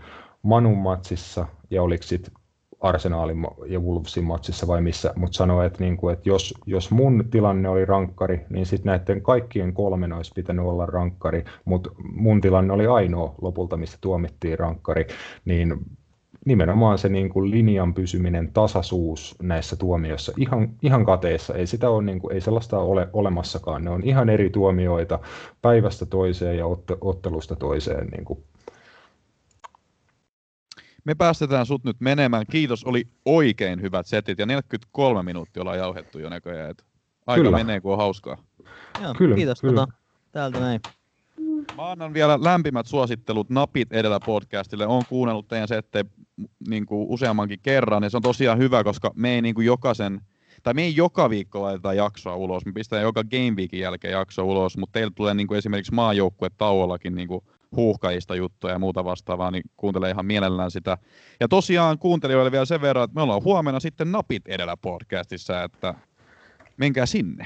Manun 0.43 0.77
matsissa 0.77 1.47
ja 1.71 1.83
oliko 1.83 2.03
sitten 2.03 2.33
Arsenaalin 2.81 3.47
ja 3.67 3.79
Wolvesin 3.79 4.23
matsissa 4.23 4.67
vai 4.67 4.81
missä, 4.81 5.13
mutta 5.15 5.37
sanoi, 5.37 5.65
että, 5.65 5.83
niin 5.83 5.97
kuin, 5.97 6.13
että 6.13 6.29
jos, 6.29 6.53
jos 6.65 6.91
mun 6.91 7.25
tilanne 7.31 7.69
oli 7.69 7.85
rankkari, 7.85 8.45
niin 8.49 8.65
sitten 8.65 8.91
näiden 8.91 9.21
kaikkien 9.21 9.73
kolmen 9.73 10.13
olisi 10.13 10.31
pitänyt 10.35 10.65
olla 10.65 10.85
rankkari, 10.85 11.43
mutta 11.65 11.89
mun 12.13 12.41
tilanne 12.41 12.73
oli 12.73 12.87
ainoa 12.87 13.35
lopulta, 13.41 13.77
mistä 13.77 13.97
tuomittiin 14.01 14.59
rankkari, 14.59 15.07
niin 15.45 15.75
nimenomaan 16.45 16.97
se 16.97 17.09
niin 17.09 17.29
kuin 17.29 17.51
linjan 17.51 17.93
pysyminen, 17.93 18.53
tasaisuus 18.53 19.35
näissä 19.41 19.75
tuomioissa, 19.75 20.31
ihan, 20.37 20.69
ihan 20.81 21.05
kateessa, 21.05 21.53
ei 21.53 21.67
sitä 21.67 21.89
ole, 21.89 22.03
niin 22.03 22.19
kuin, 22.19 22.33
ei 22.33 22.41
sellaista 22.41 22.79
ole 22.79 23.07
olemassakaan, 23.13 23.83
ne 23.83 23.89
on 23.89 24.03
ihan 24.03 24.29
eri 24.29 24.49
tuomioita 24.49 25.19
päivästä 25.61 26.05
toiseen 26.05 26.57
ja 26.57 26.65
ottelusta 27.01 27.55
toiseen 27.55 28.07
niin 28.07 28.25
kuin 28.25 28.43
me 31.03 31.15
päästetään 31.15 31.65
sut 31.65 31.83
nyt 31.83 31.97
menemään. 31.99 32.45
Kiitos, 32.51 32.83
oli 32.83 33.07
oikein 33.25 33.81
hyvät 33.81 34.05
setit 34.05 34.39
ja 34.39 34.45
43 34.45 35.23
minuuttia 35.23 35.61
ollaan 35.61 35.77
jauhettu 35.77 36.19
jo 36.19 36.29
näköjään. 36.29 36.71
Että 36.71 36.83
aika 37.27 37.43
kyllä. 37.43 37.57
menee, 37.57 37.81
kun 37.81 37.91
on 37.91 37.97
hauskaa. 37.97 38.37
Joo, 39.01 39.13
kyllä, 39.17 39.35
kiitos 39.35 39.61
kyllä. 39.61 39.81
Tota, 39.81 39.93
täältä 40.31 40.59
näin. 40.59 40.81
Mä 41.77 41.91
annan 41.91 42.13
vielä 42.13 42.39
lämpimät 42.41 42.85
suosittelut 42.85 43.49
Napit 43.49 43.93
edellä 43.93 44.19
podcastille. 44.19 44.87
Oon 44.87 45.03
kuunnellut 45.09 45.47
teidän 45.47 45.67
settejä 45.67 46.05
niin 46.67 46.85
kuin 46.85 47.05
useammankin 47.09 47.59
kerran 47.63 48.03
ja 48.03 48.09
se 48.09 48.17
on 48.17 48.23
tosiaan 48.23 48.57
hyvä, 48.57 48.83
koska 48.83 49.11
me 49.15 49.35
ei 49.35 49.41
niin 49.41 49.55
kuin 49.55 49.65
jokaisen, 49.65 50.21
tai 50.63 50.73
me 50.73 50.81
ei 50.81 50.95
joka 50.95 51.29
viikko 51.29 51.61
laiteta 51.61 51.93
jaksoa 51.93 52.35
ulos, 52.35 52.65
me 52.65 52.71
pistetään 52.71 53.03
joka 53.03 53.23
Game 53.23 53.51
Weekin 53.51 53.79
jälkeen 53.79 54.11
jakso 54.11 54.45
ulos, 54.45 54.77
mutta 54.77 54.93
teillä 54.93 55.11
tulee 55.15 55.33
niin 55.33 55.47
kuin 55.47 55.57
esimerkiksi 55.57 55.93
maajoukkue 55.93 56.49
tauollakin 56.57 57.15
niin 57.15 57.27
kuin 57.27 57.43
huuhkajista 57.75 58.35
juttuja 58.35 58.73
ja 58.73 58.79
muuta 58.79 59.03
vastaavaa, 59.03 59.51
niin 59.51 59.63
kuuntele 59.77 60.09
ihan 60.09 60.25
mielellään 60.25 60.71
sitä. 60.71 60.97
Ja 61.39 61.47
tosiaan 61.47 61.99
kuuntelijoille 61.99 62.51
vielä 62.51 62.65
sen 62.65 62.81
verran, 62.81 63.03
että 63.03 63.15
me 63.15 63.21
ollaan 63.21 63.43
huomenna 63.43 63.79
sitten 63.79 64.11
Napit 64.11 64.47
edellä 64.47 64.77
podcastissa, 64.77 65.63
että 65.63 65.93
menkää 66.77 67.05
sinne. 67.05 67.45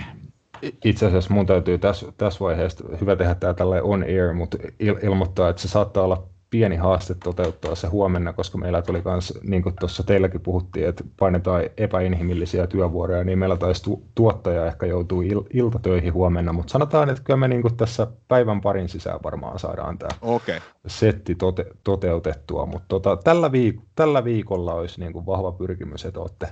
Itse 0.86 1.06
asiassa 1.06 1.34
mun 1.34 1.46
täytyy 1.46 1.78
tässä, 1.78 2.12
tässä 2.18 2.40
vaiheessa, 2.40 2.86
hyvä 3.02 3.16
tehdä 3.16 3.36
tämä 3.36 3.54
tällä 3.54 3.84
on 3.84 4.04
air, 4.04 4.34
mutta 4.34 4.58
il- 4.58 5.06
ilmoittaa, 5.06 5.50
että 5.50 5.62
se 5.62 5.68
saattaa 5.68 6.04
olla 6.04 6.28
pieni 6.56 6.76
haaste 6.76 7.16
toteuttaa 7.24 7.76
se 7.76 7.88
huomenna, 7.88 8.34
koska 8.34 8.58
meillä 8.58 8.82
tuli 8.82 9.02
myös, 9.06 9.40
niin 9.44 9.64
kuin 9.64 9.76
tuossa 9.80 10.04
teilläkin 10.04 10.42
puhuttiin, 10.42 10.88
että 10.90 11.04
painetaan 11.20 11.64
epäinhimillisiä 11.78 12.68
työvuoroja, 12.68 13.24
niin 13.24 13.40
meillä 13.40 13.58
taisi 13.58 13.84
tu- 13.84 14.04
tuottaja 14.16 14.66
ehkä 14.66 14.86
joutuu 14.86 15.22
il- 15.22 15.48
iltatöihin 15.54 16.14
huomenna, 16.14 16.54
mutta 16.54 16.72
sanotaan, 16.72 17.10
että 17.10 17.24
kyllä 17.24 17.38
me 17.38 17.48
niin 17.48 17.62
kuin 17.62 17.78
tässä 17.78 18.08
päivän 18.28 18.62
parin 18.62 18.90
sisään 18.90 19.20
varmaan 19.24 19.60
saadaan 19.60 19.98
tämä 19.98 20.10
okay. 20.22 20.60
setti 20.88 21.34
tote- 21.34 21.76
toteutettua, 21.84 22.66
mutta 22.66 22.88
tota, 22.88 23.18
tällä, 23.18 23.48
viik- 23.48 23.82
tällä 23.96 24.24
viikolla 24.24 24.74
olisi 24.74 25.00
niin 25.00 25.14
kuin 25.14 25.26
vahva 25.26 25.52
pyrkimys, 25.52 26.06
että 26.06 26.20
olette 26.20 26.48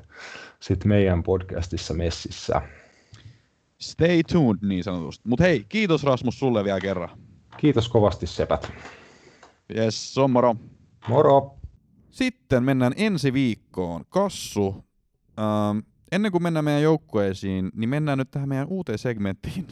sitten 0.59 0.89
meidän 0.89 1.23
podcastissa 1.23 1.93
messissä. 1.93 2.61
Stay 3.77 4.23
tuned 4.31 4.59
niin 4.61 4.83
sanotusti. 4.83 5.29
Mutta 5.29 5.43
hei, 5.43 5.65
kiitos 5.69 6.03
Rasmus 6.03 6.39
sulle 6.39 6.63
vielä 6.63 6.79
kerran. 6.79 7.09
Kiitos 7.57 7.89
kovasti 7.89 8.27
Sepät. 8.27 8.71
Yes, 9.75 10.17
on 10.17 10.31
moro. 10.31 10.55
Moro. 11.07 11.55
Sitten 12.11 12.63
mennään 12.63 12.93
ensi 12.95 13.33
viikkoon. 13.33 14.05
Kassu, 14.09 14.85
ähm, 15.39 15.79
ennen 16.11 16.31
kuin 16.31 16.43
mennään 16.43 16.65
meidän 16.65 16.83
joukkueisiin, 16.83 17.71
niin 17.75 17.89
mennään 17.89 18.17
nyt 18.17 18.31
tähän 18.31 18.49
meidän 18.49 18.67
uuteen 18.67 18.97
segmenttiin. 18.97 19.67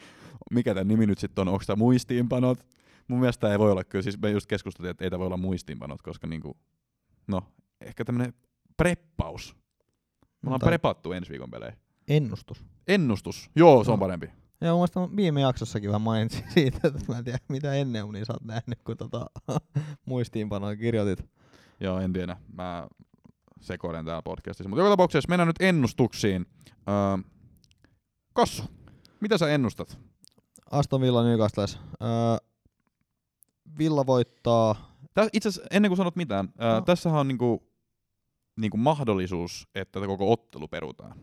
Mikä 0.50 0.74
tämä 0.74 0.84
nimi 0.84 1.06
nyt 1.06 1.18
sitten 1.18 1.42
on? 1.42 1.48
Onko 1.48 1.64
tämä 1.66 1.76
muistiinpanot? 1.76 2.66
Mun 3.08 3.20
mielestä 3.20 3.40
tämä 3.40 3.52
ei 3.52 3.58
voi 3.58 3.72
olla 3.72 3.84
kyllä. 3.84 4.02
Siis 4.02 4.18
me 4.18 4.30
just 4.30 4.46
keskusteltiin, 4.46 4.90
että 4.90 5.04
ei 5.04 5.10
tämä 5.10 5.18
voi 5.18 5.26
olla 5.26 5.36
muistiinpanot, 5.36 6.02
koska 6.02 6.26
niinku, 6.26 6.56
no, 7.26 7.42
ehkä 7.80 8.04
tämmöinen 8.04 8.34
preppaus. 8.76 9.56
Me 10.42 10.46
ollaan 10.46 10.60
prepattu 10.60 11.12
ensi 11.12 11.30
viikon 11.30 11.50
peleihin. 11.50 11.78
Ennustus. 12.08 12.64
Ennustus. 12.88 13.50
Joo, 13.56 13.84
se 13.84 13.90
on 13.90 13.98
parempi. 13.98 14.30
Joo, 14.60 14.72
mun 14.72 14.78
mielestä 14.78 15.16
viime 15.16 15.40
jaksossakin 15.40 15.88
vähän 15.90 16.02
mainitsin 16.02 16.44
siitä, 16.54 16.88
että 16.88 17.00
mä 17.08 17.18
en 17.18 17.24
tiedä 17.24 17.38
mitä 17.48 17.74
ennen 17.74 18.04
unia 18.04 18.24
sä 18.24 18.32
oot 18.32 18.44
nähnyt, 18.44 18.78
kun 18.84 18.96
tota, 18.96 19.26
muistiinpanoja 20.06 20.76
kirjoitit. 20.76 21.28
Joo, 21.80 22.00
en 22.00 22.12
tiedä. 22.12 22.36
Mä 22.52 22.88
sekoilen 23.60 24.04
täällä 24.04 24.22
podcastissa. 24.22 24.68
Mutta 24.68 24.80
joka 24.80 24.90
tapauksessa 24.92 25.28
mennään 25.28 25.46
nyt 25.46 25.60
ennustuksiin. 25.60 26.46
Öö, 26.70 27.30
Kossu, 28.32 28.62
mitä 29.20 29.38
sä 29.38 29.48
ennustat? 29.48 29.98
Aston 30.70 31.00
Villa 31.00 31.24
Newcastle. 31.24 31.64
Öö, 32.02 32.08
Villa 33.78 34.06
voittaa 34.06 34.96
Tä, 35.14 35.28
itse 35.32 35.48
asiassa 35.48 35.68
ennen 35.70 35.90
kuin 35.90 35.96
sanot 35.96 36.16
mitään, 36.16 36.48
ää, 36.58 36.74
No. 36.74 36.80
tässähän 36.80 37.20
on 37.20 37.28
niinku, 37.28 37.62
niinku 38.56 38.76
mahdollisuus, 38.76 39.68
että 39.74 40.00
koko 40.00 40.32
ottelu 40.32 40.68
perutaan. 40.68 41.18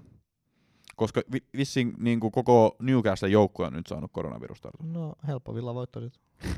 Koska 0.96 1.22
vi, 1.32 1.40
vissiin 1.58 1.94
niinku 2.00 2.32
koko 2.32 2.76
Newcastle 2.82 3.30
joukkue 3.30 3.66
on 3.66 3.74
nyt 3.74 3.88
saanut 3.88 4.12
koronavirustartunnan. 4.12 5.02
No, 5.02 5.14
helppo 5.28 5.56
villa 5.56 5.74
voitto 5.74 6.02
sit. 6.02 6.20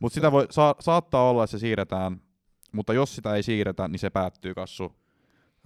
Mutta 0.00 0.14
sitä 0.14 0.32
voi, 0.32 0.46
sa, 0.50 0.74
saattaa 0.80 1.30
olla, 1.30 1.44
että 1.44 1.50
se 1.50 1.58
siirretään, 1.58 2.20
mutta 2.72 2.92
jos 2.92 3.14
sitä 3.14 3.34
ei 3.34 3.42
siirretä, 3.42 3.88
niin 3.88 3.98
se 3.98 4.10
päättyy 4.10 4.54
kassu. 4.54 4.92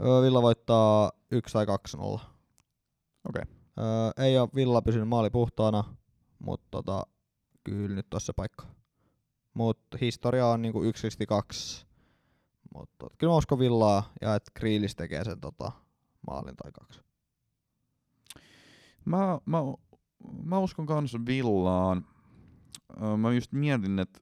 Öö, 0.01 0.23
villa 0.23 0.43
voittaa 0.43 1.13
1 1.31 1.53
tai 1.53 1.67
2-0. 1.97 2.21
Okei. 3.29 3.43
Öö, 3.79 4.25
ei 4.25 4.39
ole 4.39 4.49
Villa 4.55 4.83
pysynyt 4.83 5.09
maali 5.09 5.31
puhtaana, 5.31 5.85
mutta 6.39 6.67
tota, 6.71 7.07
kyllä 7.65 7.97
nyt 7.97 8.15
on 8.15 8.21
se 8.21 8.33
paikka. 8.33 8.67
Mutta 9.55 9.99
historia 10.01 10.47
on 10.47 10.63
niinku 10.63 10.83
1-2. 10.83 11.87
Mutta 12.75 13.07
kyllä 13.19 13.31
mä 13.31 13.37
uskon 13.37 13.59
Villaa 13.59 14.13
ja 14.21 14.35
että 14.35 14.53
Grealish 14.55 14.97
tekee 14.97 15.25
sen 15.25 15.41
tota, 15.41 15.73
maalin 16.27 16.57
tai 16.57 16.73
kaksi. 16.73 17.06
Mä, 19.07 19.39
mä, 19.47 19.59
mä 20.45 20.59
uskon 20.59 20.87
kans 20.87 21.17
Villaan. 21.27 22.07
Mä 23.17 23.33
just 23.33 23.53
mietin, 23.53 23.99
että 23.99 24.21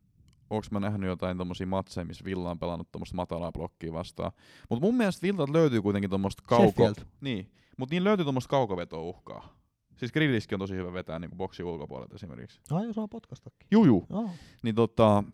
onko 0.51 0.67
mä 0.71 0.81
nähnyt 0.81 1.09
jotain 1.09 1.39
tommosia 1.39 1.67
matseja, 1.67 2.05
missä 2.05 2.25
Villa 2.25 2.51
on 2.51 2.59
pelannut 2.59 2.93
tommoista 2.93 3.17
matalaa 3.17 3.53
blokkia 3.53 3.93
vastaan. 3.93 4.33
Mutta 4.71 4.87
mun 4.87 4.97
mielestä 4.97 5.23
Villalta 5.23 5.53
löytyy 5.53 5.83
kuitenkin 5.83 6.11
tommoista 6.11 6.43
kauko... 6.47 6.65
Sheffield. 6.65 6.95
Niin, 7.21 7.51
mutta 7.79 7.95
niin 7.95 8.05
löytyy 8.05 8.25
tommoista 8.25 8.51
kaukovetoa-uhkaa. 8.51 9.49
Siis 9.97 10.13
Grilliskin 10.13 10.57
on 10.57 10.61
tosi 10.61 10.75
hyvä 10.75 10.93
vetää 10.93 11.19
niin 11.19 11.31
boksin 11.37 11.67
ulkopuolelta 11.67 12.15
esimerkiksi. 12.15 12.61
Ai, 12.71 12.87
jos 12.87 12.99
on 12.99 13.09
potkastakin. 13.09 13.67
Juu, 13.71 13.85
juu. 13.85 14.07
Oh. 14.11 14.31
Niin 14.63 14.75
tota, 14.75 15.25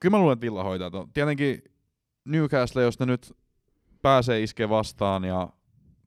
kyllä 0.00 0.16
mä 0.16 0.20
luulen, 0.20 0.32
että 0.32 0.44
Villa 0.44 0.64
hoitaa 0.64 0.90
ton. 0.90 1.12
Tietenkin 1.12 1.62
Newcastle, 2.24 2.82
jos 2.82 2.98
ne 2.98 3.06
nyt 3.06 3.32
pääsee 4.02 4.42
iskee 4.42 4.68
vastaan 4.68 5.24
ja 5.24 5.48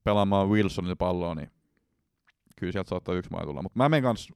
pelaamaan 0.04 0.50
Wilsonille 0.50 0.96
palloa, 0.96 1.36
niin 1.36 1.52
kyllä 2.60 2.72
sieltä 2.72 2.90
saattaa 2.90 3.16
yksi 3.16 3.32
maali 3.32 3.48
tulla. 3.48 3.62
Mutta 3.62 3.78
mä 3.78 3.90
menen 3.90 4.04
kans 4.04 4.30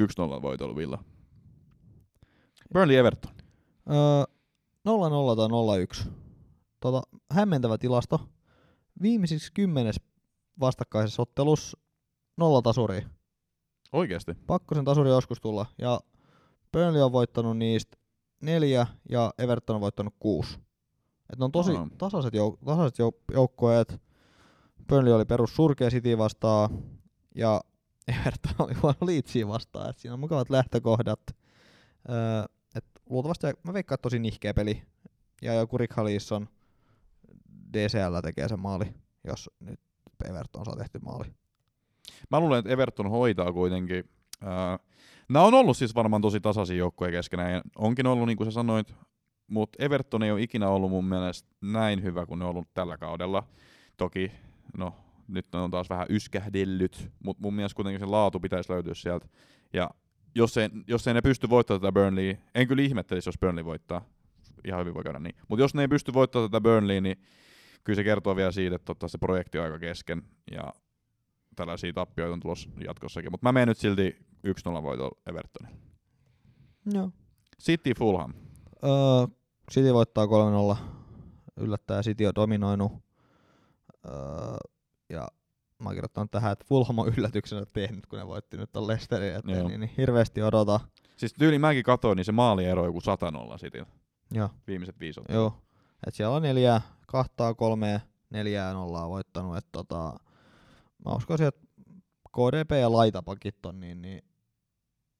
1-0 0.00 0.42
voitolla 0.42 0.76
Villa. 0.76 1.04
Burnley 2.72 2.96
Everton. 2.96 3.32
Öö, 3.90 4.24
0-0 4.88 5.36
tai 5.36 5.48
0-1. 6.06 6.08
Tota, 6.80 7.02
hämmentävä 7.30 7.78
tilasto. 7.78 8.20
Viimeisiksi 9.02 9.52
kymmenes 9.54 9.96
vastakkaisessa 10.60 11.22
ottelussa 11.22 11.78
nolla 12.36 12.62
tasuri. 12.62 13.06
Oikeesti. 13.92 14.34
Pakko 14.46 14.74
sen 14.74 14.84
tasuri 14.84 15.08
joskus 15.10 15.40
tulla. 15.40 15.66
Ja 15.78 16.00
Burnley 16.72 17.02
on 17.02 17.12
voittanut 17.12 17.56
niistä 17.58 17.96
neljä 18.42 18.86
ja 19.08 19.34
Everton 19.38 19.76
on 19.76 19.80
voittanut 19.82 20.14
kuusi. 20.18 20.58
Et 21.32 21.38
ne 21.38 21.44
on 21.44 21.52
tosi 21.52 21.76
Aa. 21.76 21.88
tasaiset, 21.98 22.34
jouk- 22.34 22.64
tasaiset 22.64 22.98
jouk- 22.98 23.34
joukkueet. 23.34 24.00
Burnley 24.88 25.12
oli 25.14 25.24
perus 25.24 25.56
surkea 25.56 25.90
City 25.90 26.18
vastaan 26.18 26.70
ja 27.36 27.60
Everton 28.20 28.54
oli 28.58 28.74
huono 28.74 28.98
Leedsia 29.00 29.48
vastaan. 29.48 29.90
Et 29.90 29.98
siinä 29.98 30.14
on 30.14 30.20
mukavat 30.20 30.50
lähtökohdat. 30.50 31.20
Öö, 32.10 32.44
et 32.74 32.84
luultavasti 33.10 33.46
mä 33.62 33.72
veikkaan, 33.72 33.94
että 33.94 34.02
tosi 34.02 34.18
nihkeä 34.18 34.54
peli. 34.54 34.82
Ja 35.42 35.54
joku 35.54 35.78
Rick 35.78 35.96
Halisson 35.96 36.48
DCL 37.72 38.20
tekee 38.22 38.48
sen 38.48 38.60
maali, 38.60 38.94
jos 39.24 39.50
nyt 39.60 39.80
Everton 40.24 40.64
saa 40.64 40.76
tehty 40.76 40.98
maali. 40.98 41.24
Mä 42.30 42.40
luulen, 42.40 42.58
että 42.58 42.70
Everton 42.70 43.10
hoitaa 43.10 43.52
kuitenkin. 43.52 44.10
Ää, 44.42 44.78
nämä 45.28 45.44
on 45.44 45.54
ollut 45.54 45.76
siis 45.76 45.94
varmaan 45.94 46.22
tosi 46.22 46.40
tasaisia 46.40 46.76
joukkoja 46.76 47.10
keskenään. 47.10 47.52
Ja 47.52 47.62
onkin 47.76 48.06
ollut, 48.06 48.26
niin 48.26 48.36
kuin 48.36 48.46
sä 48.46 48.50
sanoit, 48.50 48.94
mutta 49.46 49.84
Everton 49.84 50.22
ei 50.22 50.30
ole 50.30 50.42
ikinä 50.42 50.68
ollut 50.68 50.90
mun 50.90 51.04
mielestä 51.04 51.48
näin 51.60 52.02
hyvä 52.02 52.26
kuin 52.26 52.38
ne 52.38 52.44
on 52.44 52.50
ollut 52.50 52.74
tällä 52.74 52.98
kaudella. 52.98 53.42
Toki, 53.96 54.32
no 54.76 54.94
nyt 55.28 55.46
ne 55.52 55.58
on 55.58 55.70
taas 55.70 55.90
vähän 55.90 56.06
yskähdellyt, 56.10 57.10
mutta 57.24 57.42
mun 57.42 57.54
mielestä 57.54 57.76
kuitenkin 57.76 58.00
se 58.00 58.06
laatu 58.06 58.40
pitäisi 58.40 58.72
löytyä 58.72 58.94
sieltä. 58.94 59.26
Ja 59.72 59.90
jos 60.34 60.56
ei, 60.56 60.68
jos 60.86 61.08
ei 61.08 61.14
ne 61.14 61.22
pysty 61.22 61.50
voittamaan 61.50 61.80
tätä 61.80 61.92
Burnley, 61.92 62.36
en 62.54 62.68
kyllä 62.68 62.82
ihmettelisi, 62.82 63.28
jos 63.28 63.38
Burnley 63.38 63.64
voittaa. 63.64 64.04
Ihan 64.64 64.80
hyvin 64.80 64.94
voi 64.94 65.02
käydä 65.02 65.18
niin. 65.18 65.34
Mutta 65.48 65.62
jos 65.62 65.74
ne 65.74 65.82
ei 65.82 65.88
pysty 65.88 66.12
voittamaan 66.12 66.50
tätä 66.50 66.60
Burnley, 66.60 67.00
niin 67.00 67.16
kyllä 67.84 67.96
se 67.96 68.04
kertoo 68.04 68.36
vielä 68.36 68.52
siitä, 68.52 68.76
että 68.76 68.84
totta, 68.84 69.08
se 69.08 69.18
projekti 69.18 69.58
on 69.58 69.64
aika 69.64 69.78
kesken. 69.78 70.22
Ja 70.50 70.72
tällaisia 71.56 71.92
tappioita 71.92 72.32
on 72.32 72.40
tulossa 72.40 72.70
jatkossakin. 72.84 73.30
Mutta 73.30 73.46
mä 73.46 73.52
menen 73.52 73.68
nyt 73.68 73.78
silti 73.78 74.16
1-0 74.46 74.82
voitolla 74.82 75.20
Evertonille. 75.26 75.78
Joo. 76.92 77.10
City 77.62 77.94
Fulham. 77.94 78.32
Öö, 78.84 78.90
City 79.72 79.94
voittaa 79.94 80.26
3-0. 80.74 80.76
Yllättäen 81.56 82.04
City 82.04 82.26
on 82.26 82.34
dominoinut. 82.34 82.92
Öö, 84.06 84.12
ja 85.08 85.28
mä 85.82 85.88
oon 85.88 85.94
kirjoittanut 85.94 86.30
tähän, 86.30 86.52
että 86.52 86.64
Fulham 86.68 86.98
on 86.98 87.12
yllätyksenä 87.16 87.66
tehnyt, 87.72 88.06
kun 88.06 88.18
ne 88.18 88.26
voitti 88.26 88.56
nyt 88.56 88.72
ton 88.72 88.86
Leicesterin, 88.86 89.34
että 89.34 89.52
Joo. 89.52 89.68
niin, 89.68 89.80
niin 89.80 89.90
hirveästi 89.96 90.42
odota. 90.42 90.80
Siis 91.16 91.32
tyyli 91.32 91.58
mäkin 91.58 91.82
katsoin, 91.84 92.16
niin 92.16 92.24
se 92.24 92.32
maaliero 92.32 92.82
on 92.82 92.88
joku 92.88 93.00
100 93.00 93.32
City. 93.56 93.86
Joo, 94.34 94.50
Viimeiset 94.66 95.00
viisi 95.00 95.20
ottelua. 95.20 95.40
joo. 95.40 95.62
Et 96.06 96.14
siellä 96.14 96.36
on 96.36 96.42
neljää, 96.42 96.80
kahtaa, 97.06 97.54
kolmea, 97.54 98.00
neljää 98.30 98.72
nollaa 98.72 99.08
voittanut. 99.08 99.56
Et 99.56 99.66
tota, 99.72 100.14
mä 101.04 101.12
uskoisin, 101.16 101.46
että 101.46 101.66
KDP 102.32 102.70
ja 102.80 102.92
laitapakit 102.92 103.66
on 103.66 103.80
niin, 103.80 104.02
niin 104.02 104.22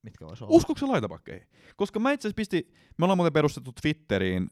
mitkä 0.02 0.26
vois 0.26 0.42
olla? 0.42 0.56
Uskoiko 0.56 0.78
se 0.78 0.86
laitapakkeihin? 0.86 1.48
Koska 1.76 2.00
mä 2.00 2.12
itse 2.12 2.28
asiassa 2.28 2.36
pisti, 2.36 2.72
me 2.98 3.04
ollaan 3.04 3.18
muuten 3.18 3.32
perustettu 3.32 3.72
Twitteriin, 3.82 4.50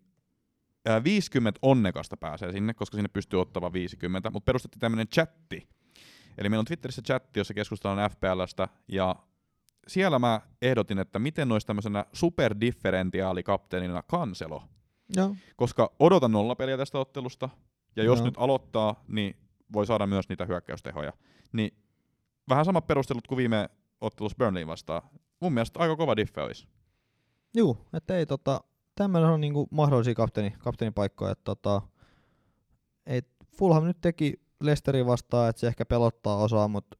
50 1.04 1.58
onnekasta 1.62 2.16
pääsee 2.16 2.52
sinne, 2.52 2.74
koska 2.74 2.96
sinne 2.96 3.08
pystyy 3.08 3.40
ottamaan 3.40 3.72
50, 3.72 4.30
mutta 4.30 4.46
perustettiin 4.46 4.80
tämmönen 4.80 5.08
chatti. 5.08 5.68
Eli 6.38 6.48
meillä 6.48 6.60
on 6.60 6.64
Twitterissä 6.64 7.02
chatti, 7.02 7.40
jossa 7.40 7.54
keskustellaan 7.54 8.10
FPLstä, 8.10 8.68
ja 8.88 9.16
siellä 9.88 10.18
mä 10.18 10.40
ehdotin, 10.62 10.98
että 10.98 11.18
miten 11.18 11.52
olisi 11.52 11.66
tämmöisenä 11.66 12.04
superdifferentiaalikapteenina 12.12 14.02
Kanselo, 14.02 14.62
Joo. 15.16 15.36
koska 15.56 15.92
odotan 15.98 16.32
nolla 16.32 16.54
peliä 16.54 16.76
tästä 16.76 16.98
ottelusta, 16.98 17.48
ja 17.96 18.04
jos 18.04 18.18
Joo. 18.18 18.26
nyt 18.26 18.34
aloittaa, 18.36 19.04
niin 19.08 19.36
voi 19.72 19.86
saada 19.86 20.06
myös 20.06 20.28
niitä 20.28 20.44
hyökkäystehoja. 20.44 21.12
Niin 21.52 21.76
vähän 22.48 22.64
samat 22.64 22.86
perustelut 22.86 23.26
kuin 23.26 23.36
viime 23.36 23.68
ottelussa 24.00 24.36
Burnley 24.38 24.66
vastaan. 24.66 25.02
Mun 25.40 25.52
mielestä 25.52 25.80
aika 25.80 25.96
kova 25.96 26.16
diffe 26.16 26.40
olisi. 26.40 26.68
Juu, 27.56 27.78
että 27.92 28.16
ei 28.16 28.26
tota, 28.26 28.60
tämmöinen 28.94 29.30
on 29.30 29.40
niinku 29.40 29.68
mahdollisia 29.70 30.14
kapteeni, 30.14 30.54
kapteenipaikkoja, 30.58 31.32
että 31.32 31.44
tota, 31.44 31.82
ei, 33.06 33.22
Fulham 33.56 33.84
nyt 33.84 34.00
teki 34.00 34.40
Leicesterin 34.60 35.06
vastaan, 35.06 35.50
että 35.50 35.60
se 35.60 35.66
ehkä 35.66 35.86
pelottaa 35.86 36.36
osaa, 36.36 36.68
mutta 36.68 36.96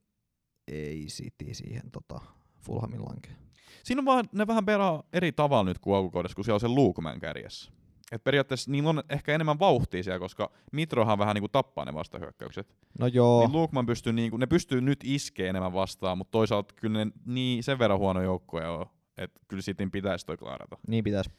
ei 0.69 1.07
City 1.07 1.55
siihen 1.55 1.91
tota, 1.91 2.21
Fulhamin 2.61 3.05
lankeen. 3.05 3.37
Siinä 3.85 4.01
on 4.01 4.05
vaan, 4.05 4.25
ne 4.33 4.47
vähän 4.47 4.67
pelaa 4.67 5.03
eri 5.13 5.33
tavalla 5.33 5.65
nyt 5.65 5.79
kuin 5.79 5.97
alkukaudessa, 5.97 6.37
kun 6.37 6.45
siellä 6.45 6.57
on 6.57 6.61
se 6.61 6.69
Luukman 6.69 7.21
kärjessä. 7.21 7.73
Et 8.13 8.25
periaatteessa 8.25 8.71
niillä 8.71 8.91
on 8.91 9.03
ehkä 9.09 9.35
enemmän 9.35 9.59
vauhtia 9.59 10.03
siellä, 10.03 10.19
koska 10.19 10.51
Mitrohan 10.73 11.19
vähän 11.19 11.35
niinku 11.35 11.49
tappaa 11.49 11.85
ne 11.85 11.95
vastahyökkäykset. 11.95 12.77
No 12.99 13.07
joo, 13.07 13.41
Niin 13.41 13.53
Luukman 13.53 13.87
pystyy 13.87 14.13
niinku, 14.13 14.37
ne 14.37 14.47
pystyy 14.47 14.81
nyt 14.81 15.01
iskee 15.05 15.49
enemmän 15.49 15.73
vastaan, 15.73 16.19
mutta 16.19 16.31
toisaalta 16.33 16.75
kyllä 16.75 17.05
ne 17.05 17.13
niin 17.27 17.63
sen 17.63 17.79
verran 17.79 17.99
huono 17.99 18.23
joukkoja 18.23 18.71
on, 18.71 18.87
että 19.19 19.41
kyllä 19.49 19.63
Cityn 19.63 19.91
pitäisi 19.91 20.27
toi 20.27 20.37
klaarata. 20.37 20.77
niin 20.89 21.05
pitäisi. 21.05 21.31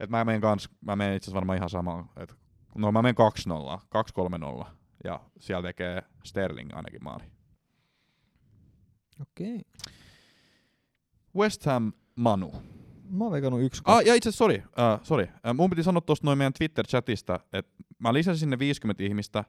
Et 0.00 0.10
mä 0.10 0.24
menen 0.24 0.40
kans, 0.40 0.70
mä 0.80 0.96
menen 0.96 1.16
itse 1.16 1.32
varmaan 1.32 1.56
ihan 1.56 1.70
samaan, 1.70 2.10
että 2.16 2.34
no 2.74 2.92
mä 2.92 3.02
menen 3.02 3.14
2-0, 3.74 3.80
2-3-0 4.62 4.66
ja 5.04 5.20
siellä 5.38 5.68
tekee 5.68 6.02
Sterling 6.24 6.76
ainakin 6.76 7.04
maali. 7.04 7.24
Okei. 9.20 9.62
West 11.36 11.66
Ham 11.66 11.92
Manu. 12.14 12.52
Mä 13.10 13.24
oon 13.24 13.32
veikannut 13.32 13.62
yksi. 13.62 13.82
Ah, 13.84 14.06
ja 14.06 14.14
itse 14.14 14.32
sorry, 14.32 14.56
uh, 14.56 15.00
sorry. 15.02 15.24
Uh, 15.24 15.54
mun 15.54 15.70
piti 15.70 15.82
sanoa 15.82 16.00
tuosta 16.00 16.26
noin 16.26 16.38
meidän 16.38 16.52
Twitter-chatista, 16.52 17.40
että 17.52 17.72
mä 17.98 18.14
lisäsin 18.14 18.40
sinne 18.40 18.58
50 18.58 19.02
ihmistä, 19.04 19.44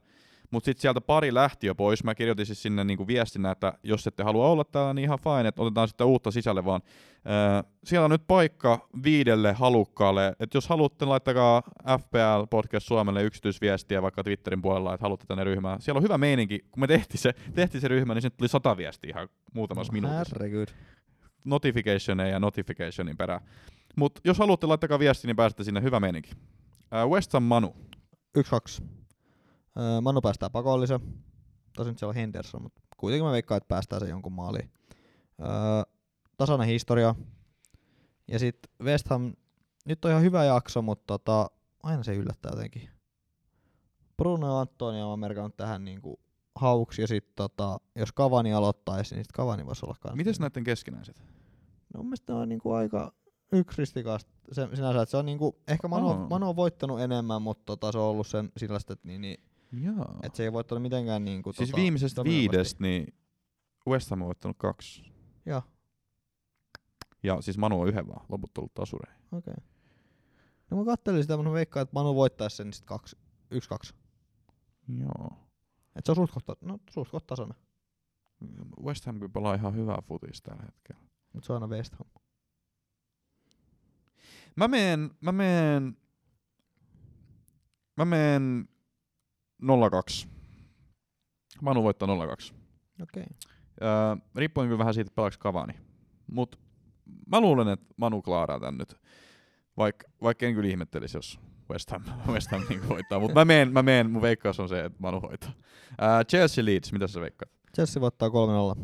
mutta 0.51 0.65
sitten 0.65 0.81
sieltä 0.81 1.01
pari 1.01 1.33
lähti 1.33 1.67
jo 1.67 1.75
pois. 1.75 2.03
Mä 2.03 2.15
kirjoitin 2.15 2.45
siis 2.45 2.61
sinne 2.61 2.83
niinku 2.83 3.07
viestinä, 3.07 3.51
että 3.51 3.73
jos 3.83 4.07
ette 4.07 4.23
halua 4.23 4.47
olla 4.47 4.63
täällä, 4.63 4.93
niin 4.93 5.03
ihan 5.03 5.19
fine, 5.19 5.47
että 5.47 5.61
otetaan 5.61 5.87
sitten 5.87 6.07
uutta 6.07 6.31
sisälle 6.31 6.65
vaan. 6.65 6.81
Uh, 6.85 7.71
siellä 7.83 8.05
on 8.05 8.11
nyt 8.11 8.27
paikka 8.27 8.87
viidelle 9.03 9.53
halukkaalle, 9.53 10.35
että 10.39 10.57
jos 10.57 10.69
haluatte, 10.69 11.05
laittakaa 11.05 11.61
FPL 11.99 12.43
Podcast 12.49 12.87
Suomelle 12.87 13.23
yksityisviestiä 13.23 14.01
vaikka 14.01 14.23
Twitterin 14.23 14.61
puolella, 14.61 14.93
että 14.93 15.03
haluatte 15.05 15.25
tänne 15.27 15.43
ryhmään. 15.43 15.81
Siellä 15.81 15.97
on 15.97 16.03
hyvä 16.03 16.17
meininki, 16.17 16.59
kun 16.71 16.81
me 16.81 16.87
tehtiin 16.87 17.21
se, 17.21 17.33
tehtiin 17.55 17.81
se 17.81 17.87
ryhmä, 17.87 18.13
niin 18.13 18.21
sinne 18.21 18.35
tuli 18.37 18.49
sata 18.49 18.77
viestiä 18.77 19.09
ihan 19.09 19.29
muutamassa 19.53 19.93
minuutissa 19.93 20.35
Herregud. 20.39 20.67
notificationeja 21.43 22.29
ja 22.29 22.39
notificationin 22.39 23.17
perään. 23.17 23.41
Mutta 23.95 24.21
jos 24.25 24.39
haluatte, 24.39 24.67
laittakaa 24.67 24.99
viesti, 24.99 25.27
niin 25.27 25.35
pääsette 25.35 25.63
sinne. 25.63 25.81
Hyvä 25.81 25.99
meininki. 25.99 26.31
Äh, 26.93 27.09
West 27.09 27.33
Ham 27.33 27.43
Manu. 27.43 27.75
Yksi, 28.35 28.49
kaksi. 28.49 28.98
Öö, 29.77 30.01
Manu 30.01 30.21
päästää 30.21 30.49
pakollisen. 30.49 30.99
Tosin 31.75 31.97
siellä 31.97 32.09
on 32.09 32.15
Henderson, 32.15 32.61
mutta 32.61 32.81
kuitenkin 32.97 33.25
mä 33.25 33.31
veikkaan, 33.31 33.57
että 33.57 33.67
päästään 33.67 33.99
se 33.99 34.09
jonkun 34.09 34.33
maaliin. 34.33 34.71
Öö, 35.39 35.47
tasainen 36.37 36.67
historia. 36.67 37.15
Ja 38.27 38.39
sitten 38.39 38.71
West 38.83 39.07
Ham, 39.07 39.33
nyt 39.85 40.05
on 40.05 40.11
ihan 40.11 40.23
hyvä 40.23 40.43
jakso, 40.43 40.81
mutta 40.81 41.03
tota, 41.07 41.49
aina 41.83 42.03
se 42.03 42.15
yllättää 42.15 42.51
jotenkin. 42.51 42.89
Bruno 44.17 44.47
ja 44.47 44.59
Antonio 44.59 45.11
on 45.11 45.19
merkannut 45.19 45.57
tähän 45.57 45.85
niinku 45.85 46.19
hauksi 46.55 47.01
ja 47.01 47.07
sit 47.07 47.35
tota, 47.35 47.79
jos 47.95 48.11
Kavani 48.11 48.53
aloittaisi, 48.53 49.15
niin 49.15 49.25
sit 49.25 49.31
Kavani 49.31 49.65
voisi 49.65 49.85
olla 49.85 49.95
kans. 49.99 50.15
Mites 50.15 50.39
näiden 50.39 50.63
keskinäiset? 50.63 51.23
No 51.93 51.97
mun 51.97 52.05
mielestä 52.05 52.33
ne 52.33 52.39
on 52.39 52.49
niinku 52.49 52.71
aika 52.71 53.13
yksristikasta 53.51 54.31
se, 54.51 54.67
sinänsä, 54.73 55.01
että 55.01 55.11
se 55.11 55.17
on 55.17 55.25
niinku, 55.25 55.55
ehkä 55.67 55.87
Manu, 55.87 56.09
Oo. 56.09 56.27
Manu 56.29 56.49
on 56.49 56.55
voittanut 56.55 57.01
enemmän, 57.01 57.41
mutta 57.41 57.63
tota, 57.65 57.91
se 57.91 57.97
on 57.97 58.03
ollut 58.03 58.27
sen 58.27 58.51
sellaista, 58.57 58.93
että 58.93 59.07
niin, 59.07 59.21
niin, 59.21 59.43
Joo. 59.71 60.19
et 60.23 60.35
se 60.35 60.43
ei 60.43 60.53
voittanut 60.53 60.81
mitenkään 60.81 61.25
niinku, 61.25 61.53
Siis 61.53 61.69
tota, 61.69 61.81
viimeisestä 61.81 62.23
viidestä, 62.23 62.83
niin 62.83 63.13
West 63.87 64.09
Ham 64.09 64.21
on 64.21 64.25
voittanut 64.25 64.57
kaksi. 64.57 65.03
Joo, 65.45 65.61
Ja 67.23 67.41
siis 67.41 67.57
Manu 67.57 67.81
on 67.81 67.87
yhden 67.87 68.07
vaan, 68.07 68.25
loput 68.29 68.53
tullut 68.53 68.73
tasureihin. 68.73 69.23
okei. 69.31 69.53
Okay. 69.57 69.65
No 70.71 70.77
mä 70.77 70.85
kattelin 70.85 71.21
sitä, 71.21 71.37
mutta 71.37 71.49
mä 71.49 71.53
veikkaan, 71.53 71.81
että 71.81 71.93
Manu 71.93 72.15
voittaisi 72.15 72.55
sen 72.55 72.65
niin 72.65 72.73
sit 72.73 72.85
kaksi, 72.85 73.17
yksi, 73.51 73.69
kaksi. 73.69 73.93
Joo. 74.87 75.29
Et 75.95 76.05
se 76.05 76.11
on 76.11 76.15
suht 76.15 76.33
kohta, 76.33 76.55
no 76.61 76.79
suht 76.89 77.11
kohta 77.11 77.27
tasainen, 77.27 77.57
West 78.83 79.05
Ham 79.05 79.19
pelaa 79.33 79.55
ihan 79.55 79.75
hyvää 79.75 80.01
futista 80.07 80.49
tällä 80.51 80.63
hetkellä. 80.63 81.01
mutta 81.33 81.47
se 81.47 81.53
on 81.53 81.63
aina 81.63 81.75
West 81.75 81.95
Ham. 81.95 82.07
Mä 84.55 84.67
meen, 84.67 85.11
mä 85.21 85.31
meen, 85.31 85.97
mä 87.97 88.05
meen 88.05 88.69
0-2. 89.63 90.27
Manu 91.61 91.83
voittaa 91.83 92.07
0-2. 92.07 92.11
Okei. 92.11 92.33
Okay. 93.03 93.25
Öö, 93.81 94.15
riippuen 94.35 94.67
kyllä 94.67 94.79
vähän 94.79 94.93
siitä, 94.93 95.07
että 95.07 95.15
pelaaks 95.15 95.39
Cavani. 95.39 95.73
Mut 96.31 96.59
mä 97.31 97.41
luulen, 97.41 97.67
että 97.67 97.85
Manu 97.97 98.21
klaaraa 98.21 98.59
tän 98.59 98.77
nyt. 98.77 98.95
Vaik, 99.77 99.95
vaikka 100.21 100.45
en 100.45 100.53
kyllä 100.53 100.69
ihmettelisi, 100.69 101.17
jos 101.17 101.39
West 101.71 101.91
Ham, 101.91 102.03
West 102.33 102.51
Ham 102.51 102.61
niin 102.69 102.89
voittaa. 102.89 103.19
Mutta 103.19 103.39
mä 103.39 103.45
meen, 103.45 103.71
mä 103.71 103.83
meen, 103.83 104.11
mun 104.11 104.21
veikkaus 104.21 104.59
on 104.59 104.69
se, 104.69 104.85
että 104.85 104.99
Manu 104.99 105.21
voittaa. 105.21 105.51
Öö, 106.01 106.23
Chelsea 106.23 106.65
Leeds, 106.65 106.91
mitä 106.91 107.07
sä 107.07 107.21
veikkaat? 107.21 107.51
Chelsea 107.75 108.01
voittaa 108.01 108.29
3-0. 108.75 108.81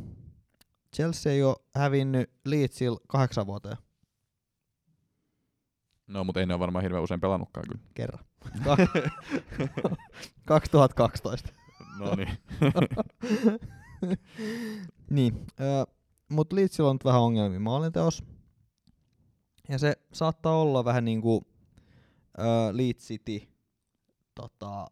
Chelsea 0.95 1.31
ei 1.31 1.43
ole 1.43 1.55
hävinnyt 1.75 2.29
Leedsillä 2.45 2.97
kahdeksan 3.07 3.47
vuoteen 3.47 3.77
No, 6.07 6.23
mutta 6.23 6.39
ei 6.39 6.45
ne 6.45 6.53
ole 6.53 6.59
varmaan 6.59 6.83
hirveän 6.83 7.03
usein 7.03 7.21
pelannutkaan 7.21 7.65
kyllä. 7.69 7.83
kerran. 7.93 8.25
Ka- 8.63 8.77
2012. 10.45 11.49
No 11.99 12.15
niin. 12.15 12.29
niin, 15.09 15.45
öö, 15.59 15.83
mutta 16.29 16.55
Leedsillä 16.55 16.89
on 16.89 16.95
nyt 16.95 17.05
vähän 17.05 17.21
ongelmia 17.21 17.59
maalinteos. 17.59 18.23
Ja 19.69 19.79
se 19.79 19.93
saattaa 20.13 20.61
olla 20.61 20.85
vähän 20.85 21.05
niinku 21.05 21.47
öö, 22.39 22.45
Leeds 22.71 23.07
City 23.07 23.47
tota, 24.35 24.87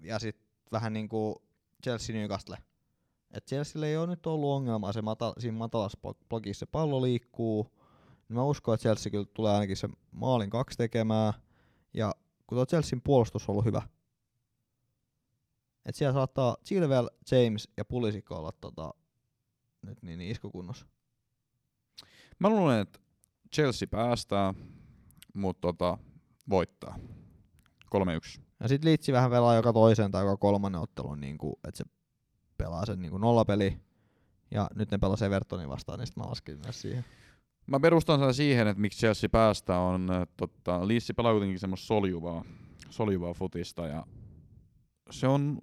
ja 0.00 0.18
sitten 0.18 0.46
vähän 0.72 0.92
niinku 0.92 1.42
Chelsea 1.84 2.16
Newcastle. 2.16 2.56
Et 3.30 3.46
Chelsealla 3.46 3.86
ei 3.86 3.96
ole 3.96 4.06
nyt 4.06 4.26
ollut 4.26 4.50
ongelmaa 4.50 4.92
se 4.92 5.02
mata, 5.02 5.32
siinä 5.38 5.58
matalassa 5.58 5.98
blo- 6.06 6.24
blogissa 6.28 6.58
se 6.58 6.66
pallo 6.66 7.02
liikkuu. 7.02 7.72
Niin 8.28 8.36
mä 8.36 8.44
uskon, 8.44 8.74
että 8.74 8.82
Chelsea 8.82 9.10
kyllä 9.10 9.26
tulee 9.34 9.52
ainakin 9.52 9.76
se 9.76 9.88
maalin 10.12 10.50
kaksi 10.50 10.78
tekemään. 10.78 11.32
Ja 11.94 12.14
kun 12.46 12.56
tuo 12.56 12.66
Chelsean 12.66 13.02
puolustus 13.02 13.48
on 13.48 13.52
ollut 13.52 13.64
hyvä. 13.64 13.82
Et 15.86 15.94
siellä 15.94 16.12
saattaa 16.12 16.56
Chilwell, 16.64 17.08
James 17.30 17.68
ja 17.76 17.84
Pulisic 17.84 18.32
olla 18.32 18.52
tota, 18.52 18.94
nyt 19.82 20.02
niin, 20.02 20.18
niin 20.18 20.30
iskukunnossa. 20.30 20.86
Mä 22.38 22.48
luulen, 22.48 22.80
että 22.80 22.98
Chelsea 23.54 23.88
päästää, 23.90 24.54
mutta 25.34 25.60
tota, 25.60 25.98
voittaa. 26.50 26.98
3-1. 28.38 28.40
Ja 28.60 28.68
sit 28.68 28.84
Leeds 28.84 29.08
vähän 29.08 29.30
pelaa 29.30 29.54
joka 29.54 29.72
toisen 29.72 30.10
tai 30.10 30.24
joka 30.24 30.36
kolmannen 30.36 30.80
ottelun, 30.80 31.20
niin 31.20 31.38
että 31.68 31.78
se 31.78 31.84
pelaa 32.58 32.86
sen 32.86 33.02
niin 33.02 33.20
nollapeli. 33.20 33.80
Ja 34.50 34.70
nyt 34.74 34.90
ne 34.90 34.98
pelaa 34.98 35.26
Evertonin 35.26 35.68
vastaan, 35.68 35.98
niin 35.98 36.06
sit 36.06 36.16
mä 36.16 36.24
laskin 36.24 36.58
myös 36.58 36.80
siihen. 36.80 37.04
Mä 37.66 37.80
perustan 37.80 38.20
sen 38.20 38.34
siihen, 38.34 38.66
että 38.66 38.80
miksi 38.80 38.98
Chelsea 38.98 39.28
päästää 39.28 39.80
on, 39.80 40.12
että 40.22 40.34
tota, 40.36 40.88
Liissi 40.88 41.12
pelaa 41.12 41.32
kuitenkin 41.32 41.58
semmoista 41.58 41.86
soljuvaa, 41.86 42.44
soljuvaa 42.90 43.34
futista 43.34 43.86
ja 43.86 44.06
se 45.10 45.28
on 45.28 45.58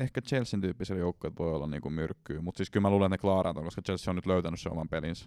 ehkä 0.00 0.20
Chelsean 0.20 0.60
tyyppisellä 0.60 1.00
joukkueella 1.00 1.38
voi 1.38 1.54
olla 1.54 1.66
niinku 1.66 1.90
myrkkyä, 1.90 2.40
mutta 2.40 2.56
siis 2.56 2.70
kyllä 2.70 2.82
mä 2.82 2.90
luulen, 2.90 3.06
että 3.06 3.14
ne 3.14 3.18
klaaraa 3.18 3.54
ton, 3.54 3.64
koska 3.64 3.82
Chelsea 3.82 4.10
on 4.10 4.16
nyt 4.16 4.26
löytänyt 4.26 4.60
sen 4.60 4.72
oman 4.72 4.88
pelinsä. 4.88 5.26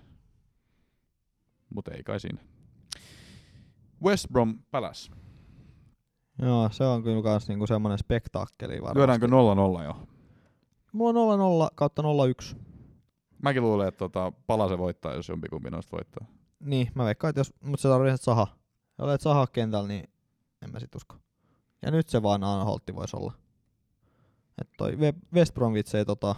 Mutta 1.76 1.91
ei 1.91 2.03
kai 2.03 2.20
siinä. 2.20 2.40
West 4.03 4.28
Brom 4.32 4.60
Palace. 4.72 5.12
Joo, 6.41 6.70
se 6.72 6.84
on 6.84 7.03
kyllä 7.03 7.24
kans 7.24 7.48
niinku 7.48 7.68
semmonen 7.68 7.98
spektaakkeli 7.98 8.74
varmasti. 8.74 8.99
Lyödäänkö 8.99 9.28
0-0 9.28 9.84
jo? 9.84 10.07
Mulla 10.91 11.34
on 11.34 11.68
0-0 11.70 11.72
kautta 11.76 12.02
0-1. 12.02 12.56
Mäkin 13.46 13.64
luulen, 13.64 13.88
että 13.88 13.98
tota, 13.98 14.32
Palase 14.48 14.78
voittaa, 14.78 15.14
jos 15.14 15.30
jompikumpi 15.30 15.70
noista 15.70 15.98
voittaa. 15.98 16.28
Niin, 16.60 16.92
mä 16.96 17.06
veikkaan, 17.06 17.30
että 17.30 17.40
jos, 17.40 17.54
mut 17.64 17.80
se 17.80 17.88
tarvitsee 17.88 18.18
Saha. 18.18 18.48
Ja 18.98 19.04
olet 19.04 19.22
Saha 19.22 19.48
kentällä, 19.48 19.88
niin 19.88 20.10
en 20.62 20.72
mä 20.72 20.80
sit 20.80 20.96
usko. 20.96 21.16
Ja 21.82 21.92
nyt 21.92 22.10
se 22.10 22.24
vaan 22.24 22.44
Anholtti 22.44 22.96
voisi 22.96 23.18
olla. 23.18 23.34
Et 24.62 24.70
toi 24.78 24.96
We- 24.96 25.14
West 25.34 25.54
Bromwich 25.54 25.96
ei, 25.96 26.06
tota, 26.06 26.36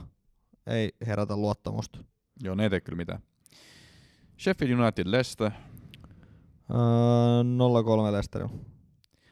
ei 0.67 0.91
herätä 1.07 1.35
luottamusta. 1.37 1.99
Joo, 2.43 2.55
ne 2.55 2.63
ei 2.63 2.69
tee 2.69 2.81
kyllä 2.81 2.97
mitään. 2.97 3.19
Sheffield 4.39 4.79
United 4.79 5.07
Leicester. 5.11 5.51
Öö, 6.71 7.43
0-3 8.09 8.11
Leicester. 8.11 8.47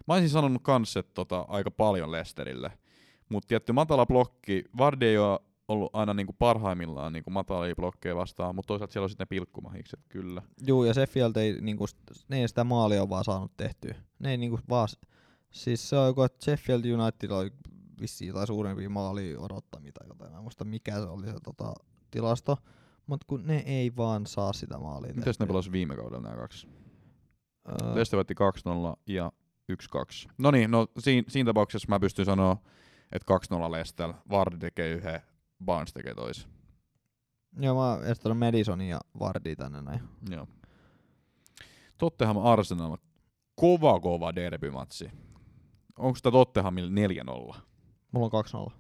Mä 0.08 0.14
olisin 0.14 0.30
sanonut 0.30 0.62
kans, 0.64 0.98
että 0.98 1.14
tota, 1.14 1.46
aika 1.48 1.72
paljon 1.72 2.12
Lesterille. 2.12 2.72
Mutta 3.30 3.48
tietty 3.48 3.72
matala 3.74 4.06
blokki, 4.06 4.64
Vardy 4.78 5.06
ei 5.06 5.18
ole 5.18 5.40
ollut 5.68 5.90
aina 5.94 6.14
niinku 6.14 6.34
parhaimmillaan 6.40 7.14
niinku 7.14 7.30
matalia 7.30 7.76
blokkeja 7.76 8.16
vastaan, 8.16 8.56
mutta 8.56 8.68
toisaalta 8.68 8.94
siellä 8.94 9.06
on 9.06 9.10
sitten 9.10 9.26
ne 9.26 9.30
pilkkumahikset, 9.30 10.00
kyllä. 10.10 10.42
Juu, 10.68 10.84
ja 10.84 10.94
Sheffield 10.94 11.36
ei, 11.36 11.62
niinku, 11.62 11.86
ne 12.28 12.42
ei 12.42 12.48
sitä 12.48 12.64
maalia 12.64 13.10
vaan 13.10 13.24
saanut 13.24 13.52
tehtyä. 13.58 13.96
Ne 14.20 14.32
ei 14.32 14.38
niinku 14.38 14.60
vaan, 14.70 14.88
siis 15.52 15.90
se 15.90 15.98
on 15.98 16.08
joku, 16.08 16.22
että 16.22 16.44
Sheffield 16.46 16.86
United 16.86 17.30
oli 17.30 17.52
vissiin 18.02 18.34
tai 18.34 18.48
suurempia 18.48 18.90
maalia 18.90 19.40
odottamia 19.40 19.92
tai 19.92 20.08
jotain. 20.08 20.32
Mä 20.32 20.38
en 20.38 20.44
muista 20.44 20.66
mikä 20.66 20.94
se 20.96 21.02
oli 21.02 21.26
se 21.26 21.34
tota, 21.44 21.74
tilasto. 22.12 22.58
Mutta 23.08 23.26
kun 23.30 23.48
ne 23.48 23.58
ei 23.58 23.96
vaan 23.96 24.28
saa 24.28 24.54
sitä 24.54 24.78
maalia 24.78 25.14
Mites 25.14 25.40
ne 25.40 25.46
pelasivat 25.46 25.74
viime 25.74 25.96
kaudella 25.96 26.22
nämä 26.22 26.36
kaksi? 26.36 26.68
Öö, 27.68 27.96
Leicester 27.96 28.18
voitti 28.18 28.34
2-0 28.34 28.98
ja 29.08 29.32
1-2. 30.28 30.32
No 30.38 30.52
niin, 30.52 30.72
no 30.72 30.88
siinä, 31.00 31.26
siinä 31.28 31.48
tapauksessa 31.48 31.88
mä 31.90 32.00
pystyn 32.00 32.26
sanoa, 32.26 32.58
että 33.12 33.34
2-0 33.68 33.72
Leicester, 33.72 34.14
Vardy 34.30 34.58
tekee 34.58 34.92
yhden, 34.92 35.22
Barnes 35.66 35.94
tekee 35.94 36.14
toisen. 36.16 36.50
Joo, 37.60 37.76
mä 37.76 37.92
oon 37.92 38.04
estänyt 38.06 38.38
Madisonin 38.38 38.90
ja 38.90 39.00
Vardy 39.20 39.56
tänne 39.56 39.82
näin. 39.82 40.00
Joo. 40.30 40.48
Tottenham 41.98 42.38
Arsenal, 42.38 42.98
kova 43.56 44.00
kova 44.00 44.36
derbymatsi. 44.36 45.12
Onko 46.00 46.20
tämä 46.24 46.32
Tottenhamilla 46.32 46.92
4-0? 47.52 47.56
Mulla 48.12 48.30
on 48.34 48.68
2-0. 48.70 48.72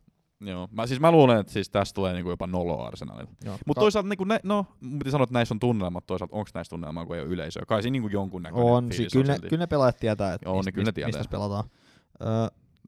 Joo. 0.42 0.68
Mä, 0.72 0.88
siis 0.88 1.00
mä 1.00 1.12
luulen, 1.12 1.40
että 1.40 1.54
siis 1.54 1.70
tästä 1.70 1.96
tulee 1.96 2.14
niinku 2.14 2.30
jopa 2.30 2.48
nolo 2.48 2.84
Arsenalilla. 2.86 3.32
Mutta 3.66 3.82
toisaalta, 3.82 4.10
niinku 4.10 4.24
nä, 4.24 4.40
no, 4.44 4.66
piti 5.00 5.12
sanoa, 5.12 5.24
että 5.24 5.34
näissä 5.34 5.54
on 5.56 5.60
tunnelmat, 5.60 6.06
toisaalta 6.08 6.36
onko 6.36 6.50
näissä 6.54 6.70
tunnelmaa, 6.70 7.06
kun 7.06 7.16
ei 7.16 7.22
ole 7.22 7.30
yleisöä. 7.30 7.64
Kai 7.68 7.82
siinä 7.82 7.92
niinku 7.92 8.08
jonkunnäköinen 8.08 8.74
on, 8.74 8.92
si- 8.92 8.98
fiilis 8.98 9.14
kyllä, 9.14 9.28
ne, 9.28 9.34
silti. 9.34 9.50
kyllä 9.50 9.64
ne 9.64 9.68
pelaajat 9.68 9.98
tietää, 9.98 10.34
että 10.34 10.50
Joo, 10.50 10.56
mistä, 10.56 10.68
ne 10.68 10.72
kyllä 10.72 10.84
ne 10.86 10.90
mistä, 10.90 10.96
tietää. 10.96 11.20
mistä 11.20 11.32
pelataan. 11.32 11.64
Öö, 12.22 12.28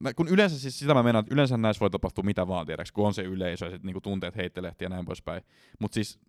Mä, 0.02 0.14
kun 0.14 0.28
yleensä 0.28 0.60
siis 0.60 0.80
sitä 0.80 0.94
mä 0.94 1.04
meinaan, 1.04 1.24
että 1.24 1.36
yleensä 1.36 1.58
näissä 1.58 1.80
voi 1.80 1.90
tapahtua 1.90 2.24
mitä 2.24 2.48
vaan, 2.48 2.66
tiedäks, 2.66 2.92
kun 2.92 3.08
on 3.08 3.14
se 3.14 3.22
yleisö 3.22 3.66
ja 3.66 3.72
sit 3.72 3.84
niinku 3.84 4.02
tunteet 4.02 4.36
heittelehti 4.36 4.86
ja 4.86 4.90
näin 4.90 5.06
poispäin. 5.06 5.42
Mutta 5.80 5.96
siis 5.96 6.20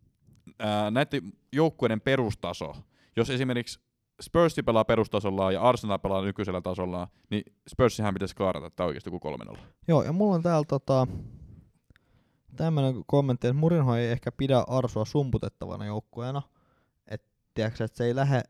ää, 0.59 0.90
näiden 0.90 1.32
joukkueiden 1.53 2.01
perustaso, 2.01 2.77
jos 3.16 3.31
esimerkiksi 3.31 3.81
Spurs 4.23 4.55
pelaa 4.66 4.85
perustasolla 4.85 5.53
ja 5.53 5.62
Arsenal 5.62 5.99
pelaa 5.99 6.23
nykyisellä 6.23 6.61
tasolla, 6.61 7.09
niin 7.31 7.43
Spursihän 7.69 8.15
pitäisi 8.15 8.35
klaarata 8.35 8.70
tämä 8.70 8.86
oikeasti 8.86 9.11
kuin 9.11 9.40
3-0. 9.57 9.59
Joo, 9.89 10.03
ja 10.03 10.12
mulla 10.12 10.35
on 10.35 10.43
täällä 10.43 10.65
tota, 10.69 11.07
tämmönen 12.57 13.03
kommentti, 13.07 13.47
että 13.47 13.61
Murinho 13.61 13.97
ei 13.97 14.11
ehkä 14.11 14.32
pidä 14.32 14.65
Arsua 14.69 15.05
sumputettavana 15.05 15.86
joukkueena. 15.86 16.43
Että 17.09 17.27
tiedätkö, 17.55 17.85
että 17.85 17.99
se 17.99 18.05
ei 18.05 18.15
lähde 18.15 18.43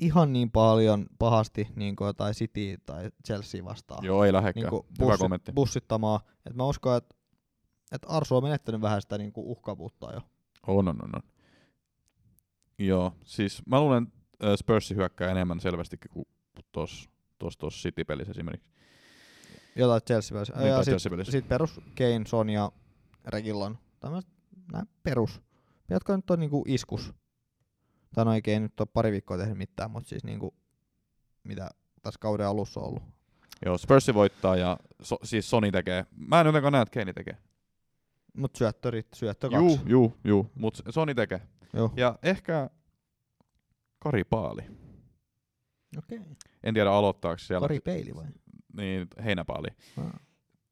ihan 0.00 0.32
niin 0.32 0.50
paljon 0.50 1.06
pahasti 1.18 1.68
niin 1.76 1.96
kuin 1.96 2.06
jotain 2.06 2.34
City 2.34 2.76
tai 2.86 3.10
Chelsea 3.26 3.64
vastaan. 3.64 4.04
Joo, 4.04 4.24
ei 4.24 4.32
lähekkään. 4.32 4.72
niin 4.98 5.18
kommentti. 5.18 5.52
bussittamaan. 5.52 6.20
Et 6.46 6.56
mä 6.56 6.64
uskon, 6.64 6.96
että 6.96 7.14
et 7.92 8.02
Arsu 8.06 8.36
on 8.36 8.42
menettänyt 8.42 8.80
vähän 8.80 9.02
sitä 9.02 9.18
niin 9.18 9.32
kuin 9.32 9.46
uhkavuutta 9.46 10.12
jo. 10.12 10.20
On, 10.66 10.88
on, 10.88 11.04
on, 11.04 11.10
on. 11.14 11.22
Joo, 12.78 13.12
siis 13.24 13.62
mä 13.66 13.80
luulen, 13.80 14.02
että 14.02 14.56
Spurs 14.56 14.90
hyökkää 14.90 15.30
enemmän 15.30 15.60
selvästikin 15.60 16.10
kuin 16.10 16.26
tuossa 16.72 17.10
tos, 17.38 17.58
tos 17.58 17.82
City-pelissä 17.82 18.30
esimerkiksi. 18.30 18.70
Jotain 19.76 20.02
Chelsea 20.02 20.34
välissä. 20.34 20.54
Niin, 20.56 20.68
Ja 20.68 20.74
tai 20.74 20.84
sit, 20.84 20.90
Chelsea-pelissä. 20.92 21.42
perus 21.48 21.80
Kane, 21.98 22.26
Son 22.26 22.50
ja 22.50 22.72
Regillon. 23.26 23.78
Tämmöiset 24.00 24.30
nää 24.72 24.86
perus. 25.02 25.42
Jotka 25.90 26.16
nyt 26.16 26.30
on 26.30 26.40
niinku 26.40 26.64
iskus. 26.68 27.12
Tai 28.14 28.24
no 28.24 28.32
ei 28.32 28.60
nyt 28.60 28.80
ole 28.80 28.88
pari 28.92 29.12
viikkoa 29.12 29.38
tehnyt 29.38 29.58
mitään, 29.58 29.90
mutta 29.90 30.08
siis 30.08 30.24
niinku 30.24 30.54
mitä 31.44 31.70
tässä 32.02 32.20
kauden 32.20 32.46
alussa 32.46 32.80
ollut. 32.80 33.02
Joo, 33.66 33.78
Spursi 33.78 34.14
voittaa 34.14 34.56
ja 34.56 34.76
so, 35.02 35.16
siis 35.22 35.50
Sony 35.50 35.70
tekee. 35.70 36.06
Mä 36.16 36.40
en 36.40 36.46
jotenkaan 36.46 36.72
näe, 36.72 36.82
että 36.82 37.00
Kane 37.00 37.12
tekee. 37.12 37.36
Mut 38.36 38.56
syöttörit, 38.56 39.06
syöttö 39.14 39.50
kaksi. 39.50 39.66
Juu, 39.66 39.80
juu, 39.86 40.16
juu, 40.24 40.50
mut 40.54 40.82
Sony 40.90 41.14
tekee. 41.14 41.40
Joo. 41.72 41.92
Ja 41.96 42.18
ehkä 42.22 42.70
Kari 43.98 44.24
Paali. 44.24 44.62
Okei. 45.98 46.18
Okay. 46.18 46.32
En 46.62 46.74
tiedä 46.74 46.90
aloittaako 46.92 47.38
siellä. 47.38 47.64
Kari 47.64 47.80
Peili 47.80 48.14
vai? 48.14 48.26
Niin, 48.76 49.08
Heinäpaali. 49.24 49.68
Ah. 49.96 50.12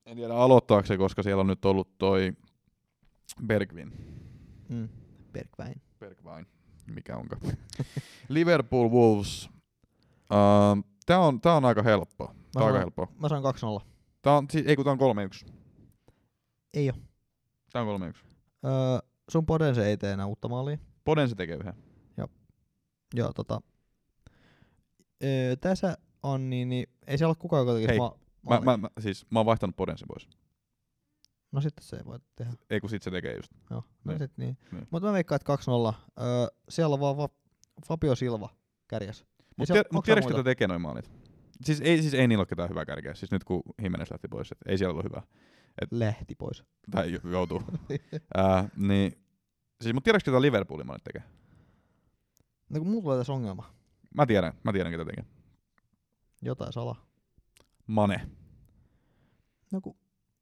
En 0.07 0.17
tiedä 0.17 0.35
aloittaako 0.35 0.87
se, 0.87 0.97
koska 0.97 1.23
siellä 1.23 1.41
on 1.41 1.47
nyt 1.47 1.65
ollut 1.65 1.99
toi 1.99 2.33
Bergvin. 3.47 3.93
Mm. 4.69 4.89
Bergwijn. 5.33 5.83
Bergwijn, 5.99 6.47
mikä 6.95 7.17
onka. 7.17 7.37
Liverpool 8.29 8.91
Wolves. 8.91 9.49
Uh, 10.31 10.85
tää, 11.07 11.19
on, 11.21 11.41
tää 11.41 11.55
on 11.55 11.65
aika 11.65 11.83
helppo. 11.83 12.35
Tää 12.53 12.63
on 12.63 12.67
aika 12.67 12.79
helppo. 12.79 13.09
Mä 13.19 13.29
sain 13.29 13.43
2-0. 13.81 13.85
Tää 14.23 14.37
on, 14.37 14.47
siis, 14.51 14.67
ei 14.67 14.77
kun 14.77 14.85
tää 14.85 14.93
on 14.93 15.17
3-1. 15.47 15.53
Ei 16.75 16.91
oo. 16.91 16.97
Tää 17.73 17.83
on 17.83 18.01
3-1. 18.01 18.05
Öö, 18.65 18.73
sun 19.31 19.47
Podense 19.47 19.87
ei 19.87 19.97
tee 19.97 20.13
enää 20.13 20.27
uutta 20.27 20.49
maalia. 20.49 20.79
Poden 21.05 21.29
se 21.29 21.35
tekee 21.35 21.57
yhden. 21.57 21.75
Joo, 23.15 23.33
tota. 23.33 23.61
Öö, 25.25 25.57
tässä 25.57 25.99
on 26.23 26.51
niin, 26.51 26.69
niin 26.69 26.87
ei 27.07 27.19
siellä 27.19 27.31
ole 27.31 27.37
kukaan, 27.39 27.67
joka 27.67 27.87
Hei, 27.89 27.99
ma- 27.99 28.19
Mä, 28.49 28.61
mä, 28.61 28.77
mä, 28.77 28.89
siis, 29.01 29.27
mä 29.31 29.39
oon 29.39 29.47
vaihtanut 29.47 29.77
Podensen 29.77 30.09
pois. 30.09 30.29
No 31.53 31.61
sitten 31.61 31.85
se 31.85 31.97
ei 31.97 32.05
voi 32.05 32.19
tehdä. 32.37 32.53
Ei 32.71 32.81
kun 32.81 32.91
sit 32.91 33.03
se 33.03 33.11
tekee 33.11 33.37
just. 33.37 33.53
Joo, 33.71 33.85
no 34.05 34.13
Niin. 34.13 34.19
sit 34.19 34.33
niin. 34.39 34.59
Niin. 34.73 34.87
Mutta 34.91 35.07
mä 35.09 35.13
veikkaan, 35.13 35.37
että 35.37 35.47
2-0. 35.47 35.95
Öö, 36.21 36.47
siellä 36.69 36.95
on 36.95 37.01
vaan 37.01 37.17
va- 37.17 37.29
Fabio 37.87 38.15
Silva 38.15 38.49
kärjäs. 38.89 39.27
Mut, 39.57 39.67
siellä 39.67 39.83
tiedä, 39.83 39.89
mut 39.93 40.05
tiedätkö, 40.05 40.31
ketä 40.33 40.45
tekee 40.45 40.67
noin 40.69 40.81
maalit? 40.81 41.11
Siis 41.65 41.81
ei, 41.81 42.03
siis 42.03 42.15
ei 42.15 42.29
niillä 42.29 42.41
ole 42.43 42.47
ketään 42.47 42.69
hyvää 42.69 42.85
kärkeä. 42.85 43.15
Siis 43.15 43.31
nyt 43.31 43.45
kun 43.45 43.63
Jimenez 43.83 44.11
lähti 44.11 44.29
pois, 44.29 44.53
et 44.53 44.59
ei 44.67 44.79
siellä 44.79 44.95
ole 44.95 45.05
hyvää. 45.05 45.23
Lehti 45.91 46.35
pois. 46.35 46.65
Tai 46.91 47.13
jo- 47.13 47.31
joutuu. 47.31 47.63
Ää, 48.37 48.69
niin, 48.77 49.13
siis, 49.81 49.95
mut 49.95 50.05
tiedätkö, 50.05 50.31
ketä 50.31 50.43
Liverpoolin 50.43 50.87
maalit 50.87 51.05
tekee? 51.05 51.23
No 52.71 52.79
kun 52.79 52.89
mulla 52.89 53.03
tulee 53.03 53.19
tässä 53.19 53.33
ongelma. 53.33 53.75
Mä 54.15 54.27
tiedän, 54.27 54.53
mä 54.65 54.73
tiedän, 54.73 54.93
ketä 54.93 55.05
tekee. 55.05 55.25
Jotain 56.43 56.73
salaa. 56.73 57.07
Mane. 57.87 58.29
No, 59.73 59.81
kun, 59.81 59.97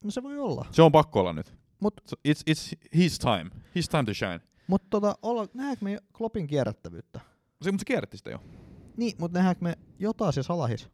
no 0.05 0.10
se 0.10 0.23
voi 0.23 0.39
olla. 0.39 0.66
Se 0.70 0.82
on 0.82 0.93
pakko 0.93 1.20
olla 1.20 1.32
nyt. 1.32 1.55
Mut- 1.85 2.02
So 2.06 2.16
it's, 2.28 2.43
it's 2.51 2.77
his 2.97 3.18
time. 3.18 3.51
His 3.74 3.89
time 3.89 4.05
to 4.05 4.14
shine. 4.14 4.40
Mutta 4.66 4.86
tota, 4.90 5.14
olla, 5.23 5.47
nähdäänkö 5.55 5.85
me 5.85 5.98
Kloppin 6.12 6.47
kierrättävyyttä? 6.47 7.20
Se, 7.62 7.70
mutta 7.73 7.81
se 7.81 7.85
kierrätti 7.85 8.16
sitä 8.16 8.31
jo. 8.31 8.39
Niin, 8.97 9.12
mutta 9.20 9.39
nähdäänkö 9.39 9.62
me 9.64 9.78
jotain 9.98 10.32
ja 10.36 10.43
salahis? 10.43 10.89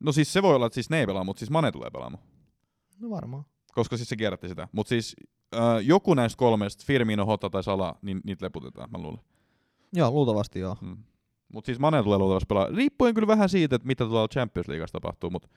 No 0.00 0.12
siis 0.12 0.32
se 0.32 0.42
voi 0.42 0.54
olla, 0.54 0.66
että 0.66 0.74
siis 0.74 0.90
ne 0.90 1.00
ei 1.00 1.06
pelaa, 1.06 1.24
mutta 1.24 1.40
siis 1.40 1.50
Mane 1.50 1.72
tulee 1.72 1.90
pelaamaan. 1.90 2.22
No 3.00 3.10
varmaan. 3.10 3.44
Koska 3.72 3.96
siis 3.96 4.08
se 4.08 4.16
kierrätti 4.16 4.48
sitä. 4.48 4.68
Mutta 4.72 4.88
siis 4.88 5.16
äh, 5.54 5.60
joku 5.82 6.14
näistä 6.14 6.38
kolmesta, 6.38 6.84
Firmino, 6.86 7.26
Hota 7.26 7.50
tai 7.50 7.62
Sala, 7.62 7.94
niin 8.02 8.20
niitä 8.24 8.44
leputetaan, 8.44 8.90
mä 8.90 8.98
luulen. 8.98 9.20
Joo, 9.92 10.10
luultavasti 10.10 10.58
joo. 10.58 10.76
Mm. 10.80 10.96
Mutta 11.52 11.66
siis 11.66 11.78
Mane 11.78 12.02
tulee 12.02 12.18
luultavasti 12.18 12.46
pelaa. 12.46 12.66
Riippuen 12.76 13.14
kyllä 13.14 13.26
vähän 13.26 13.48
siitä, 13.48 13.76
että 13.76 13.86
mitä 13.86 14.04
tuolla 14.04 14.28
Champions 14.28 14.68
Leagueassa 14.68 14.92
tapahtuu, 15.00 15.30
mutta 15.30 15.48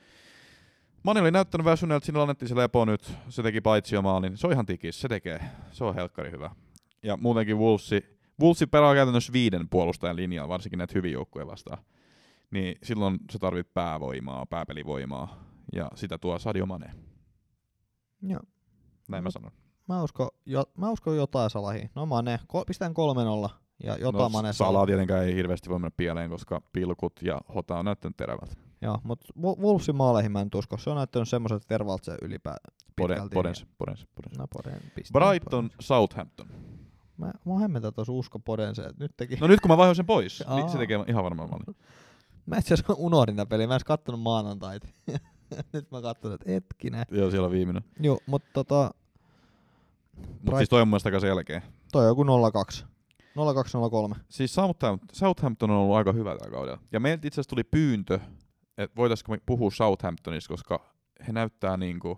Mane 1.04 1.22
oli 1.22 1.32
näyttänyt 1.32 1.66
väsyneeltä, 1.66 2.06
sinne 2.06 2.22
annettiin 2.22 2.50
se 2.50 2.56
lepo 2.56 2.86
nyt, 2.86 3.14
se 3.30 3.44
teki 3.44 3.62
paitsi 3.62 4.02
maalin, 4.02 4.38
se 4.38 4.48
on 4.48 4.54
ihan 4.54 4.66
tikis, 4.66 5.02
se 5.02 5.08
tekee, 5.08 5.40
se 5.72 5.84
on 5.84 5.96
helkkari 5.96 6.32
hyvä. 6.32 6.52
Ja 7.04 7.18
muutenkin 7.18 7.58
Wolvesi, 7.58 8.20
Wolvesi 8.42 8.68
pelaa 8.68 8.94
käytännössä 8.94 9.34
viiden 9.34 9.70
puolustajan 9.70 10.16
linjalla, 10.16 10.50
varsinkin 10.50 10.78
näitä 10.78 10.94
hyviä 10.96 11.12
joukkueja 11.12 11.48
vastaan. 11.48 11.78
Niin 12.52 12.76
silloin 12.84 13.20
se 13.32 13.40
tarvit 13.40 13.74
päävoimaa, 13.74 14.46
pääpelivoimaa, 14.46 15.44
ja 15.74 15.90
sitä 15.96 16.18
tuo 16.18 16.40
Sadio 16.40 16.66
Mane, 16.66 16.92
Joo. 18.22 18.42
näin 19.08 19.24
mä 19.24 19.28
Mut- 19.28 19.32
sanon. 19.32 19.52
Mä 19.88 20.04
uskon, 20.04 20.30
jo, 20.46 20.64
mä 20.78 20.90
uskon 20.90 21.18
jotain 21.18 21.50
salahiin. 21.50 21.90
No 21.96 22.06
Mane, 22.06 22.40
ko, 22.48 22.64
pistän 22.68 22.94
3-0 23.48 23.50
ja 23.84 23.98
jotain 23.98 24.24
no, 24.24 24.30
Mane 24.30 24.54
Salaa 24.54 24.86
tietenkään 24.86 25.26
ei 25.26 25.36
hirveästi 25.36 25.70
voi 25.70 25.80
mennä 25.80 25.92
pieleen, 25.98 26.30
koska 26.30 26.62
pilkut 26.74 27.14
ja 27.22 27.42
Hota 27.56 27.80
on 27.80 27.86
näyttänyt 27.86 28.18
terävältä. 28.18 28.56
Joo, 28.84 29.00
mutta 29.04 29.34
Wolvesin 29.42 29.96
maaleihin 29.96 30.32
mä 30.32 30.42
en 30.42 30.50
usko. 30.56 30.78
Se 30.78 30.90
on 30.90 30.96
näyttänyt 30.96 31.30
semmoiset 31.30 31.70
Vervaltse 31.70 32.18
ylipää 32.22 32.58
Poden, 32.96 33.16
pitkälti. 33.16 33.34
podens, 33.34 33.66
podens, 33.78 34.08
podens. 34.16 34.38
No 34.38 34.48
Poden 34.54 34.82
pistää. 34.96 35.22
Brighton, 35.22 35.70
Southampton. 35.80 36.48
Mä, 37.18 37.32
mä 37.46 37.60
hemmetä 37.60 37.92
tuossa 37.92 38.14
usko 38.14 38.40
Podense, 38.40 38.82
että 38.82 39.04
nyt 39.04 39.12
teki. 39.18 39.36
No 39.36 39.48
nyt 39.48 39.60
kun 39.60 39.72
mä 39.72 39.78
vaihoin 39.78 39.96
sen 39.96 40.06
pois, 40.06 40.44
niin 40.56 40.70
se 40.70 40.76
Aa. 40.78 40.80
tekee 40.80 41.04
ihan 41.08 41.24
varmaan 41.24 41.50
maalin. 41.50 41.76
Mä 42.46 42.58
itse 42.58 42.74
asiassa 42.74 42.94
unohdin 42.98 43.36
tämän 43.36 43.48
pelin. 43.48 43.70
Mä 43.70 43.74
en 43.74 43.76
edes 43.76 43.84
kattonut 43.84 44.22
maanantaita. 44.22 44.88
nyt 45.74 45.92
mä 45.92 46.02
katson, 46.02 46.34
että 46.34 46.52
hetkinen. 46.52 47.06
Joo, 47.12 47.32
siellä 47.32 47.46
on 47.46 47.52
viimeinen. 47.52 47.84
Joo, 48.00 48.20
mutta 48.26 48.50
tota, 48.54 48.92
Mutta 50.44 50.58
siis 50.58 50.70
toi 50.70 50.82
on 50.82 50.88
mun 50.88 51.00
mielestä 51.04 51.20
selkeä. 51.20 51.62
toi 51.92 52.02
on 52.04 52.08
joku 52.08 52.24
0-2. 52.24 52.86
0-2-0-3. 54.14 54.16
Siis 54.30 54.54
Southampton, 54.54 55.00
Southampton 55.14 55.72
on 55.72 55.78
ollut 55.78 55.96
aika 55.96 56.12
hyvä 56.12 56.38
tällä 56.38 56.52
kaudella. 56.52 56.80
Ja 56.92 57.00
meiltä 57.00 57.28
itse 57.28 57.36
asiassa 57.36 57.50
tuli 57.50 57.64
pyyntö, 57.64 58.20
että 58.78 58.96
voitaisiko 58.96 59.32
me 59.32 59.38
puhua 59.46 59.72
Southamptonista, 59.72 60.54
koska 60.54 60.94
he 61.28 61.34
näyttää 61.34 61.78
niinku 61.78 62.18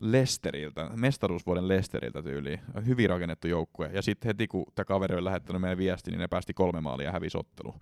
Lesteriltä, 0.00 0.90
mestaruusvuoden 0.96 1.68
Lesteriltä 1.68 2.22
tyyliin. 2.22 2.60
Hyvin 2.86 3.10
rakennettu 3.10 3.48
joukkue. 3.48 3.90
Ja 3.92 4.02
sitten 4.02 4.28
heti 4.28 4.48
kun 4.48 4.64
tämä 4.74 4.84
kaveri 4.84 5.14
oli 5.14 5.24
lähettänyt 5.24 5.62
meille 5.62 5.76
viesti, 5.76 6.10
niin 6.10 6.18
ne 6.18 6.28
päästi 6.28 6.54
kolme 6.54 6.80
maalia 6.80 7.06
ja 7.06 7.12
hävisi 7.12 7.38
ottelu. 7.38 7.74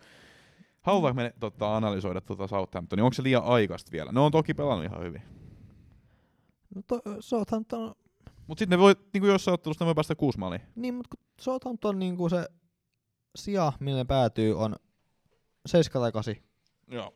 Halutaanko 0.80 1.22
me 1.22 1.34
tota, 1.40 1.76
analysoida 1.76 2.20
tuota 2.20 2.46
Southamptonia? 2.46 3.04
Onko 3.04 3.14
se 3.14 3.22
liian 3.22 3.44
aikaista 3.44 3.92
vielä? 3.92 4.12
Ne 4.12 4.20
on 4.20 4.32
toki 4.32 4.54
pelannut 4.54 4.84
ihan 4.84 5.02
hyvin. 5.02 5.22
No 6.74 6.82
to, 6.86 7.00
Southampton, 7.20 7.94
Mutta 8.46 8.58
sitten 8.60 8.78
ne 8.78 8.82
voi, 8.82 8.94
niin 9.12 9.20
kuin 9.20 9.32
jossain 9.32 9.54
ottelussa 9.54 9.84
ne 9.84 9.86
voi 9.86 9.94
päästä 9.94 10.14
kuusi 10.14 10.38
maalia. 10.38 10.60
niin, 10.76 10.94
mutta 10.94 11.16
kun 11.16 11.24
Southampton 11.40 11.98
niinku 11.98 12.28
se 12.28 12.48
sija, 13.36 13.72
millä 13.80 13.98
ne 13.98 14.04
päätyy, 14.04 14.58
on 14.58 14.76
7 15.66 16.02
tai 16.02 16.12
8. 16.12 16.36
Joo. 16.88 17.14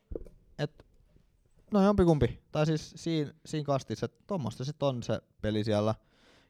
No 1.75 1.83
jompikumpi. 1.83 2.43
Tai 2.53 2.67
siis 2.67 2.93
siinä, 2.97 3.33
siinä 3.47 3.65
kastissa, 3.65 4.07
että 4.07 4.25
tuommoista 4.27 4.65
sit 4.65 4.83
on 4.83 5.03
se 5.03 5.21
peli 5.43 5.65
siellä. 5.65 5.95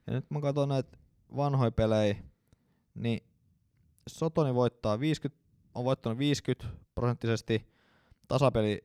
Ja 0.06 0.12
nyt 0.12 0.30
mä 0.30 0.40
katson 0.40 0.68
näitä 0.68 0.98
vanhoja 1.36 1.70
pelejä, 1.70 2.16
niin 2.94 3.20
Sotoni 4.08 4.54
voittaa 4.54 5.00
50, 5.00 5.44
on 5.74 5.84
voittanut 5.84 6.18
50 6.18 6.66
prosenttisesti, 6.94 7.72
tasapeli 8.28 8.84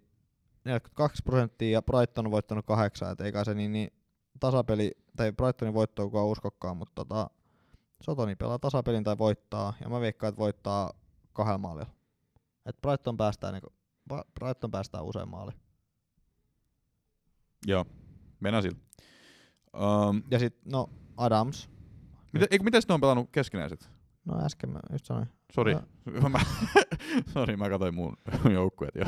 42 0.65 1.23
prosenttia 1.23 1.71
ja 1.71 1.81
Brighton 1.81 2.25
on 2.25 2.31
voittanut 2.31 2.65
8, 2.65 3.11
et 3.11 3.21
eikä 3.21 3.43
se 3.43 3.53
niin, 3.53 3.71
niin 3.71 3.91
tasapeli, 4.39 4.91
tai 5.17 5.31
Brightonin 5.31 5.73
voittoa 5.73 6.05
kukaan 6.05 6.27
uskokkaan, 6.27 6.77
mutta 6.77 6.95
tota, 6.95 7.29
Sotoni 8.03 8.35
pelaa 8.35 8.59
tasapelin 8.59 9.03
tai 9.03 9.17
voittaa, 9.17 9.73
ja 9.83 9.89
mä 9.89 10.01
veikkaan, 10.01 10.29
että 10.29 10.39
voittaa 10.39 10.93
kahdella 11.33 11.57
maalilla. 11.57 11.89
Et 12.65 12.81
Brighton 12.81 13.17
päästää, 13.17 13.51
niinku, 13.51 13.73
Brighton 14.39 14.71
päästää 14.71 15.01
usein 15.01 15.29
maaliin. 15.29 15.57
Joo. 17.67 17.85
Mennään 18.39 18.63
sillä. 18.63 18.77
Um, 19.73 20.23
Ja 20.31 20.39
sit, 20.39 20.57
no, 20.65 20.89
Adams. 21.17 21.69
mitä, 22.33 22.47
eikö, 22.51 22.63
miten 22.63 22.81
ne 22.87 22.93
on 22.93 23.01
pelannut 23.01 23.29
keskinäiset? 23.31 23.89
No 24.25 24.45
äsken 24.45 24.69
mä 24.69 24.79
just 24.91 25.05
sanoin. 25.05 25.27
Sori. 25.53 25.73
Ää, 25.75 25.83
Mä, 26.29 26.39
Sori, 27.33 27.57
mä 27.57 27.69
katsoin 27.69 27.95
mun 27.95 28.17
joukkueet 28.53 28.95
jo. 28.95 29.05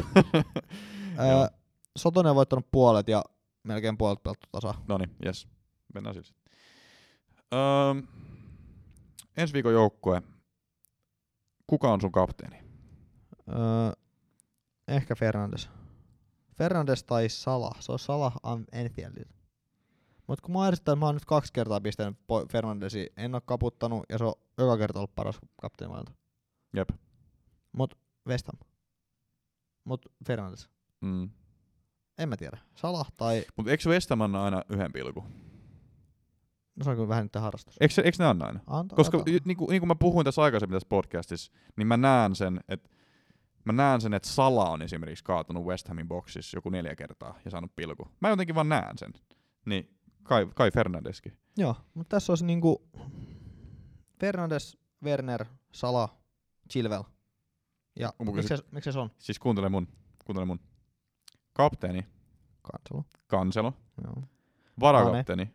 Ää, 1.17 1.49
Sotonen 1.97 2.29
on 2.29 2.35
voittanut 2.35 2.71
puolet 2.71 3.07
ja 3.07 3.23
melkein 3.63 3.97
puolet 3.97 4.23
pelattu 4.23 4.47
tasa. 4.51 4.73
No 4.87 4.97
niin, 4.97 5.15
jes. 5.25 5.47
Mennään 5.93 6.15
sitten. 6.15 6.35
Um, 7.53 8.07
ensi 9.37 9.53
viikon 9.53 9.73
joukkue. 9.73 10.21
Kuka 11.67 11.93
on 11.93 12.01
sun 12.01 12.11
kapteeni? 12.11 12.57
Öö, 13.49 13.91
ehkä 14.91 15.15
Fernandes. 15.15 15.69
Fernandes 16.57 17.03
tai 17.03 17.29
Salah. 17.29 17.75
Se 17.79 17.91
on 17.91 17.99
Salah 17.99 18.33
on 18.43 18.65
Enfieldillä. 18.71 19.31
Mut 20.27 20.41
kun 20.41 20.53
mä 20.53 20.61
ajattelin, 20.61 20.81
että 20.81 20.95
mä 20.95 21.05
oon 21.05 21.15
nyt 21.15 21.25
kaksi 21.25 21.53
kertaa 21.53 21.81
pistänyt 21.81 22.17
Fernandesi, 22.51 23.09
en 23.17 23.35
oo 23.35 23.41
kaputtanut 23.45 24.03
ja 24.09 24.17
se 24.17 24.23
on 24.23 24.33
joka 24.57 24.77
kerta 24.77 24.99
ollut 24.99 25.15
paras 25.15 25.39
kapteeni 25.61 25.89
maailmalta. 25.89 26.19
Jep. 26.75 26.89
Mut 27.71 27.99
West 28.27 28.47
Ham. 28.47 28.69
Mut 29.83 30.05
Fernandes. 30.27 30.69
Mm. 31.01 31.29
En 32.17 32.29
mä 32.29 32.37
tiedä. 32.37 32.57
Salah 32.75 33.11
tai... 33.17 33.45
Mutta 33.57 33.71
eikö 33.71 33.89
West 33.89 34.09
Ham 34.09 34.21
anna 34.21 34.43
aina 34.43 34.63
yhden 34.69 34.93
pilkun? 34.93 35.23
No 36.75 36.83
se 36.83 36.89
on 36.89 36.95
kyllä 36.95 37.07
vähän 37.09 37.23
nyt 37.25 37.35
harrastus. 37.35 37.75
Eikö, 37.79 38.01
eikö 38.01 38.17
ne 38.19 38.25
anna 38.25 38.45
aina? 38.45 38.59
Anta, 38.67 38.95
Koska 38.95 39.17
anta. 39.17 39.31
y- 39.31 39.39
niin 39.45 39.57
kuin, 39.57 39.69
niin 39.69 39.81
kuin 39.81 39.87
mä 39.87 39.95
puhuin 39.95 40.25
tässä 40.25 40.41
aikaisemmin 40.41 40.75
tässä 40.75 40.89
podcastissa, 40.89 41.51
niin 41.77 41.87
mä 41.87 41.97
näen 41.97 42.35
sen, 42.35 42.59
että 42.67 42.89
mä 43.65 43.73
näen 43.73 44.01
sen, 44.01 44.13
että 44.13 44.29
Sala 44.29 44.69
on 44.69 44.81
esimerkiksi 44.81 45.23
kaatunut 45.23 45.65
West 45.65 45.87
Hamin 45.87 46.07
boksissa 46.07 46.57
joku 46.57 46.69
neljä 46.69 46.95
kertaa 46.95 47.39
ja 47.45 47.51
saanut 47.51 47.75
pilku. 47.75 48.07
Mä 48.19 48.29
jotenkin 48.29 48.55
vaan 48.55 48.69
näen 48.69 48.97
sen. 48.97 49.13
Niin 49.65 49.97
kai, 50.23 50.47
kai 50.55 50.71
Fernandeskin. 50.71 51.37
Joo, 51.57 51.75
mutta 51.93 52.15
tässä 52.15 52.31
olisi 52.31 52.45
niinku 52.45 52.89
Fernandes, 54.19 54.77
Werner, 55.03 55.45
Sala, 55.71 56.21
Chilwell. 56.71 57.03
Ja 57.99 58.13
miksi 58.19 58.47
se, 58.47 58.57
miksi 58.71 58.91
se 58.91 58.99
on? 58.99 59.11
Siis 59.19 59.39
kuuntele 59.39 59.69
mun. 59.69 59.87
Kuuntele 60.25 60.45
mun. 60.45 60.59
kapteeni, 61.53 62.05
Kansalo. 62.61 63.05
Kanselo, 63.27 63.73
Joo. 64.03 64.23
varakapteeni, 64.79 65.53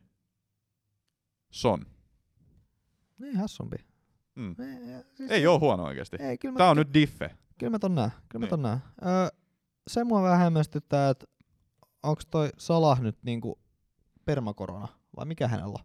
Son. 1.50 1.86
Ei 3.24 3.34
hassumpi. 3.34 3.76
Mm. 4.34 4.54
Ei, 4.58 4.94
ei, 4.94 5.02
siis 5.14 5.30
Ei 5.30 5.46
oo 5.46 5.58
huono 5.58 5.84
oikeesti. 5.84 6.16
Ei, 6.20 6.38
kyllä 6.38 6.56
Tää 6.58 6.70
on 6.70 6.76
nyt 6.76 6.94
diffe. 6.94 7.36
Kyllä 7.58 7.70
mä 7.70 7.78
ton 7.78 7.94
näen. 7.94 8.10
Kyllä 8.28 8.38
mä 8.38 8.44
Niin. 8.44 8.50
ton 8.50 8.62
näen. 8.62 8.78
Öö, 9.06 9.28
se 9.88 10.04
mua 10.04 10.22
vähän 10.22 10.38
hämmästyttää, 10.38 11.10
että 11.10 11.26
onks 12.02 12.26
toi 12.26 12.50
Salah 12.58 13.00
nyt 13.00 13.18
niinku 13.22 13.58
permakorona 14.24 14.88
vai 15.16 15.26
mikä 15.26 15.48
hänellä 15.48 15.74
on? 15.78 15.84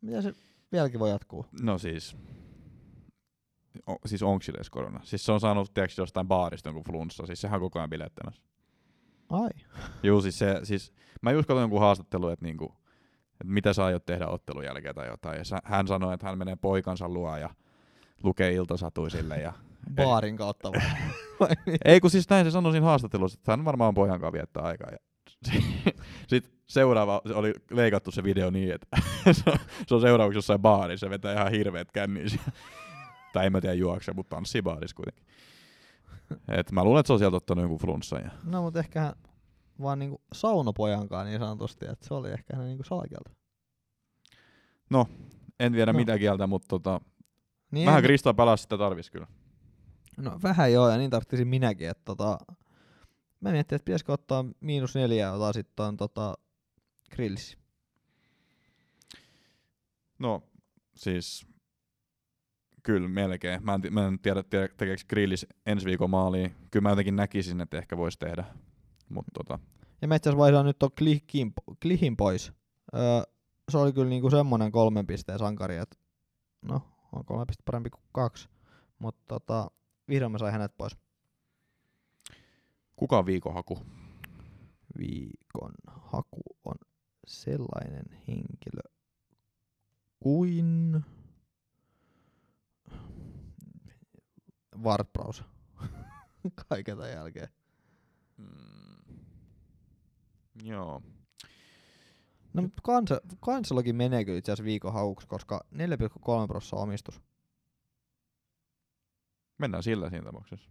Mitä 0.00 0.22
se 0.22 0.34
vieläkin 0.72 1.00
voi 1.00 1.10
jatkuu? 1.10 1.46
No 1.62 1.78
siis, 1.78 2.16
o, 3.86 3.96
siis 4.06 4.22
onko 4.22 4.42
sille 4.42 4.56
edes 4.56 4.70
korona? 4.70 5.00
Siis 5.04 5.26
se 5.26 5.32
on 5.32 5.40
saanut 5.40 5.74
tiiäks, 5.74 5.98
jostain 5.98 6.28
baarista 6.28 6.68
jonkun 6.68 6.84
flunssa, 6.84 7.26
siis 7.26 7.40
sehän 7.40 7.56
on 7.56 7.60
koko 7.60 7.78
ajan 7.78 7.90
bilettämässä. 7.90 8.42
Ai. 9.28 9.50
Juu, 10.02 10.22
siis, 10.22 10.38
se, 10.38 10.60
siis 10.62 10.92
mä 11.22 11.32
just 11.32 11.46
katsoin 11.46 11.62
jonkun 11.62 11.80
haastattelu, 11.80 12.28
että 12.28 12.44
niinku, 12.44 12.74
että 13.32 13.44
mitä 13.52 13.72
sä 13.72 13.84
aiot 13.84 14.06
tehdä 14.06 14.26
ottelun 14.26 14.64
jälkeen 14.64 14.94
tai 14.94 15.08
jotain. 15.08 15.38
Ja 15.38 15.60
hän 15.64 15.86
sanoi, 15.86 16.14
että 16.14 16.26
hän 16.26 16.38
menee 16.38 16.56
poikansa 16.56 17.08
luo 17.08 17.36
ja 17.36 17.50
lukee 18.22 18.52
iltasatuisille. 18.52 19.36
Ja... 19.36 19.52
Baarin 19.94 20.36
kautta 20.36 20.72
vai? 20.72 21.48
Ei 21.84 22.00
kun 22.00 22.10
siis 22.10 22.30
näin 22.30 22.46
se 22.46 22.50
sanoi 22.50 22.72
siinä 22.72 22.86
haastattelussa, 22.86 23.38
että 23.40 23.52
hän 23.52 23.64
varmaan 23.64 23.94
pojan 23.94 24.20
kanssa 24.20 24.32
viettää 24.32 24.62
aikaa. 24.62 24.88
Ja 24.90 24.98
sitten 26.28 26.52
seuraava 26.66 27.20
se 27.26 27.34
oli 27.34 27.54
leikattu 27.70 28.10
se 28.10 28.22
video 28.24 28.50
niin, 28.50 28.72
että 28.74 28.86
se 29.32 29.50
on- 29.50 29.58
se 29.86 29.94
on 29.94 30.00
seuraavaksi 30.00 30.38
jossain 30.38 30.60
baarissa, 30.60 31.06
se 31.06 31.10
vetää 31.10 31.32
ihan 31.32 31.50
hirveet 31.50 31.92
kännissä. 31.92 32.40
tai 33.32 33.46
en 33.46 33.52
mä 33.52 33.60
tiedä 33.60 33.74
juokse, 33.74 34.12
mutta 34.12 34.36
tanssii 34.36 34.62
baarissa 34.62 34.96
kuitenkin. 34.96 35.24
Et 36.48 36.72
mä 36.72 36.84
luulen, 36.84 37.00
että 37.00 37.06
se 37.06 37.12
on 37.12 37.18
sieltä 37.18 37.36
ottanut 37.36 37.62
jonkun 37.62 37.78
flunssan. 37.80 38.22
Ja... 38.24 38.30
no 38.44 38.62
mut 38.62 38.76
ehkä 38.76 39.00
hän 39.00 39.12
vaan 39.82 39.98
niinku 39.98 40.20
saunopojankaan 40.32 41.26
niin 41.26 41.38
sanotusti, 41.40 41.86
että 41.86 42.08
se 42.08 42.14
oli 42.14 42.30
ehkä 42.30 42.56
hänen 42.56 42.68
niinku 42.68 42.84
salakieltä. 42.84 43.30
En 45.60 45.72
tiedä 45.72 45.92
No. 45.92 45.96
mitä 45.98 46.18
kieltä, 46.18 46.46
mutta 46.46 46.66
tota, 46.68 47.00
Niin 47.70 47.86
vähän 47.86 47.98
en- 47.98 48.04
Krista 48.04 48.34
Palas 48.34 48.62
sitä 48.62 48.78
tarvis 48.78 49.10
kyllä. 49.10 49.26
No 50.20 50.38
vähän 50.42 50.72
joo, 50.72 50.90
ja 50.90 50.96
niin 50.96 51.10
tarvitsin 51.10 51.48
minäkin, 51.48 51.88
että 51.88 52.04
tota, 52.04 52.38
mä 53.40 53.50
miettin, 53.52 53.76
että 53.76 53.84
pitäisikö 53.84 54.12
ottaa 54.12 54.44
miinus 54.60 54.94
neljä 54.94 55.26
ja 55.26 55.32
otan 55.32 55.54
sitten 55.54 55.96
tota, 55.96 56.34
grillissi. 57.10 57.58
No, 60.18 60.42
siis 60.94 61.46
kyllä 62.82 63.08
melkein. 63.08 63.64
Mä 63.64 63.74
en, 63.74 63.94
mä 63.94 64.06
en 64.06 64.18
tiedä, 64.18 64.42
tiedä 64.42 64.68
tekeekö 64.68 65.02
Grillis 65.08 65.46
ensi 65.66 65.86
viikon 65.86 66.10
maaliin. 66.10 66.54
Kyllä 66.70 66.82
mä 66.82 66.90
jotenkin 66.90 67.16
näkisin, 67.16 67.60
että 67.60 67.78
ehkä 67.78 67.96
voisi 67.96 68.18
tehdä. 68.18 68.44
Mutta 69.08 69.30
tota, 69.34 69.58
Ja 70.02 70.08
mä 70.08 70.14
itse 70.14 70.28
asiassa 70.28 70.42
vaihdan 70.42 70.66
nyt 70.66 70.78
ton 70.78 70.90
klihin, 70.98 71.52
klihin 71.82 72.16
pois. 72.16 72.52
Öö, 72.94 73.22
se 73.70 73.78
oli 73.78 73.92
kyllä 73.92 74.08
niinku 74.08 74.30
semmonen 74.30 74.72
kolmen 74.72 75.06
pisteen 75.06 75.38
sankari, 75.38 75.76
että 75.76 75.96
no, 76.62 76.82
on 77.12 77.24
kolme 77.24 77.44
pistettä 77.46 77.66
parempi 77.66 77.90
kuin 77.90 78.02
kaksi. 78.12 78.48
Mutta 78.98 79.24
tota, 79.28 79.70
vihdoin 80.10 80.32
mä 80.32 80.38
sain 80.38 80.52
hänet 80.52 80.76
pois. 80.76 80.96
kuka 82.96 83.18
on 83.18 83.26
viikonhaku? 83.26 83.78
Viikon 84.98 85.72
haku 85.86 86.40
on 86.64 86.74
sellainen 87.26 88.04
henkilö 88.28 88.82
kuin 90.20 91.04
Wartbraus. 94.82 95.44
Kaiken 96.68 96.96
tämän 96.96 97.12
jälkeen. 97.12 97.48
Mm. 98.36 99.16
Joo. 100.62 101.02
No, 102.54 102.62
mutta 102.62 102.82
kansa, 102.82 103.20
kansallakin 103.40 103.96
menee 103.96 104.24
kyllä 104.24 104.38
itse 104.38 104.52
asiassa 104.52 104.64
viikon 104.64 104.92
hauksi, 104.92 105.26
koska 105.26 105.64
4,3 105.74 105.78
prosenttia 106.48 106.78
omistus. 106.78 107.20
Mennään 109.60 109.82
sillä 109.82 110.10
siinä 110.10 110.24
tapauksessa. 110.24 110.70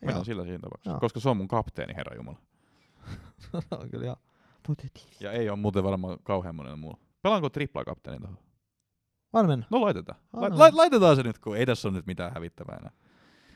Mennään 0.00 0.18
Joo, 0.18 0.24
sillä 0.24 0.44
siinä 0.44 0.58
tapauksessa. 0.58 0.90
Joo. 0.90 1.00
Koska 1.00 1.20
se 1.20 1.28
on 1.28 1.36
mun 1.36 1.48
kapteeni, 1.48 1.96
herra 1.96 2.16
Jumala. 2.16 2.38
se 3.42 3.56
on 3.70 3.90
kyllä. 3.90 4.16
Ja 5.20 5.32
ei 5.32 5.50
ole 5.50 5.58
muuten 5.58 5.84
varmaan 5.84 6.18
kauhean 6.22 6.54
monen 6.54 6.78
mulla. 6.78 6.98
Pelaanko 7.22 7.48
tripla 7.50 7.84
kapteeni 7.84 8.18
tuohon? 8.18 8.38
Anna 9.32 9.48
mennä. 9.48 9.66
No 9.70 9.80
laitetaan. 9.80 10.18
La- 10.32 10.46
Anna 10.46 10.58
la- 10.58 10.70
laitetaan 10.72 11.16
se 11.16 11.22
nyt, 11.22 11.38
kun 11.38 11.56
ei 11.56 11.66
tässä 11.66 11.88
ole 11.88 11.96
nyt 11.96 12.06
mitään 12.06 12.32
hävittävää 12.34 12.76
enää. 12.76 12.92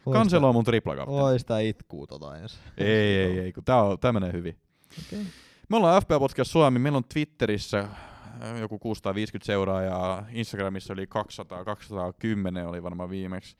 On 0.06 0.54
mun 0.54 0.64
tripla 0.64 0.96
kapteeni. 0.96 1.22
Oi 1.22 1.38
sitä 1.38 1.58
itkuu 1.58 2.06
tota 2.06 2.36
ensin. 2.36 2.60
Ei, 2.78 3.16
ei, 3.16 3.38
ei, 3.38 3.52
kun 3.52 3.64
tää, 3.64 3.82
on, 3.82 3.98
tää 3.98 4.12
menee 4.12 4.32
hyvin. 4.32 4.58
Okei. 5.06 5.26
Me 5.68 5.76
ollaan 5.76 6.02
FPA 6.02 6.18
Podcast 6.18 6.50
Suomi, 6.50 6.78
meillä 6.78 6.96
on 6.96 7.04
Twitterissä 7.14 7.78
äh, 7.78 8.60
joku 8.60 8.78
650 8.78 9.46
seuraajaa, 9.46 10.26
Instagramissa 10.30 10.92
oli 10.92 11.06
200, 11.06 11.64
210 11.64 12.66
oli 12.68 12.82
varmaan 12.82 13.10
viimeksi. 13.10 13.56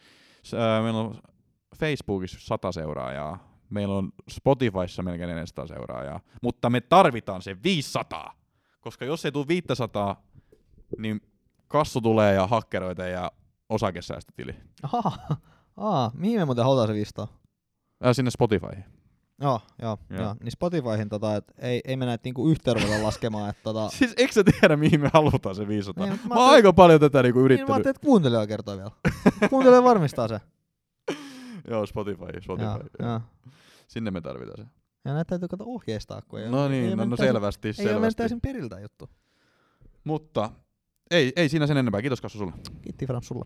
Meillä 0.82 1.00
on 1.00 1.14
Facebookissa 1.76 2.38
100 2.40 2.72
seuraajaa, 2.72 3.38
meillä 3.70 3.94
on 3.94 4.12
Spotifyssa 4.30 5.02
melkein 5.02 5.28
400 5.28 5.66
seuraajaa, 5.66 6.20
mutta 6.42 6.70
me 6.70 6.80
tarvitaan 6.80 7.42
se 7.42 7.56
500, 7.62 8.34
koska 8.80 9.04
jos 9.04 9.24
ei 9.24 9.32
tule 9.32 9.48
500, 9.48 10.22
niin 10.98 11.20
kassu 11.68 12.00
tulee 12.00 12.34
ja 12.34 12.46
hakkeroita 12.46 13.06
ja 13.06 13.32
osakesäästötili. 13.68 14.54
Aha, 14.82 15.12
Aa, 15.76 16.10
mihin 16.14 16.40
me 16.40 16.44
muuten 16.44 16.64
halutaan 16.64 16.88
se 16.88 16.94
500? 16.94 17.26
Äh, 18.06 18.12
sinne 18.12 18.30
Spotifyhin. 18.30 18.84
Joo, 19.40 19.60
joo, 19.82 19.98
Joo. 20.10 20.22
joo. 20.22 20.34
Niin 20.42 20.50
Spotifyhin 20.52 21.08
tota, 21.08 21.36
et 21.36 21.44
ei, 21.58 21.80
ei 21.84 21.96
mennä 21.96 22.18
niinku 22.24 22.48
yhteen 22.48 22.76
ruveta 22.82 23.02
laskemaan, 23.02 23.50
että 23.50 23.62
tota... 23.62 23.88
Siis 23.98 24.14
eikö 24.16 24.32
sä 24.32 24.44
tiedä, 24.44 24.76
mihin 24.76 25.00
me 25.00 25.10
halutaan 25.12 25.54
se 25.54 25.68
500? 25.68 26.06
Niin, 26.06 26.20
mä, 26.28 26.34
mä 26.34 26.40
oon 26.44 26.50
aika 26.54 26.72
paljon 26.72 27.00
tätä 27.00 27.22
niinku 27.22 27.38
Niin, 27.38 27.42
mä 27.42 27.44
yrittänyt. 27.46 27.70
ajattelin, 27.70 27.96
että 27.96 28.06
kuuntelija 28.06 28.46
kertoo 28.46 28.76
vielä. 28.76 28.90
kuuntelija 29.50 29.82
varmistaa 29.82 30.28
se. 30.28 30.40
Joo, 31.70 31.86
Spotify, 31.86 32.24
Spotify. 32.42 32.64
Joo, 32.68 32.80
joo. 33.00 33.08
joo. 33.10 33.20
Sinne 33.88 34.10
me 34.10 34.20
tarvitaan 34.20 34.56
se. 34.56 34.70
Ja 35.04 35.14
näitä 35.14 35.28
täytyy 35.28 35.48
kato 35.48 35.64
ohjeistaa, 35.66 36.22
kun 36.28 36.40
ei 36.40 36.50
No 36.50 36.60
ole, 36.62 36.68
niin, 36.68 36.84
ei 36.84 36.96
no, 36.96 37.04
no 37.04 37.16
täysin- 37.16 37.26
selvästi, 37.26 37.68
Ei 37.68 37.72
ole 37.72 37.84
mennyt 37.84 37.94
selvästi. 37.96 38.16
täysin 38.18 38.40
periltä 38.40 38.80
juttu. 38.80 39.10
Mutta 40.04 40.50
ei, 41.10 41.32
ei 41.36 41.48
siinä 41.48 41.66
sen 41.66 41.76
enempää. 41.76 42.00
Kiitos 42.00 42.20
Kassu 42.20 42.38
sulle. 42.38 42.52
Kiitti 42.82 43.06
Frans 43.06 43.26
sulla. 43.26 43.44